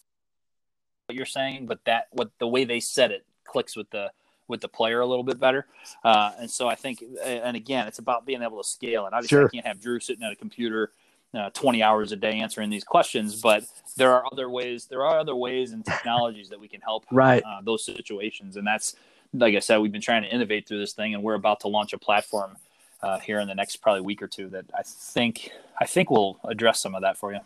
what 1.06 1.14
you're 1.14 1.26
saying, 1.26 1.66
but 1.66 1.84
that 1.84 2.08
what 2.10 2.30
the 2.38 2.48
way 2.48 2.64
they 2.64 2.80
said 2.80 3.10
it 3.10 3.26
clicks 3.44 3.76
with 3.76 3.90
the 3.90 4.10
with 4.46 4.62
the 4.62 4.68
player 4.68 5.00
a 5.00 5.06
little 5.06 5.24
bit 5.24 5.38
better. 5.38 5.66
Uh, 6.02 6.32
and 6.38 6.50
so 6.50 6.68
I 6.68 6.74
think, 6.74 7.04
and 7.22 7.54
again, 7.54 7.86
it's 7.86 7.98
about 7.98 8.24
being 8.24 8.42
able 8.42 8.56
to 8.56 8.66
scale 8.66 9.06
it. 9.06 9.12
Obviously, 9.12 9.36
sure. 9.36 9.46
I 9.46 9.48
can't 9.48 9.66
have 9.66 9.78
Drew 9.78 10.00
sitting 10.00 10.24
at 10.24 10.32
a 10.32 10.36
computer 10.36 10.92
uh, 11.34 11.50
20 11.50 11.82
hours 11.82 12.12
a 12.12 12.16
day 12.16 12.38
answering 12.38 12.70
these 12.70 12.84
questions, 12.84 13.42
but 13.42 13.64
there 13.98 14.14
are 14.14 14.24
other 14.32 14.48
ways. 14.48 14.86
There 14.86 15.04
are 15.04 15.18
other 15.18 15.36
ways 15.36 15.72
and 15.72 15.84
technologies 15.84 16.48
that 16.48 16.60
we 16.60 16.68
can 16.68 16.80
help 16.80 17.04
right 17.10 17.42
uh, 17.46 17.60
those 17.62 17.84
situations, 17.84 18.56
and 18.56 18.66
that's 18.66 18.96
like 19.34 19.54
I 19.54 19.58
said, 19.58 19.78
we've 19.78 19.92
been 19.92 20.00
trying 20.00 20.22
to 20.22 20.34
innovate 20.34 20.66
through 20.66 20.78
this 20.78 20.94
thing, 20.94 21.12
and 21.12 21.22
we're 21.22 21.34
about 21.34 21.60
to 21.60 21.68
launch 21.68 21.92
a 21.92 21.98
platform 21.98 22.56
uh, 23.02 23.18
here 23.18 23.38
in 23.38 23.48
the 23.48 23.54
next 23.54 23.76
probably 23.76 24.00
week 24.00 24.22
or 24.22 24.28
two 24.28 24.48
that 24.50 24.66
I 24.76 24.82
think 24.84 25.50
I 25.80 25.86
think 25.86 26.10
will 26.10 26.38
address 26.44 26.80
some 26.80 26.94
of 26.94 27.02
that 27.02 27.16
for 27.16 27.32
you. 27.32 27.40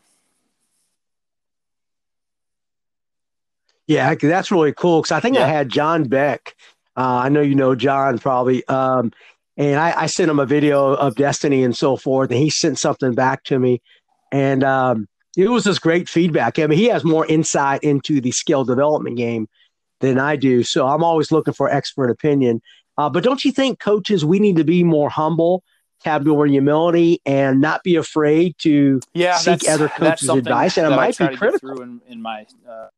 Yeah, 3.87 4.15
that's 4.15 4.51
really 4.51 4.73
cool 4.73 5.03
because 5.03 5.13
I 5.13 5.21
think 5.21 5.37
yeah. 5.37 5.45
I 5.45 5.49
had 5.49 5.69
John 5.69 6.05
Beck. 6.05 6.55
Uh, 6.97 7.23
I 7.25 7.29
know 7.29 7.41
you 7.41 7.55
know 7.55 7.75
John 7.75 8.19
probably. 8.19 8.67
Um, 8.69 9.13
and 9.57 9.79
I, 9.79 10.03
I, 10.03 10.07
sent 10.07 10.31
him 10.31 10.39
a 10.39 10.47
video 10.47 10.95
of 10.95 11.15
Destiny 11.17 11.63
and 11.63 11.77
so 11.77 11.97
forth, 11.97 12.31
and 12.31 12.39
he 12.39 12.49
sent 12.49 12.79
something 12.79 13.13
back 13.13 13.45
to 13.45 13.59
me, 13.59 13.83
and 14.31 14.65
um, 14.65 15.09
it 15.37 15.49
was 15.49 15.65
just 15.65 15.83
great 15.83 16.09
feedback. 16.09 16.59
I 16.59 16.67
mean, 16.67 16.79
he 16.79 16.87
has 16.87 17.05
more 17.05 17.27
insight 17.27 17.83
into 17.83 18.21
the 18.21 18.31
skill 18.31 18.65
development 18.65 19.19
game 19.19 19.49
than 20.01 20.19
I 20.19 20.37
do, 20.37 20.63
so 20.63 20.87
I'm 20.87 21.05
always 21.05 21.31
looking 21.31 21.55
for 21.55 21.69
expert 21.69 22.09
opinion. 22.09 22.63
Uh, 22.99 23.09
but 23.09 23.25
don't 23.25 23.45
you 23.45 23.53
think, 23.53 23.79
coaches, 23.79 24.25
we 24.25 24.39
need 24.39 24.57
to 24.57 24.65
be 24.65 24.85
more 24.85 25.09
humble, 25.09 25.65
have 26.05 26.27
more 26.27 26.47
humility, 26.47 27.21
and 27.25 27.61
not 27.61 27.83
be 27.83 27.97
afraid 27.97 28.57
to 28.59 29.01
yeah, 29.15 29.37
seek 29.37 29.69
other 29.69 29.89
coaches' 29.89 30.29
advice? 30.29 30.77
And 30.77 30.93
it 30.93 30.97
might 30.97 31.17
be 31.17 31.29
critical. 31.37 31.81
In, 31.83 32.01
in, 32.07 32.21
my 32.21 32.47
uh, 32.69 32.89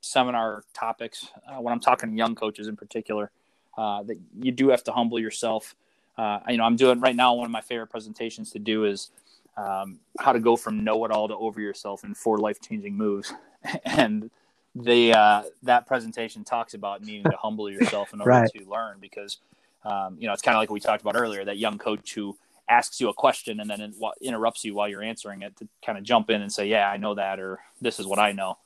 seminar 0.00 0.64
topics, 0.72 1.28
uh, 1.46 1.60
when 1.60 1.72
I'm 1.72 1.80
talking 1.80 2.10
to 2.10 2.16
young 2.16 2.34
coaches 2.34 2.66
in 2.66 2.76
particular, 2.76 3.30
uh, 3.76 4.02
that 4.04 4.18
you 4.40 4.52
do 4.52 4.68
have 4.68 4.84
to 4.84 4.92
humble 4.92 5.18
yourself 5.18 5.74
uh, 6.16 6.40
you 6.48 6.56
know, 6.56 6.64
I'm 6.64 6.76
doing 6.76 7.00
right 7.00 7.16
now. 7.16 7.34
One 7.34 7.46
of 7.46 7.50
my 7.50 7.60
favorite 7.60 7.88
presentations 7.88 8.50
to 8.52 8.58
do 8.58 8.84
is 8.84 9.10
um, 9.56 10.00
how 10.18 10.32
to 10.32 10.40
go 10.40 10.56
from 10.56 10.84
know 10.84 11.04
it 11.04 11.10
all 11.10 11.28
to 11.28 11.36
over 11.36 11.60
yourself 11.60 12.04
in 12.04 12.14
four 12.14 12.38
life 12.38 12.60
changing 12.60 12.96
moves. 12.96 13.32
and 13.84 14.30
the 14.74 15.12
uh, 15.12 15.42
that 15.62 15.86
presentation 15.86 16.44
talks 16.44 16.74
about 16.74 17.02
needing 17.02 17.24
to 17.24 17.36
humble 17.36 17.70
yourself 17.76 18.12
in 18.12 18.20
order 18.20 18.30
right. 18.30 18.50
to 18.54 18.68
learn 18.68 18.98
because 19.00 19.38
um, 19.84 20.16
you 20.18 20.26
know 20.26 20.32
it's 20.32 20.42
kind 20.42 20.56
of 20.56 20.60
like 20.60 20.70
we 20.70 20.80
talked 20.80 21.02
about 21.02 21.16
earlier 21.16 21.44
that 21.44 21.58
young 21.58 21.78
coach 21.78 22.14
who 22.14 22.36
asks 22.68 23.00
you 23.00 23.08
a 23.08 23.14
question 23.14 23.60
and 23.60 23.68
then 23.68 23.80
in, 23.80 23.94
interrupts 24.22 24.64
you 24.64 24.74
while 24.74 24.88
you're 24.88 25.02
answering 25.02 25.42
it 25.42 25.54
to 25.56 25.68
kind 25.84 25.98
of 25.98 26.04
jump 26.04 26.30
in 26.30 26.40
and 26.40 26.52
say 26.52 26.66
yeah 26.66 26.88
I 26.88 26.96
know 26.96 27.14
that 27.14 27.40
or 27.40 27.60
this 27.80 27.98
is 27.98 28.06
what 28.06 28.18
I 28.18 28.32
know. 28.32 28.58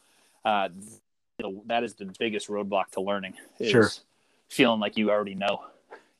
Uh, 0.44 0.68
that 1.66 1.84
is 1.84 1.94
the 1.94 2.06
biggest 2.18 2.48
roadblock 2.48 2.90
to 2.92 3.00
learning. 3.00 3.34
Is 3.58 3.70
sure. 3.70 3.90
Feeling 4.48 4.80
like 4.80 4.96
you 4.96 5.10
already 5.10 5.34
know 5.34 5.64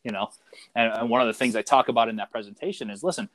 you 0.07 0.12
know 0.12 0.30
and, 0.74 0.93
and 0.93 1.11
one 1.11 1.20
of 1.20 1.26
the 1.26 1.34
things 1.34 1.57
i 1.57 1.62
talk 1.62 1.89
about 1.89 2.09
in 2.09 2.16
that 2.16 2.30
presentation 2.30 2.89
is 2.89 3.03
listen 3.03 3.28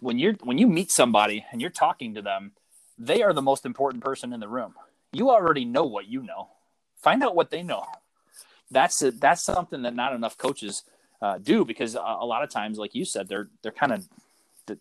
when 0.00 0.18
you're 0.18 0.34
when 0.42 0.58
you 0.58 0.66
meet 0.66 0.90
somebody 0.90 1.46
and 1.52 1.60
you're 1.60 1.70
talking 1.70 2.12
to 2.14 2.20
them 2.20 2.50
they 2.98 3.22
are 3.22 3.32
the 3.32 3.40
most 3.40 3.64
important 3.64 4.02
person 4.02 4.32
in 4.32 4.40
the 4.40 4.48
room 4.48 4.74
you 5.12 5.30
already 5.30 5.64
know 5.64 5.84
what 5.84 6.06
you 6.06 6.22
know. 6.22 6.48
Find 6.96 7.22
out 7.22 7.34
what 7.34 7.50
they 7.50 7.62
know. 7.62 7.84
That's 8.70 9.00
a, 9.02 9.10
that's 9.10 9.42
something 9.42 9.82
that 9.82 9.94
not 9.94 10.14
enough 10.14 10.36
coaches 10.36 10.84
uh, 11.22 11.38
do 11.38 11.64
because 11.64 11.94
a, 11.94 12.00
a, 12.00 12.26
lot 12.26 12.42
of 12.42 12.50
times 12.50 12.78
like 12.78 12.94
you 12.94 13.04
said 13.04 13.28
they're 13.28 13.48
they're 13.62 13.72
kind 13.72 13.92
of 13.92 14.08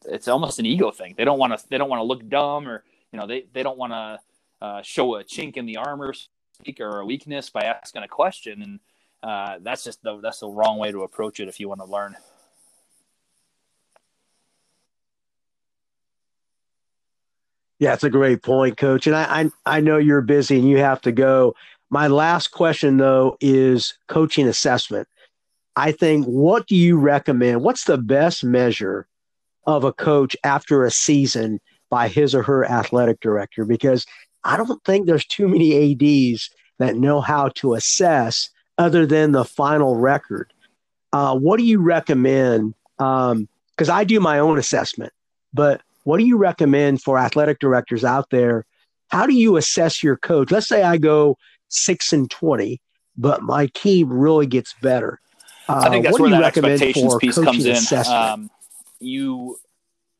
it's 0.06 0.28
almost 0.28 0.60
an 0.60 0.66
ego 0.66 0.92
thing. 0.92 1.16
They 1.18 1.24
don't 1.24 1.40
want 1.40 1.58
to 1.58 1.70
they 1.70 1.78
don't 1.78 1.90
want 1.90 2.00
to 2.02 2.04
look 2.04 2.28
dumb 2.28 2.68
or 2.68 2.84
you 3.12 3.20
know 3.20 3.28
they 3.28 3.46
they 3.54 3.64
don't 3.64 3.78
want 3.78 3.94
to 3.94 4.20
uh, 4.66 4.82
show 4.82 5.16
a 5.16 5.24
chink 5.24 5.56
in 5.58 5.66
the 5.66 5.78
armor 5.78 6.14
or 6.80 7.00
a 7.00 7.06
weakness 7.06 7.50
by 7.50 7.62
asking 7.62 8.04
a 8.04 8.08
question. 8.08 8.62
And 8.62 8.80
uh, 9.24 9.60
that's 9.62 9.84
just 9.84 10.04
the 10.04 10.20
that's 10.20 10.40
the 10.40 10.50
wrong 10.50 10.78
way 10.78 10.92
to 10.92 11.04
approach 11.04 11.40
it 11.40 11.48
if 11.48 11.60
you 11.60 11.70
want 11.70 11.82
to 11.82 11.86
learn. 11.86 12.16
Yeah, 17.80 17.94
it's 17.94 18.04
a 18.04 18.10
great 18.10 18.42
point, 18.42 18.78
Coach. 18.78 19.08
And 19.08 19.16
I, 19.16 19.42
I 19.66 19.78
I 19.78 19.80
know 19.82 19.98
you're 19.98 20.22
busy 20.22 20.58
and 20.58 20.70
you 20.70 20.78
have 20.80 21.02
to 21.02 21.12
go. 21.12 21.56
My 21.90 22.08
last 22.08 22.50
question 22.50 22.98
though 22.98 23.38
is 23.40 23.98
coaching 24.08 24.48
assessment. 24.48 25.08
I 25.76 25.92
think 25.92 26.26
what 26.26 26.68
do 26.68 26.76
you 26.76 26.98
recommend? 26.98 27.62
What's 27.62 27.84
the 27.84 27.98
best 28.00 28.44
measure 28.44 29.08
of 29.68 29.84
a 29.84 29.94
coach 29.94 30.36
after 30.44 30.84
a 30.84 30.92
season 30.92 31.60
by 31.90 32.08
his 32.08 32.34
or 32.34 32.42
her 32.44 32.66
athletic 32.66 33.20
director? 33.20 33.64
Because 33.64 34.06
I 34.44 34.58
don't 34.58 34.84
think 34.84 35.06
there's 35.06 35.26
too 35.26 35.48
many 35.48 35.94
ADs 35.94 36.50
that 36.80 36.96
know 36.96 37.22
how 37.22 37.50
to 37.56 37.76
assess 37.76 38.50
other 38.78 39.06
than 39.06 39.32
the 39.32 39.46
final 39.46 39.96
record. 39.96 40.52
Uh, 41.14 41.36
what 41.36 41.58
do 41.58 41.64
you 41.64 41.80
recommend? 41.80 42.74
Because 42.98 43.90
um, 43.90 43.92
I 43.92 44.04
do 44.04 44.20
my 44.20 44.40
own 44.40 44.58
assessment, 44.58 45.14
but 45.54 45.82
what 46.08 46.20
do 46.20 46.26
you 46.26 46.38
recommend 46.38 47.02
for 47.02 47.18
athletic 47.18 47.60
directors 47.60 48.06
out 48.06 48.30
there? 48.30 48.66
How 49.10 49.28
do 49.28 49.34
you 49.34 49.58
assess 49.58 50.02
your 50.02 50.16
coach? 50.16 50.52
Let's 50.52 50.70
say 50.70 50.82
I 50.82 50.96
go 50.96 51.38
six 51.68 52.14
and 52.14 52.32
twenty, 52.32 52.80
but 53.18 53.42
my 53.42 53.68
team 53.74 54.14
really 54.14 54.48
gets 54.48 54.74
better. 54.82 55.20
Uh, 55.68 55.82
I 55.84 55.90
think 55.90 56.06
that's 56.06 56.18
where 56.18 56.30
that 56.30 56.44
expectations 56.44 57.14
piece 57.18 57.38
comes 57.38 57.66
in. 57.66 57.98
Um, 58.08 58.50
you, 59.02 59.60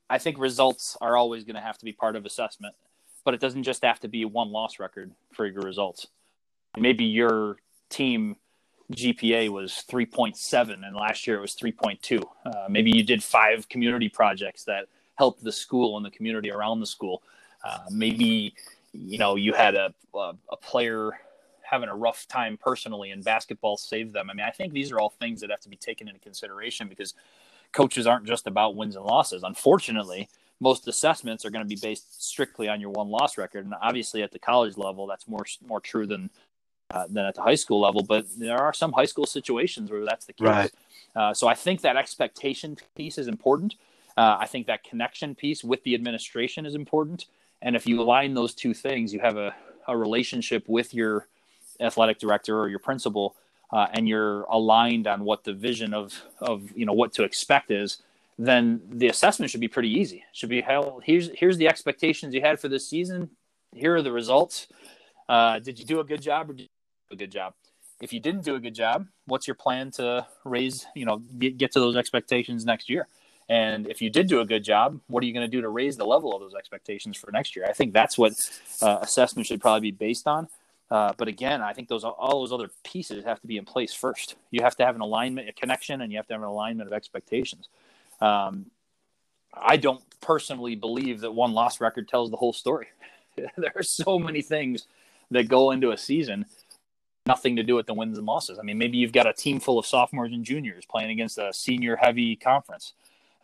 I 0.10 0.18
think 0.18 0.40
results 0.40 0.98
are 1.00 1.16
always 1.16 1.46
going 1.46 1.56
to 1.56 1.62
have 1.62 1.78
to 1.78 1.86
be 1.86 1.94
part 1.94 2.18
of 2.18 2.26
assessment, 2.26 2.76
but 3.24 3.34
it 3.34 3.40
doesn't 3.40 3.64
just 3.64 3.82
have 3.86 4.02
to 4.02 4.10
be 4.10 4.26
won 4.26 4.52
loss 4.52 4.80
record 4.80 5.14
for 5.32 5.46
your 5.46 5.62
results. 5.62 6.08
Maybe 6.78 7.06
your 7.06 7.60
team 7.90 8.36
GPA 8.92 9.48
was 9.52 9.86
3.7 9.90 10.86
and 10.86 10.96
last 10.98 11.28
year 11.28 11.38
it 11.38 11.42
was 11.42 11.56
3.2. 11.56 12.22
Uh, 12.46 12.68
maybe 12.70 12.92
you 12.92 13.04
did 13.04 13.24
five 13.24 13.70
community 13.70 14.10
projects 14.10 14.66
that 14.66 14.88
helped 15.18 15.44
the 15.44 15.52
school 15.52 15.98
and 15.98 16.06
the 16.06 16.12
community 16.12 16.52
around 16.52 16.80
the 16.80 16.86
school. 16.86 17.22
Uh, 17.64 17.80
maybe 17.92 18.54
you 18.94 19.18
know 19.18 19.36
you 19.36 19.54
had 19.54 19.76
a, 19.76 19.94
a, 20.16 20.34
a 20.52 20.58
player 20.58 21.12
having 21.62 21.90
a 21.90 21.96
rough 21.96 22.28
time 22.28 22.58
personally 22.58 23.12
and 23.12 23.24
basketball 23.24 23.78
saved 23.78 24.14
them. 24.14 24.30
I 24.30 24.34
mean, 24.34 24.46
I 24.46 24.52
think 24.52 24.72
these 24.72 24.92
are 24.92 25.00
all 25.00 25.10
things 25.10 25.42
that 25.42 25.50
have 25.50 25.60
to 25.62 25.70
be 25.70 25.76
taken 25.76 26.08
into 26.08 26.20
consideration 26.20 26.88
because 26.88 27.14
coaches 27.74 28.08
aren't 28.08 28.26
just 28.26 28.48
about 28.48 28.76
wins 28.76 28.96
and 28.96 29.04
losses. 29.04 29.44
Unfortunately, 29.44 30.30
most 30.60 30.88
assessments 30.88 31.46
are 31.46 31.50
going 31.50 31.64
to 31.64 31.68
be 31.68 31.80
based 31.80 32.26
strictly 32.26 32.70
on 32.70 32.80
your 32.82 32.90
won 32.92 33.10
loss 33.10 33.38
record, 33.38 33.66
and 33.66 33.74
obviously 33.82 34.24
at 34.24 34.32
the 34.32 34.40
college 34.40 34.78
level, 34.78 35.08
that's 35.08 35.28
more 35.28 35.46
more 35.68 35.80
true 35.80 36.08
than 36.08 36.30
uh, 36.92 37.06
than 37.08 37.26
at 37.26 37.36
the 37.36 37.42
high 37.42 37.56
school 37.56 37.82
level. 37.82 38.02
But 38.02 38.26
there 38.38 38.58
are 38.58 38.74
some 38.74 38.94
high 38.94 39.06
school 39.06 39.26
situations 39.26 39.92
where 39.92 40.06
that's 40.06 40.26
the 40.26 40.34
case. 40.34 40.48
Right. 40.48 40.72
Uh, 41.16 41.34
so 41.34 41.48
I 41.48 41.54
think 41.54 41.82
that 41.82 41.98
expectation 41.98 42.78
piece 42.96 43.18
is 43.18 43.28
important. 43.28 43.76
Uh, 44.18 44.38
I 44.40 44.48
think 44.48 44.68
that 44.68 44.84
connection 44.84 45.36
piece 45.36 45.64
with 45.64 45.84
the 45.84 45.96
administration 45.96 46.66
is 46.66 46.76
important. 46.76 47.28
And 47.62 47.76
if 47.76 47.88
you 47.88 48.02
align 48.02 48.36
those 48.36 48.56
two 48.56 48.74
things, 48.74 49.14
you 49.14 49.22
have 49.22 49.38
a, 49.38 49.56
a 49.88 49.98
relationship 49.98 50.66
with 50.68 50.94
your 50.94 51.28
athletic 51.82 52.20
director 52.20 52.60
or 52.60 52.70
your 52.70 52.80
principal, 52.80 53.36
uh, 53.74 53.88
and 53.94 54.10
you're 54.10 54.44
aligned 54.44 55.08
on 55.08 55.26
what 55.26 55.46
the 55.46 55.54
vision 55.54 55.94
of 55.94 56.24
of 56.42 56.72
you 56.76 56.86
know 56.86 56.94
what 56.94 57.14
to 57.14 57.24
expect 57.24 57.72
is. 57.72 58.00
Then 58.40 58.82
the 58.92 59.10
assessment 59.10 59.52
should 59.52 59.62
be 59.62 59.70
pretty 59.70 59.92
easy. 60.00 60.18
It 60.18 60.36
should 60.38 60.50
be 60.50 60.62
hell. 60.62 61.02
Here's 61.06 61.30
here's 61.36 61.58
the 61.58 61.70
expectations 61.70 62.36
you 62.36 62.42
had 62.42 62.60
for 62.60 62.70
this 62.70 62.88
season. 62.90 63.32
Here 63.76 63.96
are 63.96 64.04
the 64.04 64.14
results 64.14 64.68
Uh, 65.30 65.60
did 65.60 65.80
you 65.80 65.86
do 65.86 66.00
a 66.00 66.04
good 66.04 66.22
job 66.22 66.50
or 66.50 66.54
did 66.54 66.64
you 66.64 66.70
do 67.10 67.16
a 67.16 67.18
good 67.18 67.32
job? 67.32 67.54
If 68.02 68.14
you 68.14 68.20
didn't 68.20 68.46
do 68.46 68.56
a 68.56 68.60
good 68.60 68.76
job, 68.76 69.08
what's 69.26 69.48
your 69.48 69.56
plan 69.56 69.92
to 69.94 70.28
raise, 70.46 70.86
you 70.96 71.06
know, 71.06 71.18
get, 71.40 71.58
get 71.58 71.72
to 71.74 71.80
those 71.80 71.96
expectations 71.98 72.66
next 72.66 72.90
year? 72.90 73.08
And 73.50 73.88
if 73.88 74.02
you 74.02 74.10
did 74.10 74.28
do 74.28 74.42
a 74.42 74.46
good 74.46 74.64
job, 74.64 75.00
what 75.08 75.24
are 75.24 75.26
you 75.26 75.34
going 75.34 75.46
to 75.46 75.52
do 75.52 75.62
to 75.62 75.70
raise 75.70 75.96
the 75.96 76.06
level 76.06 76.36
of 76.36 76.42
those 76.42 76.54
expectations 76.54 77.16
for 77.16 77.32
next 77.32 77.56
year? 77.56 77.66
I 77.68 77.74
think 77.74 77.94
that's 77.94 78.18
what 78.18 78.34
uh, 78.82 79.00
assessment 79.02 79.48
should 79.48 79.62
probably 79.62 79.92
be 79.92 79.96
based 79.96 80.28
on. 80.28 80.50
Uh, 80.90 81.14
but 81.18 81.28
again, 81.28 81.62
I 81.62 81.74
think 81.74 81.90
those 81.90 82.04
all 82.04 82.40
those 82.40 82.54
other 82.54 82.70
pieces 82.84 83.26
have 83.26 83.42
to 83.42 83.48
be 83.48 83.58
in 83.58 83.66
place 83.66 83.94
first. 83.94 84.36
You 84.52 84.64
have 84.64 84.76
to 84.78 84.86
have 84.86 84.96
an 84.96 85.02
alignment, 85.02 85.50
a 85.50 85.54
connection, 85.54 86.02
and 86.02 86.12
you 86.12 86.18
have 86.18 86.28
to 86.28 86.34
have 86.34 86.42
an 86.42 86.48
alignment 86.48 86.88
of 86.88 86.94
expectations. 86.94 87.68
Um, 88.22 88.68
I 89.54 89.78
don't 89.78 90.02
personally 90.22 90.76
believe 90.76 91.22
that 91.22 91.32
won 91.32 91.54
loss 91.54 91.82
record 91.82 92.08
tells 92.08 92.32
the 92.32 92.38
whole 92.38 92.54
story. 92.54 92.88
there 93.36 93.74
are 93.76 93.84
so 93.84 94.18
many 94.18 94.42
things 94.42 94.88
that 95.32 95.50
go 95.50 95.72
into 95.72 95.92
a 95.92 95.98
season, 95.98 96.46
nothing 97.26 97.58
to 97.58 97.64
do 97.64 97.76
with 97.76 97.86
the 97.86 97.94
wins 97.94 98.18
and 98.18 98.26
losses. 98.26 98.60
I 98.60 98.62
mean, 98.62 98.78
maybe 98.78 98.98
you've 98.98 99.12
got 99.12 99.28
a 99.28 99.34
team 99.34 99.60
full 99.60 99.78
of 99.78 99.86
sophomores 99.86 100.32
and 100.32 100.46
juniors 100.46 100.86
playing 100.86 101.12
against 101.12 101.38
a 101.38 101.52
senior 101.54 101.98
heavy 101.98 102.36
conference. 102.36 102.94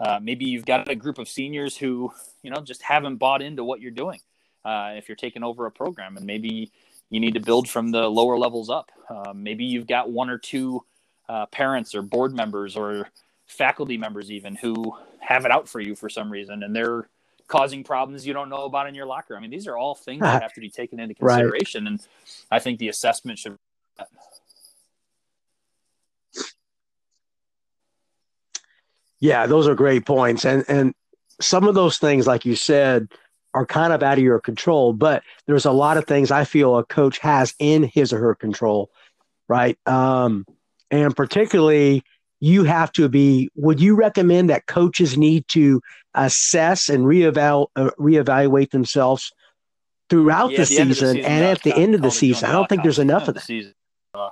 Uh, 0.04 0.20
maybe 0.22 0.44
you've 0.44 0.66
got 0.66 0.90
a 0.90 0.96
group 0.96 1.18
of 1.18 1.30
seniors 1.30 1.78
who, 1.78 2.12
you 2.42 2.52
know, 2.52 2.60
just 2.60 2.82
haven't 2.82 3.16
bought 3.16 3.42
into 3.42 3.64
what 3.64 3.80
you're 3.80 3.90
doing. 3.90 4.20
Uh, 4.66 4.94
if 4.96 5.08
you're 5.08 5.16
taking 5.16 5.44
over 5.44 5.66
a 5.66 5.72
program, 5.72 6.16
and 6.18 6.26
maybe 6.26 6.72
you 7.10 7.20
need 7.20 7.34
to 7.34 7.40
build 7.40 7.70
from 7.70 7.92
the 7.92 8.08
lower 8.08 8.38
levels 8.38 8.70
up. 8.70 8.92
Uh, 9.10 9.34
maybe 9.34 9.66
you've 9.66 9.88
got 9.88 10.10
one 10.10 10.30
or 10.30 10.38
two 10.38 10.84
uh, 11.30 11.46
parents 11.48 11.96
or 11.96 12.02
board 12.02 12.34
members 12.34 12.76
or 12.76 13.10
faculty 13.46 13.98
members 13.98 14.32
even 14.32 14.56
who 14.56 14.94
have 15.20 15.46
it 15.46 15.52
out 15.52 15.68
for 15.68 15.80
you 15.80 15.96
for 15.96 16.10
some 16.10 16.32
reason, 16.32 16.64
and 16.64 16.76
they're 16.76 17.08
causing 17.48 17.84
problems 17.84 18.26
you 18.26 18.34
don't 18.34 18.50
know 18.50 18.64
about 18.64 18.88
in 18.88 18.96
your 18.96 19.06
locker. 19.06 19.38
I 19.38 19.40
mean, 19.40 19.52
these 19.52 19.68
are 19.68 19.78
all 19.78 19.96
things 19.96 20.22
that 20.22 20.42
have 20.42 20.54
to 20.54 20.62
be 20.62 20.70
taken 20.70 21.00
into 21.00 21.16
consideration, 21.16 21.86
right. 21.86 21.92
and 21.92 22.08
I 22.52 22.60
think 22.60 22.80
the 22.80 22.90
assessment 22.90 23.40
should. 23.40 23.58
Yeah, 29.24 29.48
those 29.48 29.70
are 29.70 29.74
great 29.74 30.06
points, 30.06 30.44
and 30.44 30.66
and 30.68 30.94
some 31.40 31.66
of 31.66 31.76
those 31.76 31.98
things, 31.98 32.28
like 32.28 32.44
you 32.44 32.58
said, 32.58 33.08
are 33.54 33.66
kind 33.66 33.94
of 33.94 34.04
out 34.04 34.18
of 34.18 34.24
your 34.24 34.42
control, 34.42 34.92
but 34.92 35.24
there's 35.48 35.64
a 35.64 35.72
lot 35.72 35.96
of 35.96 36.06
things 36.06 36.30
I 36.30 36.44
feel 36.44 36.78
a 36.78 36.84
coach 36.84 37.20
has 37.20 37.54
in 37.58 37.84
his 37.84 38.12
or 38.12 38.20
her 38.20 38.36
control, 38.36 38.92
right? 39.48 39.78
Um, 39.86 40.46
and 40.92 41.16
particularly, 41.16 42.04
you 42.42 42.66
have 42.66 42.92
to 42.94 43.08
be. 43.08 43.50
Would 43.56 43.80
you 43.80 43.96
recommend 43.96 44.50
that 44.50 44.68
coaches 44.68 45.18
need 45.18 45.48
to 45.50 45.82
assess 46.14 46.90
and 46.90 47.08
reeval, 47.08 47.72
uh, 47.78 47.92
reevaluate 47.98 48.72
themselves 48.72 49.32
throughout 50.10 50.52
yeah, 50.52 50.58
the, 50.58 50.66
season, 50.66 50.90
the 50.90 50.96
season 50.96 51.18
and 51.22 51.46
at 51.46 51.64
the 51.64 51.74
end 51.74 51.96
of 51.96 52.02
the 52.02 52.12
season? 52.12 52.50
I 52.50 52.52
don't 52.52 52.68
think 52.68 52.84
there's 52.84 53.00
enough 53.00 53.30
of 53.30 53.36
that. 53.36 53.44
Season, 53.44 53.74
uh, 54.14 54.32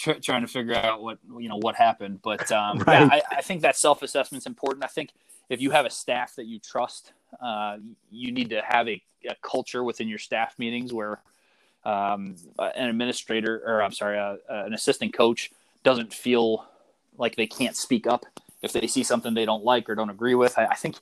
tr- 0.00 0.20
trying 0.22 0.42
to 0.42 0.48
figure 0.48 0.74
out 0.74 1.02
what 1.02 1.18
you 1.38 1.48
know 1.48 1.58
what 1.58 1.74
happened, 1.76 2.20
but 2.22 2.50
um, 2.52 2.78
right. 2.86 3.00
yeah, 3.00 3.08
I, 3.10 3.38
I 3.38 3.42
think 3.42 3.62
that 3.62 3.76
self 3.76 4.02
assessment 4.02 4.42
is 4.42 4.46
important. 4.46 4.84
I 4.84 4.88
think 4.88 5.10
if 5.48 5.60
you 5.60 5.70
have 5.70 5.86
a 5.86 5.90
staff 5.90 6.36
that 6.36 6.46
you 6.46 6.58
trust 6.58 7.12
uh, 7.40 7.76
you 8.10 8.32
need 8.32 8.50
to 8.50 8.60
have 8.62 8.88
a, 8.88 9.02
a, 9.28 9.34
culture 9.42 9.84
within 9.84 10.08
your 10.08 10.18
staff 10.18 10.58
meetings 10.58 10.92
where 10.92 11.20
um, 11.84 12.36
an 12.58 12.88
administrator 12.88 13.62
or 13.64 13.82
I'm 13.82 13.92
sorry, 13.92 14.18
uh, 14.18 14.36
uh, 14.50 14.64
an 14.64 14.74
assistant 14.74 15.14
coach 15.14 15.50
doesn't 15.82 16.12
feel 16.12 16.66
like 17.16 17.36
they 17.36 17.46
can't 17.46 17.76
speak 17.76 18.06
up 18.06 18.26
if 18.62 18.72
they 18.72 18.86
see 18.86 19.02
something 19.02 19.34
they 19.34 19.46
don't 19.46 19.64
like 19.64 19.88
or 19.88 19.94
don't 19.94 20.10
agree 20.10 20.34
with. 20.34 20.58
I, 20.58 20.66
I 20.66 20.74
think 20.74 20.96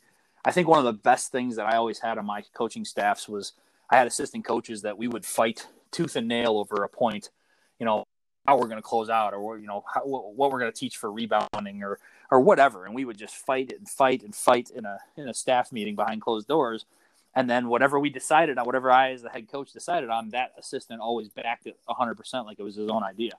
I 0.45 0.53
think 0.53 0.69
one 0.69 0.79
of 0.79 0.85
the 0.85 0.93
best 0.93 1.33
things 1.33 1.57
that 1.57 1.67
I 1.67 1.77
always 1.77 1.99
had 1.99 2.19
on 2.19 2.27
my 2.27 2.43
coaching 2.55 2.85
staffs 2.85 3.29
was 3.29 3.53
I 3.91 3.97
had 3.97 4.07
assistant 4.07 4.45
coaches 4.45 4.83
that 4.83 4.97
we 4.97 5.09
would 5.09 5.25
fight 5.25 5.67
tooth 5.91 6.15
and 6.15 6.29
nail 6.29 6.59
over 6.59 6.85
a 6.85 6.89
point, 6.89 7.31
you 7.79 7.87
know, 7.87 8.07
how 8.49 8.57
we're 8.57 8.67
going 8.67 8.79
to 8.79 8.83
close 8.83 9.11
out 9.11 9.35
or 9.35 9.59
you 9.59 9.67
know 9.67 9.85
how, 9.93 10.01
what 10.01 10.51
we're 10.51 10.59
going 10.59 10.73
to 10.73 10.79
teach 10.79 10.97
for 10.97 11.13
rebounding 11.13 11.83
or 11.83 11.99
or 12.31 12.41
whatever. 12.41 12.87
And 12.87 12.95
we 12.95 13.05
would 13.05 13.19
just 13.19 13.37
fight 13.37 13.75
and 13.77 13.87
fight 13.87 14.23
and 14.23 14.35
fight 14.35 14.71
in 14.71 14.87
a 14.87 14.99
in 15.19 15.29
a 15.29 15.35
staff 15.35 15.71
meeting 15.71 15.95
behind 15.95 16.23
closed 16.23 16.49
doors. 16.49 16.87
And 17.35 17.49
then 17.51 17.69
whatever 17.69 18.01
we 18.01 18.09
decided 18.09 18.57
on 18.57 18.65
whatever 18.65 18.91
i 18.91 19.13
as 19.13 19.21
the 19.21 19.29
head 19.29 19.53
coach 19.53 19.73
decided 19.73 20.09
on 20.09 20.31
that 20.31 20.55
assistant 20.59 21.03
always 21.03 21.29
backed 21.29 21.67
it 21.67 21.77
100% 21.89 22.47
like 22.47 22.59
it 22.59 22.63
was 22.63 22.77
his 22.77 22.89
own 22.89 23.03
idea. 23.03 23.33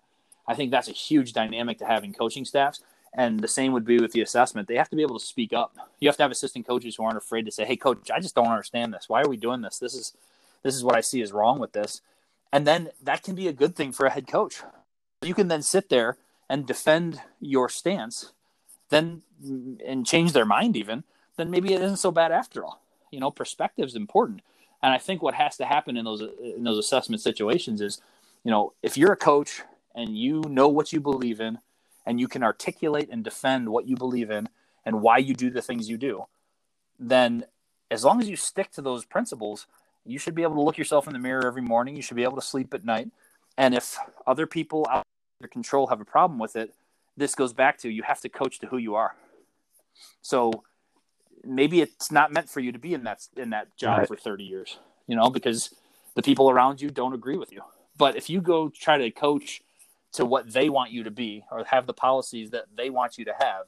I 0.48 0.54
think 0.54 0.70
that's 0.70 0.88
a 0.88 0.94
huge 0.94 1.34
dynamic 1.34 1.80
to 1.80 1.86
having 1.86 2.14
coaching 2.14 2.46
staffs. 2.46 2.84
And 3.12 3.40
the 3.40 3.48
same 3.48 3.74
would 3.74 3.86
be 3.86 4.00
with 4.00 4.12
the 4.12 4.22
assessment. 4.22 4.68
They 4.68 4.76
have 4.76 4.90
to 4.90 4.96
be 4.96 5.02
able 5.02 5.18
to 5.18 5.26
speak 5.26 5.54
up. 5.54 5.76
You 6.00 6.08
have 6.08 6.18
to 6.18 6.24
have 6.24 6.32
assistant 6.32 6.68
coaches 6.68 6.96
who 6.96 7.04
aren't 7.04 7.18
afraid 7.18 7.46
to 7.46 7.52
say 7.52 7.66
hey 7.66 7.78
coach 7.78 8.12
i 8.12 8.20
just 8.20 8.36
don't 8.36 8.48
understand 8.56 8.94
this. 8.94 9.10
Why 9.10 9.24
are 9.24 9.28
we 9.28 9.38
doing 9.38 9.62
this? 9.62 9.80
This 9.80 9.96
is 9.96 10.14
this 10.62 10.76
is 10.76 10.84
what 10.84 10.96
i 10.96 11.02
see 11.02 11.20
is 11.20 11.32
wrong 11.34 11.58
with 11.58 11.72
this. 11.72 12.02
And 12.52 12.66
then 12.66 12.90
that 13.04 13.24
can 13.24 13.36
be 13.36 13.48
a 13.48 13.54
good 13.54 13.76
thing 13.76 13.92
for 13.92 14.06
a 14.06 14.12
head 14.12 14.28
coach 14.28 14.62
you 15.22 15.34
can 15.34 15.48
then 15.48 15.62
sit 15.62 15.90
there 15.90 16.18
and 16.50 16.66
defend 16.66 17.22
your 17.40 17.70
stance, 17.70 18.34
then 18.90 19.22
and 19.86 20.06
change 20.06 20.34
their 20.34 20.46
mind 20.46 20.76
even, 20.76 21.04
then 21.38 21.50
maybe 21.50 21.74
it 21.74 21.82
isn't 21.82 21.98
so 21.98 22.12
bad 22.12 22.32
after 22.32 22.64
all. 22.64 22.82
You 23.12 23.20
know, 23.20 23.32
perspective 23.32 23.88
is 23.88 23.96
important. 23.96 24.42
And 24.82 24.94
I 24.94 24.98
think 24.98 25.22
what 25.22 25.34
has 25.34 25.58
to 25.58 25.66
happen 25.66 25.98
in 25.98 26.06
those 26.06 26.22
in 26.22 26.64
those 26.64 26.78
assessment 26.78 27.22
situations 27.22 27.82
is, 27.82 28.02
you 28.44 28.52
know, 28.52 28.74
if 28.82 28.98
you're 28.98 29.12
a 29.12 29.18
coach 29.18 29.62
and 29.94 30.18
you 30.18 30.42
know 30.48 30.68
what 30.68 30.94
you 30.94 31.02
believe 31.02 31.40
in 31.40 31.60
and 32.06 32.20
you 32.20 32.28
can 32.28 32.44
articulate 32.44 33.10
and 33.12 33.24
defend 33.24 33.70
what 33.70 33.88
you 33.88 33.96
believe 33.96 34.32
in 34.32 34.48
and 34.86 35.02
why 35.02 35.18
you 35.18 35.34
do 35.34 35.50
the 35.50 35.62
things 35.62 35.90
you 35.90 35.98
do, 35.98 36.26
then 37.00 37.46
as 37.92 38.04
long 38.04 38.22
as 38.22 38.30
you 38.30 38.36
stick 38.36 38.72
to 38.72 38.82
those 38.82 39.06
principles, 39.06 39.68
you 40.06 40.18
should 40.18 40.36
be 40.36 40.44
able 40.44 40.56
to 40.56 40.62
look 40.62 40.78
yourself 40.78 41.08
in 41.08 41.14
the 41.14 41.20
mirror 41.20 41.46
every 41.46 41.62
morning. 41.62 41.96
You 41.96 42.02
should 42.02 42.18
be 42.18 42.24
able 42.24 42.36
to 42.36 42.42
sleep 42.42 42.74
at 42.74 42.86
night. 42.86 43.10
And 43.58 43.74
if 43.74 43.98
other 44.26 44.48
people 44.48 44.88
out 44.90 45.06
your 45.40 45.50
control 45.50 45.88
have 45.88 46.02
a 46.02 46.06
problem 46.06 46.40
with 46.40 46.56
it, 46.56 46.74
this 47.18 47.36
goes 47.36 47.54
back 47.54 47.78
to 47.80 47.90
you 47.90 48.04
have 48.04 48.22
to 48.22 48.30
coach 48.30 48.60
to 48.60 48.68
who 48.68 48.78
you 48.78 48.96
are. 48.96 49.16
So 50.22 50.64
maybe 51.44 51.82
it's 51.82 52.12
not 52.12 52.32
meant 52.32 52.50
for 52.50 52.60
you 52.60 52.72
to 52.72 52.80
be 52.80 52.94
in 52.94 53.04
that 53.04 53.28
in 53.36 53.52
that 53.52 53.76
job 53.78 54.00
right. 54.00 54.08
for 54.08 54.16
30 54.16 54.44
years, 54.44 54.78
you 55.08 55.16
know, 55.16 55.30
because 55.30 55.74
the 56.16 56.22
people 56.22 56.50
around 56.50 56.82
you 56.82 56.90
don't 56.90 57.14
agree 57.14 57.38
with 57.38 57.52
you. 57.52 57.62
But 57.98 58.16
if 58.16 58.30
you 58.30 58.42
go 58.42 58.70
try 58.70 58.98
to 58.98 59.12
coach 59.12 59.62
to 60.14 60.26
what 60.26 60.52
they 60.52 60.70
want 60.70 60.92
you 60.92 61.04
to 61.04 61.12
be 61.12 61.44
or 61.52 61.64
have 61.66 61.86
the 61.86 61.94
policies 61.94 62.52
that 62.52 62.66
they 62.76 62.90
want 62.90 63.18
you 63.18 63.26
to 63.26 63.34
have 63.40 63.66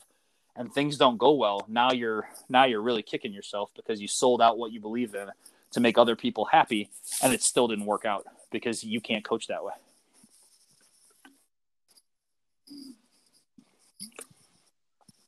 and 0.56 0.74
things 0.74 0.98
don't 0.98 1.18
go 1.18 1.32
well, 1.32 1.66
now 1.68 1.92
you're 1.92 2.30
now 2.50 2.66
you're 2.66 2.82
really 2.82 3.04
kicking 3.04 3.34
yourself 3.34 3.72
because 3.76 4.02
you 4.02 4.08
sold 4.08 4.42
out 4.42 4.58
what 4.58 4.72
you 4.72 4.80
believe 4.80 5.14
in 5.16 5.30
to 5.72 5.80
make 5.80 5.98
other 5.98 6.16
people 6.16 6.46
happy 6.46 6.90
and 7.24 7.34
it 7.34 7.42
still 7.42 7.68
didn't 7.68 7.86
work 7.86 8.06
out 8.06 8.26
because 8.52 8.84
you 8.84 9.00
can't 9.00 9.24
coach 9.24 9.48
that 9.48 9.64
way. 9.64 9.74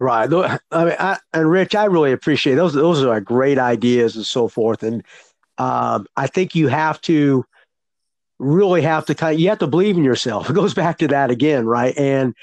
Right. 0.04 0.30
I 0.70 0.84
mean, 0.84 0.96
I, 1.00 1.18
and 1.32 1.50
Rich, 1.50 1.76
I 1.76 1.86
really 1.86 2.12
appreciate 2.12 2.56
those. 2.56 2.74
Those 2.74 3.06
are 3.06 3.22
great 3.22 3.58
ideas 3.58 4.18
and 4.18 4.26
so 4.26 4.50
forth. 4.50 4.84
And 4.84 5.02
um, 5.58 6.08
I 6.18 6.28
think 6.28 6.56
you 6.56 6.68
have 6.68 7.00
to 7.04 7.46
really 8.38 8.82
have 8.82 9.06
to 9.06 9.16
kind. 9.16 9.36
Of, 9.36 9.40
you 9.40 9.48
have 9.48 9.60
to 9.60 9.68
believe 9.68 9.96
in 9.96 10.04
yourself. 10.04 10.50
It 10.50 10.54
goes 10.56 10.74
back 10.74 10.98
to 10.98 11.08
that 11.08 11.32
again, 11.32 11.66
right? 11.66 11.98
And 11.98 12.36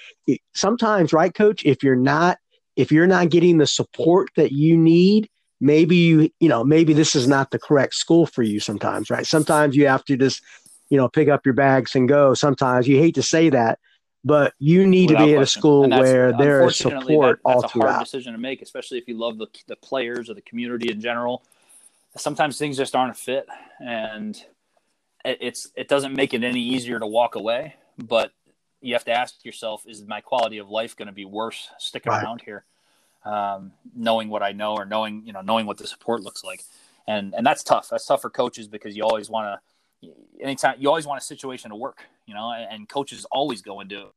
sometimes, 0.54 1.12
right, 1.12 1.34
Coach, 1.34 1.62
if 1.66 1.82
you're 1.82 1.96
not 1.96 2.38
if 2.76 2.90
you're 2.90 3.06
not 3.06 3.28
getting 3.28 3.58
the 3.58 3.66
support 3.66 4.30
that 4.36 4.52
you 4.52 4.74
need, 4.74 5.28
maybe 5.60 5.96
you 5.96 6.30
you 6.40 6.48
know 6.48 6.64
maybe 6.64 6.94
this 6.94 7.14
is 7.14 7.28
not 7.28 7.50
the 7.50 7.58
correct 7.58 7.92
school 7.92 8.24
for 8.24 8.42
you. 8.42 8.58
Sometimes, 8.58 9.10
right? 9.10 9.26
Sometimes 9.26 9.76
you 9.76 9.86
have 9.86 10.04
to 10.06 10.16
just 10.16 10.42
you 10.88 10.96
know 10.96 11.10
pick 11.10 11.28
up 11.28 11.44
your 11.44 11.52
bags 11.54 11.94
and 11.94 12.08
go. 12.08 12.32
Sometimes 12.32 12.88
you 12.88 12.96
hate 12.96 13.16
to 13.16 13.22
say 13.22 13.50
that, 13.50 13.78
but 14.24 14.54
you 14.58 14.86
need 14.86 15.10
Without 15.10 15.24
to 15.24 15.26
be 15.26 15.36
at 15.36 15.42
a 15.42 15.46
school 15.46 15.88
where 15.88 16.32
there 16.32 16.66
is 16.66 16.76
support 16.76 17.40
that, 17.42 17.48
all 17.50 17.62
that's 17.62 17.72
throughout. 17.72 17.88
a 17.88 17.92
hard 17.92 18.04
decision 18.04 18.32
to 18.32 18.38
make, 18.38 18.60
especially 18.60 18.98
if 18.98 19.08
you 19.08 19.16
love 19.16 19.38
the, 19.38 19.46
the 19.66 19.76
players 19.76 20.28
or 20.28 20.34
the 20.34 20.42
community 20.42 20.90
in 20.90 21.00
general. 21.00 21.42
Sometimes 22.16 22.58
things 22.58 22.76
just 22.76 22.94
aren't 22.94 23.12
a 23.12 23.14
fit, 23.14 23.46
and 23.80 24.36
it, 25.24 25.38
it's 25.40 25.68
it 25.76 25.88
doesn't 25.88 26.14
make 26.14 26.34
it 26.34 26.42
any 26.42 26.60
easier 26.60 26.98
to 26.98 27.06
walk 27.06 27.34
away. 27.34 27.76
But 27.96 28.32
you 28.80 28.94
have 28.94 29.04
to 29.04 29.12
ask 29.12 29.44
yourself: 29.44 29.84
Is 29.86 30.04
my 30.06 30.20
quality 30.20 30.58
of 30.58 30.68
life 30.68 30.96
going 30.96 31.06
to 31.06 31.14
be 31.14 31.24
worse 31.24 31.70
sticking 31.78 32.12
right. 32.12 32.22
around 32.22 32.42
here, 32.42 32.64
um, 33.24 33.72
knowing 33.94 34.28
what 34.28 34.42
I 34.42 34.52
know 34.52 34.74
or 34.74 34.84
knowing 34.84 35.22
you 35.24 35.32
know 35.32 35.40
knowing 35.40 35.66
what 35.66 35.78
the 35.78 35.86
support 35.86 36.22
looks 36.22 36.44
like? 36.44 36.64
And 37.06 37.32
and 37.34 37.46
that's 37.46 37.62
tough. 37.62 37.88
That's 37.88 38.04
tough 38.04 38.22
for 38.22 38.30
coaches 38.30 38.66
because 38.66 38.96
you 38.96 39.04
always 39.04 39.30
want 39.30 39.46
to 39.46 39.60
anytime 40.40 40.76
you 40.78 40.88
always 40.88 41.06
want 41.06 41.20
a 41.20 41.24
situation 41.24 41.70
to 41.70 41.76
work, 41.76 42.04
you 42.26 42.34
know, 42.34 42.50
and, 42.50 42.66
and 42.70 42.88
coaches 42.88 43.26
always 43.30 43.62
go 43.62 43.80
into 43.80 44.00
it. 44.00 44.12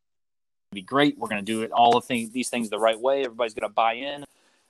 Be 0.72 0.82
great. 0.82 1.18
We're 1.18 1.28
going 1.28 1.46
to 1.46 1.52
do 1.52 1.62
it 1.62 1.72
all 1.72 1.98
of 1.98 2.06
things, 2.06 2.32
these 2.32 2.50
things 2.50 2.70
the 2.70 2.80
right 2.80 3.00
way. 3.00 3.24
Everybody's 3.24 3.54
going 3.54 3.70
to 3.70 3.74
buy 3.74 3.94
in, 3.94 4.26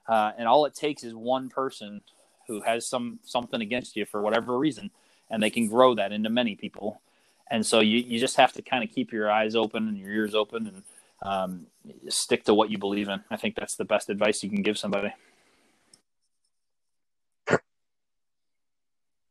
uh, 0.07 0.31
and 0.37 0.47
all 0.47 0.65
it 0.65 0.75
takes 0.75 1.03
is 1.03 1.13
one 1.13 1.49
person 1.49 2.01
who 2.47 2.61
has 2.61 2.85
some 2.85 3.19
something 3.23 3.61
against 3.61 3.95
you 3.95 4.05
for 4.05 4.21
whatever 4.21 4.57
reason, 4.57 4.91
and 5.29 5.41
they 5.41 5.49
can 5.49 5.67
grow 5.67 5.95
that 5.95 6.11
into 6.11 6.29
many 6.29 6.55
people. 6.55 7.01
And 7.49 7.65
so 7.65 7.79
you 7.79 7.99
you 7.99 8.19
just 8.19 8.35
have 8.35 8.51
to 8.53 8.61
kind 8.61 8.83
of 8.83 8.93
keep 8.93 9.13
your 9.13 9.31
eyes 9.31 9.55
open 9.55 9.87
and 9.87 9.97
your 9.97 10.09
ears 10.09 10.35
open 10.35 10.67
and 10.67 10.83
um, 11.21 11.67
stick 12.09 12.43
to 12.45 12.53
what 12.53 12.69
you 12.69 12.77
believe 12.77 13.07
in. 13.07 13.23
I 13.31 13.37
think 13.37 13.55
that's 13.55 13.75
the 13.75 13.85
best 13.85 14.09
advice 14.09 14.43
you 14.43 14.49
can 14.49 14.61
give 14.61 14.77
somebody. 14.77 15.13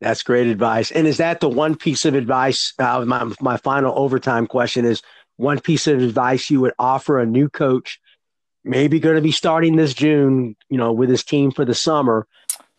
That's 0.03 0.25
great 0.25 0.49
advice. 0.49 0.91
And 0.91 1.07
is 1.07 1.19
that 1.19 1.39
the 1.39 1.49
one 1.49 1.77
piece 1.77 2.05
of 2.05 2.15
advice? 2.15 2.75
Uh, 2.77 3.05
my 3.07 3.33
my 3.41 3.57
final 3.57 3.97
overtime 3.97 4.49
question 4.49 4.85
is 4.85 5.01
one 5.37 5.61
piece 5.61 5.87
of 5.87 6.03
advice 6.03 6.51
you 6.51 6.61
would 6.61 6.75
offer 6.77 7.21
a 7.21 7.27
new 7.27 7.49
coach, 7.49 8.01
maybe 8.65 8.99
going 8.99 9.15
to 9.15 9.23
be 9.23 9.31
starting 9.31 9.77
this 9.77 9.95
June, 9.95 10.57
you 10.69 10.77
know, 10.77 10.93
with 10.93 11.09
his 11.09 11.23
team 11.23 11.53
for 11.53 11.65
the 11.65 11.75
summer. 11.75 12.27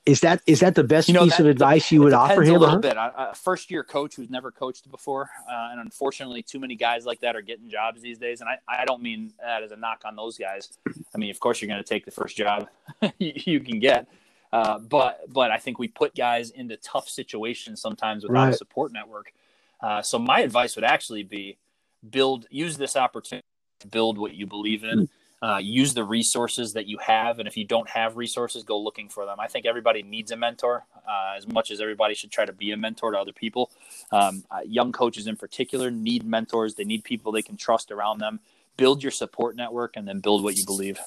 Is 0.06 0.20
that 0.20 0.42
is 0.46 0.60
that 0.60 0.76
the 0.76 0.84
best 0.84 1.08
you 1.08 1.14
know, 1.14 1.24
piece 1.24 1.38
that, 1.38 1.44
of 1.44 1.48
advice 1.48 1.94
you 1.94 2.02
would 2.02 2.12
offer 2.12 2.44
him? 2.44 2.56
A 2.56 2.60
little 2.60 2.80
bit. 2.80 2.98
A 2.98 3.34
first 3.34 3.72
year 3.72 3.86
coach 3.86 4.18
who's 4.18 4.30
never 4.30 4.52
coached 4.52 4.92
before, 4.92 5.30
uh, 5.50 5.70
and 5.72 5.80
unfortunately, 5.80 6.44
too 6.44 6.60
many 6.60 6.76
guys 6.76 7.06
like 7.06 7.22
that 7.22 7.38
are 7.38 7.42
getting 7.42 7.70
jobs 7.70 8.02
these 8.02 8.18
days. 8.18 8.42
And 8.42 8.50
I, 8.50 8.58
I 8.68 8.84
don't 8.84 9.02
mean 9.02 9.32
that 9.40 9.64
as 9.64 9.72
a 9.72 9.78
knock 9.78 10.02
on 10.04 10.18
those 10.18 10.38
guys. 10.38 10.78
I 11.16 11.18
mean, 11.18 11.32
of 11.32 11.40
course, 11.40 11.62
you're 11.62 11.70
going 11.70 11.82
to 11.82 11.88
take 11.88 12.04
the 12.04 12.12
first 12.12 12.36
job 12.36 12.68
you 13.18 13.62
can 13.62 13.80
get. 13.80 14.10
Uh, 14.54 14.78
but 14.78 15.22
but 15.34 15.50
I 15.50 15.58
think 15.58 15.80
we 15.80 15.88
put 15.88 16.14
guys 16.14 16.52
into 16.52 16.78
tough 16.78 17.10
situations 17.10 17.82
sometimes 17.82 18.24
without 18.24 18.46
right. 18.46 18.54
a 18.54 18.58
support 18.58 18.94
network. 18.94 19.34
Uh, 19.82 20.04
so 20.04 20.20
my 20.20 20.42
advice 20.42 20.76
would 20.76 20.86
actually 20.86 21.24
be 21.24 21.58
build 22.08 22.46
use 22.52 22.78
this 22.78 22.96
opportunity 22.96 23.48
to 23.80 23.88
build 23.88 24.20
what 24.20 24.36
you 24.36 24.46
believe 24.46 24.84
in. 24.84 25.10
Uh, 25.42 25.58
use 25.58 25.94
the 25.94 26.04
resources 26.04 26.72
that 26.72 26.86
you 26.86 26.98
have, 27.00 27.40
and 27.40 27.50
if 27.50 27.58
you 27.58 27.66
don't 27.66 27.90
have 27.90 28.16
resources, 28.16 28.64
go 28.64 28.80
looking 28.80 29.10
for 29.10 29.26
them. 29.26 29.40
I 29.42 29.48
think 29.48 29.66
everybody 29.66 30.02
needs 30.02 30.32
a 30.32 30.38
mentor 30.38 30.86
uh, 31.06 31.34
as 31.36 31.46
much 31.48 31.70
as 31.70 31.82
everybody 31.82 32.14
should 32.14 32.32
try 32.32 32.46
to 32.46 32.54
be 32.54 32.72
a 32.72 32.78
mentor 32.78 33.12
to 33.12 33.20
other 33.20 33.34
people. 33.34 33.70
Um, 34.12 34.46
uh, 34.50 34.60
young 34.66 34.94
coaches, 34.94 35.28
in 35.28 35.36
particular, 35.36 35.92
need 35.92 36.24
mentors. 36.24 36.76
They 36.76 36.86
need 36.86 37.04
people 37.04 37.34
they 37.34 37.42
can 37.42 37.58
trust 37.58 37.92
around 37.92 38.20
them. 38.20 38.40
Build 38.78 39.04
your 39.04 39.12
support 39.12 39.58
network, 39.58 39.98
and 39.98 40.08
then 40.08 40.20
build 40.20 40.44
what 40.44 40.56
you 40.56 40.66
believe. 40.66 41.00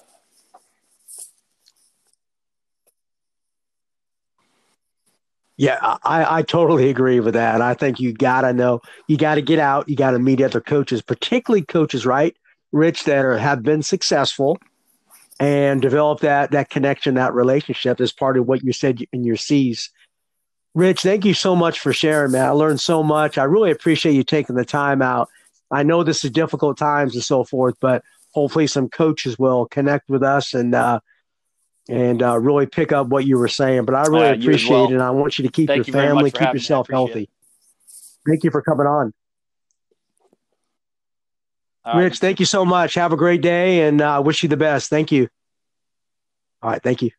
Yeah, 5.58 5.78
I, 5.80 6.38
I 6.38 6.42
totally 6.42 6.90
agree 6.90 7.18
with 7.20 7.32
that. 7.32 7.62
I 7.62 7.72
think 7.72 7.98
you 7.98 8.12
got 8.12 8.42
to 8.42 8.52
know, 8.52 8.82
you 9.08 9.16
got 9.16 9.36
to 9.36 9.42
get 9.42 9.58
out, 9.58 9.88
you 9.88 9.96
got 9.96 10.10
to 10.10 10.18
meet 10.18 10.42
other 10.42 10.60
coaches, 10.60 11.00
particularly 11.00 11.64
coaches, 11.64 12.04
right, 12.04 12.36
Rich, 12.72 13.04
that 13.04 13.24
are, 13.24 13.38
have 13.38 13.62
been 13.62 13.82
successful 13.82 14.58
and 15.40 15.80
develop 15.80 16.20
that 16.20 16.50
that 16.50 16.68
connection, 16.68 17.14
that 17.14 17.32
relationship 17.32 18.02
as 18.02 18.12
part 18.12 18.36
of 18.36 18.46
what 18.46 18.64
you 18.64 18.72
said 18.72 19.00
in 19.12 19.24
your 19.24 19.36
C's. 19.36 19.90
Rich, 20.74 21.00
thank 21.00 21.24
you 21.24 21.32
so 21.32 21.56
much 21.56 21.80
for 21.80 21.94
sharing, 21.94 22.32
man. 22.32 22.44
I 22.44 22.50
learned 22.50 22.80
so 22.80 23.02
much. 23.02 23.38
I 23.38 23.44
really 23.44 23.70
appreciate 23.70 24.12
you 24.12 24.24
taking 24.24 24.56
the 24.56 24.64
time 24.64 25.00
out. 25.00 25.30
I 25.70 25.84
know 25.84 26.02
this 26.02 26.22
is 26.22 26.30
difficult 26.30 26.76
times 26.76 27.14
and 27.14 27.24
so 27.24 27.44
forth, 27.44 27.76
but 27.80 28.02
hopefully 28.32 28.66
some 28.66 28.90
coaches 28.90 29.38
will 29.38 29.64
connect 29.66 30.10
with 30.10 30.22
us 30.22 30.52
and 30.52 30.74
uh,– 30.74 31.00
and 31.88 32.22
uh, 32.22 32.38
really 32.38 32.66
pick 32.66 32.92
up 32.92 33.08
what 33.08 33.26
you 33.26 33.38
were 33.38 33.48
saying. 33.48 33.84
But 33.84 33.94
I 33.94 34.02
really 34.02 34.28
uh, 34.28 34.34
appreciate 34.34 34.70
well. 34.70 34.86
it. 34.86 34.92
And 34.92 35.02
I 35.02 35.10
want 35.10 35.38
you 35.38 35.44
to 35.44 35.50
keep 35.50 35.68
Thank 35.68 35.86
your 35.86 35.86
you 35.86 35.92
family, 35.92 36.30
keep 36.30 36.52
yourself 36.52 36.88
healthy. 36.88 37.22
It. 37.22 37.30
Thank 38.26 38.44
you 38.44 38.50
for 38.50 38.62
coming 38.62 38.86
on. 38.86 39.12
All 41.84 41.98
Rich, 41.98 42.14
right. 42.14 42.18
thank 42.18 42.40
you 42.40 42.46
so 42.46 42.64
much. 42.64 42.94
Have 42.94 43.12
a 43.12 43.16
great 43.16 43.42
day 43.42 43.82
and 43.86 44.02
I 44.02 44.16
uh, 44.16 44.20
wish 44.20 44.42
you 44.42 44.48
the 44.48 44.56
best. 44.56 44.90
Thank 44.90 45.12
you. 45.12 45.28
All 46.60 46.70
right. 46.70 46.82
Thank 46.82 47.02
you. 47.02 47.10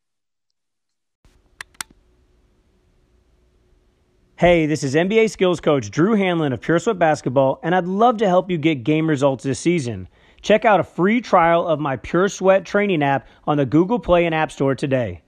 Hey, 4.36 4.68
this 4.68 4.84
is 4.84 4.94
NBA 4.94 5.32
skills 5.32 5.60
coach 5.60 5.90
Drew 5.90 6.16
Hanlen 6.16 6.54
of 6.54 6.62
Pure 6.62 6.80
Sweat 6.80 7.00
Basketball, 7.00 7.60
and 7.64 7.74
I'd 7.74 7.88
love 7.88 8.18
to 8.18 8.28
help 8.28 8.52
you 8.52 8.60
get 8.60 8.84
game 8.84 9.10
results 9.10 9.44
this 9.44 9.60
season. 9.60 10.08
Check 10.48 10.64
out 10.64 10.80
a 10.80 10.84
free 10.86 11.20
trial 11.20 11.68
of 11.68 11.78
my 11.78 11.98
Pure 11.98 12.30
Sweat 12.30 12.64
training 12.64 13.04
app 13.04 13.28
on 13.46 13.58
the 13.58 13.66
Google 13.66 14.00
Play 14.00 14.26
and 14.26 14.34
App 14.34 14.50
Store 14.50 14.76
today. 14.76 15.22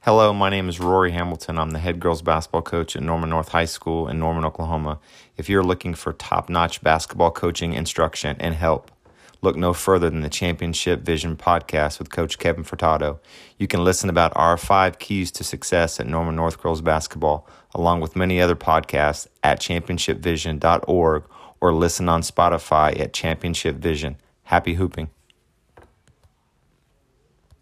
Hello, 0.00 0.32
my 0.32 0.48
name 0.48 0.66
is 0.66 0.80
Rory 0.80 1.10
Hamilton. 1.12 1.58
I'm 1.58 1.72
the 1.72 1.78
head 1.78 2.00
girls 2.00 2.22
basketball 2.22 2.62
coach 2.62 2.96
at 2.96 3.02
Norman 3.02 3.28
North 3.28 3.50
High 3.50 3.66
School 3.66 4.08
in 4.08 4.18
Norman, 4.18 4.46
Oklahoma. 4.46 4.98
If 5.36 5.50
you're 5.50 5.62
looking 5.62 5.92
for 5.92 6.14
top 6.14 6.48
notch 6.48 6.82
basketball 6.82 7.32
coaching, 7.32 7.74
instruction, 7.74 8.38
and 8.40 8.54
help, 8.54 8.90
look 9.42 9.54
no 9.54 9.74
further 9.74 10.08
than 10.08 10.22
the 10.22 10.30
Championship 10.30 11.02
Vision 11.02 11.36
podcast 11.36 11.98
with 11.98 12.10
Coach 12.10 12.38
Kevin 12.38 12.64
Furtado. 12.64 13.18
You 13.58 13.66
can 13.66 13.84
listen 13.84 14.08
about 14.08 14.32
our 14.36 14.56
five 14.56 14.98
keys 14.98 15.30
to 15.32 15.44
success 15.44 16.00
at 16.00 16.06
Norman 16.06 16.36
North 16.36 16.62
Girls 16.62 16.80
Basketball, 16.80 17.46
along 17.74 18.00
with 18.00 18.16
many 18.16 18.40
other 18.40 18.56
podcasts 18.56 19.26
at 19.42 19.60
championshipvision.org 19.60 21.24
or 21.62 21.72
listen 21.72 22.08
on 22.08 22.22
Spotify 22.22 22.98
at 22.98 23.12
Championship 23.14 23.76
Vision. 23.76 24.16
Happy 24.42 24.74
hooping. 24.74 25.08